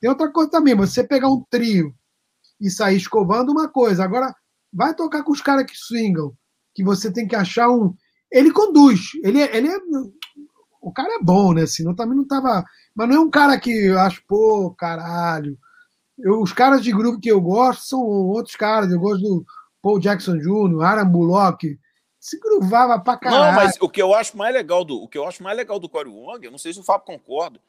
Tem 0.00 0.08
outra 0.08 0.30
coisa 0.30 0.50
também, 0.50 0.74
você 0.76 1.02
pegar 1.02 1.28
um 1.28 1.42
trio 1.50 1.92
e 2.60 2.70
sair 2.70 2.96
escovando 2.96 3.50
uma 3.50 3.68
coisa. 3.68 4.04
Agora, 4.04 4.34
vai 4.72 4.94
tocar 4.94 5.22
com 5.22 5.32
os 5.32 5.40
caras 5.40 5.64
que 5.66 5.76
swingam, 5.76 6.32
que 6.74 6.82
você 6.84 7.12
tem 7.12 7.26
que 7.26 7.36
achar 7.36 7.68
um. 7.70 7.94
Ele 8.30 8.50
conduz, 8.52 9.10
ele, 9.22 9.40
é- 9.40 9.56
ele 9.56 9.68
é. 9.68 9.76
O 10.80 10.92
cara 10.92 11.14
é 11.14 11.22
bom, 11.22 11.52
né? 11.52 11.66
Senão 11.66 11.94
também 11.94 12.16
não 12.16 12.26
tava. 12.26 12.64
Mas 12.94 13.08
não 13.08 13.16
é 13.16 13.20
um 13.20 13.30
cara 13.30 13.58
que 13.58 13.70
eu 13.70 13.98
acho, 13.98 14.22
pô, 14.26 14.70
caralho. 14.72 15.58
Eu- 16.18 16.40
os 16.40 16.52
caras 16.52 16.82
de 16.82 16.92
grupo 16.92 17.20
que 17.20 17.30
eu 17.30 17.40
gosto 17.40 17.84
são 17.84 18.00
outros 18.00 18.56
caras. 18.56 18.90
Eu 18.90 18.98
gosto 19.00 19.20
do 19.22 19.44
Paul 19.82 19.98
Jackson 19.98 20.36
Jr., 20.38 20.82
Aaron 20.82 21.08
Bullock. 21.10 21.78
Se 22.18 22.38
gruvava 22.40 22.98
pra 22.98 23.16
caralho. 23.16 23.44
Não, 23.44 23.52
mas 23.52 23.76
o 23.80 23.88
que 23.88 24.00
eu 24.02 24.14
acho 24.14 24.36
mais 24.36 24.52
legal 24.54 24.84
do, 24.84 24.96
o 24.96 25.08
que 25.08 25.18
eu 25.18 25.26
acho 25.26 25.42
mais 25.42 25.56
legal 25.56 25.78
do 25.78 25.88
Corey 25.88 26.10
Wong, 26.12 26.44
eu 26.44 26.50
não 26.50 26.58
sei 26.58 26.72
se 26.72 26.80
o 26.80 26.84
Fábio 26.84 27.06
concorda, 27.06 27.60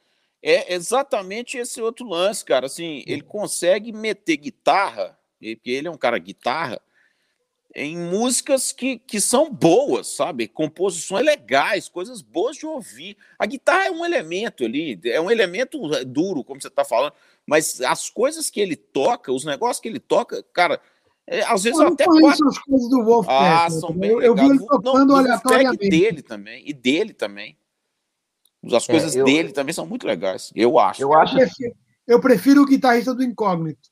é 0.42 0.74
exatamente 0.74 1.58
esse 1.58 1.82
outro 1.82 2.08
lance, 2.08 2.44
cara. 2.44 2.66
Assim, 2.66 3.04
ele 3.08 3.22
consegue 3.22 3.92
meter 3.92 4.38
guitarra, 4.38 5.18
porque 5.40 5.72
ele 5.72 5.88
é 5.88 5.92
um 5.92 5.98
cara 5.98 6.18
guitarra, 6.18 6.82
em 7.76 7.96
músicas 7.96 8.72
que, 8.72 8.98
que 8.98 9.22
são 9.22 9.52
boas, 9.52 10.08
sabe? 10.08 10.48
Composições 10.48 11.24
legais, 11.24 11.88
coisas 11.88 12.22
boas 12.22 12.58
de 12.58 12.66
ouvir. 12.66 13.16
A 13.38 13.46
guitarra 13.46 13.86
é 13.88 13.92
um 13.92 14.04
elemento 14.04 14.66
ali, 14.66 15.00
é 15.06 15.22
um 15.22 15.30
elemento 15.30 15.80
duro, 16.06 16.44
como 16.44 16.60
você 16.60 16.70
está 16.70 16.84
falando, 16.84 17.14
mas 17.46 17.80
as 17.82 18.10
coisas 18.10 18.50
que 18.50 18.60
ele 18.60 18.76
toca, 18.76 19.32
os 19.32 19.46
negócios 19.46 19.80
que 19.80 19.88
ele 19.88 20.00
toca, 20.00 20.44
cara, 20.52 20.82
é, 21.28 21.42
às 21.42 21.64
vezes 21.64 21.78
eu 21.78 21.86
não 21.86 21.94
até 21.94 22.06
as 22.06 22.58
coisas 22.60 22.90
do 22.90 23.04
Wolfpack. 23.04 23.38
ah, 23.38 23.70
né? 23.70 23.80
são 23.80 23.92
bem 23.92 24.10
eu, 24.10 24.22
eu 24.22 24.34
vi 24.34 24.46
ele 24.46 24.60
Não, 24.60 24.66
tocando 24.66 25.08
do 25.08 25.16
aleatoriamente. 25.16 25.90
Dele 25.90 26.22
também, 26.22 26.64
e 26.66 26.74
dele 26.74 27.14
também. 27.14 27.58
As 28.76 28.86
coisas 28.88 29.16
eu- 29.16 29.26
dele 29.26 29.52
também 29.52 29.74
são 29.74 29.86
muito 29.86 30.06
legais, 30.08 30.52
eu 30.56 30.78
acho. 30.80 31.02
Eu 31.02 31.10
Eu 31.10 31.20
acho 31.20 31.36
assim, 31.36 31.46
prefiro, 31.46 31.76
eu 32.08 32.22
prefiro 32.22 32.62
o 32.62 32.66
guitarrista 32.66 33.14
do 33.14 33.24
Incógnito. 33.24 33.90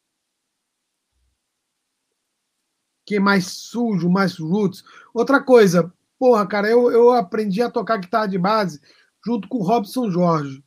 Que 3.05 3.15
é 3.15 3.19
mais 3.19 3.45
sujo, 3.45 4.09
mais 4.09 4.37
roots. 4.37 4.83
Outra 5.13 5.41
coisa, 5.41 5.93
porra, 6.17 6.45
cara, 6.47 6.67
eu, 6.67 6.91
eu 6.91 7.11
aprendi 7.11 7.61
a 7.61 7.69
tocar 7.69 7.97
guitarra 7.97 8.27
de 8.27 8.37
base 8.37 8.81
junto 9.25 9.47
com 9.47 9.57
o 9.57 9.63
Robson 9.63 10.09
Jorge. 10.09 10.63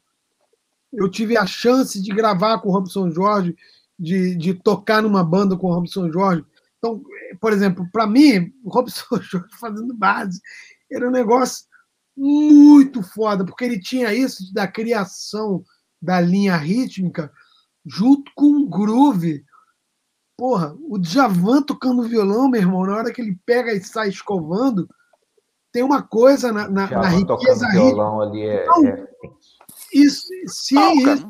Eu 0.92 1.10
tive 1.10 1.36
a 1.36 1.46
chance 1.46 2.00
de 2.00 2.14
gravar 2.14 2.58
com 2.60 2.68
o 2.68 2.72
Robson 2.72 3.10
Jorge, 3.10 3.56
de, 3.98 4.36
de 4.36 4.54
tocar 4.54 5.02
numa 5.02 5.24
banda 5.24 5.56
com 5.56 5.66
o 5.66 5.74
Robson 5.74 6.10
Jorge. 6.10 6.44
Então, 6.78 7.02
por 7.40 7.52
exemplo, 7.52 7.86
para 7.92 8.06
mim, 8.06 8.52
o 8.62 8.70
Robson 8.70 9.04
Jorge 9.20 9.58
fazendo 9.60 9.94
base 9.94 10.40
era 10.90 11.06
um 11.08 11.10
negócio 11.10 11.66
muito 12.18 13.02
foda, 13.02 13.44
porque 13.44 13.64
ele 13.64 13.78
tinha 13.80 14.12
isso 14.12 14.52
da 14.52 14.66
criação 14.66 15.62
da 16.02 16.20
linha 16.20 16.56
rítmica 16.56 17.30
junto 17.86 18.30
com 18.34 18.46
um 18.46 18.68
groove. 18.68 19.44
Porra, 20.36 20.76
o 20.88 20.98
Djavan 20.98 21.62
tocando 21.62 22.02
violão, 22.02 22.48
meu 22.48 22.60
irmão, 22.60 22.84
na 22.84 22.96
hora 22.96 23.12
que 23.12 23.20
ele 23.20 23.38
pega 23.46 23.72
e 23.72 23.82
sai 23.82 24.08
escovando, 24.08 24.88
tem 25.72 25.82
uma 25.82 26.02
coisa 26.02 26.52
na, 26.52 26.68
na, 26.68 26.88
na 26.90 27.10
tocando 27.24 27.36
riqueza 27.38 27.66
rítmica. 27.66 27.86
violão 27.86 28.20
ali 28.20 28.42
é, 28.42 28.66
Não, 28.66 28.86
é- 28.86 29.08
Isso, 29.92 30.26
se 30.46 30.76
é 30.78 30.94
isso. 30.94 31.28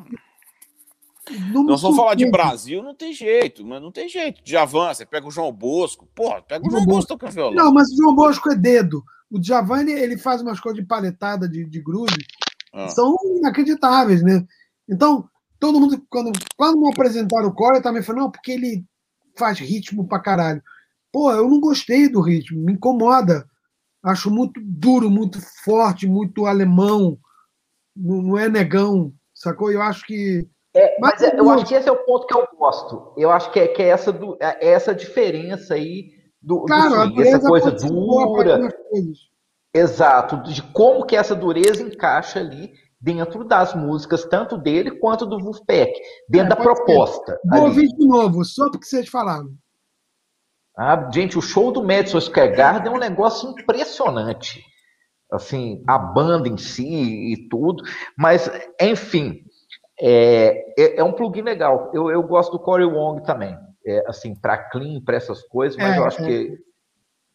Não 1.52 1.64
nós 1.64 1.82
vamos 1.82 1.96
falar 1.96 2.14
de. 2.14 2.30
Brasil, 2.30 2.82
não 2.82 2.94
tem 2.94 3.12
jeito, 3.12 3.64
mas 3.64 3.80
não 3.82 3.90
tem 3.92 4.08
jeito. 4.08 4.42
Djavan, 4.42 4.92
você 4.92 5.04
pega 5.06 5.26
o 5.26 5.30
João 5.30 5.52
Bosco, 5.52 6.06
porra, 6.14 6.42
pega 6.42 6.66
o 6.66 6.70
João 6.70 6.82
João 6.82 6.86
Bosco. 6.86 6.96
Bosco 6.96 7.08
tocando 7.14 7.32
violão. 7.32 7.64
Não, 7.64 7.72
mas 7.72 7.90
o 7.92 7.96
João 7.96 8.14
Bosco 8.14 8.50
é 8.50 8.56
dedo. 8.56 9.02
O 9.30 9.38
Djavan, 9.38 9.80
ele, 9.82 9.92
ele 9.92 10.18
faz 10.18 10.40
umas 10.40 10.58
coisas 10.60 10.80
de 10.80 10.86
paletada 10.86 11.48
de, 11.48 11.64
de 11.64 11.80
groove 11.80 12.24
Ah. 12.72 12.88
são 12.88 13.14
inacreditáveis, 13.38 14.22
né? 14.22 14.46
Então, 14.88 15.28
todo 15.60 15.78
mundo, 15.80 16.02
quando, 16.08 16.32
quando 16.56 16.80
me 16.80 16.90
apresentaram 16.90 17.48
o 17.48 17.54
Corey, 17.54 17.82
também 17.82 18.02
falei, 18.02 18.22
não, 18.22 18.30
porque 18.30 18.52
ele 18.52 18.84
faz 19.36 19.58
ritmo 19.58 20.06
pra 20.08 20.18
caralho. 20.20 20.62
Pô, 21.12 21.30
eu 21.32 21.48
não 21.48 21.60
gostei 21.60 22.08
do 22.08 22.20
ritmo, 22.20 22.62
me 22.62 22.72
incomoda. 22.72 23.48
Acho 24.02 24.30
muito 24.30 24.60
duro, 24.62 25.10
muito 25.10 25.40
forte, 25.64 26.06
muito 26.06 26.46
alemão. 26.46 27.18
Não, 27.96 28.22
não 28.22 28.38
é 28.38 28.48
negão, 28.48 29.12
sacou? 29.34 29.70
Eu 29.72 29.82
acho 29.82 30.06
que. 30.06 30.46
É, 30.74 30.96
mas 31.00 31.14
Mas 31.14 31.22
é- 31.22 31.32
eu 31.34 31.44
eu- 31.44 31.50
acho 31.50 31.66
que 31.66 31.74
esse 31.74 31.88
é 31.88 31.92
o 31.92 32.04
ponto 32.04 32.26
que 32.26 32.34
eu 32.34 32.46
gosto. 32.56 33.12
Eu 33.16 33.30
acho 33.30 33.50
que 33.50 33.58
é, 33.60 33.68
que 33.68 33.82
é 33.82 33.88
essa, 33.88 34.12
du- 34.12 34.36
é 34.40 34.68
essa 34.68 34.94
diferença 34.94 35.74
aí 35.74 36.10
do, 36.40 36.60
do 36.60 36.64
Claro, 36.66 36.94
a 36.94 37.04
swing, 37.06 37.22
essa 37.22 37.40
coisa 37.48 37.70
dura, 37.72 38.68
exato, 39.74 40.42
de 40.42 40.62
como 40.72 41.04
que 41.04 41.16
essa 41.16 41.34
dureza 41.34 41.82
encaixa 41.82 42.38
ali 42.40 42.72
dentro 43.00 43.44
das 43.44 43.74
músicas, 43.74 44.24
tanto 44.24 44.56
dele 44.58 44.90
quanto 44.98 45.24
do 45.26 45.38
Wolfpack, 45.38 45.92
dentro 46.28 46.46
É, 46.52 46.56
da 46.56 46.56
proposta. 46.56 47.40
Vou 47.44 47.62
ouvir 47.62 47.88
de 47.88 48.06
novo, 48.06 48.44
só 48.44 48.70
porque 48.70 48.86
vocês 48.86 49.08
falaram. 49.08 49.50
Ah, 50.76 51.10
gente, 51.12 51.36
o 51.36 51.42
show 51.42 51.72
do 51.72 51.82
Madison 51.82 52.20
Square 52.20 52.54
Garden 52.56 52.92
é 52.92 52.94
um 52.94 52.98
negócio 53.00 53.50
impressionante. 53.50 54.62
Assim, 55.30 55.82
a 55.86 55.98
banda 55.98 56.48
em 56.48 56.56
si 56.56 57.32
e 57.32 57.48
tudo. 57.48 57.82
Mas, 58.16 58.48
enfim, 58.80 59.42
é, 60.00 60.74
é, 60.78 61.00
é 61.00 61.04
um 61.04 61.12
plugin 61.12 61.42
legal. 61.42 61.90
Eu, 61.94 62.10
eu 62.10 62.22
gosto 62.22 62.52
do 62.52 62.58
Corey 62.60 62.86
Wong 62.86 63.22
também. 63.24 63.56
É, 63.86 64.04
assim, 64.06 64.34
para 64.34 64.58
clean, 64.70 65.00
para 65.02 65.16
essas 65.16 65.42
coisas, 65.44 65.78
mas 65.78 65.94
É, 65.94 65.98
eu 65.98 66.04
acho 66.04 66.18
que 66.24 66.58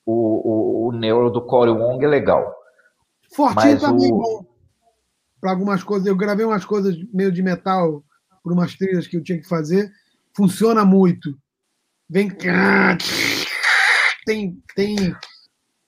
o, 0.06 0.14
o, 0.14 0.88
o 0.88 0.92
neuro 0.92 1.30
do 1.30 1.42
Corey 1.46 1.74
Wong 1.74 2.04
é 2.04 2.08
legal. 2.08 2.54
Fortinho 3.36 3.56
Mas 3.74 3.82
também 3.82 4.12
o- 4.12 4.18
bom. 4.18 4.46
Para 5.42 5.52
algumas 5.52 5.84
coisas. 5.84 6.08
Eu 6.08 6.16
gravei 6.16 6.46
umas 6.46 6.64
coisas 6.64 6.96
meio 7.14 7.32
de 7.32 7.42
metal 7.42 8.04
por 8.44 8.54
umas 8.54 8.76
trilhas 8.76 9.08
que 9.08 9.18
eu 9.18 9.24
tinha 9.24 9.40
que 9.42 9.48
fazer. 9.48 9.92
Funciona 10.36 10.86
muito. 10.86 11.36
Vem. 12.10 12.30
Tem, 14.26 14.58
tem, 14.76 14.96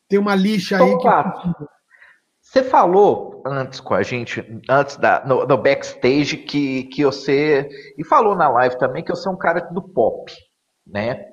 tem 0.10 0.20
uma 0.20 0.36
lixa 0.36 0.78
aí 0.78 0.98
que. 0.98 1.04
Pato, 1.04 1.70
Você 2.56 2.64
falou 2.64 3.44
antes 3.46 3.82
com 3.82 3.94
a 3.94 4.02
gente, 4.02 4.42
antes 4.70 4.96
da, 4.96 5.26
no, 5.26 5.46
no 5.46 5.62
backstage, 5.62 6.38
que, 6.38 6.86
que 6.86 7.04
você. 7.04 7.68
E 7.98 8.04
falou 8.06 8.34
na 8.34 8.48
live 8.48 8.78
também 8.78 9.04
que 9.04 9.12
você 9.12 9.28
é 9.28 9.32
um 9.32 9.38
cara 9.38 9.60
do 9.60 9.82
pop, 9.82 10.32
né? 10.88 11.26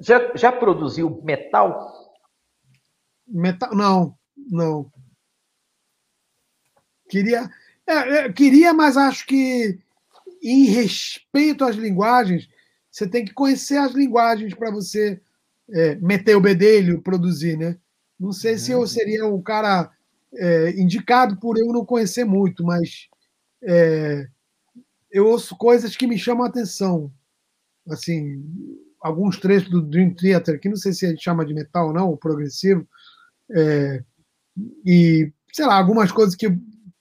Já, 0.00 0.34
já 0.34 0.50
produziu 0.50 1.20
metal? 1.22 1.92
Metal, 3.28 3.74
não, 3.74 4.16
não. 4.34 4.90
Queria, 7.10 7.50
é, 7.86 7.92
é, 7.92 8.32
queria, 8.32 8.72
mas 8.72 8.96
acho 8.96 9.26
que 9.26 9.78
em 10.42 10.64
respeito 10.64 11.66
às 11.66 11.76
linguagens, 11.76 12.48
você 12.90 13.06
tem 13.06 13.26
que 13.26 13.34
conhecer 13.34 13.76
as 13.76 13.92
linguagens 13.92 14.54
para 14.54 14.70
você 14.70 15.20
é, 15.70 15.96
meter 15.96 16.34
o 16.34 16.40
bedelho, 16.40 17.02
produzir, 17.02 17.58
né? 17.58 17.78
Não 18.18 18.32
sei 18.32 18.56
se 18.56 18.72
eu 18.72 18.86
seria 18.86 19.26
um 19.26 19.42
cara 19.42 19.93
é, 20.36 20.70
indicado 20.70 21.36
por 21.38 21.58
eu 21.58 21.66
não 21.66 21.84
conhecer 21.84 22.24
muito, 22.24 22.64
mas 22.64 23.08
é, 23.62 24.26
eu 25.10 25.26
ouço 25.26 25.56
coisas 25.56 25.96
que 25.96 26.06
me 26.06 26.18
chamam 26.18 26.44
a 26.44 26.48
atenção. 26.48 27.12
Assim, 27.88 28.42
alguns 29.00 29.38
trechos 29.38 29.70
do 29.70 29.82
Dream 29.82 30.14
Theater, 30.14 30.58
que 30.58 30.68
não 30.68 30.76
sei 30.76 30.92
se 30.92 31.06
a 31.06 31.10
gente 31.10 31.22
chama 31.22 31.44
de 31.44 31.52
metal 31.54 31.88
ou 31.88 31.92
não, 31.92 32.08
ou 32.08 32.16
progressivo, 32.16 32.86
é, 33.50 34.02
e, 34.84 35.30
sei 35.52 35.66
lá, 35.66 35.76
algumas 35.76 36.10
coisas 36.10 36.34
que, 36.34 36.46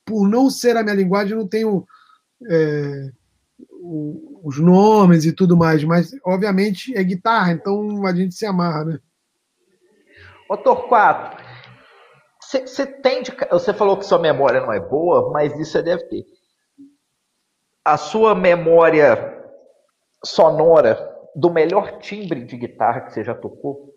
por 0.05 0.27
não 0.27 0.49
ser 0.49 0.76
a 0.76 0.84
minha 0.84 0.95
linguagem, 0.95 1.35
não 1.35 1.47
tenho 1.47 1.85
é, 2.49 3.10
o- 3.72 4.41
os 4.43 4.60
nomes 4.60 5.23
e 5.26 5.31
tudo 5.31 5.55
mais, 5.55 5.84
mas, 5.84 6.14
obviamente, 6.26 6.93
é 6.95 7.01
guitarra, 7.03 7.53
então 7.53 8.05
a 8.05 8.14
gente 8.14 8.35
se 8.35 8.45
amarra, 8.45 8.84
né? 8.84 8.99
Ô, 10.49 10.57
Torquato, 10.57 11.43
você 12.61 12.85
tem 12.85 13.21
de, 13.21 13.31
Você 13.51 13.73
falou 13.73 13.97
que 13.97 14.05
sua 14.05 14.19
memória 14.19 14.61
não 14.61 14.71
é 14.71 14.80
boa, 14.80 15.31
mas 15.31 15.57
isso 15.59 15.71
você 15.71 15.81
deve 15.81 16.03
ter. 16.05 16.25
a 17.84 17.97
sua 17.97 18.34
memória 18.34 19.43
sonora 20.23 21.11
do 21.35 21.51
melhor 21.51 21.99
timbre 21.99 22.45
de 22.45 22.57
guitarra 22.57 23.01
que 23.01 23.13
você 23.13 23.23
já 23.23 23.35
tocou? 23.35 23.93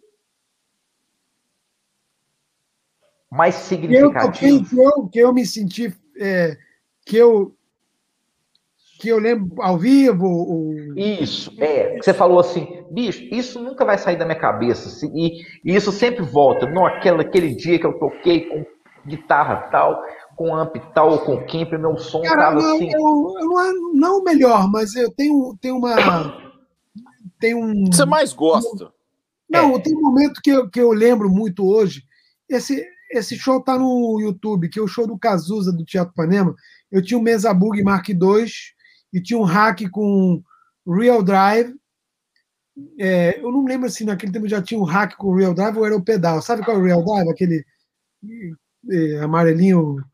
Mais 3.30 3.54
significativo? 3.54 4.80
Eu 4.80 4.90
que 4.92 4.98
eu, 4.98 5.08
que 5.08 5.18
eu 5.18 5.32
me 5.32 5.46
senti, 5.46 5.96
é, 6.18 6.56
que 7.04 7.16
eu 7.16 7.55
que 8.98 9.09
eu 9.09 9.18
lembro 9.18 9.62
ao 9.62 9.78
vivo. 9.78 10.27
Ou... 10.27 10.74
Isso, 10.97 11.52
é. 11.59 11.97
Você 11.97 12.12
falou 12.12 12.39
assim, 12.39 12.85
bicho, 12.90 13.23
isso 13.31 13.60
nunca 13.60 13.85
vai 13.85 13.98
sair 13.98 14.16
da 14.16 14.24
minha 14.24 14.39
cabeça. 14.39 14.89
Assim, 14.89 15.10
e, 15.14 15.43
e, 15.64 15.74
isso 15.74 15.93
sempre 15.93 16.23
volta. 16.23 16.66
Não, 16.66 16.86
aquele, 16.86 17.20
aquele 17.20 17.55
dia 17.55 17.78
que 17.78 17.86
eu 17.86 17.98
toquei 17.98 18.47
com 18.47 18.64
guitarra 19.06 19.68
tal, 19.70 20.02
com 20.35 20.55
amp 20.55 20.77
tal, 20.94 21.12
ou 21.12 21.18
com 21.18 21.44
Kemper, 21.44 21.78
meu 21.78 21.97
som 21.97 22.23
Cara, 22.23 22.48
tava 22.48 22.60
não, 22.60 22.74
assim. 22.74 22.90
Eu, 22.93 23.01
eu 23.01 23.47
não, 23.47 23.60
é, 23.60 23.73
não 23.94 24.18
o 24.18 24.24
melhor, 24.24 24.70
mas 24.70 24.94
eu 24.94 25.10
tenho, 25.10 25.56
tenho 25.60 25.77
uma. 25.77 26.47
Tem 27.39 27.55
um. 27.55 27.86
Você 27.86 28.05
mais 28.05 28.32
gosta? 28.32 28.90
Não, 29.48 29.77
é. 29.77 29.78
tem 29.78 29.97
um 29.97 30.01
momento 30.01 30.40
que 30.43 30.51
eu, 30.51 30.68
que 30.68 30.81
eu 30.81 30.93
lembro 30.93 31.31
muito 31.31 31.64
hoje. 31.64 32.02
Esse, 32.48 32.85
esse 33.10 33.36
show 33.36 33.62
tá 33.62 33.78
no 33.78 34.18
YouTube, 34.20 34.68
que 34.68 34.78
é 34.78 34.82
o 34.82 34.89
show 34.89 35.06
do 35.06 35.18
Cazuza 35.18 35.73
do 35.73 35.85
Teatro 35.85 36.14
Panema. 36.14 36.55
Eu 36.90 37.02
tinha 37.02 37.18
um 37.18 37.23
Mesa 37.23 37.52
Bug 37.52 37.82
Mark 37.82 38.09
II 38.09 38.16
e 39.16 39.22
tinha 39.22 39.38
um 39.38 39.44
hack 39.44 39.88
com 39.90 40.43
Real 40.86 41.22
Drive. 41.22 41.74
É, 43.01 43.40
eu 43.40 43.51
não 43.51 43.64
lembro 43.64 43.88
se 43.88 44.05
naquele 44.05 44.30
tempo 44.30 44.47
já 44.47 44.60
tinha 44.60 44.78
um 44.78 44.84
hack 44.84 45.16
com 45.16 45.34
Real 45.34 45.55
Drive 45.55 45.78
ou 45.78 45.86
era 45.86 45.97
o 45.97 46.05
pedal. 46.05 46.43
Sabe 46.43 46.62
qual 46.62 46.76
é 46.76 46.80
o 46.80 46.84
Real 46.84 47.02
Drive? 47.02 47.30
Aquele 47.30 47.64
é, 48.90 49.20
amarelinho, 49.20 50.05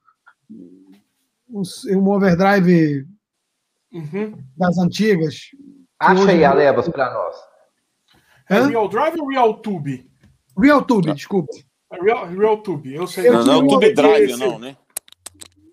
um, 1.50 1.62
um 1.90 2.08
overdrive 2.10 3.04
uhum. 3.92 4.38
das 4.56 4.78
antigas. 4.78 5.50
Acha 5.98 6.30
aí, 6.30 6.44
Alebas, 6.44 6.88
para 6.88 7.12
nós. 7.12 7.36
É 8.48 8.60
Real 8.60 8.88
Drive 8.88 9.20
ou 9.20 9.26
Real 9.30 9.54
Tube? 9.54 10.08
Real 10.56 10.84
Tube, 10.84 11.12
desculpe. 11.12 11.66
É 11.92 12.00
Real, 12.00 12.28
Real 12.28 12.62
Tube, 12.62 12.94
eu 12.94 13.08
sei. 13.08 13.28
Não, 13.28 13.44
não 13.44 13.52
é 13.52 13.56
o 13.56 13.66
Tube 13.66 13.92
Drive, 13.94 14.36
não, 14.36 14.60
né? 14.60 14.76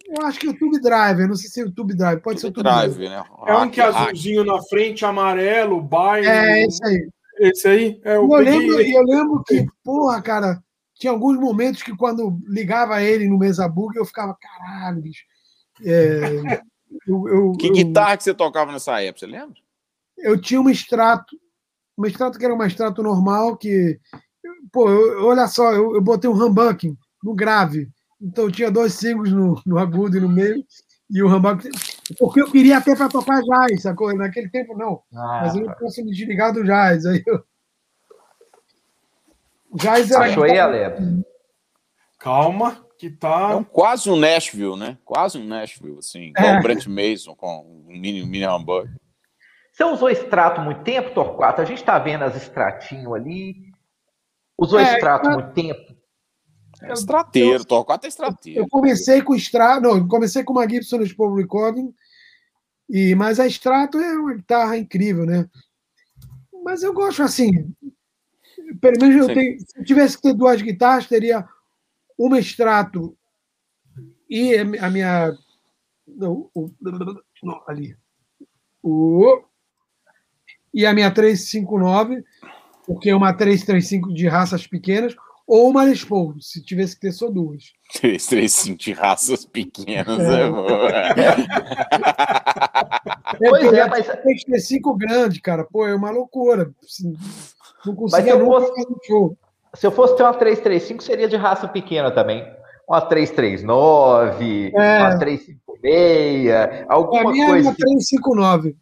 Eu 0.10 0.26
acho 0.26 0.40
que 0.40 0.48
é 0.48 0.49
o 0.49 0.57
Tube 0.57 0.81
Drive, 0.81 1.27
não 1.27 1.36
sei 1.36 1.49
se 1.49 1.61
é 1.61 1.65
o 1.65 1.72
Tube 1.72 1.95
Drive, 1.95 2.19
pode 2.22 2.38
Tube 2.38 2.41
ser 2.41 2.48
o 2.48 2.52
Tube 2.52 2.64
Drive. 2.64 2.95
Drive. 2.95 3.10
Né? 3.10 3.23
É 3.45 3.56
um 3.56 3.69
que 3.69 3.80
é 3.80 3.84
azulzinho 3.84 4.44
na 4.44 4.60
frente, 4.64 5.06
amarelo, 5.06 5.80
bairro. 5.81 6.27
É, 6.27 6.64
esse 6.64 6.84
aí. 6.84 7.10
Esse 7.40 7.68
aí? 7.68 8.02
É, 8.03 8.15
eu, 8.18 8.23
eu 8.23 8.40
lembro, 8.40 8.81
eu 8.81 9.03
lembro 9.03 9.44
que, 9.45 9.68
porra, 9.84 10.19
cara, 10.22 10.64
tinha 10.95 11.11
alguns 11.11 11.38
momentos 11.38 11.84
que 11.84 11.95
quando 11.95 12.40
ligava 12.48 13.02
ele 13.03 13.27
no 13.27 13.38
Mesa 13.38 13.68
Book, 13.69 13.95
eu 13.95 14.03
ficava, 14.03 14.36
caralho, 14.36 15.02
bicho. 15.02 15.23
É, 15.86 16.61
eu, 17.07 17.27
eu, 17.27 17.52
que 17.53 17.69
guitarra 17.69 18.18
que 18.18 18.23
você 18.23 18.34
tocava 18.34 18.72
nessa 18.72 18.99
época, 19.02 19.19
você 19.19 19.27
lembra? 19.27 19.56
Eu 20.18 20.41
tinha 20.41 20.60
um 20.60 20.69
extrato, 20.69 21.38
um 21.98 22.06
extrato 22.06 22.38
que 22.38 22.44
era 22.44 22.53
um 22.53 22.64
extrato 22.64 23.03
normal, 23.03 23.56
que. 23.56 23.99
Pô, 24.72 24.86
olha 25.23 25.48
só, 25.48 25.72
eu, 25.72 25.95
eu 25.95 26.02
botei 26.02 26.30
um 26.30 26.34
humbucking 26.34 26.98
no 27.23 27.34
grave. 27.34 27.88
Então 28.21 28.51
tinha 28.51 28.69
dois 28.69 28.93
singles 28.93 29.31
no, 29.31 29.61
no 29.65 29.77
agudo 29.77 30.17
e 30.17 30.19
no 30.19 30.29
meio, 30.29 30.63
e 31.09 31.23
o 31.23 31.27
Rambaco. 31.27 31.63
Porque 32.17 32.41
eu 32.41 32.51
queria 32.51 32.77
até 32.77 32.95
para 32.95 33.09
tocar 33.09 33.41
jazz, 33.41 33.81
sacou? 33.81 34.15
Naquele 34.15 34.49
tempo 34.49 34.77
não. 34.77 35.01
Ah, 35.13 35.41
mas 35.43 35.55
eu 35.55 35.65
não 35.65 35.73
posso 35.73 36.03
me 36.03 36.11
desligar 36.11 36.53
do 36.53 36.63
jazz. 36.63 37.05
Aí 37.05 37.23
eu... 37.25 37.43
Jazz 39.73 40.11
era. 40.11 40.25
Achou 40.25 40.43
aí, 40.43 40.59
Ale? 40.59 41.23
Calma, 42.17 42.85
que 42.97 43.09
tá. 43.09 43.51
É 43.51 43.55
um, 43.55 43.63
quase 43.63 44.09
um 44.09 44.17
Nashville, 44.17 44.77
né? 44.77 44.97
Quase 45.05 45.37
um 45.37 45.45
Nashville, 45.45 45.99
assim. 45.99 46.33
É. 46.35 46.57
o 46.57 46.61
Brent 46.61 46.85
Mason 46.87 47.35
com 47.35 47.59
um 47.59 47.85
mini, 47.87 48.25
mini 48.25 48.43
hambúrguer. 48.43 48.93
Você 49.71 49.83
usou 49.85 50.09
extrato 50.09 50.59
muito 50.59 50.83
tempo, 50.83 51.13
Torquato? 51.13 51.61
A 51.61 51.65
gente 51.65 51.81
tá 51.83 51.97
vendo 51.97 52.23
as 52.23 52.35
extratinhos 52.35 53.13
ali. 53.13 53.71
Usou 54.57 54.77
é, 54.77 54.95
extrato 54.95 55.29
muito 55.29 55.53
tempo? 55.53 55.95
É 56.81 56.93
estrateiro, 56.93 57.65
Torquato 57.65 58.06
é 58.06 58.10
estrateiro. 58.10 58.61
Eu 58.61 58.68
comecei 58.69 59.22
com 59.22 59.35
extrato, 59.35 59.81
não, 59.81 60.07
comecei 60.07 60.43
com 60.43 60.53
uma 60.53 60.68
Gibson 60.68 61.01
Expo 61.01 61.35
Recording, 61.35 61.93
e, 62.89 63.14
mas 63.15 63.39
a 63.39 63.45
extrato 63.45 63.97
é 63.99 64.14
uma 64.14 64.34
guitarra 64.34 64.77
incrível, 64.77 65.26
né? 65.26 65.49
Mas 66.64 66.84
eu 66.84 66.93
gosto 66.93 67.22
assim. 67.23 67.73
Pelo 68.80 68.99
menos 68.99 69.27
eu 69.27 69.34
tenho, 69.34 69.60
se 69.60 69.80
eu 69.80 69.84
tivesse 69.84 70.15
que 70.15 70.23
ter 70.23 70.34
duas 70.34 70.61
guitarras, 70.61 71.07
teria 71.07 71.47
uma 72.18 72.39
extrato 72.39 73.18
e 74.30 74.56
a 74.56 74.89
minha. 74.89 75.35
Não, 76.07 76.49
o, 76.53 76.72
não, 77.41 77.64
ali. 77.68 77.97
O, 78.81 79.43
e 80.73 80.85
a 80.85 80.93
minha 80.93 81.11
359, 81.11 82.23
porque 82.85 83.10
é 83.10 83.15
uma 83.15 83.34
335 83.34 84.14
de 84.14 84.27
raças 84.27 84.68
pequenas, 84.68 85.15
ou 85.49 85.69
uma 85.69 85.84
Les 85.84 86.03
Paul, 86.03 86.35
se 86.39 86.63
tivesse 86.63 86.95
que 86.95 87.01
ter 87.01 87.11
só 87.11 87.30
duas. 87.30 87.63
335 87.93 88.77
de 88.77 88.93
raças 88.93 89.45
pequenas 89.45 90.19
é, 90.19 90.43
é. 90.43 90.49
É, 93.41 93.49
pois 93.49 93.73
é, 93.73 93.88
mas... 93.88 94.07
Tem 94.07 94.35
que 94.35 94.45
ter 94.45 94.59
cinco 94.59 94.95
grandes, 94.95 95.39
cara. 95.39 95.63
Pô, 95.63 95.88
é 95.88 95.95
uma 95.95 96.09
loucura. 96.09 96.71
Não 97.85 97.95
conseguia 97.95 98.35
mas 98.35 98.43
se 98.43 98.45
nunca 98.45 98.67
fosse, 98.67 98.88
um 98.91 98.97
show. 99.03 99.38
Se 99.76 99.88
eu 99.88 99.91
fosse 99.91 100.17
ter 100.17 100.23
uma 100.23 100.34
335, 100.34 101.03
seria 101.03 101.27
de 101.27 101.35
raça 101.35 101.67
pequena 101.67 102.11
também. 102.11 102.43
Uma 102.88 103.01
339, 103.01 104.71
é. 104.76 104.99
uma 104.99 105.19
356, 105.19 106.85
alguma 106.89 107.31
minha 107.31 107.47
coisa. 107.47 107.67
É 107.67 107.71
uma 107.71 107.76
359. 107.76 108.76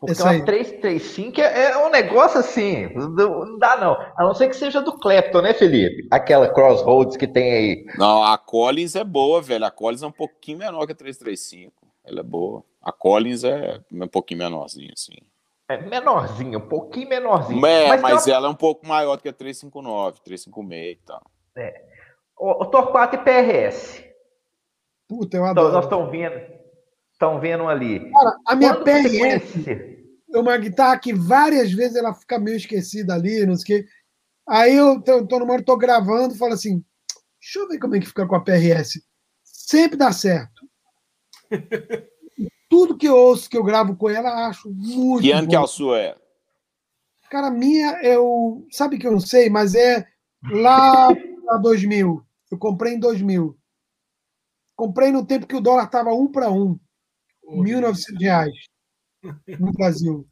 Porque 0.00 0.12
Essa 0.12 0.30
uma 0.30 0.44
335 0.44 1.40
é, 1.40 1.72
é 1.72 1.78
um 1.78 1.90
negócio 1.90 2.38
assim, 2.38 2.88
não 2.94 3.58
dá 3.58 3.76
não. 3.76 3.94
A 4.16 4.24
não 4.24 4.32
ser 4.32 4.48
que 4.48 4.54
seja 4.54 4.80
do 4.80 4.92
Clapton, 4.92 5.42
né, 5.42 5.52
Felipe? 5.52 6.06
Aquela 6.10 6.48
Crossroads 6.48 7.16
que 7.16 7.26
tem 7.26 7.52
aí. 7.52 7.86
Não, 7.96 8.22
a 8.22 8.38
Collins 8.38 8.94
é 8.94 9.02
boa, 9.02 9.42
velho. 9.42 9.64
A 9.64 9.70
Collins 9.70 10.02
é 10.02 10.06
um 10.06 10.12
pouquinho 10.12 10.58
menor 10.58 10.86
que 10.86 10.92
a 10.92 10.94
335. 10.94 11.72
Ela 12.04 12.20
é 12.20 12.22
boa. 12.22 12.62
A 12.80 12.92
Collins 12.92 13.42
é 13.42 13.80
um 13.92 14.06
pouquinho 14.06 14.38
menorzinha, 14.38 14.92
assim. 14.94 15.16
É 15.68 15.76
menorzinho, 15.76 16.60
um 16.60 16.68
pouquinho 16.68 17.08
menorzinho. 17.08 17.66
É, 17.66 17.88
mas, 17.88 18.00
mas 18.00 18.28
ela 18.28 18.46
é 18.46 18.50
um 18.50 18.54
pouco 18.54 18.86
maior 18.86 19.16
do 19.16 19.22
que 19.22 19.28
a 19.28 19.32
359, 19.32 20.20
356 20.22 20.92
e 20.92 21.04
tal. 21.04 21.22
É. 21.56 21.82
O, 22.38 22.62
o 22.62 22.66
Torquato 22.66 23.16
e 23.16 23.18
PRS. 23.18 24.04
Puta, 25.08 25.36
eu 25.36 25.44
adoro. 25.44 25.68
Então, 25.68 25.74
nós 25.74 25.84
estamos 25.84 26.10
vendo 26.10 26.57
estão 27.18 27.40
vendo 27.40 27.66
ali. 27.66 28.10
Cara, 28.12 28.36
a 28.46 28.54
minha 28.54 28.74
Quando 28.74 28.84
PRS 28.84 29.68
é 30.32 30.38
uma 30.38 30.56
guitarra 30.56 30.98
que 30.98 31.12
várias 31.12 31.72
vezes 31.72 31.96
ela 31.96 32.14
fica 32.14 32.38
meio 32.38 32.56
esquecida 32.56 33.14
ali, 33.14 33.44
não 33.44 33.56
sei 33.56 33.80
o 33.80 33.82
quê. 33.82 33.88
Aí 34.48 34.76
eu 34.76 35.02
tô, 35.02 35.26
tô 35.26 35.38
no 35.40 35.46
momento, 35.46 35.66
tô 35.66 35.76
gravando, 35.76 36.36
falo 36.36 36.54
assim, 36.54 36.82
deixa 37.40 37.58
eu 37.58 37.68
ver 37.68 37.78
como 37.78 37.96
é 37.96 38.00
que 38.00 38.06
fica 38.06 38.26
com 38.26 38.36
a 38.36 38.40
PRS. 38.40 39.02
Sempre 39.42 39.98
dá 39.98 40.12
certo. 40.12 40.66
Tudo 42.70 42.96
que 42.96 43.08
eu 43.08 43.16
ouço, 43.16 43.50
que 43.50 43.56
eu 43.58 43.64
gravo 43.64 43.96
com 43.96 44.08
ela, 44.08 44.46
acho 44.46 44.70
muito 44.70 45.22
Que 45.22 45.32
ano 45.32 45.42
bom. 45.42 45.50
que 45.50 45.56
é 45.56 45.58
a 45.58 45.66
sua 45.66 45.98
é? 45.98 46.16
Cara, 47.30 47.48
a 47.48 47.50
minha 47.50 47.90
é 48.02 48.18
o... 48.18 48.66
Sabe 48.70 48.98
que 48.98 49.06
eu 49.06 49.12
não 49.12 49.20
sei, 49.20 49.50
mas 49.50 49.74
é 49.74 50.06
lá 50.50 51.08
para 51.44 51.58
2000. 51.58 52.24
Eu 52.50 52.58
comprei 52.58 52.94
em 52.94 52.98
2000. 52.98 53.58
Comprei 54.76 55.10
no 55.10 55.26
tempo 55.26 55.46
que 55.46 55.56
o 55.56 55.60
dólar 55.60 55.84
estava 55.84 56.14
um 56.14 56.30
para 56.30 56.50
um. 56.50 56.78
1.900 57.50 58.20
reais 58.20 58.54
no 59.58 59.72
Brasil. 59.72 60.26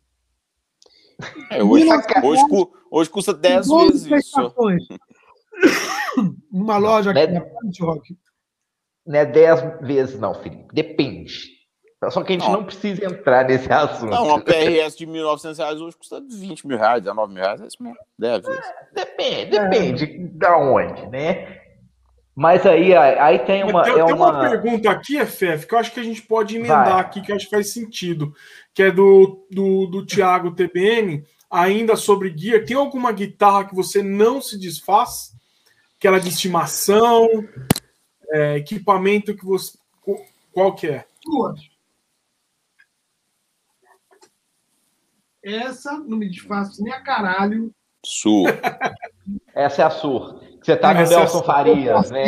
É, 1.48 1.64
hoje, 1.64 1.86
hoje, 2.22 2.42
hoje, 2.90 3.08
custa 3.08 3.32
10 3.32 3.68
vezes 3.68 4.04
isso. 4.04 4.54
Numa 6.52 6.76
loja 6.76 7.10
aqui 7.10 7.26
na 7.28 7.40
Punch 7.40 7.82
Rock. 7.82 8.18
Não 9.06 9.18
é 9.18 9.24
10 9.24 9.80
vezes, 9.80 10.20
não, 10.20 10.34
Felipe. 10.34 10.66
Depende. 10.74 11.56
Só 12.10 12.22
que 12.22 12.34
a 12.34 12.38
gente 12.38 12.46
não, 12.46 12.58
não 12.58 12.64
precisa 12.64 13.04
entrar 13.06 13.46
nesse 13.46 13.72
assunto. 13.72 14.10
Não, 14.10 14.26
uma 14.26 14.40
PRS 14.40 14.96
de 14.96 15.06
1.900 15.06 15.56
reais 15.56 15.80
hoje 15.80 15.96
custa 15.96 16.20
20 16.20 16.66
mil 16.66 16.76
reais, 16.76 17.02
19 17.02 17.32
mil 17.32 17.42
reais, 17.42 17.60
é 17.62 17.66
isso 17.66 17.82
mesmo. 17.82 17.98
10 18.18 18.46
vezes. 18.46 18.66
É, 18.66 18.94
depende, 18.94 19.50
depende 19.50 20.04
é. 20.04 20.18
da 20.18 20.58
onde, 20.58 21.06
né? 21.06 21.65
Mas 22.36 22.66
aí, 22.66 22.94
aí 22.94 23.38
tem 23.38 23.64
uma. 23.64 23.82
Tem, 23.82 23.94
é 23.94 24.04
tem 24.04 24.14
uma... 24.14 24.30
uma... 24.30 24.40
pergunta 24.50 24.90
aqui, 24.90 25.24
FF, 25.24 25.66
que 25.66 25.74
eu 25.74 25.78
acho 25.78 25.90
que 25.90 26.00
a 26.00 26.02
gente 26.02 26.20
pode 26.20 26.54
emendar 26.54 26.92
Vai. 26.92 27.00
aqui, 27.00 27.22
que 27.22 27.32
eu 27.32 27.36
acho 27.36 27.46
que 27.46 27.56
faz 27.56 27.72
sentido, 27.72 28.34
que 28.74 28.82
é 28.82 28.90
do, 28.90 29.46
do, 29.50 29.86
do 29.86 30.04
Thiago 30.04 30.54
TBN, 30.54 31.24
ainda 31.50 31.96
sobre 31.96 32.28
guia. 32.28 32.62
Tem 32.62 32.76
alguma 32.76 33.10
guitarra 33.10 33.64
que 33.64 33.74
você 33.74 34.02
não 34.02 34.42
se 34.42 34.58
desfaz? 34.58 35.34
Aquela 35.96 36.20
de 36.20 36.28
estimação, 36.28 37.26
é, 38.30 38.58
equipamento 38.58 39.34
que 39.34 39.44
você. 39.46 39.78
Qual 40.52 40.74
que 40.74 40.88
é? 40.88 41.06
Duas. 41.24 41.58
Essa 45.42 45.92
não 45.92 46.18
me 46.18 46.28
desfaço 46.28 46.82
nem 46.82 46.92
a 46.92 47.00
caralho. 47.00 47.74
Sur. 48.04 48.50
Essa 49.56 49.80
é 49.80 49.84
a 49.86 49.90
Sur. 49.90 50.45
Você 50.66 50.76
tá 50.76 50.90
é 50.90 51.08
Nelson 51.08 51.44
Farias, 51.44 52.10
né? 52.10 52.24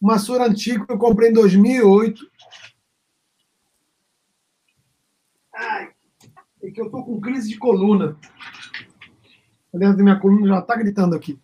Uma 0.00 0.18
Sur 0.18 0.40
antiga 0.40 0.84
que 0.84 0.90
eu 0.92 0.98
comprei 0.98 1.30
em 1.30 1.32
2008. 1.32 2.20
Ai, 5.54 5.92
é 6.64 6.70
que 6.72 6.80
eu 6.80 6.90
tô 6.90 7.04
com 7.04 7.20
crise 7.20 7.48
de 7.48 7.58
coluna. 7.58 8.18
Aliás, 9.72 9.96
minha 9.96 10.18
coluna 10.18 10.48
já 10.48 10.58
está 10.58 10.74
gritando 10.74 11.14
aqui. 11.14 11.40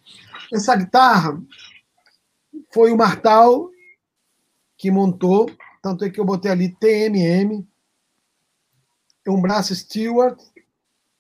Essa 0.53 0.75
guitarra 0.75 1.41
foi 2.75 2.91
o 2.91 2.97
Martal 2.97 3.71
que 4.77 4.91
montou, 4.91 5.49
tanto 5.81 6.05
é 6.05 6.11
que 6.11 6.19
eu 6.19 6.25
botei 6.25 6.51
ali 6.51 6.75
TMM, 6.75 7.65
um 9.29 9.41
braço 9.41 9.73
Stewart 9.77 10.43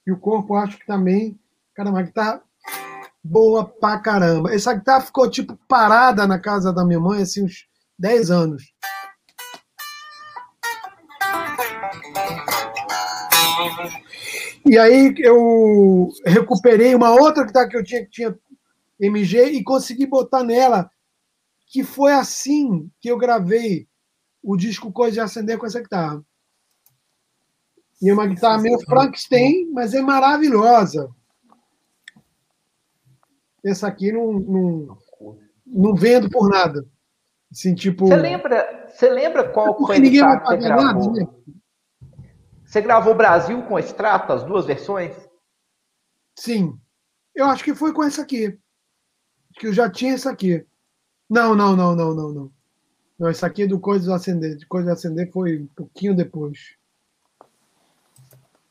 e 0.05 0.11
o 0.11 0.19
corpo 0.19 0.57
acho 0.57 0.79
que 0.79 0.85
também, 0.85 1.39
cara, 1.75 1.91
uma 1.91 2.03
guitarra 2.03 2.43
boa 3.23 3.65
pra 3.65 3.99
caramba. 3.99 4.53
Essa 4.53 4.75
guitarra 4.75 5.03
ficou 5.03 5.31
tipo 5.31 5.59
parada 5.69 6.27
na 6.27 6.39
casa 6.39 6.73
da 6.73 6.85
minha 6.85 7.01
mãe 7.01 7.23
assim 7.23 7.45
uns 7.45 7.67
10 7.99 8.31
anos. 8.31 8.73
E 14.65 14.79
aí 14.79 15.15
eu 15.19 16.09
recuperei 16.25 16.95
uma 16.95 17.11
outra 17.11 17.45
guitarra 17.45 17.69
que 17.69 17.77
eu 17.77 17.85
tinha 17.85 18.05
que 18.05 18.11
tinha 18.11 18.39
MG 19.01 19.45
e 19.53 19.65
consegui 19.65 20.07
botar 20.07 20.45
nela, 20.45 20.91
que 21.67 21.83
foi 21.83 22.13
assim 22.13 22.91
que 23.01 23.09
eu 23.09 23.19
gravei 23.19 23.89
o 24.43 24.57
disco 24.57 24.93
Coisa 24.93 25.13
de 25.13 25.21
Acender 25.21 25.59
com 25.59 25.67
essa 25.67 25.81
guitarra. 25.81 26.25
E 28.01 28.11
é 28.11 28.13
uma 28.13 28.27
guitarra 28.27 28.61
meio 28.61 28.81
Frankenstein, 28.81 29.71
mas 29.73 29.95
é 29.95 30.01
maravilhosa. 30.01 31.09
Essa 33.65 33.87
aqui 33.87 34.11
não, 34.11 34.33
não, 34.33 34.99
não 35.67 35.95
vendo 35.95 36.29
por 36.29 36.49
nada. 36.49 36.85
Assim, 37.51 37.75
tipo... 37.75 38.07
Você 38.07 38.17
lembra, 38.17 38.89
você 38.89 39.09
lembra 39.09 39.49
qual 39.49 39.79
foi 39.79 39.97
a 39.97 40.01
guitarra 40.01 40.41
que 40.41 40.47
você 40.47 40.57
gravou? 40.59 41.13
Nada, 41.13 41.21
né? 41.21 41.29
Você 42.65 42.81
gravou 42.81 43.15
Brasil 43.15 43.63
com 43.65 43.79
extrato, 43.79 44.33
as 44.33 44.43
duas 44.45 44.65
versões? 44.65 45.15
Sim. 46.35 46.79
Eu 47.35 47.45
acho 47.47 47.63
que 47.63 47.75
foi 47.75 47.93
com 47.93 48.03
essa 48.03 48.23
aqui. 48.23 48.59
Que 49.59 49.67
eu 49.67 49.73
já 49.75 49.91
tinha 49.91 50.15
essa 50.15 50.31
aqui. 50.31 50.67
Não, 51.29 51.55
não, 51.55 51.77
não, 51.77 51.95
não, 51.95 52.15
não, 52.15 52.33
não. 52.33 52.53
Não, 53.19 53.29
essa 53.29 53.47
aqui 53.47 53.65
é 53.65 53.67
do 53.67 53.79
Coisas 53.79 54.09
Acender. 54.09 54.57
De 54.57 54.67
Coisas 54.67 54.91
Acender 54.91 55.31
foi 55.31 55.61
um 55.61 55.67
pouquinho 55.67 56.17
depois. 56.17 56.77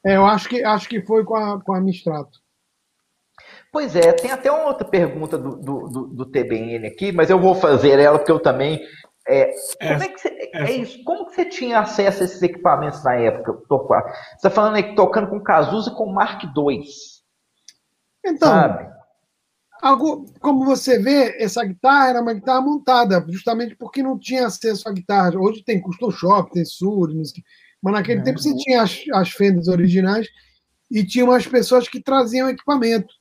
É, 0.03 0.15
eu 0.15 0.25
acho 0.25 0.49
que, 0.49 0.63
acho 0.63 0.89
que 0.89 1.01
foi 1.03 1.23
com 1.23 1.35
a, 1.35 1.61
com 1.61 1.73
a 1.73 1.79
Mistrato. 1.79 2.40
Pois 3.71 3.95
é, 3.95 4.11
tem 4.11 4.31
até 4.31 4.51
uma 4.51 4.65
outra 4.65 4.85
pergunta 4.85 5.37
do, 5.37 5.55
do, 5.55 5.87
do, 5.87 6.07
do 6.07 6.25
TBN 6.25 6.87
aqui, 6.87 7.11
mas 7.11 7.29
eu 7.29 7.39
vou 7.39 7.55
fazer 7.55 7.99
ela 7.99 8.17
porque 8.17 8.31
eu 8.31 8.39
também 8.39 8.81
é, 9.27 9.51
como 9.79 10.03
é 10.03 10.07
que 10.07 10.19
você, 10.19 10.51
é 10.53 10.71
isso? 10.71 11.03
Como 11.03 11.27
que 11.27 11.35
você 11.35 11.45
tinha 11.45 11.79
acesso 11.79 12.21
a 12.21 12.25
esses 12.25 12.41
equipamentos 12.41 13.03
na 13.03 13.13
época, 13.13 13.53
Torquato? 13.67 14.09
Você 14.09 14.35
está 14.35 14.49
falando 14.49 14.75
aí 14.75 14.95
tocando 14.95 15.29
com 15.29 15.39
Cazuza 15.39 15.91
com 15.91 16.11
Mark 16.11 16.43
II. 16.43 16.83
Então, 18.25 18.49
sabe? 18.49 18.89
Algo, 19.81 20.25
como 20.39 20.65
você 20.65 20.99
vê, 20.99 21.41
essa 21.41 21.63
guitarra 21.63 22.09
era 22.09 22.21
uma 22.21 22.33
guitarra 22.33 22.61
montada, 22.61 23.23
justamente 23.29 23.75
porque 23.75 24.03
não 24.03 24.17
tinha 24.17 24.47
acesso 24.47 24.89
à 24.89 24.91
guitarra. 24.91 25.39
Hoje 25.39 25.63
tem 25.63 25.81
Custom 25.81 26.11
Shop, 26.11 26.51
tem 26.51 26.65
Sur, 26.65 27.09
mas 27.81 27.93
naquele 27.93 28.21
é. 28.21 28.23
tempo 28.23 28.39
você 28.39 28.55
tinha 28.55 28.81
as, 28.81 29.03
as 29.13 29.29
fendas 29.31 29.67
originais 29.67 30.27
e 30.89 31.03
tinha 31.05 31.25
umas 31.25 31.47
pessoas 31.47 31.87
que 31.87 32.01
traziam 32.01 32.49
equipamento. 32.49 33.13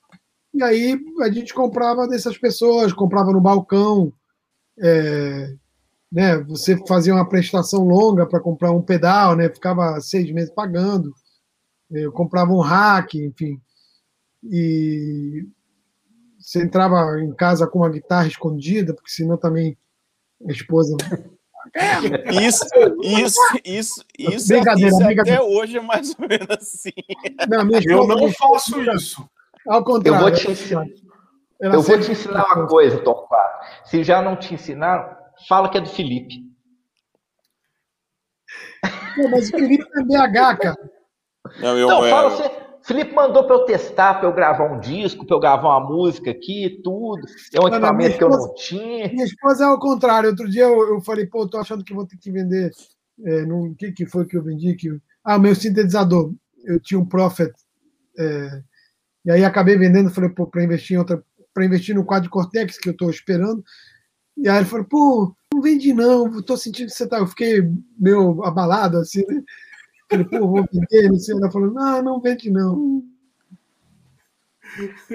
E 0.53 0.63
aí 0.63 0.99
a 1.21 1.31
gente 1.31 1.55
comprava 1.55 2.09
dessas 2.09 2.37
pessoas, 2.37 2.93
comprava 2.93 3.33
no 3.33 3.41
balcão. 3.41 4.13
É, 4.79 5.55
né? 6.11 6.39
Você 6.45 6.77
fazia 6.87 7.15
uma 7.15 7.29
prestação 7.29 7.85
longa 7.85 8.27
para 8.27 8.41
comprar 8.41 8.73
um 8.73 8.83
pedal, 8.83 9.37
né? 9.37 9.49
Ficava 9.49 10.01
seis 10.01 10.31
meses 10.33 10.53
pagando. 10.53 11.15
Eu 11.91 12.13
comprava 12.13 12.53
um 12.53 12.61
rack, 12.61 13.19
enfim. 13.19 13.61
E 14.45 15.47
você 16.39 16.63
entrava 16.63 17.21
em 17.21 17.33
casa 17.35 17.67
com 17.67 17.81
uma 17.81 17.91
guitarra 17.91 18.27
escondida, 18.27 18.95
porque 18.95 19.11
senão 19.11 19.37
também 19.37 19.77
a 20.49 20.53
esposa. 20.53 20.97
Isso, 22.43 22.65
isso, 23.03 23.39
isso, 23.65 24.05
isso, 24.19 24.49
brincadeira, 24.49 24.89
isso 24.89 25.05
brincadeira. 25.05 25.39
até 25.39 25.47
hoje 25.47 25.77
é 25.77 25.81
mais 25.81 26.15
ou 26.19 26.27
menos 26.27 26.49
assim. 26.51 26.91
Não, 27.49 27.69
eu 27.83 28.07
não 28.07 28.33
faço 28.33 28.81
isso. 28.95 29.29
Ao 29.69 29.85
contrário. 29.85 30.17
Eu 30.17 30.21
vou 30.21 30.33
te 30.33 30.51
ensinar, 30.51 30.87
eu 31.61 31.83
vou 31.83 32.01
te 32.01 32.13
ensinar 32.13 32.57
uma 32.57 32.67
coisa, 32.67 32.99
Torquato. 32.99 33.67
Se 33.85 34.03
já 34.03 34.23
não 34.23 34.37
te 34.37 34.55
ensinaram, 34.55 35.15
fala 35.49 35.69
que 35.69 35.79
é 35.79 35.81
do 35.81 35.89
Felipe. 35.89 36.51
Pô, 39.15 39.29
mas 39.29 39.49
o 39.49 39.51
Felipe 39.51 39.85
é 39.97 40.03
BH, 40.03 40.59
cara. 40.59 40.91
Não, 41.61 41.77
eu, 41.77 41.89
não 41.89 42.09
fala 42.09 42.29
assim. 42.29 42.61
Felipe 42.83 43.15
mandou 43.15 43.45
para 43.45 43.57
eu 43.57 43.65
testar, 43.67 44.15
para 44.15 44.29
eu 44.29 44.33
gravar 44.33 44.73
um 44.73 44.81
disco, 44.81 45.27
para 45.27 45.37
eu 45.37 45.41
gravar 45.41 45.77
uma 45.77 45.87
música 45.87 46.31
aqui, 46.31 46.81
tudo. 46.83 47.21
É 47.53 47.61
um 47.61 47.65
não, 47.65 47.69
equipamento 47.69 48.17
que 48.17 48.25
eu 48.25 48.31
não 48.31 48.55
tinha. 48.55 49.09
Minha 49.09 49.25
esposa 49.25 49.65
é 49.65 49.67
ao 49.67 49.79
contrário. 49.79 50.31
Outro 50.31 50.49
dia 50.49 50.63
eu, 50.63 50.95
eu 50.95 51.01
falei, 51.03 51.27
pô, 51.27 51.47
tô 51.47 51.59
achando 51.59 51.85
que 51.85 51.93
vou 51.93 52.07
ter 52.07 52.17
que 52.17 52.31
vender. 52.31 52.71
É, 53.23 53.43
o 53.43 53.75
que, 53.75 53.93
que 53.93 54.07
foi 54.07 54.25
que 54.25 54.37
eu 54.37 54.43
vendi? 54.43 54.75
Que. 54.75 54.89
Ah, 55.23 55.39
meu 55.39 55.55
sintetizador. 55.55 56.33
Eu 56.65 56.81
tinha 56.81 56.99
um 56.99 57.07
Prophet. 57.07 57.53
É, 58.19 58.63
e 59.25 59.31
aí 59.31 59.45
acabei 59.45 59.77
vendendo, 59.77 60.11
falei, 60.11 60.31
pô, 60.31 60.47
para 60.47 60.65
investir 60.65 60.97
em 60.97 60.99
outra, 60.99 61.23
para 61.53 61.65
investir 61.65 61.95
no 61.95 62.05
quadro 62.05 62.31
Cortex, 62.31 62.79
que 62.79 62.89
eu 62.89 62.93
estou 62.93 63.11
esperando. 63.11 63.63
E 64.37 64.49
aí 64.49 64.59
ele 64.59 64.67
falou, 64.67 64.87
pô, 64.87 65.37
não 65.53 65.61
vende 65.61 65.93
não, 65.93 66.43
tô 66.43 66.57
sentindo 66.57 66.87
que 66.87 66.95
você 66.95 67.07
tá. 67.07 67.19
Eu 67.19 67.27
fiquei 67.27 67.63
meio 67.99 68.43
abalado, 68.45 68.99
assim, 68.99 69.25
né? 69.27 69.43
Falei, 70.11 70.25
pô, 70.25 70.39
vou 70.39 70.67
vender, 70.73 71.09
não 71.09 71.19
sei. 71.19 71.37
Ela 71.37 71.51
falou, 71.51 71.71
não, 71.71 72.03
não 72.03 72.21
vende 72.21 72.51
não. 72.51 73.03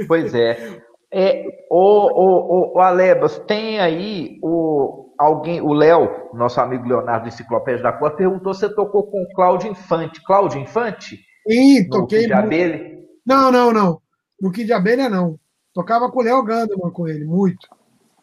Pois 0.08 0.34
é. 0.34 0.82
é 1.12 1.66
o, 1.72 1.78
o, 1.80 2.78
o, 2.78 2.80
Alebas, 2.80 3.40
tem 3.40 3.80
aí 3.80 4.38
o, 4.42 5.14
alguém, 5.18 5.62
o 5.62 5.74
Léo, 5.74 6.30
nosso 6.34 6.60
amigo 6.60 6.88
Leonardo 6.88 7.24
do 7.24 7.30
Enciclopédia 7.30 7.84
da 7.84 7.94
Cor, 7.94 8.16
perguntou 8.16 8.54
se 8.54 8.62
você 8.62 8.74
tocou 8.74 9.04
com 9.04 9.24
o 9.24 9.34
Cláudio 9.34 9.72
Infante. 9.72 10.22
Cláudio 10.24 10.60
Infante? 10.60 11.20
Sim, 11.48 11.90
toquei. 11.90 12.28
De 12.28 12.34
abelha? 12.34 12.95
Não, 13.26 13.52
não, 13.52 13.74
não. 13.74 14.02
No 14.40 14.52
Kid 14.52 14.66
de 14.66 14.74
Abelha, 14.74 15.10
não. 15.10 15.40
Tocava 15.74 16.10
com 16.12 16.20
o 16.20 16.24
Léo 16.24 16.44
Gandelman 16.44 16.92
com 16.92 17.08
ele, 17.08 17.26
muito. 17.26 17.68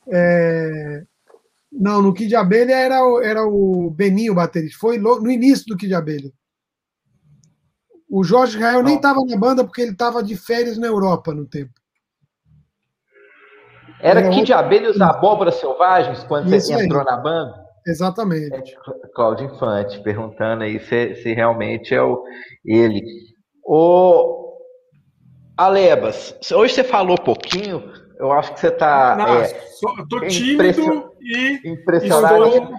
É... 0.09 1.05
Não, 1.70 2.03
no 2.03 2.12
Kid 2.12 2.29
de 2.29 2.37
Abelha 2.37 2.74
era, 2.74 3.03
o, 3.03 3.20
era 3.20 3.45
o 3.45 3.91
Beninho 3.91 4.33
o 4.33 4.37
baterista. 4.37 4.79
Foi 4.79 4.99
no 4.99 5.31
início 5.31 5.66
do 5.66 5.77
Kid 5.77 5.89
de 5.89 5.95
Abelha. 5.95 6.31
O 8.11 8.23
Jorge 8.23 8.57
Israel 8.57 8.83
nem 8.83 8.97
estava 8.97 9.20
na 9.24 9.37
banda 9.37 9.65
porque 9.65 9.81
ele 9.81 9.93
estava 9.93 10.23
de 10.23 10.37
férias 10.37 10.77
na 10.77 10.87
Europa 10.87 11.33
no 11.33 11.47
tempo. 11.47 11.73
Era, 14.01 14.20
era 14.20 14.31
Kid 14.31 14.47
de 14.47 14.53
Abelha 14.53 14.89
e 14.89 14.91
os 14.91 15.01
Abóboras 15.01 15.55
Selvagens 15.55 16.23
quando 16.24 16.55
Isso 16.55 16.66
você 16.66 16.85
entrou 16.85 17.01
aí. 17.01 17.07
na 17.07 17.16
banda? 17.16 17.62
Exatamente. 17.87 18.55
É, 18.55 19.09
Cláudio 19.15 19.47
Infante, 19.47 20.01
perguntando 20.03 20.62
aí 20.62 20.79
se, 20.79 21.15
se 21.16 21.33
realmente 21.33 21.95
é 21.95 22.03
o, 22.03 22.23
ele. 22.65 23.03
O 23.65 24.41
Alebas, 25.57 26.35
hoje 26.53 26.74
você 26.74 26.85
falou 26.85 27.19
pouquinho, 27.19 27.93
eu 28.19 28.33
acho 28.33 28.55
que 28.55 28.61
você 28.61 28.69
está. 28.69 29.16
É, 29.43 30.05
tô 30.09 30.20
tímido 30.27 31.12
e 31.20 31.61
impressionado. 31.65 32.47
Estou... 32.47 32.79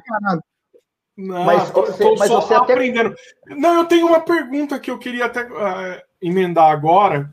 Não, 1.15 1.43
mas 1.43 1.69
você, 1.69 2.15
mas 2.17 2.27
só 2.27 2.41
você 2.41 2.53
aprendendo. 2.55 3.13
Até... 3.45 3.55
Não, 3.55 3.79
eu 3.79 3.85
tenho 3.85 4.07
uma 4.07 4.19
pergunta 4.19 4.79
que 4.79 4.89
eu 4.89 4.97
queria 4.97 5.25
até 5.25 5.43
uh, 5.43 6.01
emendar 6.21 6.71
agora, 6.71 7.31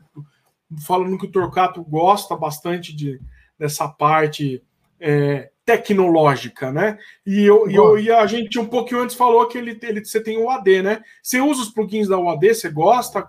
falando 0.85 1.17
que 1.17 1.25
o 1.25 1.31
Torcato 1.31 1.83
gosta 1.83 2.35
bastante 2.35 2.95
de, 2.95 3.19
dessa 3.57 3.87
parte 3.87 4.63
é, 4.99 5.49
tecnológica, 5.65 6.71
né? 6.71 6.99
E, 7.25 7.43
eu, 7.43 7.69
e, 7.69 7.75
eu, 7.75 7.97
e 7.97 8.11
a 8.11 8.25
gente 8.27 8.59
um 8.59 8.67
pouquinho 8.67 9.01
antes 9.01 9.15
falou 9.15 9.47
que 9.47 9.57
ele, 9.57 9.79
ele, 9.81 10.05
você 10.05 10.21
tem 10.21 10.37
o 10.37 10.49
AD, 10.49 10.83
né? 10.83 11.01
Você 11.23 11.41
usa 11.41 11.63
os 11.63 11.69
plugins 11.69 12.07
da 12.07 12.19
UAD? 12.19 12.53
Você 12.53 12.69
gosta? 12.69 13.27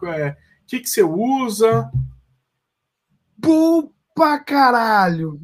O 0.62 0.66
que, 0.66 0.80
que 0.80 0.88
você 0.88 1.02
usa? 1.02 1.90
Bom 3.36 3.92
pra 4.14 4.38
caralho. 4.38 5.40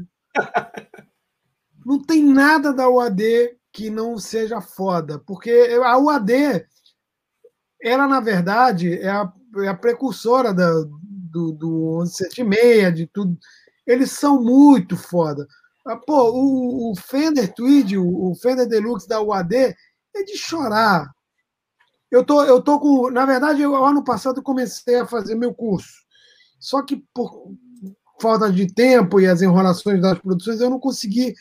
não 1.84 2.02
tem 2.02 2.22
nada 2.22 2.72
da 2.72 2.88
UAD 2.88 3.56
que 3.72 3.90
não 3.90 4.18
seja 4.18 4.60
foda, 4.60 5.18
porque 5.20 5.50
a 5.84 5.98
UAD, 5.98 6.66
ela 7.82 8.06
na 8.08 8.20
verdade 8.20 8.94
é 8.94 9.08
a, 9.08 9.32
é 9.58 9.68
a 9.68 9.74
precursora 9.74 10.52
da, 10.54 10.70
do, 10.70 11.52
do 11.52 11.98
1176, 11.98 12.94
de 12.94 13.06
tudo. 13.06 13.38
Eles 13.86 14.12
são 14.12 14.42
muito 14.42 14.96
foda. 14.96 15.46
Ah, 15.86 15.96
pô, 15.96 16.30
o, 16.30 16.92
o 16.92 16.96
Fender 16.96 17.52
Tweed, 17.54 17.96
o, 17.96 18.30
o 18.30 18.34
Fender 18.34 18.68
Deluxe 18.68 19.08
da 19.08 19.22
UAD 19.22 19.54
é 19.54 20.24
de 20.24 20.36
chorar. 20.36 21.10
Eu 22.10 22.24
tô, 22.24 22.42
eu 22.44 22.62
tô 22.62 22.78
com. 22.80 23.10
Na 23.10 23.26
verdade, 23.26 23.62
eu, 23.62 23.74
ano 23.84 24.02
passado 24.02 24.42
comecei 24.42 24.96
a 24.96 25.06
fazer 25.06 25.34
meu 25.34 25.52
curso. 25.52 26.06
Só 26.58 26.82
que 26.82 27.04
por, 27.14 27.52
falta 28.20 28.50
de 28.52 28.72
tempo 28.72 29.20
e 29.20 29.26
as 29.26 29.42
enrolações 29.42 30.00
das 30.00 30.18
produções, 30.18 30.60
eu 30.60 30.70
não 30.70 30.80
consegui 30.80 31.34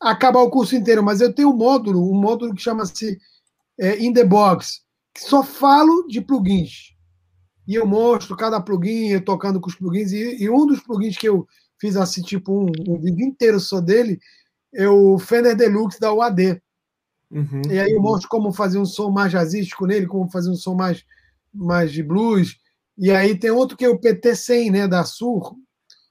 acabar 0.00 0.40
o 0.40 0.50
curso 0.50 0.74
inteiro, 0.74 1.02
mas 1.02 1.20
eu 1.20 1.32
tenho 1.32 1.50
um 1.50 1.56
módulo, 1.56 2.10
um 2.10 2.20
módulo 2.20 2.54
que 2.54 2.62
chama-se 2.62 3.18
é, 3.78 3.98
In 4.02 4.12
the 4.12 4.24
Box, 4.24 4.82
só 5.16 5.42
falo 5.42 6.06
de 6.08 6.20
plugins. 6.20 6.92
E 7.66 7.74
eu 7.74 7.86
mostro 7.86 8.36
cada 8.36 8.60
plugin, 8.60 9.08
eu 9.08 9.24
tocando 9.24 9.60
com 9.60 9.68
os 9.68 9.76
plugins. 9.76 10.12
E, 10.12 10.42
e 10.42 10.50
um 10.50 10.66
dos 10.66 10.80
plugins 10.80 11.16
que 11.16 11.28
eu 11.28 11.46
fiz 11.80 11.96
assim, 11.96 12.22
tipo, 12.22 12.52
um, 12.52 12.72
um 12.88 13.00
vídeo 13.00 13.24
inteiro 13.24 13.60
só 13.60 13.80
dele, 13.80 14.18
é 14.74 14.88
o 14.88 15.18
Fender 15.18 15.56
Deluxe 15.56 16.00
da 16.00 16.12
UAD. 16.12 16.61
Uhum. 17.32 17.62
E 17.70 17.80
aí 17.80 17.90
eu 17.90 18.00
mostro 18.00 18.28
como 18.28 18.52
fazer 18.52 18.78
um 18.78 18.84
som 18.84 19.10
mais 19.10 19.32
jazzístico 19.32 19.86
nele, 19.86 20.06
como 20.06 20.30
fazer 20.30 20.50
um 20.50 20.54
som 20.54 20.74
mais, 20.74 21.02
mais 21.52 21.90
de 21.90 22.02
blues. 22.02 22.58
E 22.98 23.10
aí 23.10 23.36
tem 23.36 23.50
outro 23.50 23.76
que 23.76 23.86
é 23.86 23.88
o 23.88 23.98
PT100, 23.98 24.70
né, 24.70 24.86
da 24.86 25.02
Sur, 25.02 25.56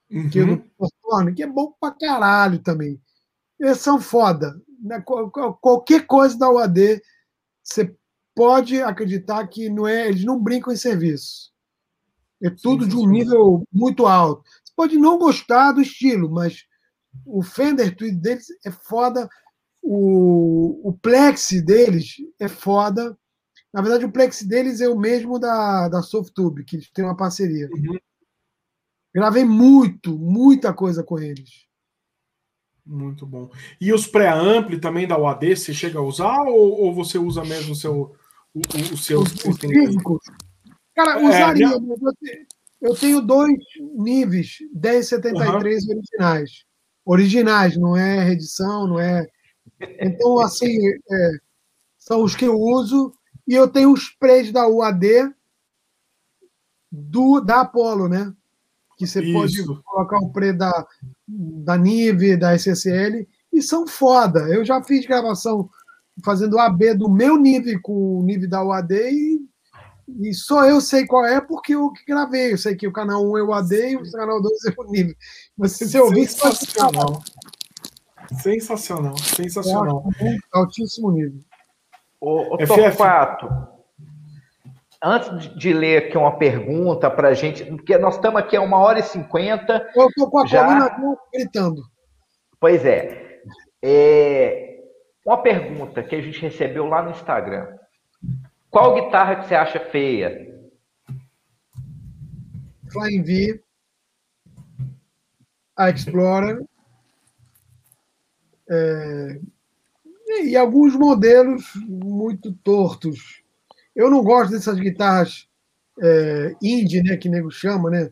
uhum. 0.10 0.30
que, 0.30 0.40
é 0.40 1.32
que 1.36 1.44
é 1.44 1.48
bom 1.48 1.74
pra 1.80 1.92
caralho 1.92 2.58
também. 2.60 3.00
Eles 3.60 3.78
são 3.78 4.02
foda. 4.02 4.60
Né? 4.82 5.02
Qualquer 5.62 6.08
coisa 6.08 6.36
da 6.38 6.50
UAD, 6.50 7.00
você 7.64 7.96
pode 8.34 8.82
acreditar 8.82 9.46
que 9.48 9.70
não 9.70 9.88
é, 9.88 10.08
eles 10.08 10.26
não 10.26 10.42
brincam 10.42 10.74
em 10.74 10.78
serviço. 10.78 11.52
É 12.42 12.50
tudo 12.50 12.86
sim, 12.86 12.90
sim, 12.90 12.98
de 12.98 13.04
um 13.04 13.08
nível 13.08 13.64
muito 13.72 14.08
alto. 14.08 14.44
Você 14.64 14.74
pode 14.76 14.98
não 14.98 15.20
gostar 15.20 15.74
do 15.74 15.82
estilo, 15.82 16.32
mas 16.32 16.66
o 17.24 17.44
Fender 17.44 17.96
Tweed 17.96 18.18
deles 18.18 18.48
é 18.66 18.72
foda 18.72 19.30
o, 19.82 20.90
o 20.90 20.94
Plex 20.94 21.52
deles 21.64 22.16
é 22.40 22.48
foda. 22.48 23.18
Na 23.74 23.82
verdade, 23.82 24.06
o 24.06 24.12
Plex 24.12 24.44
deles 24.44 24.82
é 24.82 24.88
o 24.88 24.98
mesmo 24.98 25.40
da, 25.40 25.90
da 25.90 26.02
Softtube, 26.02 26.64
que 26.64 26.76
eles 26.76 26.92
têm 26.92 27.06
uma 27.06 27.16
parceria. 27.18 27.70
Uhum. 27.74 27.98
Gravei 29.14 29.44
muito, 29.44 30.18
muita 30.18 30.74
coisa 30.74 31.04
com 31.04 31.20
eles. 31.20 31.66
Muito 32.86 33.26
bom. 33.26 33.50
E 33.80 33.94
os 33.94 34.08
pré-ampli 34.08 34.80
também 34.80 35.08
da 35.08 35.18
UAD, 35.18 35.56
você 35.56 35.74
chega 35.74 36.00
a 36.00 36.04
usar 36.04 36.42
ou, 36.44 36.82
ou 36.82 36.94
você 36.94 37.18
usa 37.18 37.44
mesmo 37.44 37.74
o 37.74 37.76
seu, 37.76 38.16
o, 38.54 38.60
o, 38.60 38.94
os 38.94 39.06
seus 39.06 39.32
os, 39.46 39.58
físicos? 39.58 40.20
Cara, 40.96 41.20
é, 41.20 41.24
usaria. 41.24 41.68
É, 41.68 42.46
eu 42.82 42.96
tenho 42.96 43.22
dois 43.22 43.58
níveis 43.96 44.58
1073 44.74 45.86
uhum. 45.86 45.96
originais. 45.96 46.66
Originais, 47.06 47.78
não 47.78 47.96
é 47.96 48.24
reedição, 48.24 48.88
não 48.88 49.00
é 49.00 49.28
então, 50.00 50.40
assim, 50.40 50.76
é, 50.88 51.32
são 51.98 52.24
os 52.24 52.36
que 52.36 52.46
eu 52.46 52.60
uso. 52.60 53.14
E 53.48 53.54
eu 53.54 53.68
tenho 53.68 53.92
os 53.92 54.02
sprays 54.04 54.52
da 54.52 54.68
UAD 54.68 55.34
do, 56.92 57.40
da 57.40 57.62
Apollo, 57.62 58.08
né? 58.08 58.34
Que 58.98 59.08
você 59.08 59.22
Isso. 59.22 59.34
pode 59.34 59.84
colocar 59.84 60.20
o 60.20 60.28
spray 60.28 60.54
da, 60.54 60.88
da 61.28 61.78
Nive, 61.78 62.38
da 62.38 62.54
SSL, 62.56 63.28
e 63.52 63.62
são 63.62 63.88
foda. 63.88 64.42
Eu 64.50 64.64
já 64.64 64.84
fiz 64.84 65.06
gravação 65.06 65.70
fazendo 66.24 66.60
AB 66.60 66.94
do 66.94 67.10
meu 67.10 67.38
Nive 67.38 67.80
com 67.82 68.20
o 68.20 68.24
Nive 68.24 68.48
da 68.48 68.64
UAD 68.64 68.94
e, 68.94 69.42
e 70.20 70.34
só 70.34 70.66
eu 70.66 70.82
sei 70.82 71.06
qual 71.06 71.26
é 71.26 71.40
porque 71.40 71.74
eu 71.74 71.92
que 71.92 72.06
gravei. 72.06 72.54
Eu 72.54 72.58
sei 72.58 72.76
que 72.76 72.88
o 72.88 72.94
canal 72.94 73.26
1 73.32 73.38
é 73.38 73.44
o 73.44 73.54
AD 73.54 73.92
e 73.92 73.96
o 73.96 74.12
canal 74.12 74.42
2 74.42 74.66
é 74.66 74.74
o 74.78 74.92
Nive. 74.92 75.18
Mas 75.58 75.74
se 75.74 75.88
você 75.88 76.00
ouvir, 76.00 76.28
você 76.28 76.40
pode 76.40 76.60
Sensacional, 78.40 79.18
sensacional. 79.18 80.04
É, 80.20 80.38
altíssimo 80.54 81.12
nível. 81.12 81.42
O, 82.20 82.56
o 82.56 82.58
Torquato, 82.58 83.50
antes 85.04 85.54
de 85.56 85.74
ler 85.74 86.06
aqui 86.06 86.18
uma 86.18 86.38
pergunta 86.38 87.10
para 87.10 87.30
a 87.30 87.34
gente, 87.34 87.66
porque 87.66 87.98
nós 87.98 88.16
estamos 88.16 88.40
aqui 88.40 88.56
a 88.56 88.62
uma 88.62 88.78
hora 88.78 89.00
e 89.00 89.04
cinquenta. 89.04 89.90
Eu 89.96 90.08
estou 90.08 90.30
com 90.30 90.40
a 90.40 90.46
já... 90.46 90.66
coluna 90.66 91.18
gritando. 91.34 91.82
Pois 92.60 92.86
é. 92.86 93.42
é. 93.82 94.80
Uma 95.26 95.42
pergunta 95.42 96.02
que 96.02 96.16
a 96.16 96.22
gente 96.22 96.42
recebeu 96.42 96.86
lá 96.86 97.04
no 97.04 97.12
Instagram. 97.12 97.78
Qual 98.70 98.96
guitarra 98.96 99.36
que 99.36 99.48
você 99.48 99.56
acha 99.56 99.80
feia? 99.80 100.50
Flying 102.92 103.24
V, 103.24 103.64
a 105.78 105.90
Explorer 105.90 106.64
é, 108.72 109.40
e 110.46 110.56
alguns 110.56 110.96
modelos 110.96 111.64
muito 111.76 112.54
tortos. 112.64 113.44
Eu 113.94 114.10
não 114.10 114.24
gosto 114.24 114.52
dessas 114.52 114.80
guitarras 114.80 115.50
é, 116.02 116.56
indie, 116.62 117.04
né, 117.04 117.18
que 117.18 117.28
nego 117.28 117.52
chama, 117.52 117.90
né? 117.90 118.12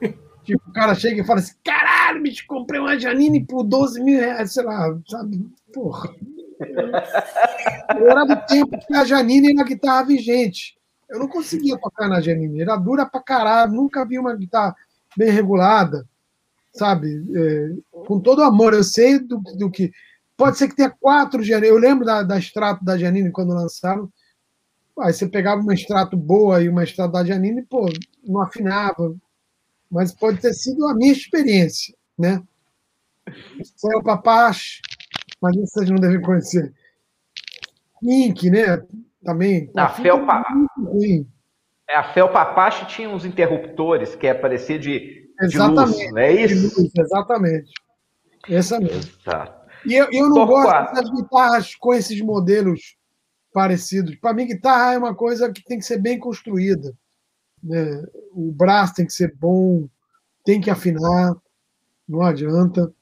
Tipo, 0.44 0.68
o 0.68 0.72
cara 0.72 0.94
chega 0.94 1.22
e 1.22 1.26
fala 1.26 1.40
assim: 1.40 1.54
caralho, 1.64 2.22
bicho, 2.22 2.44
comprei 2.46 2.80
uma 2.80 2.98
Janine 2.98 3.44
por 3.44 3.62
12 3.62 4.02
mil 4.02 4.18
reais, 4.18 4.52
sei 4.52 4.64
lá, 4.64 4.98
sabe? 5.06 5.46
Porra. 5.72 6.14
Eu 7.96 8.10
era 8.10 8.24
do 8.24 8.46
tempo 8.46 8.78
que 8.86 8.94
a 8.94 9.04
Janine 9.04 9.52
era 9.52 9.66
guitarra 9.66 10.04
vigente. 10.04 10.76
Eu 11.08 11.18
não 11.18 11.28
conseguia 11.28 11.78
tocar 11.78 12.08
na 12.08 12.20
Janine, 12.20 12.62
era 12.62 12.76
dura 12.76 13.06
pra 13.06 13.22
caralho, 13.22 13.72
nunca 13.72 14.04
vi 14.04 14.18
uma 14.18 14.34
guitarra 14.34 14.74
bem 15.16 15.30
regulada 15.30 16.06
sabe? 16.72 17.24
É, 17.34 17.74
com 18.06 18.20
todo 18.20 18.42
amor, 18.42 18.74
eu 18.74 18.84
sei 18.84 19.18
do, 19.18 19.38
do 19.38 19.70
que. 19.70 19.90
Pode 20.36 20.56
ser 20.56 20.68
que 20.68 20.76
tenha 20.76 20.90
quatro 20.90 21.42
Janine. 21.42 21.68
Eu 21.68 21.78
lembro 21.78 22.04
da, 22.04 22.22
da 22.22 22.38
extrato 22.38 22.84
da 22.84 22.96
Janine 22.96 23.30
quando 23.30 23.54
lançaram. 23.54 24.10
Aí 24.98 25.12
você 25.12 25.26
pegava 25.26 25.60
uma 25.60 25.74
extrato 25.74 26.16
boa 26.16 26.62
e 26.62 26.68
uma 26.68 26.84
extrato 26.84 27.12
da 27.12 27.24
Janine, 27.24 27.62
pô, 27.62 27.88
não 28.24 28.42
afinava. 28.42 29.14
Mas 29.90 30.12
pode 30.12 30.40
ter 30.40 30.52
sido 30.52 30.86
a 30.86 30.94
minha 30.94 31.12
experiência, 31.12 31.94
né? 32.18 32.42
Foi 33.80 33.94
o 33.96 34.02
Papache, 34.02 34.80
mas 35.40 35.56
isso 35.56 35.72
vocês 35.72 35.90
não 35.90 35.96
devem 35.96 36.20
conhecer. 36.20 36.72
Ink, 38.02 38.50
né? 38.50 38.82
Também. 39.24 39.70
A 39.76 39.88
Felpa... 39.88 40.42
É, 41.88 41.96
a 41.96 42.04
Felpa 42.12 42.40
Apache 42.40 42.86
tinha 42.86 43.10
uns 43.10 43.24
interruptores 43.24 44.14
que 44.14 44.26
é 44.26 44.32
parecer 44.32 44.78
de 44.78 45.19
Exatamente. 45.40 46.02
Luz, 46.02 46.12
não 46.12 46.18
é 46.18 46.32
isso? 46.32 46.80
Luz, 46.80 46.92
exatamente. 46.96 47.72
Essa 48.48 48.80
mesmo. 48.80 49.10
Exato. 49.20 49.60
E 49.86 49.94
eu, 49.94 50.08
eu 50.12 50.28
não 50.28 50.46
gosto 50.46 50.94
das 50.94 51.10
guitarras 51.10 51.74
com 51.74 51.94
esses 51.94 52.20
modelos 52.20 52.96
parecidos. 53.52 54.14
Para 54.16 54.34
mim, 54.34 54.46
guitarra 54.46 54.94
é 54.94 54.98
uma 54.98 55.14
coisa 55.14 55.50
que 55.50 55.64
tem 55.64 55.78
que 55.78 55.84
ser 55.84 55.98
bem 55.98 56.18
construída. 56.18 56.94
Né? 57.62 58.04
O 58.32 58.52
braço 58.52 58.94
tem 58.94 59.06
que 59.06 59.12
ser 59.12 59.34
bom, 59.34 59.88
tem 60.44 60.60
que 60.60 60.70
afinar, 60.70 61.34
não 62.08 62.22
adianta. 62.22 62.92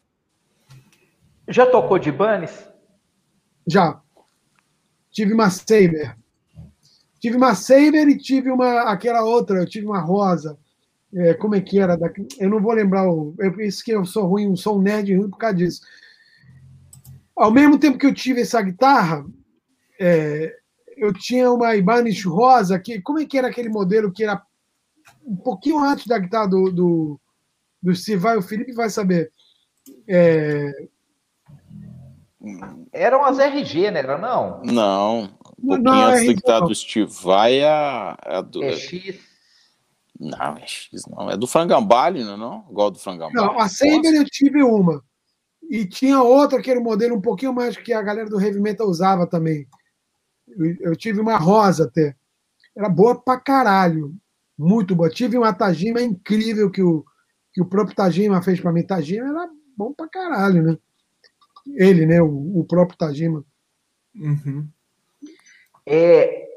Já 1.49 1.67
tocou 1.67 1.99
de 1.99 2.13
Banes? 2.13 2.69
Já. 3.67 4.01
Tive 5.11 5.33
uma 5.33 5.51
Saber. 5.51 6.17
Tive 7.21 7.37
uma 7.37 7.55
Saber 7.55 8.09
e 8.09 8.19
tive 8.19 8.51
uma 8.51 8.83
aquela 8.83 9.23
outra, 9.23 9.59
eu 9.59 9.67
tive 9.67 9.87
uma 9.87 10.01
rosa. 10.01 10.59
É, 11.15 11.35
como 11.35 11.55
é 11.55 11.61
que 11.61 11.79
era? 11.79 11.97
Da, 11.97 12.11
eu 12.39 12.51
não 12.51 12.61
vou 12.61 12.73
lembrar. 12.73 13.09
O, 13.11 13.35
eu, 13.39 13.61
isso 13.61 13.83
que 13.85 13.93
eu 13.93 14.05
sou 14.05 14.27
ruim, 14.27 14.55
sou 14.57 14.79
um 14.79 14.83
nerd 14.83 15.15
ruim 15.15 15.31
por 15.31 15.39
causa 15.39 15.57
disso. 15.57 15.81
Ao 17.35 17.51
mesmo 17.51 17.79
tempo 17.79 17.99
que 17.99 18.07
eu 18.07 18.15
tive 18.15 18.41
essa 18.41 18.61
guitarra, 18.61 19.25
é, 19.99 20.55
eu 20.97 21.13
tinha 21.13 21.51
uma 21.51 21.77
Ibanez 21.77 22.23
rosa, 22.25 22.79
que 22.79 23.01
como 23.01 23.21
é 23.21 23.25
que 23.25 23.39
era 23.39 23.49
aquele 23.49 23.69
modelo 23.69 24.13
que 24.13 24.25
era 24.25 24.43
um 25.25 25.37
pouquinho 25.37 25.79
antes 25.79 26.07
da 26.07 26.19
guitarra 26.19 26.49
do, 26.49 26.71
do, 26.71 27.21
do 27.83 27.95
Steve 27.95 28.21
Vai, 28.21 28.37
o 28.37 28.43
Felipe 28.43 28.73
vai 28.73 28.91
saber. 28.91 29.33
É... 30.07 30.73
Eram 32.93 33.25
as 33.25 33.39
RG, 33.39 33.91
né? 33.91 34.03
Não? 34.03 34.63
Não. 34.63 35.31
Um 35.59 35.67
pouquinho 35.67 35.83
não, 35.83 36.05
antes 36.05 36.27
da 36.27 36.33
guitarra 36.33 36.67
do 36.67 36.75
Steve 36.75 37.13
Vai, 37.23 37.63
a, 37.63 38.17
a 38.21 38.41
do. 38.41 38.63
É 38.63 38.77
X. 38.77 39.28
Não, 40.19 40.57
é 40.57 40.67
X, 40.67 41.03
não. 41.09 41.31
É 41.31 41.37
do 41.37 41.47
frangambalho, 41.47 42.25
não, 42.25 42.35
é 42.35 42.37
não? 42.37 42.67
Igual 42.71 42.91
do 42.91 42.99
frangambalho. 42.99 43.35
Não, 43.35 43.59
a 43.59 43.69
Saber 43.69 44.15
eu 44.15 44.25
tive 44.25 44.63
uma. 44.63 45.03
E 45.71 45.87
tinha 45.87 46.23
outra 46.23 46.61
que 46.61 46.71
era 46.71 46.81
um 46.81 46.83
modelo 46.83 47.15
um 47.17 47.21
pouquinho 47.21 47.53
mais 47.53 47.77
que 47.77 47.93
a 47.93 48.03
galera 48.03 48.29
do 48.29 48.41
Heavy 48.41 48.61
Metal 48.61 48.89
usava 48.89 49.27
também. 49.27 49.69
Eu, 50.49 50.77
eu 50.81 50.97
tive 50.97 51.21
uma 51.21 51.37
rosa 51.37 51.85
até. 51.85 52.17
Era 52.77 52.89
boa 52.89 53.21
pra 53.21 53.39
caralho. 53.39 54.15
Muito 54.57 54.97
boa. 54.97 55.11
Tive 55.11 55.39
uma 55.39 55.53
Tajima 55.53 56.01
incrível 56.01 56.71
que 56.71 56.83
o, 56.83 57.05
que 57.53 57.61
o 57.61 57.67
próprio 57.67 57.95
Tajima 57.95 58.43
fez 58.43 58.61
pra 58.61 58.73
mim. 58.73 58.83
Tajima 58.83 59.29
era 59.29 59.49
bom 59.77 59.93
pra 59.93 60.09
caralho, 60.09 60.63
né? 60.63 60.79
Ele, 61.77 62.07
né? 62.07 62.21
O, 62.21 62.61
o 62.61 62.65
próprio 62.65 62.99
Tajima. 62.99 63.45
Uhum. 64.17 64.67
É, 65.87 66.49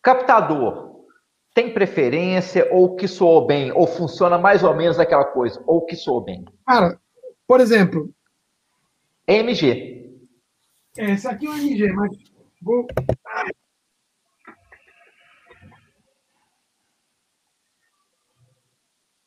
captador 0.00 0.89
tem 1.60 1.74
preferência, 1.74 2.66
ou 2.72 2.96
que 2.96 3.06
soou 3.06 3.46
bem, 3.46 3.70
ou 3.72 3.86
funciona 3.86 4.38
mais 4.38 4.64
ou 4.64 4.74
menos 4.74 4.98
aquela 4.98 5.26
coisa, 5.26 5.62
ou 5.66 5.84
que 5.84 5.94
soou 5.94 6.22
bem? 6.22 6.42
Cara, 6.66 6.98
por 7.46 7.60
exemplo. 7.60 8.10
MG. 9.28 10.10
É, 10.96 11.10
esse 11.10 11.28
aqui 11.28 11.46
é 11.46 11.50
o 11.50 11.56
MG, 11.56 11.92
mas 11.92 12.16
vou. 12.62 12.86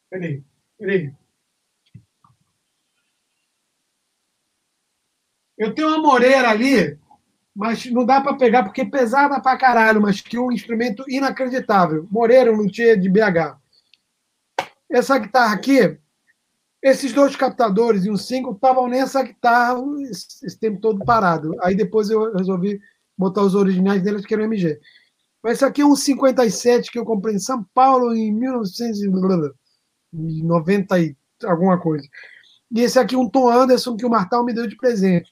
Peraí, 0.10 0.44
peraí. 0.80 1.14
Eu 5.56 5.76
tenho 5.76 5.90
uma 5.90 6.00
moreira 6.00 6.50
ali 6.50 6.98
mas 7.56 7.86
não 7.86 8.06
dá 8.06 8.20
para 8.20 8.36
pegar 8.36 8.64
porque 8.64 8.84
pesada 8.84 9.40
pra 9.40 9.58
caralho, 9.58 10.02
mas 10.02 10.22
que 10.22 10.40
um 10.40 10.52
instrumento 10.52 11.04
inacreditável. 11.08 12.08
Moreira, 12.10 12.52
um 12.52 12.56
luthier 12.56 13.00
de 13.00 13.10
BH. 13.10 13.56
Essa 14.90 15.20
guitarra 15.20 15.54
aqui, 15.54 15.98
esses 16.82 17.14
dois 17.14 17.36
captadores 17.36 18.06
e 18.06 18.12
um 18.12 18.18
single 18.18 18.54
estavam 18.54 18.88
nessa 18.88 19.24
guitarra 19.24 19.80
esse, 20.10 20.46
esse, 20.46 20.60
tempo 20.60 20.82
todo 20.82 21.06
parado. 21.06 21.56
Aí 21.62 21.76
depois 21.76 22.10
eu 22.10 22.34
resolvi 22.34 22.80
botar 23.18 23.44
os 23.44 23.56
originais 23.56 24.02
deles, 24.02 24.26
que 24.26 24.34
eram 24.34 24.46
MG. 24.46 24.80
Mas 25.44 25.54
esse 25.54 25.66
aqui 25.66 25.82
é 25.82 25.86
um 25.86 25.96
57 25.96 26.92
que 26.92 26.98
eu 26.98 27.06
comprei 27.06 27.36
em 27.36 27.40
São 27.40 27.64
Paulo 27.74 28.16
em 28.16 28.32
1990 28.32 31.00
e 31.00 31.16
alguma 31.44 31.80
coisa. 31.80 32.08
E 32.72 32.82
esse 32.82 32.98
aqui 32.98 33.14
é 33.14 33.18
um 33.18 33.30
Tom 33.30 33.50
Anderson 33.50 33.96
que 33.96 34.06
o 34.06 34.10
Martal 34.10 34.44
me 34.44 34.54
deu 34.54 34.66
de 34.66 34.76
presente. 34.76 35.32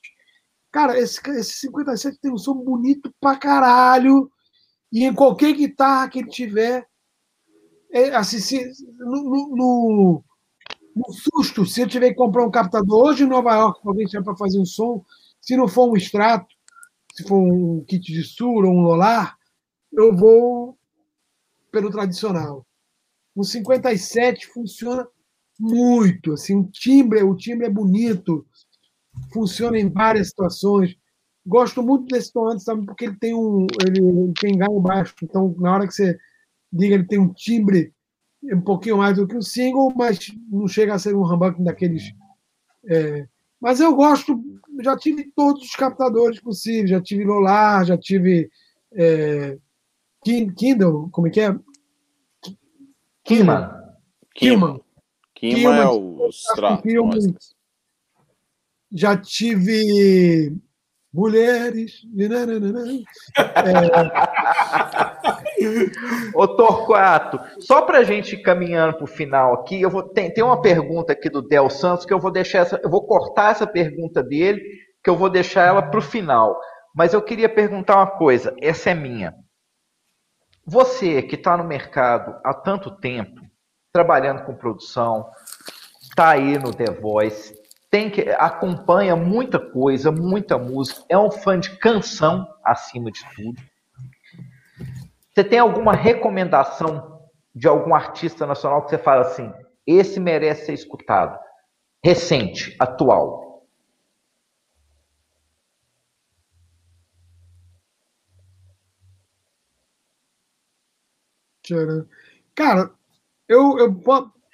Cara, 0.72 0.98
esse, 0.98 1.20
esse 1.32 1.54
57 1.60 2.20
tem 2.20 2.32
um 2.32 2.38
som 2.38 2.56
bonito 2.56 3.14
pra 3.20 3.36
caralho. 3.36 4.32
E 4.92 5.04
em 5.04 5.14
qualquer 5.14 5.54
guitarra 5.54 6.10
que 6.10 6.20
ele 6.20 6.30
tiver, 6.30 6.86
é, 7.92 8.16
assim, 8.16 8.40
se, 8.40 8.72
no, 9.00 9.56
no, 9.56 10.24
no, 10.96 11.14
susto, 11.14 11.66
se 11.66 11.82
eu 11.82 11.88
tiver 11.88 12.10
que 12.10 12.16
comprar 12.16 12.46
um 12.46 12.52
captador 12.52 13.08
hoje 13.08 13.24
em 13.24 13.28
Nova 13.28 13.54
York, 13.54 13.80
alguém 13.86 14.06
tiver 14.06 14.24
para 14.24 14.36
fazer 14.36 14.60
um 14.60 14.66
som, 14.66 15.04
se 15.42 15.56
não 15.56 15.68
for 15.68 15.90
um 15.90 15.98
extrato, 15.98 16.54
se 17.14 17.24
for 17.24 17.38
um 17.38 17.84
kit 17.86 18.12
de 18.12 18.24
sur 18.24 18.66
ou 18.66 18.72
um 18.72 18.82
lolar, 18.82 19.38
eu 19.92 20.16
vou 20.16 20.78
pelo 21.72 21.90
tradicional. 21.90 22.66
O 23.36 23.44
57 23.44 24.48
funciona 24.48 25.08
muito, 25.60 26.34
assim, 26.34 26.56
o 26.56 26.64
timbre, 26.70 27.24
o 27.24 27.36
timbre 27.36 27.68
é 27.68 27.70
bonito, 27.70 28.46
funciona 29.34 29.80
em 29.80 29.90
várias 29.90 30.30
situações. 30.30 30.96
Gosto 31.46 31.82
muito 31.82 32.06
desse 32.06 32.32
tom 32.32 32.50
antes 32.50 32.66
também 32.66 32.86
porque 32.86 33.06
ele 33.06 33.18
tem 33.18 33.34
um 33.34 33.66
ele 33.84 34.32
tem 34.40 34.58
ganho 34.58 34.80
baixo, 34.80 35.16
então 35.24 35.56
na 35.58 35.74
hora 35.74 35.88
que 35.88 35.94
você 35.94 36.18
diga 36.72 36.96
ele 36.96 37.08
tem 37.08 37.20
um 37.20 37.34
timbre 37.34 37.94
um 38.44 38.62
pouquinho 38.62 38.98
mais 38.98 39.18
do 39.18 39.28
que 39.28 39.36
o 39.36 39.42
single, 39.42 39.92
mas 39.96 40.32
não 40.50 40.68
chega 40.68 40.94
a 40.94 41.00
ser 41.00 41.16
um 41.16 41.24
humbucker 41.24 41.64
daqueles. 41.64 42.14
É... 42.88 43.28
mas 43.60 43.80
eu 43.80 43.96
gosto, 43.96 44.44
já 44.82 44.98
tive 44.98 45.32
todos 45.36 45.64
os 45.64 45.76
captadores 45.76 46.40
possíveis, 46.40 46.90
já 46.90 47.02
tive 47.02 47.24
Lolar, 47.24 47.86
já 47.86 47.98
tive 47.98 48.50
é... 48.94 49.58
Kindle, 50.24 51.10
como 51.12 51.28
é 51.28 51.30
que 51.30 51.42
é? 51.42 51.56
Killman. 53.24 53.70
Killman. 54.36 54.82
Killman 55.36 55.78
é 55.78 55.88
o 55.88 56.30
Strato 56.30 56.88
já 58.92 59.16
tive 59.18 60.56
mulheres. 61.14 62.02
É... 65.56 66.32
Ô 66.34 66.48
Torquato, 66.48 67.40
só 67.60 67.82
para 67.82 68.00
a 68.00 68.04
gente 68.04 68.36
ir 68.36 68.42
caminhando 68.42 68.96
para 68.96 69.04
o 69.04 69.08
final 69.08 69.54
aqui, 69.54 69.82
eu 69.82 69.90
vou 69.90 70.04
tem, 70.04 70.34
tem 70.34 70.44
uma 70.44 70.62
pergunta 70.62 71.14
aqui 71.14 71.30
do 71.30 71.42
Del 71.42 71.70
Santos 71.70 72.06
que 72.06 72.14
eu 72.14 72.20
vou 72.20 72.32
deixar 72.32 72.60
essa, 72.60 72.80
eu 72.84 72.90
vou 72.90 73.06
cortar 73.06 73.52
essa 73.52 73.68
pergunta 73.68 74.24
dele, 74.24 74.62
que 75.04 75.10
eu 75.10 75.16
vou 75.16 75.30
deixar 75.30 75.68
ela 75.68 75.82
para 75.82 76.00
o 76.00 76.04
final. 76.04 76.60
Mas 76.96 77.14
eu 77.14 77.22
queria 77.22 77.48
perguntar 77.48 77.96
uma 77.98 78.08
coisa, 78.08 78.56
essa 78.62 78.90
é 78.90 78.96
minha. 78.96 79.34
Você 80.66 81.22
que 81.22 81.36
está 81.36 81.58
no 81.58 81.64
mercado 81.64 82.40
há 82.44 82.54
tanto 82.54 82.92
tempo, 82.98 83.42
trabalhando 83.94 84.44
com 84.44 84.56
produção, 84.56 85.30
está 86.02 86.30
aí 86.30 86.58
no 86.58 86.74
The 86.74 86.92
Voice, 86.92 87.61
tem 87.92 88.10
que 88.10 88.22
acompanha 88.32 89.18
muita 89.18 89.60
coisa, 89.60 90.14
muita 90.14 90.58
música, 90.58 91.04
é 91.10 91.18
um 91.18 91.30
fã 91.30 91.60
de 91.60 91.78
canção 91.78 92.48
acima 92.64 93.12
de 93.12 93.20
tudo. 93.36 93.62
Você 95.30 95.44
tem 95.44 95.60
alguma 95.60 95.94
recomendação 95.94 97.30
de 97.54 97.68
algum 97.68 97.94
artista 97.94 98.48
nacional 98.48 98.84
que 98.84 98.92
você 98.92 98.98
fala 98.98 99.24
assim, 99.24 99.54
esse 99.86 100.22
merece 100.22 100.68
ser 100.68 100.74
escutado? 100.74 101.38
Recente, 102.04 102.76
atual. 102.80 103.68
Cara, 112.56 112.90
eu, 113.48 113.78
eu 113.78 114.02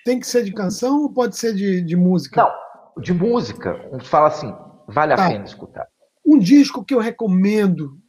tem 0.04 0.20
que 0.20 0.28
ser 0.28 0.44
de 0.44 0.54
canção 0.54 1.04
ou 1.04 1.14
pode 1.14 1.38
ser 1.38 1.54
de, 1.54 1.82
de 1.82 1.96
música? 1.96 2.42
Não, 2.42 2.67
de 3.02 3.14
música, 3.14 3.72
a 3.92 3.98
gente 3.98 4.08
fala 4.08 4.28
assim, 4.28 4.54
vale 4.88 5.14
a 5.14 5.18
tá. 5.18 5.30
pena 5.30 5.46
escutar. 5.46 5.88
Um 6.26 6.38
disco 6.38 6.84
que 6.84 6.94
eu 6.94 7.00
recomendo 7.00 8.00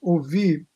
ouvir, 0.00 0.66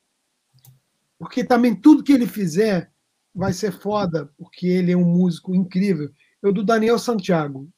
porque 1.19 1.45
também 1.45 1.75
tudo 1.75 2.03
que 2.03 2.13
ele 2.13 2.27
fizer 2.27 2.91
vai 3.35 3.53
ser 3.53 3.73
foda, 3.73 4.31
porque 4.37 4.67
ele 4.67 4.93
é 4.93 4.97
um 4.97 5.05
músico 5.05 5.55
incrível. 5.55 6.11
É 6.43 6.49
o 6.49 6.53
do 6.53 6.65
Daniel 6.65 6.99
Santiago. 6.99 7.69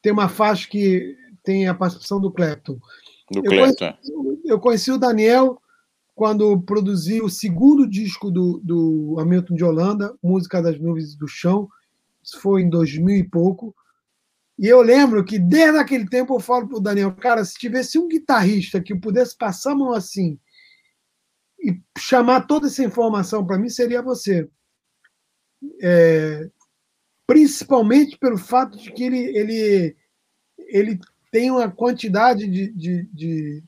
Tem 0.00 0.12
uma 0.12 0.28
faixa 0.28 0.68
que 0.68 1.16
tem 1.42 1.66
a 1.66 1.74
participação 1.74 2.20
do 2.20 2.30
Clapton. 2.30 2.78
Do 3.30 3.44
eu, 3.44 3.44
Conheci, 3.44 3.84
é. 3.84 3.98
eu 4.44 4.60
conheci 4.60 4.92
o 4.92 4.98
Daniel 4.98 5.60
quando 6.14 6.60
produzi 6.62 7.20
o 7.20 7.28
segundo 7.28 7.88
disco 7.88 8.30
do, 8.30 8.60
do 8.62 9.16
Hamilton 9.18 9.54
de 9.54 9.64
Holanda, 9.64 10.14
Música 10.22 10.60
das 10.60 10.78
Nuvens 10.78 11.14
do 11.14 11.28
Chão. 11.28 11.68
Isso 12.22 12.40
foi 12.40 12.62
em 12.62 12.68
2000 12.68 13.16
e 13.16 13.24
pouco. 13.24 13.74
E 14.58 14.66
eu 14.66 14.82
lembro 14.82 15.24
que 15.24 15.38
desde 15.38 15.78
aquele 15.78 16.08
tempo 16.08 16.34
eu 16.34 16.40
falo 16.40 16.66
para 16.68 16.78
o 16.78 16.80
Daniel, 16.80 17.14
cara, 17.14 17.44
se 17.44 17.54
tivesse 17.54 17.98
um 17.98 18.08
guitarrista 18.08 18.82
que 18.82 18.94
pudesse 18.94 19.36
passar 19.36 19.72
a 19.72 19.76
mão 19.76 19.92
assim 19.92 20.38
e 21.60 21.80
chamar 21.96 22.46
toda 22.46 22.66
essa 22.66 22.82
informação 22.82 23.46
para 23.46 23.58
mim, 23.58 23.68
seria 23.68 24.02
você. 24.02 24.48
É, 25.82 26.50
principalmente 27.26 28.16
pelo 28.18 28.38
fato 28.38 28.78
de 28.78 28.92
que 28.92 29.04
ele, 29.04 29.18
ele, 29.36 29.96
ele 30.58 31.00
tem 31.30 31.50
uma 31.50 31.70
quantidade 31.70 32.46
de, 32.46 32.72
de, 32.72 33.04
de, 33.12 33.64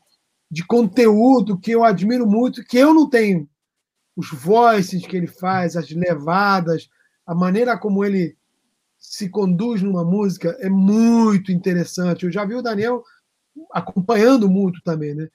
de 0.51 0.67
conteúdo 0.67 1.59
que 1.59 1.73
eu 1.73 1.85
admiro 1.85 2.27
muito, 2.27 2.65
que 2.65 2.79
eu 2.79 2.95
não 2.95 3.09
tenho. 3.09 3.49
Os 4.17 4.31
voices 4.31 5.07
que 5.07 5.17
ele 5.17 5.27
faz, 5.27 5.77
as 5.77 5.91
levadas, 5.91 6.89
a 7.27 7.35
maneira 7.35 7.79
como 7.79 8.05
ele 8.05 8.37
se 9.01 9.31
conduz 9.31 9.83
numa 9.83 10.05
música 10.05 10.55
é 10.61 10.69
muito 10.69 11.51
interessante. 11.51 12.27
Eu 12.27 12.31
já 12.31 12.45
vi 12.45 12.55
o 12.55 12.63
Daniel 12.63 13.03
acompanhando 13.73 14.49
muito 14.49 14.83
também, 14.83 15.15
né? 15.15 15.29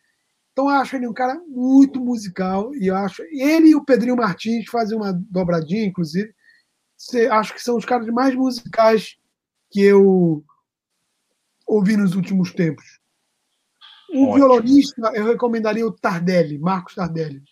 Então 0.54 0.70
eu 0.70 0.76
acho 0.76 0.96
ele 0.96 1.08
um 1.08 1.14
cara 1.14 1.42
muito 1.48 2.00
musical 2.00 2.74
e 2.76 2.90
acho 2.90 3.24
ele 3.24 3.70
e 3.70 3.76
o 3.76 3.84
Pedrinho 3.84 4.16
Martins 4.16 4.70
fazem 4.70 4.96
uma 4.96 5.12
dobradinha, 5.12 5.86
inclusive. 5.86 6.34
Acho 7.32 7.54
que 7.54 7.62
são 7.62 7.76
os 7.76 7.84
caras 7.84 8.08
mais 8.08 8.34
musicais 8.36 9.18
que 9.70 9.82
eu 9.82 10.46
ouvi 11.68 11.98
nos 11.98 12.16
últimos 12.16 12.54
tempos. 12.54 12.86
Um 14.14 14.30
Ótimo. 14.30 14.36
violonista 14.36 15.12
eu 15.14 15.26
recomendaria 15.26 15.86
o 15.86 15.92
Tardelli, 15.92 16.58
Marcos 16.58 16.96
Tardelli. 16.96 17.44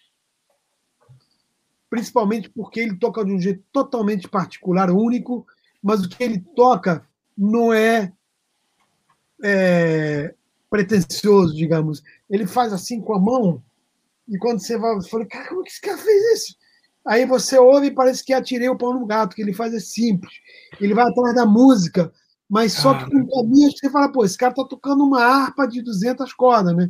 Principalmente 1.90 2.50
porque 2.50 2.80
ele 2.80 2.96
toca 2.98 3.26
de 3.26 3.34
um 3.34 3.40
jeito 3.40 3.64
totalmente 3.72 4.30
particular, 4.30 4.90
único, 4.90 5.46
mas 5.84 6.02
o 6.02 6.10
que 6.10 6.24
ele 6.24 6.40
toca 6.56 7.06
não 7.38 7.74
é, 7.74 8.12
é 9.44 10.34
pretencioso, 10.70 11.54
digamos. 11.54 12.02
Ele 12.30 12.48
faz 12.48 12.72
assim 12.72 13.02
com 13.02 13.14
a 13.14 13.20
mão, 13.20 13.62
e 14.28 14.38
quando 14.38 14.60
você 14.60 14.78
vai, 14.78 14.96
você 14.96 15.10
fala, 15.10 15.26
cara, 15.26 15.50
como 15.50 15.62
é 15.62 15.64
que 15.66 15.70
esse 15.70 15.82
cara 15.82 15.98
fez 15.98 16.40
isso? 16.40 16.56
Aí 17.06 17.26
você 17.26 17.58
ouve 17.58 17.88
e 17.88 17.94
parece 17.94 18.24
que 18.24 18.34
atirei 18.34 18.70
o 18.70 18.78
pão 18.78 18.98
no 18.98 19.06
gato, 19.06 19.36
que 19.36 19.42
ele 19.42 19.54
faz 19.54 19.74
é 19.74 19.80
simples. 19.80 20.32
Ele 20.80 20.94
vai 20.94 21.06
atrás 21.06 21.36
da 21.36 21.46
música, 21.46 22.12
mas 22.50 22.72
só 22.74 22.94
que 22.94 23.12
com 23.12 23.28
caminhos 23.28 23.74
você 23.78 23.90
fala, 23.90 24.10
pô, 24.10 24.24
esse 24.24 24.38
cara 24.38 24.54
tá 24.54 24.64
tocando 24.64 25.04
uma 25.04 25.22
harpa 25.22 25.68
de 25.68 25.82
200 25.82 26.32
cordas, 26.34 26.74
né? 26.76 26.90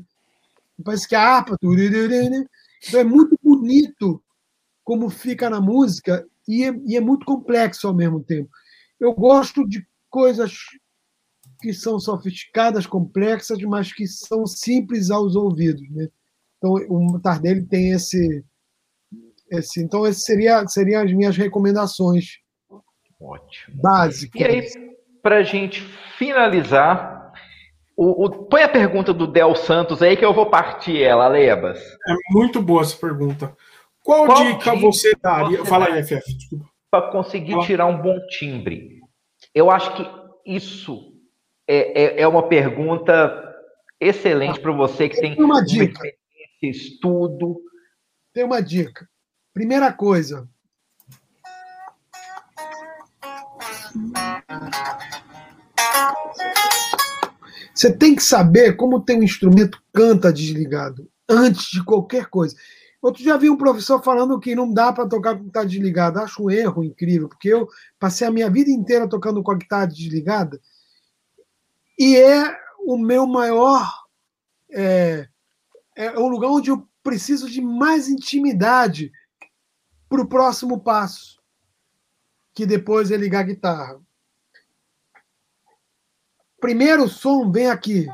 Parece 0.83 1.07
que 1.07 1.15
a 1.15 1.21
harpa. 1.21 1.55
Então 1.61 2.99
é 2.99 3.03
muito 3.03 3.37
bonito 3.41 4.21
como 4.83 5.09
fica 5.09 5.49
na 5.49 5.61
música 5.61 6.27
e 6.47 6.63
é, 6.63 6.75
e 6.85 6.95
é 6.95 7.01
muito 7.01 7.25
complexo 7.25 7.87
ao 7.87 7.93
mesmo 7.93 8.21
tempo. 8.21 8.49
Eu 9.03 9.13
gosto 9.13 9.67
de 9.67 9.85
coisas 10.09 10.53
que 11.61 11.73
são 11.73 11.99
sofisticadas, 11.99 12.87
complexas, 12.87 13.61
mas 13.63 13.91
que 13.91 14.07
são 14.07 14.45
simples 14.45 15.11
aos 15.11 15.35
ouvidos, 15.35 15.89
né? 15.89 16.07
Então, 16.57 16.75
o 16.87 17.19
Tardelli 17.19 17.65
tem 17.65 17.91
esse, 17.91 18.45
esse 19.51 19.83
então 19.83 20.07
esse 20.07 20.21
seria 20.21 20.65
seriam 20.69 21.03
as 21.03 21.11
minhas 21.11 21.35
recomendações. 21.35 22.39
Ótimo. 23.19 23.81
Básicas. 23.81 24.39
E 24.39 24.45
aí, 24.45 24.95
para 25.21 25.39
a 25.39 25.43
gente 25.43 25.81
finalizar, 26.17 27.33
o, 27.97 28.25
o, 28.25 28.45
põe 28.45 28.63
a 28.63 28.69
pergunta 28.69 29.13
do 29.13 29.27
Del 29.27 29.53
Santos 29.53 30.01
aí 30.01 30.15
que 30.15 30.23
eu 30.23 30.33
vou 30.33 30.45
partir 30.45 31.03
ela, 31.03 31.27
Lebas. 31.27 31.77
É 32.07 32.13
muito 32.29 32.61
boa 32.61 32.83
essa 32.83 32.95
pergunta. 32.95 33.53
Qual, 34.01 34.27
Qual 34.27 34.37
dica, 34.45 34.71
dica 34.71 34.75
você 34.77 35.13
daria? 35.21 35.57
Você 35.57 35.69
Fala 35.69 35.87
aí, 35.87 36.03
FF, 36.03 36.33
desculpa 36.37 36.73
para 36.93 37.09
conseguir 37.09 37.59
tirar 37.61 37.87
um 37.87 37.99
bom 37.99 38.19
timbre? 38.27 38.92
Eu 39.53 39.69
acho 39.69 39.95
que 39.95 40.05
isso 40.45 41.13
é, 41.67 42.03
é, 42.03 42.21
é 42.21 42.27
uma 42.27 42.47
pergunta 42.47 43.39
excelente 43.99 44.59
para 44.59 44.71
você 44.71 45.07
que 45.07 45.19
tem, 45.19 45.35
tem 45.35 45.43
uma 45.43 45.63
dica. 45.63 46.01
estudo. 46.61 47.61
Tem 48.33 48.43
uma 48.43 48.61
dica. 48.61 49.07
Primeira 49.53 49.93
coisa. 49.93 50.49
Você 57.73 57.95
tem 57.95 58.15
que 58.15 58.23
saber 58.23 58.75
como 58.75 59.03
tem 59.03 59.19
um 59.19 59.23
instrumento 59.23 59.81
canta 59.93 60.33
desligado 60.33 61.09
antes 61.29 61.69
de 61.69 61.83
qualquer 61.83 62.27
coisa. 62.27 62.55
Outro 63.03 63.21
dia 63.21 63.37
vi 63.37 63.49
um 63.49 63.57
professor 63.57 64.01
falando 64.01 64.39
que 64.39 64.55
não 64.55 64.73
dá 64.73 64.93
para 64.93 65.09
tocar 65.09 65.37
com 65.37 65.43
guitarra 65.43 65.65
desligada. 65.65 66.21
Acho 66.21 66.43
um 66.43 66.49
erro 66.49 66.85
incrível, 66.85 67.27
porque 67.27 67.49
eu 67.49 67.67
passei 67.99 68.25
a 68.25 68.31
minha 68.31 68.49
vida 68.49 68.71
inteira 68.71 69.09
tocando 69.09 69.43
com 69.43 69.51
a 69.51 69.57
guitarra 69.57 69.87
desligada 69.87 70.59
e 71.99 72.15
é 72.15 72.57
o 72.79 72.97
meu 72.97 73.27
maior. 73.27 73.91
É, 74.71 75.27
é 75.97 76.09
lugar 76.11 76.49
onde 76.49 76.71
eu 76.71 76.87
preciso 77.03 77.49
de 77.49 77.61
mais 77.61 78.07
intimidade 78.07 79.11
para 80.07 80.21
o 80.21 80.27
próximo 80.27 80.79
passo, 80.79 81.41
que 82.53 82.65
depois 82.65 83.11
é 83.11 83.17
ligar 83.17 83.41
a 83.41 83.43
guitarra. 83.43 84.01
Primeiro 86.59 87.09
som 87.09 87.51
vem 87.51 87.69
aqui, 87.69 88.07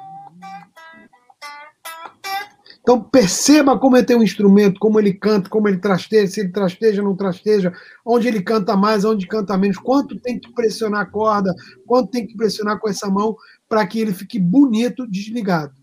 então 2.81 3.01
perceba 3.03 3.77
como 3.77 3.97
é 3.97 4.03
ter 4.03 4.15
um 4.15 4.23
instrumento, 4.23 4.79
como 4.79 4.99
ele 4.99 5.13
canta, 5.13 5.49
como 5.49 5.67
ele 5.67 5.77
trasteja, 5.77 6.31
se 6.31 6.39
ele 6.39 6.49
trasteja, 6.49 7.01
não 7.01 7.15
trasteja, 7.15 7.71
onde 8.05 8.27
ele 8.27 8.41
canta 8.41 8.75
mais, 8.75 9.05
onde 9.05 9.27
canta 9.27 9.57
menos, 9.57 9.77
quanto 9.77 10.19
tem 10.19 10.39
que 10.39 10.51
pressionar 10.53 11.01
a 11.01 11.05
corda, 11.05 11.53
quanto 11.85 12.09
tem 12.09 12.25
que 12.25 12.35
pressionar 12.35 12.79
com 12.79 12.89
essa 12.89 13.07
mão 13.09 13.35
para 13.67 13.85
que 13.85 13.99
ele 13.99 14.13
fique 14.13 14.39
bonito 14.39 15.07
desligado. 15.07 15.73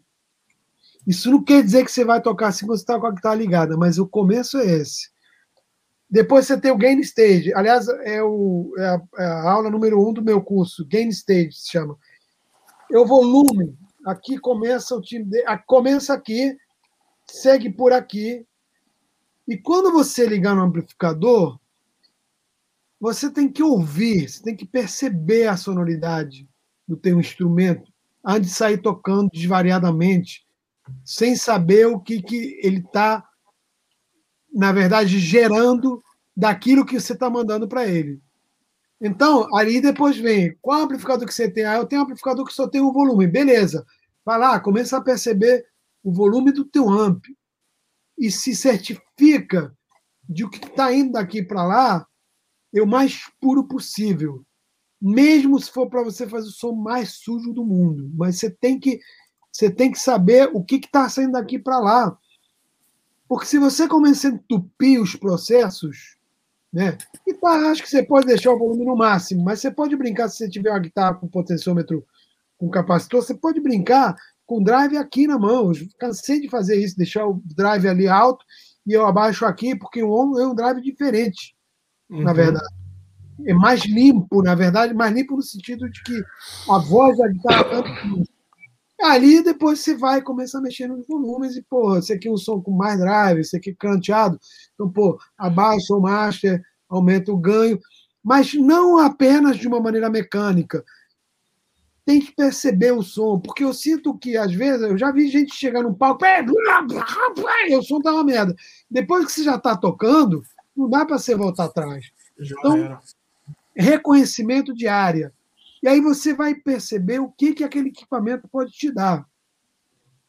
Isso 1.06 1.30
não 1.30 1.42
quer 1.42 1.62
dizer 1.62 1.84
que 1.84 1.92
você 1.92 2.04
vai 2.04 2.20
tocar 2.20 2.48
assim 2.48 2.66
quando 2.66 2.78
você 2.78 2.82
está 2.82 2.98
com 2.98 3.06
a 3.06 3.12
guitarra 3.12 3.36
ligada, 3.36 3.76
mas 3.76 3.98
o 3.98 4.08
começo 4.08 4.58
é 4.58 4.66
esse. 4.66 5.08
Depois 6.10 6.46
você 6.46 6.58
tem 6.58 6.70
o 6.70 6.76
Gain 6.76 7.00
Stage. 7.00 7.52
Aliás, 7.54 7.86
é, 7.88 8.22
o, 8.22 8.72
é, 8.78 8.84
a, 8.84 9.02
é 9.18 9.24
a 9.24 9.50
aula 9.50 9.70
número 9.70 10.04
um 10.04 10.12
do 10.12 10.22
meu 10.22 10.40
curso, 10.40 10.86
Gain 10.86 11.08
Stage 11.08 11.52
se 11.52 11.70
chama. 11.70 11.96
É 12.90 12.98
o 12.98 13.06
volume. 13.06 13.76
Aqui 14.04 14.38
começa 14.38 14.94
o 14.94 15.00
time. 15.00 15.24
De, 15.24 15.44
começa 15.66 16.14
aqui, 16.14 16.56
segue 17.30 17.70
por 17.70 17.92
aqui. 17.92 18.46
E 19.46 19.56
quando 19.56 19.92
você 19.92 20.26
ligar 20.26 20.54
no 20.54 20.62
amplificador, 20.62 21.58
você 22.98 23.30
tem 23.30 23.48
que 23.48 23.62
ouvir, 23.62 24.28
você 24.28 24.42
tem 24.42 24.56
que 24.56 24.66
perceber 24.66 25.46
a 25.46 25.56
sonoridade 25.56 26.48
do 26.86 26.96
teu 26.96 27.20
instrumento 27.20 27.92
antes 28.24 28.50
de 28.50 28.56
sair 28.56 28.78
tocando 28.78 29.30
desvariadamente, 29.32 30.44
sem 31.04 31.36
saber 31.36 31.86
o 31.86 32.00
que, 32.00 32.22
que 32.22 32.58
ele 32.62 32.78
está, 32.78 33.24
na 34.52 34.72
verdade, 34.72 35.18
gerando 35.18 36.02
daquilo 36.36 36.84
que 36.84 36.98
você 36.98 37.12
está 37.12 37.30
mandando 37.30 37.68
para 37.68 37.86
ele. 37.86 38.20
Então, 39.00 39.54
ali 39.54 39.80
depois 39.80 40.16
vem, 40.16 40.56
qual 40.60 40.82
amplificador 40.82 41.26
que 41.26 41.34
você 41.34 41.50
tem? 41.50 41.64
Ah, 41.64 41.76
eu 41.76 41.86
tenho 41.86 42.00
um 42.00 42.04
amplificador 42.04 42.44
que 42.46 42.52
só 42.52 42.66
tem 42.66 42.80
um 42.80 42.92
volume. 42.92 43.26
Beleza. 43.26 43.84
Vai 44.24 44.38
lá, 44.38 44.58
começa 44.58 44.96
a 44.96 45.00
perceber 45.00 45.64
o 46.06 46.12
volume 46.12 46.52
do 46.52 46.64
teu 46.64 46.88
amp 46.88 47.24
e 48.16 48.30
se 48.30 48.54
certifica 48.54 49.76
de 50.28 50.44
o 50.44 50.48
que 50.48 50.64
está 50.64 50.94
indo 50.94 51.10
daqui 51.10 51.42
para 51.42 51.64
lá 51.64 52.06
é 52.72 52.80
o 52.80 52.86
mais 52.86 53.28
puro 53.40 53.64
possível. 53.64 54.44
Mesmo 55.02 55.58
se 55.58 55.68
for 55.68 55.90
para 55.90 56.04
você 56.04 56.28
fazer 56.28 56.46
o 56.46 56.52
som 56.52 56.72
mais 56.76 57.10
sujo 57.10 57.52
do 57.52 57.64
mundo. 57.64 58.08
Mas 58.14 58.38
você 58.38 58.48
tem 58.48 58.78
que, 58.78 59.00
você 59.50 59.68
tem 59.68 59.90
que 59.90 59.98
saber 59.98 60.48
o 60.54 60.62
que 60.62 60.76
está 60.76 61.08
saindo 61.08 61.32
daqui 61.32 61.58
para 61.58 61.80
lá. 61.80 62.16
Porque 63.28 63.46
se 63.46 63.58
você 63.58 63.88
começar 63.88 64.28
a 64.28 64.32
entupir 64.32 65.02
os 65.02 65.16
processos, 65.16 66.16
né? 66.72 66.96
E 67.26 67.34
tá, 67.34 67.68
acho 67.72 67.82
que 67.82 67.90
você 67.90 68.04
pode 68.04 68.28
deixar 68.28 68.52
o 68.52 68.58
volume 68.58 68.84
no 68.84 68.94
máximo, 68.94 69.42
mas 69.42 69.58
você 69.58 69.72
pode 69.72 69.96
brincar 69.96 70.28
se 70.28 70.36
você 70.36 70.48
tiver 70.48 70.70
uma 70.70 70.78
guitarra 70.78 71.14
com 71.16 71.26
potenciômetro 71.26 72.06
com 72.56 72.70
capacitor, 72.70 73.22
você 73.22 73.34
pode 73.34 73.60
brincar 73.60 74.16
com 74.46 74.60
o 74.60 74.64
drive 74.64 74.96
aqui 74.96 75.26
na 75.26 75.38
mão. 75.38 75.72
Eu 75.72 75.86
cansei 75.98 76.40
de 76.40 76.48
fazer 76.48 76.76
isso, 76.76 76.96
deixar 76.96 77.26
o 77.26 77.42
drive 77.44 77.86
ali 77.88 78.08
alto 78.08 78.44
e 78.86 78.92
eu 78.92 79.04
abaixo 79.04 79.44
aqui, 79.44 79.76
porque 79.76 80.02
o 80.02 80.12
ombro 80.12 80.40
é 80.40 80.46
um 80.46 80.54
drive 80.54 80.80
diferente, 80.80 81.54
uhum. 82.08 82.22
na 82.22 82.32
verdade. 82.32 82.66
É 83.44 83.52
mais 83.52 83.84
limpo, 83.84 84.42
na 84.42 84.54
verdade, 84.54 84.94
mais 84.94 85.12
limpo 85.12 85.36
no 85.36 85.42
sentido 85.42 85.90
de 85.90 86.02
que 86.02 86.22
a 86.70 86.78
voz 86.78 87.18
da 87.18 87.28
guitarra 87.28 87.82
Ali 89.02 89.42
depois 89.42 89.80
você 89.80 89.94
vai 89.94 90.22
começar 90.22 90.58
a 90.58 90.62
mexer 90.62 90.86
nos 90.86 91.06
volumes 91.06 91.54
e, 91.54 91.62
pô, 91.62 91.98
esse 91.98 92.12
aqui 92.14 92.28
é 92.28 92.30
um 92.30 92.36
som 92.36 92.62
com 92.62 92.70
mais 92.70 92.98
drive, 92.98 93.40
esse 93.40 93.54
aqui 93.54 93.70
é 93.70 93.74
canteado. 93.74 94.40
Então, 94.74 94.90
pô, 94.90 95.18
abaixa 95.36 95.92
o 95.94 96.00
master, 96.00 96.62
aumenta 96.88 97.30
o 97.30 97.36
ganho, 97.36 97.78
mas 98.24 98.54
não 98.54 98.98
apenas 98.98 99.58
de 99.58 99.68
uma 99.68 99.80
maneira 99.80 100.08
mecânica 100.08 100.82
tem 102.06 102.20
que 102.20 102.30
perceber 102.30 102.92
o 102.92 103.02
som, 103.02 103.40
porque 103.40 103.64
eu 103.64 103.74
sinto 103.74 104.16
que, 104.16 104.36
às 104.36 104.54
vezes, 104.54 104.82
eu 104.82 104.96
já 104.96 105.10
vi 105.10 105.28
gente 105.28 105.52
chegar 105.52 105.82
no 105.82 105.92
palco, 105.92 106.24
e 107.68 107.74
o 107.74 107.82
som 107.82 108.00
tá 108.00 108.12
uma 108.12 108.22
merda. 108.22 108.54
Depois 108.88 109.26
que 109.26 109.32
você 109.32 109.42
já 109.42 109.56
está 109.56 109.76
tocando, 109.76 110.40
não 110.74 110.88
dá 110.88 111.04
para 111.04 111.18
você 111.18 111.34
voltar 111.34 111.64
atrás. 111.64 112.06
Então, 112.38 113.00
reconhecimento 113.74 114.72
de 114.72 114.86
área. 114.86 115.32
E 115.82 115.88
aí 115.88 116.00
você 116.00 116.32
vai 116.32 116.54
perceber 116.54 117.18
o 117.18 117.28
que, 117.28 117.52
que 117.52 117.64
aquele 117.64 117.88
equipamento 117.88 118.46
pode 118.46 118.70
te 118.70 118.92
dar. 118.92 119.26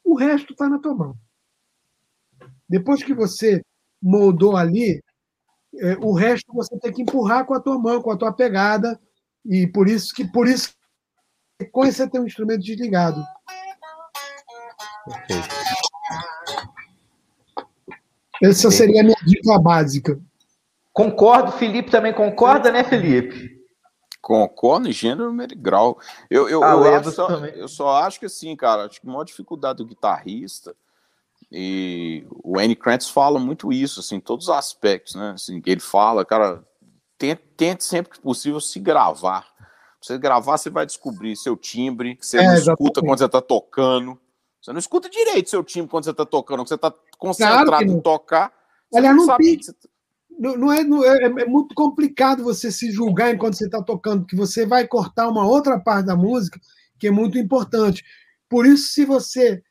O 0.04 0.16
resto 0.16 0.54
está 0.54 0.68
na 0.68 0.80
tua 0.80 0.96
mão. 0.96 1.16
Depois 2.68 3.04
que 3.04 3.14
você 3.14 3.64
moldou 4.02 4.58
ali, 4.58 5.00
é, 5.76 5.96
o 6.02 6.12
resto 6.12 6.52
você 6.52 6.76
tem 6.80 6.92
que 6.92 7.04
empurrar 7.04 7.46
com 7.46 7.54
a 7.54 7.60
tua 7.60 7.78
mão, 7.78 8.02
com 8.02 8.12
a 8.12 8.18
tua 8.18 8.34
pegada, 8.34 9.00
e 9.46 9.68
por 9.68 9.88
isso 9.88 10.12
que 10.14 10.26
por 10.26 10.48
isso 10.48 10.77
sequência 11.62 12.10
tem 12.10 12.22
um 12.22 12.26
instrumento 12.26 12.62
desligado. 12.62 13.24
Perfeito. 15.06 15.56
Essa 18.42 18.70
seria 18.70 19.02
a 19.02 19.04
minha 19.04 19.18
dica 19.26 19.58
básica. 19.58 20.20
Concordo, 20.94 21.52
Felipe 21.52 21.90
também 21.90 22.14
concorda, 22.14 22.72
né, 22.72 22.84
Felipe? 22.84 23.58
Concordo 24.22 24.90
em 24.90 24.92
gênero, 24.92 25.28
número 25.28 25.54
e 25.54 25.56
grau. 25.56 26.00
Eu, 26.30 26.50
eu, 26.50 26.62
eu, 26.62 26.96
acho 26.96 27.12
só, 27.12 27.30
eu, 27.46 27.68
só, 27.68 28.04
acho 28.04 28.20
que 28.20 28.26
assim, 28.26 28.56
cara, 28.56 28.86
acho 28.86 29.00
que 29.00 29.08
a 29.08 29.12
maior 29.12 29.24
dificuldade 29.24 29.78
do 29.78 29.86
guitarrista, 29.86 30.76
e 31.52 32.26
o 32.44 32.60
Annie 32.60 32.76
Krantz 32.76 33.10
fala 33.10 33.40
muito 33.40 33.72
isso, 33.72 34.02
assim, 34.02 34.18
em 34.18 34.20
todos 34.20 34.50
os 34.50 34.54
aspectos, 34.54 35.16
né? 35.16 35.32
Assim, 35.32 35.62
ele 35.66 35.80
fala, 35.80 36.26
cara, 36.26 36.64
tente, 37.18 37.42
tente 37.56 37.86
sempre 37.86 38.12
que 38.12 38.20
possível 38.20 38.60
se 38.60 38.80
gravar 38.80 39.48
você 40.08 40.18
gravar, 40.18 40.58
você 40.58 40.70
vai 40.70 40.86
descobrir 40.86 41.36
seu 41.36 41.56
timbre, 41.56 42.16
que 42.16 42.26
você 42.26 42.38
é, 42.38 42.46
não 42.46 42.56
escuta 42.56 43.02
quando 43.02 43.20
você 43.20 43.26
está 43.26 43.42
tocando. 43.42 44.20
Você 44.62 44.72
não 44.72 44.80
escuta 44.80 45.10
direito 45.10 45.50
seu 45.50 45.64
timbre 45.64 45.90
quando 45.90 46.06
você 46.06 46.12
está 46.12 46.26
tocando, 46.26 46.68
você 46.68 46.76
está 46.76 46.94
concentrado 47.18 47.68
claro 47.68 47.86
em 47.86 48.00
tocar. 48.00 48.52
Aliás, 48.94 49.16
não, 49.16 49.26
não, 49.26 49.38
tem, 49.38 49.60
não, 50.40 50.58
não, 50.58 50.74
é, 50.74 50.84
não 50.84 51.06
é, 51.06 51.24
é, 51.24 51.46
muito 51.46 51.76
complicado 51.76 52.44
você 52.44 52.72
se 52.72 52.92
julgar 52.92 53.34
enquanto 53.34 53.56
você 53.56 53.66
está 53.66 53.82
tocando, 53.82 54.26
que 54.26 54.36
você 54.36 54.66
vai 54.66 54.88
cortar 54.88 55.28
uma 55.28 55.46
outra 55.46 55.80
parte 55.80 56.08
da 56.08 56.16
música 56.16 56.60
que 57.00 57.08
é 57.08 57.12
muito 57.12 57.38
importante. 57.38 58.04
Por 58.50 58.66
isso, 58.66 58.92
se 58.92 59.06
você 59.06 59.62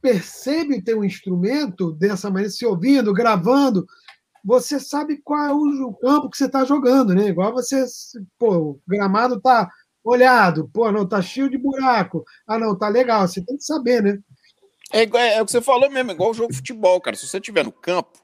percebe 0.00 0.82
ter 0.82 0.96
um 0.96 1.04
instrumento 1.04 1.92
dessa 1.92 2.28
maneira, 2.28 2.50
se 2.50 2.66
ouvindo, 2.66 3.12
gravando, 3.14 3.86
você 4.44 4.80
sabe 4.80 5.20
qual 5.22 5.40
é 5.40 5.52
o 5.52 5.94
campo 5.94 6.30
que 6.30 6.36
você 6.36 6.46
está 6.46 6.64
jogando, 6.64 7.14
né? 7.14 7.28
Igual 7.28 7.52
você, 7.52 7.84
pô, 8.38 8.56
o 8.56 8.80
gramado 8.86 9.40
tá 9.40 9.70
olhado, 10.04 10.68
pô, 10.72 10.90
não, 10.90 11.06
tá 11.06 11.22
cheio 11.22 11.48
de 11.48 11.56
buraco. 11.56 12.24
Ah, 12.46 12.58
não, 12.58 12.76
tá 12.76 12.88
legal, 12.88 13.26
você 13.26 13.44
tem 13.44 13.56
que 13.56 13.64
saber, 13.64 14.02
né? 14.02 14.18
É, 14.92 15.02
é, 15.02 15.34
é 15.34 15.42
o 15.42 15.46
que 15.46 15.52
você 15.52 15.60
falou 15.60 15.88
mesmo, 15.90 16.10
igual 16.10 16.30
o 16.30 16.34
jogo 16.34 16.50
de 16.50 16.56
futebol, 16.56 17.00
cara. 17.00 17.16
Se 17.16 17.26
você 17.26 17.38
estiver 17.38 17.64
no 17.64 17.72
campo, 17.72 18.18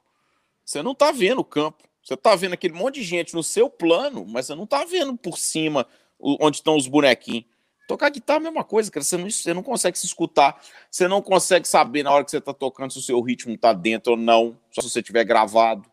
você 0.65 0.83
não 0.83 0.95
tá 0.95 1.11
vendo 1.13 1.41
o 1.41 1.45
campo. 1.45 1.89
Você 2.03 2.17
tá 2.17 2.35
vendo 2.35 2.55
aquele 2.55 2.75
monte 2.75 2.97
de 2.97 3.03
gente 3.03 3.35
no 3.35 3.43
seu 3.43 3.69
plano, 3.69 4.25
mas 4.27 4.47
você 4.47 4.55
não 4.55 4.67
tá 4.67 4.85
vendo 4.85 5.17
por 5.17 5.37
cima 5.37 5.87
onde 6.19 6.57
estão 6.57 6.77
os 6.77 6.89
bonequinhos. 6.89 7.45
Tocar 7.87 8.11
guitarra 8.11 8.39
é 8.39 8.41
a 8.41 8.45
mesma 8.45 8.65
coisa, 8.65 8.91
cara. 8.91 9.05
Você 9.05 9.17
não, 9.17 9.31
você 9.31 9.55
não 9.55 9.63
consegue 9.63 9.99
se 9.99 10.07
escutar, 10.07 10.61
você 10.91 11.09
não 11.09 11.23
consegue 11.23 11.67
saber 11.67 12.03
na 12.03 12.11
hora 12.11 12.25
que 12.25 12.31
você 12.31 12.41
tá 12.41 12.53
tocando 12.53 12.93
se 12.93 12.99
o 12.99 13.03
seu 13.03 13.21
ritmo 13.23 13.57
tá 13.57 13.73
dentro 13.73 14.13
ou 14.13 14.19
não, 14.19 14.59
só 14.71 14.83
se 14.83 14.91
você 14.91 15.03
tiver 15.03 15.25
gravado. 15.25 15.89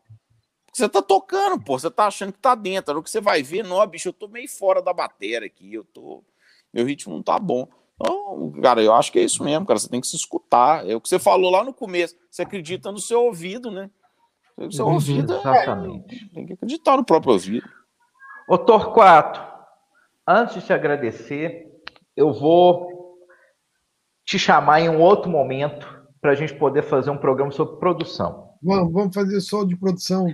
Você 0.76 0.90
tá 0.90 1.02
tocando, 1.02 1.58
pô, 1.58 1.80
você 1.80 1.90
tá 1.90 2.08
achando 2.08 2.34
que 2.34 2.40
tá 2.40 2.54
dentro. 2.54 3.00
O 3.00 3.02
que 3.02 3.10
você 3.10 3.22
vai 3.22 3.42
ver, 3.42 3.64
não, 3.64 3.88
bicho, 3.88 4.10
eu 4.10 4.14
tô 4.14 4.28
meio 4.28 4.50
fora 4.50 4.82
da 4.82 4.92
bateria 4.92 5.48
aqui, 5.48 5.74
eu 5.74 5.86
tô. 5.86 6.22
Meu 6.74 6.86
ritmo 6.86 7.16
não 7.16 7.24
tá 7.24 7.40
bom. 7.40 7.66
Então, 7.96 8.52
cara, 8.62 8.84
eu 8.84 8.94
acho 8.94 9.10
que 9.10 9.18
é 9.18 9.24
isso 9.24 9.42
mesmo, 9.42 9.66
cara. 9.66 9.80
Você 9.80 9.88
tem 9.88 10.02
que 10.02 10.08
se 10.08 10.18
escutar. 10.18 10.86
É 10.86 10.94
o 10.94 11.00
que 11.00 11.08
você 11.08 11.18
falou 11.18 11.50
lá 11.50 11.64
no 11.64 11.74
começo. 11.74 12.18
Você 12.30 12.42
acredita 12.42 12.92
no 12.92 13.00
seu 13.00 13.24
ouvido, 13.24 13.72
né? 13.72 13.90
O 14.58 14.70
seu 14.70 14.86
uhum, 14.86 14.96
ouvido 14.96 15.34
é- 15.34 15.38
exatamente. 15.38 16.14
É... 16.14 16.34
tem 16.36 16.46
que 16.46 16.54
acreditar 16.56 16.98
no 16.98 17.06
próprio 17.06 17.32
ouvido. 17.32 17.70
Ô, 18.46 18.58
Torquato, 18.58 19.42
antes 20.28 20.56
de 20.56 20.62
te 20.66 20.74
agradecer, 20.74 21.72
eu 22.18 22.34
vou 22.34 23.18
te 24.26 24.38
chamar 24.38 24.82
em 24.82 24.90
um 24.90 25.00
outro 25.00 25.32
momento 25.32 25.88
para 26.20 26.32
a 26.32 26.36
gente 26.36 26.54
poder 26.54 26.84
fazer 26.84 27.12
um 27.12 27.18
programa 27.18 27.52
sobre 27.52 27.80
produção. 27.80 28.50
Vamos, 28.62 28.92
vamos 28.92 29.16
fazer 29.16 29.40
só 29.40 29.64
de 29.64 29.78
produção. 29.78 30.28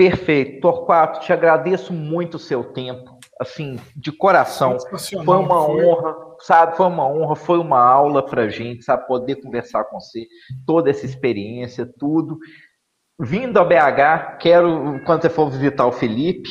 Perfeito. 0.00 0.62
Torquato, 0.62 1.20
te 1.20 1.30
agradeço 1.30 1.92
muito 1.92 2.36
o 2.36 2.38
seu 2.38 2.64
tempo, 2.64 3.18
assim, 3.38 3.78
de 3.94 4.10
coração. 4.10 4.78
Foi 5.26 5.36
uma 5.36 5.66
foi. 5.66 5.84
honra, 5.84 6.16
sabe? 6.38 6.74
Foi 6.74 6.86
uma 6.86 7.06
honra, 7.06 7.36
foi 7.36 7.58
uma 7.58 7.78
aula 7.78 8.24
para 8.24 8.48
gente, 8.48 8.82
sabe? 8.82 9.06
Poder 9.06 9.36
conversar 9.42 9.84
com 9.84 10.00
você, 10.00 10.26
toda 10.66 10.88
essa 10.88 11.04
experiência, 11.04 11.84
tudo. 11.98 12.38
Vindo 13.20 13.58
a 13.58 13.64
BH, 13.64 14.38
quero, 14.38 15.04
quando 15.04 15.20
você 15.20 15.28
for 15.28 15.50
visitar 15.50 15.84
o 15.84 15.92
Felipe, 15.92 16.48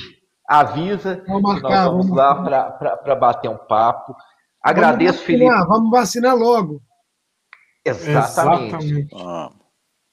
avisa 0.48 1.24
vamos 1.28 1.42
marcar, 1.42 1.70
nós 1.70 1.86
vamos, 1.86 2.08
vamos 2.08 2.52
lá 2.52 2.72
para 2.98 3.16
bater 3.16 3.50
um 3.50 3.58
papo. 3.58 4.16
Agradeço, 4.64 5.14
vamos 5.14 5.26
Felipe. 5.26 5.66
Vamos 5.68 5.90
vacinar 5.90 6.36
logo. 6.36 6.84
Exatamente. 7.84 8.76
Exatamente. 8.76 9.16
Ah. 9.16 9.50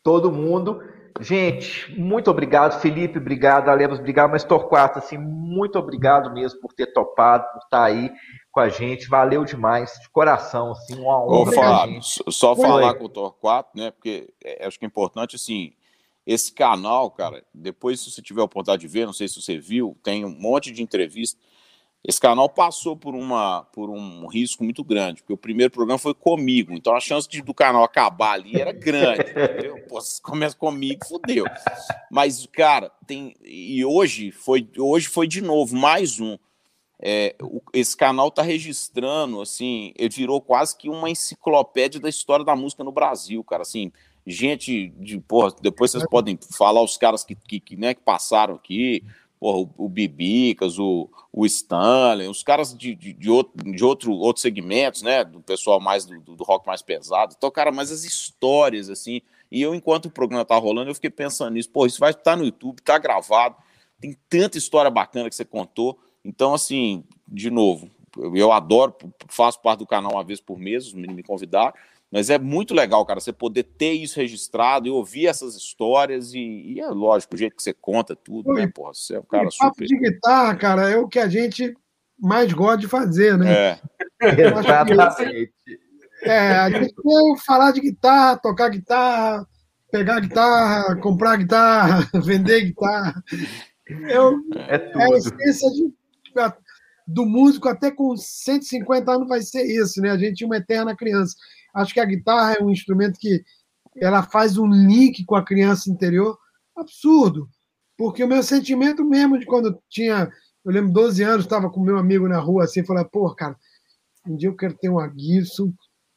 Todo 0.02 0.32
mundo. 0.32 0.80
Gente, 1.20 1.92
muito 1.98 2.30
obrigado, 2.30 2.80
Felipe, 2.80 3.18
obrigado, 3.18 3.68
Alemos, 3.68 3.98
obrigado, 3.98 4.30
mas 4.30 4.44
Torquato, 4.44 4.98
assim, 4.98 5.18
muito 5.18 5.78
obrigado 5.78 6.32
mesmo 6.32 6.60
por 6.60 6.72
ter 6.72 6.86
topado, 6.92 7.44
por 7.52 7.58
estar 7.58 7.84
aí 7.84 8.10
com 8.50 8.60
a 8.60 8.68
gente, 8.68 9.08
valeu 9.08 9.44
demais, 9.44 9.92
de 10.00 10.08
coração, 10.10 10.72
assim, 10.72 10.98
uma 10.98 11.22
honra. 11.22 11.50
Ô, 11.50 11.52
Fábio, 11.52 12.02
só 12.02 12.56
Foi. 12.56 12.66
falar 12.66 12.94
com 12.94 13.04
o 13.04 13.08
Torquato, 13.08 13.70
né, 13.76 13.90
porque 13.90 14.32
é, 14.42 14.66
acho 14.66 14.78
que 14.78 14.84
é 14.84 14.88
importante, 14.88 15.36
assim, 15.36 15.72
esse 16.26 16.52
canal, 16.52 17.10
cara, 17.10 17.44
depois 17.54 18.00
se 18.00 18.10
você 18.10 18.20
tiver 18.20 18.40
a 18.40 18.44
oportunidade 18.44 18.80
de 18.80 18.88
ver, 18.88 19.06
não 19.06 19.12
sei 19.12 19.28
se 19.28 19.40
você 19.40 19.58
viu, 19.58 19.96
tem 20.02 20.24
um 20.24 20.30
monte 20.30 20.72
de 20.72 20.82
entrevistas, 20.82 21.40
esse 22.04 22.20
canal 22.20 22.48
passou 22.48 22.96
por, 22.96 23.14
uma, 23.14 23.62
por 23.72 23.90
um 23.90 24.26
risco 24.28 24.62
muito 24.62 24.84
grande, 24.84 25.22
porque 25.22 25.32
o 25.32 25.36
primeiro 25.36 25.72
programa 25.72 25.98
foi 25.98 26.14
comigo, 26.14 26.72
então 26.72 26.94
a 26.94 27.00
chance 27.00 27.28
de, 27.28 27.42
do 27.42 27.52
canal 27.52 27.82
acabar 27.82 28.34
ali 28.34 28.60
era 28.60 28.72
grande. 28.72 29.22
entendeu? 29.30 29.82
Pô, 29.88 30.00
se 30.00 30.22
começa 30.22 30.56
comigo, 30.56 31.04
fodeu. 31.04 31.44
Mas, 32.10 32.46
cara, 32.52 32.92
tem. 33.06 33.34
E 33.44 33.84
hoje 33.84 34.30
foi, 34.30 34.68
hoje 34.78 35.08
foi 35.08 35.26
de 35.26 35.40
novo 35.40 35.74
mais 35.76 36.20
um. 36.20 36.38
É, 36.98 37.34
o, 37.42 37.60
esse 37.72 37.96
canal 37.96 38.30
tá 38.30 38.40
registrando, 38.40 39.40
assim, 39.40 39.92
ele 39.96 40.08
virou 40.08 40.40
quase 40.40 40.76
que 40.76 40.88
uma 40.88 41.10
enciclopédia 41.10 42.00
da 42.00 42.08
história 42.08 42.44
da 42.44 42.54
música 42.54 42.84
no 42.84 42.92
Brasil, 42.92 43.42
cara. 43.42 43.62
Assim, 43.62 43.90
gente 44.24 44.88
de, 44.96 45.18
porra, 45.20 45.54
depois 45.60 45.90
vocês 45.90 46.06
podem 46.08 46.38
falar 46.56 46.82
os 46.82 46.96
caras 46.96 47.24
que, 47.24 47.34
que, 47.34 47.60
que, 47.60 47.76
né, 47.76 47.94
que 47.94 48.00
passaram 48.00 48.54
aqui 48.54 49.04
porra, 49.38 49.58
o, 49.58 49.86
o 49.86 49.88
Bibicas, 49.88 50.78
o, 50.78 51.08
o 51.32 51.44
Stanley, 51.46 52.28
os 52.28 52.42
caras 52.42 52.76
de, 52.76 52.94
de, 52.94 53.12
de, 53.12 53.30
outro, 53.30 53.72
de 53.72 53.84
outro, 53.84 54.12
outros 54.12 54.42
segmentos, 54.42 55.02
né? 55.02 55.24
Do 55.24 55.40
pessoal 55.40 55.80
mais 55.80 56.04
do, 56.04 56.20
do 56.20 56.44
rock 56.44 56.66
mais 56.66 56.82
pesado. 56.82 57.34
Então, 57.36 57.50
cara, 57.50 57.70
mas 57.70 57.90
as 57.90 58.04
histórias, 58.04 58.88
assim. 58.88 59.20
E 59.50 59.62
eu, 59.62 59.74
enquanto 59.74 60.06
o 60.06 60.10
programa 60.10 60.44
tá 60.44 60.56
rolando, 60.56 60.90
eu 60.90 60.94
fiquei 60.94 61.10
pensando 61.10 61.52
nisso. 61.52 61.70
Pô, 61.70 61.86
isso 61.86 62.00
vai 62.00 62.10
estar 62.10 62.22
tá 62.22 62.36
no 62.36 62.44
YouTube, 62.44 62.80
tá 62.82 62.98
gravado. 62.98 63.56
Tem 64.00 64.16
tanta 64.28 64.58
história 64.58 64.90
bacana 64.90 65.28
que 65.28 65.36
você 65.36 65.44
contou. 65.44 65.98
Então, 66.24 66.54
assim, 66.54 67.04
de 67.28 67.50
novo, 67.50 67.90
eu 68.34 68.52
adoro, 68.52 68.94
faço 69.28 69.60
parte 69.60 69.80
do 69.80 69.86
canal 69.86 70.12
uma 70.12 70.24
vez 70.24 70.40
por 70.40 70.58
mês, 70.58 70.86
os 70.86 70.92
meninos 70.94 71.16
me 71.16 71.22
convidaram. 71.22 71.74
Mas 72.10 72.30
é 72.30 72.38
muito 72.38 72.72
legal, 72.72 73.04
cara, 73.04 73.20
você 73.20 73.32
poder 73.32 73.64
ter 73.64 73.92
isso 73.92 74.20
registrado 74.20 74.86
e 74.86 74.90
ouvir 74.90 75.26
essas 75.26 75.56
histórias 75.56 76.32
e, 76.32 76.38
e 76.38 76.80
é 76.80 76.86
lógico, 76.86 77.34
o 77.34 77.38
jeito 77.38 77.56
que 77.56 77.62
você 77.62 77.72
conta 77.72 78.14
tudo, 78.14 78.52
né, 78.54 78.66
porra? 78.68 78.94
Você 78.94 79.16
é 79.16 79.18
um 79.18 79.24
cara 79.24 79.50
super... 79.50 79.86
de 79.86 79.98
guitarra, 79.98 80.54
cara, 80.56 80.88
é 80.88 80.96
o 80.96 81.08
que 81.08 81.18
a 81.18 81.28
gente 81.28 81.74
mais 82.18 82.52
gosta 82.52 82.78
de 82.78 82.88
fazer, 82.88 83.36
né? 83.36 83.52
É, 83.52 83.80
exatamente. 84.22 85.52
É, 86.22 86.56
a 86.56 86.70
gente 86.70 86.94
quer 86.94 87.44
falar 87.44 87.72
de 87.72 87.80
guitarra, 87.80 88.36
tocar 88.38 88.68
guitarra, 88.70 89.46
pegar 89.90 90.20
guitarra, 90.20 90.96
comprar 90.96 91.36
guitarra, 91.36 92.08
vender 92.24 92.66
guitarra. 92.66 93.22
Eu, 94.08 94.38
é, 94.54 94.78
tudo. 94.78 95.00
é 95.00 95.04
a 95.04 95.16
essência 95.16 95.70
de, 95.70 95.92
do 97.06 97.24
músico, 97.26 97.68
até 97.68 97.90
com 97.90 98.16
150 98.16 99.12
anos 99.12 99.28
vai 99.28 99.42
ser 99.42 99.64
isso, 99.64 100.00
né? 100.00 100.10
A 100.10 100.18
gente 100.18 100.42
é 100.42 100.46
uma 100.46 100.56
eterna 100.56 100.96
criança. 100.96 101.36
Acho 101.76 101.92
que 101.92 102.00
a 102.00 102.06
guitarra 102.06 102.54
é 102.54 102.62
um 102.62 102.70
instrumento 102.70 103.18
que 103.18 103.44
ela 103.98 104.22
faz 104.22 104.56
um 104.56 104.66
link 104.66 105.24
com 105.26 105.36
a 105.36 105.44
criança 105.44 105.90
interior 105.90 106.38
absurdo. 106.74 107.48
Porque 107.98 108.24
o 108.24 108.28
meu 108.28 108.42
sentimento 108.42 109.04
mesmo 109.04 109.38
de 109.38 109.44
quando 109.44 109.68
eu 109.68 109.82
tinha, 109.90 110.30
eu 110.64 110.72
lembro, 110.72 110.90
12 110.92 111.22
anos, 111.22 111.44
estava 111.44 111.68
com 111.68 111.82
meu 111.82 111.98
amigo 111.98 112.26
na 112.26 112.38
rua 112.38 112.64
assim, 112.64 112.82
falei, 112.82 113.04
pô, 113.04 113.34
cara, 113.34 113.56
um 114.26 114.36
dia 114.36 114.48
eu 114.48 114.56
quero 114.56 114.72
ter 114.74 114.88
uma 114.88 115.12
Gibson, 115.14 115.70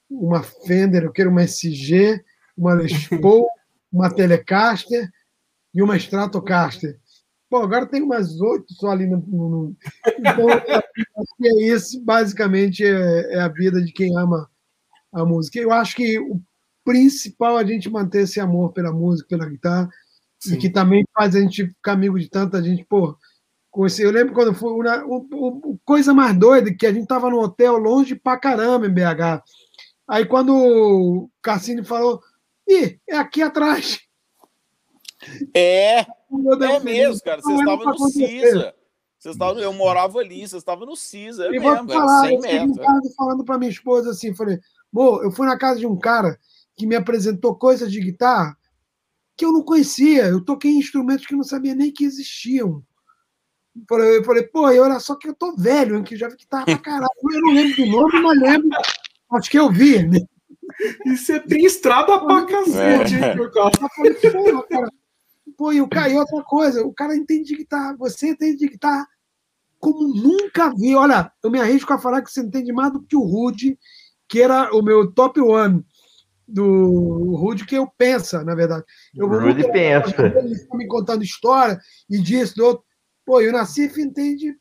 uma 0.10 0.42
Fender, 0.42 1.04
eu 1.04 1.12
quero 1.12 1.30
uma 1.30 1.44
SG, 1.44 2.24
uma 2.58 2.74
Les 2.74 3.08
Paul, 3.22 3.46
uma 3.92 4.10
Telecaster 4.10 5.10
e 5.74 5.82
uma 5.82 5.98
Stratocaster. 5.98 6.98
Pô, 7.50 7.58
agora 7.58 7.86
tem 7.86 8.02
umas 8.02 8.40
oito 8.40 8.74
só 8.76 8.92
ali 8.92 9.06
no. 9.06 9.18
no... 9.18 9.76
Então, 10.20 10.50
acho 10.50 11.36
que 11.38 11.48
é 11.48 11.74
isso, 11.74 12.02
basicamente, 12.04 12.86
é, 12.86 13.34
é 13.34 13.40
a 13.42 13.48
vida 13.50 13.82
de 13.82 13.92
quem 13.92 14.18
ama 14.18 14.50
a 15.12 15.26
música. 15.26 15.60
Eu 15.60 15.72
acho 15.72 15.96
que 15.96 16.20
o 16.20 16.42
principal 16.84 17.60
é 17.60 17.64
a 17.64 17.66
gente 17.66 17.90
manter 17.90 18.24
esse 18.24 18.40
amor 18.40 18.72
pela 18.74 18.92
música, 18.92 19.30
pela 19.30 19.50
guitarra, 19.50 19.90
Sim. 20.40 20.56
e 20.56 20.58
que 20.58 20.70
também 20.70 21.04
faz 21.14 21.36
a 21.36 21.40
gente 21.40 21.68
ficar 21.68 21.94
amigo 21.94 22.20
de 22.20 22.30
tanta 22.30 22.62
gente. 22.64 22.86
Pô, 22.86 23.18
eu 24.00 24.12
lembro 24.12 24.34
quando 24.34 24.54
foi 24.54 24.72
uma, 24.72 25.04
coisa 25.86 26.14
mais 26.14 26.38
doida, 26.38 26.74
que 26.74 26.86
a 26.86 26.94
gente 26.94 27.08
tava 27.08 27.30
no 27.30 27.40
hotel 27.40 27.78
longe 27.78 28.16
pra 28.16 28.40
caramba 28.40 28.88
em 28.88 28.94
BH. 28.94 29.44
Aí 30.08 30.26
quando 30.26 30.56
o 30.56 31.30
Cassini 31.42 31.84
falou, 31.84 32.22
ih, 32.68 33.00
é 33.08 33.18
aqui 33.18 33.42
atrás. 33.42 34.00
É, 35.54 36.00
é 36.00 36.80
mesmo, 36.82 37.22
cara. 37.22 37.42
Vocês 37.42 37.60
estavam 37.60 37.86
no 37.86 38.10
CISA. 38.10 38.74
Vocês 39.20 39.36
estavam, 39.36 39.62
eu 39.62 39.74
morava 39.74 40.20
ali, 40.20 40.48
vocês 40.48 40.62
estavam 40.62 40.86
no 40.86 40.96
CISA. 40.96 41.46
É 41.46 41.48
e 41.50 41.60
mesmo, 41.60 41.90
falar, 41.90 42.32
eu 42.32 42.40
metros. 42.40 43.16
falando 43.16 43.44
para 43.44 43.58
minha 43.58 43.70
esposa 43.70 44.12
assim, 44.12 44.34
falei, 44.34 44.58
Bom, 44.92 45.22
eu 45.24 45.32
fui 45.32 45.46
na 45.46 45.58
casa 45.58 45.80
de 45.80 45.88
um 45.88 45.98
cara 45.98 46.40
que 46.76 46.88
me 46.88 46.96
apresentou 46.96 47.56
coisas 47.56 47.92
de 47.92 48.00
guitarra 48.00 48.58
que 49.36 49.46
eu 49.46 49.52
não 49.52 49.64
conhecia. 49.64 50.26
Eu 50.26 50.44
toquei 50.44 50.72
instrumentos 50.72 51.26
que 51.26 51.34
eu 51.34 51.38
não 51.38 51.44
sabia 51.44 51.76
nem 51.76 51.92
que 51.92 52.04
existiam. 52.04 52.84
Eu 53.90 54.24
falei, 54.24 54.44
pô, 54.44 54.64
olha 54.64 55.00
só 55.00 55.16
que 55.16 55.30
eu 55.30 55.34
tô 55.34 55.56
velho, 55.56 56.04
que 56.04 56.16
já 56.16 56.28
vi 56.28 56.36
guitarra 56.36 56.66
pra 56.66 56.78
caralho. 56.78 57.10
Eu 57.32 57.42
não 57.42 57.54
lembro 57.54 57.76
do 57.76 57.86
nome, 57.86 58.22
mas 58.22 58.40
lembro. 58.40 58.70
Acho 59.32 59.50
que 59.50 59.60
eu 59.60 59.72
vi. 59.72 60.04
Né? 60.04 60.20
E 61.06 61.18
você 61.18 61.40
tem 61.40 61.66
estrada 61.66 62.20
pra 62.20 62.46
cacete, 62.46 63.16
é. 63.16 63.38
Eu 63.38 63.52
falei, 63.52 64.52
pô, 64.52 64.64
cara. 64.64 64.90
Pô, 65.58 65.74
e 65.74 65.82
o 65.82 65.90
cara, 65.90 66.10
e 66.10 66.18
outra 66.18 66.42
coisa, 66.44 66.86
o 66.86 66.94
cara 66.94 67.16
entende 67.16 67.50
de 67.50 67.58
guitarra, 67.58 67.96
você 67.98 68.30
entende 68.30 68.58
de 68.58 68.70
guitarra 68.70 69.06
como 69.78 70.08
nunca 70.08 70.74
vi. 70.74 70.96
Olha, 70.96 71.32
eu 71.44 71.52
me 71.52 71.60
arrisco 71.60 71.92
a 71.92 71.98
falar 71.98 72.22
que 72.22 72.32
você 72.32 72.42
entende 72.42 72.72
mais 72.72 72.94
do 72.94 73.02
que 73.02 73.16
o 73.16 73.22
Rude 73.22 73.78
que 74.30 74.42
era 74.42 74.74
o 74.74 74.82
meu 74.84 75.12
top 75.12 75.42
one 75.42 75.84
do 76.48 77.36
Rude, 77.36 77.66
que 77.66 77.76
eu 77.76 77.88
pensa, 77.98 78.44
na 78.44 78.56
verdade. 78.56 78.84
Eu 79.16 79.28
vou 79.28 79.40
Rude 79.40 79.70
pensa. 79.72 80.16
Ele 80.38 80.54
está 80.54 80.78
me 80.78 80.88
contando 80.88 81.24
história 81.24 81.80
e 82.10 82.20
disso, 82.20 82.56
do 82.56 82.66
outro. 82.66 82.84
Pô, 83.26 83.42
e 83.42 83.50
o 83.50 83.52
Nassif 83.52 84.00
entende 84.00 84.56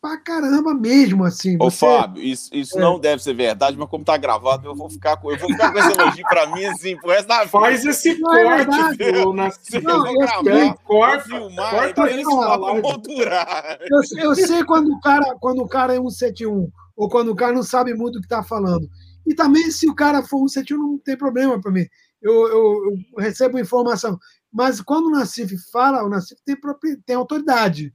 pra 0.00 0.18
caramba 0.18 0.74
mesmo, 0.74 1.24
assim. 1.24 1.56
Ô, 1.56 1.70
você... 1.70 1.86
Fábio, 1.86 2.22
isso, 2.22 2.50
isso 2.52 2.78
é. 2.78 2.80
não 2.80 2.98
deve 2.98 3.22
ser 3.22 3.34
verdade, 3.34 3.76
mas 3.76 3.88
como 3.88 4.04
tá 4.04 4.16
gravado, 4.18 4.68
eu 4.68 4.74
vou 4.74 4.90
ficar 4.90 5.16
com, 5.16 5.30
eu 5.30 5.38
vou 5.38 5.48
ficar 5.48 5.72
com 5.72 5.78
esse 5.78 5.92
elogio 5.92 6.24
pra 6.28 6.46
mim, 6.54 6.64
assim, 6.66 6.96
por 6.96 7.10
resto 7.10 7.26
da 7.26 7.38
vida. 7.38 7.50
Faz 7.50 7.84
esse 7.84 8.18
não 8.18 8.34
é 8.34 8.64
corte, 8.66 9.02
é 9.02 9.12
viu, 9.12 9.32
Nassif. 9.32 9.82
Não, 9.82 10.06
eu 10.06 10.18
gravar, 10.18 10.42
sei, 10.42 10.74
corta, 10.84 11.24
filmar, 11.24 11.70
corta 11.70 12.10
esse 12.10 12.24
moldurar. 12.24 13.78
Eu, 13.90 14.28
eu 14.28 14.34
sei 14.34 14.64
quando 14.64 14.88
o 14.92 15.00
cara, 15.00 15.36
quando 15.40 15.62
o 15.62 15.68
cara 15.68 15.94
é 15.94 15.96
171, 15.96 16.70
ou 16.96 17.08
quando 17.08 17.30
o 17.30 17.36
cara 17.36 17.52
não 17.52 17.62
sabe 17.62 17.94
muito 17.94 18.18
o 18.18 18.22
que 18.22 18.28
tá 18.28 18.42
falando. 18.42 18.88
E 19.26 19.34
também, 19.34 19.70
se 19.70 19.88
o 19.88 19.94
cara 19.94 20.22
for 20.22 20.42
um 20.42 20.48
setil, 20.48 20.78
não 20.78 20.98
tem 20.98 21.16
problema 21.16 21.60
para 21.60 21.72
mim. 21.72 21.86
Eu, 22.20 22.32
eu, 22.48 22.84
eu, 22.84 22.98
recebo 23.18 23.58
informação. 23.58 24.18
Mas 24.52 24.80
quando 24.80 25.06
o 25.06 25.10
Nassif 25.10 25.54
fala, 25.70 26.04
o 26.04 26.08
Nassif 26.08 26.40
tem, 26.44 26.56
tem 27.04 27.16
autoridade. 27.16 27.92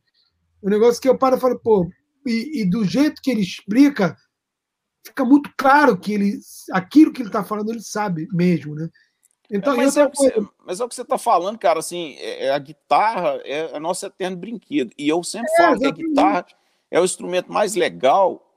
O 0.62 0.70
negócio 0.70 1.02
que 1.02 1.08
eu 1.08 1.18
paro 1.18 1.38
e 1.38 1.40
falo, 1.40 1.60
pô, 1.60 1.90
e, 2.26 2.62
e, 2.62 2.70
do 2.70 2.84
jeito 2.86 3.22
que 3.22 3.32
ele 3.32 3.42
explica, 3.42 4.18
fica 5.06 5.24
muito 5.24 5.50
claro 5.58 5.98
que 5.98 6.14
ele, 6.14 6.40
aquilo 6.72 7.14
que 7.14 7.22
ele 7.22 7.30
está 7.30 7.44
falando, 7.44 7.72
ele 7.72 7.82
sabe 7.82 8.28
mesmo, 8.32 8.76
né? 8.76 8.90
Então, 9.52 9.74
é, 9.74 9.78
mas, 9.78 9.98
é 9.98 10.08
você, 10.08 10.48
mas, 10.64 10.80
é 10.80 10.84
o 10.84 10.90
que 10.90 10.94
você 10.94 11.02
está 11.02 11.18
falando, 11.18 11.58
cara, 11.58 11.80
assim, 11.80 12.16
é, 12.20 12.46
é, 12.46 12.52
a 12.52 12.60
guitarra 12.60 13.42
é 13.44 13.76
a 13.76 13.80
nossa 13.80 14.08
eterno 14.08 14.38
brinquedo. 14.38 14.92
E 14.98 15.10
eu 15.10 15.24
sempre 15.24 15.52
é, 15.54 15.58
falo 15.58 15.80
que 15.80 15.88
a 15.88 15.92
guitarra 15.92 16.46
é 16.92 17.00
o 17.00 17.06
instrumento 17.06 17.52
mais 17.52 17.74
legal 17.74 18.49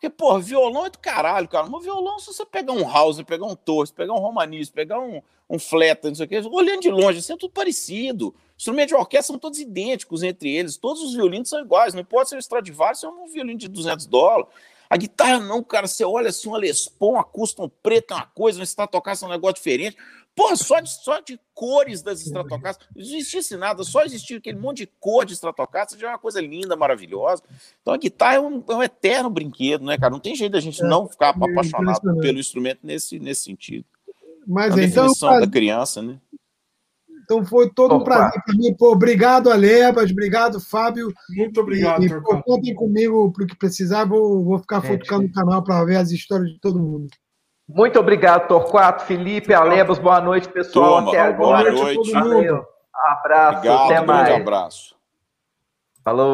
porque, 0.00 0.08
pô, 0.08 0.38
violão 0.40 0.86
é 0.86 0.90
do 0.90 0.98
caralho, 0.98 1.46
cara. 1.46 1.68
Mas 1.68 1.84
violão, 1.84 2.18
se 2.18 2.28
você 2.28 2.46
pegar 2.46 2.72
um 2.72 2.90
House, 2.90 3.20
pegar 3.22 3.44
um 3.44 3.54
Torres, 3.54 3.90
pegar 3.90 4.14
um 4.14 4.18
Romanis, 4.18 4.70
pegar 4.70 4.98
um, 4.98 5.20
um 5.48 5.58
Fleta, 5.58 6.08
não 6.08 6.14
sei 6.14 6.24
o 6.24 6.28
quê, 6.28 6.40
olhando 6.50 6.80
de 6.80 6.90
longe, 6.90 7.18
assim, 7.18 7.34
é 7.34 7.36
tudo 7.36 7.52
parecido. 7.52 8.34
Instrumentos 8.56 8.88
de 8.88 8.94
orquestra 8.94 9.26
são 9.26 9.38
todos 9.38 9.58
idênticos 9.58 10.22
entre 10.22 10.50
eles. 10.56 10.78
Todos 10.78 11.02
os 11.02 11.12
violinos 11.12 11.50
são 11.50 11.60
iguais. 11.60 11.92
Não 11.92 12.00
importa 12.00 12.30
se 12.30 12.34
é 12.34 12.38
um 12.38 12.40
Stradivarius 12.40 13.04
ou 13.04 13.10
é 13.10 13.12
um 13.12 13.28
violino 13.28 13.58
de 13.58 13.68
200 13.68 14.06
dólares. 14.06 14.46
A 14.88 14.96
guitarra 14.96 15.38
não, 15.38 15.62
cara, 15.62 15.86
você 15.86 16.02
olha 16.02 16.30
assim, 16.30 16.48
uma 16.48 16.56
Les 16.56 16.88
Paul, 16.88 17.12
uma 17.12 17.22
custom 17.22 17.70
preta, 17.82 18.14
uma 18.14 18.26
coisa, 18.26 18.58
uma 18.58 18.64
Stratocaster 18.64 19.28
é 19.28 19.30
um 19.30 19.34
negócio 19.34 19.56
diferente. 19.56 19.98
Porra, 20.34 20.56
só 20.56 20.80
de, 20.80 20.90
só 20.90 21.20
de 21.20 21.38
cores 21.52 22.02
das 22.02 22.20
Stratocaster, 22.22 22.86
não 22.94 23.02
existisse 23.02 23.56
nada, 23.56 23.82
só 23.82 24.02
existia 24.02 24.38
aquele 24.38 24.58
monte 24.58 24.78
de 24.78 24.86
cor 24.98 25.24
de 25.24 25.34
Stratocaster, 25.34 25.98
já 25.98 26.08
é 26.08 26.10
uma 26.10 26.18
coisa 26.18 26.40
linda, 26.40 26.76
maravilhosa. 26.76 27.42
Então 27.82 27.94
a 27.94 27.98
guitarra 27.98 28.36
é 28.36 28.40
um, 28.40 28.64
é 28.68 28.74
um 28.74 28.82
eterno 28.82 29.28
brinquedo, 29.28 29.84
né, 29.84 29.98
cara? 29.98 30.10
Não 30.10 30.20
tem 30.20 30.34
jeito 30.34 30.52
da 30.52 30.60
gente 30.60 30.82
é, 30.82 30.86
não 30.86 31.06
ficar 31.08 31.36
é 31.38 31.50
apaixonado 31.50 32.00
pelo 32.20 32.38
instrumento 32.38 32.80
nesse, 32.82 33.18
nesse 33.18 33.42
sentido. 33.42 33.84
Mas 34.46 34.76
é 34.76 34.80
a 34.80 34.84
então, 34.84 35.04
definição 35.04 35.40
da 35.40 35.46
criança, 35.46 36.00
né? 36.00 36.18
Então 37.30 37.44
foi 37.44 37.70
todo 37.70 37.94
Opa. 37.94 38.02
um 38.02 38.04
prazer 38.04 38.42
para 38.44 38.54
mim. 38.56 38.74
Pô, 38.74 38.90
obrigado, 38.90 39.50
Alebas. 39.50 40.10
Obrigado, 40.10 40.60
Fábio. 40.60 41.12
Muito 41.36 41.60
obrigado, 41.60 42.04
e, 42.04 42.08
pô, 42.08 42.42
Contem 42.42 42.74
comigo 42.74 43.30
para 43.32 43.44
o 43.44 43.46
que 43.46 43.56
precisar. 43.56 44.04
Vou, 44.04 44.42
vou 44.42 44.58
ficar 44.58 44.82
futucando 44.82 45.26
o 45.26 45.32
canal 45.32 45.62
para 45.62 45.84
ver 45.84 45.96
as 45.96 46.10
histórias 46.10 46.50
de 46.50 46.58
todo 46.58 46.80
mundo. 46.80 47.08
Muito 47.72 48.00
obrigado, 48.00 48.48
Torquato, 48.48 49.04
Felipe, 49.04 49.54
Alebas. 49.54 49.98
Boa 49.98 50.20
noite, 50.20 50.48
pessoal. 50.48 50.96
Toma, 50.96 51.08
até 51.10 51.20
agora. 51.20 51.70
Boa 51.70 51.84
noite. 51.84 52.12
Abraço. 52.14 53.58
Obrigado, 53.58 53.84
até 53.84 54.00
mais. 54.04 54.28
Um 54.28 54.36
abraço. 54.36 54.96
Falou. 56.04 56.28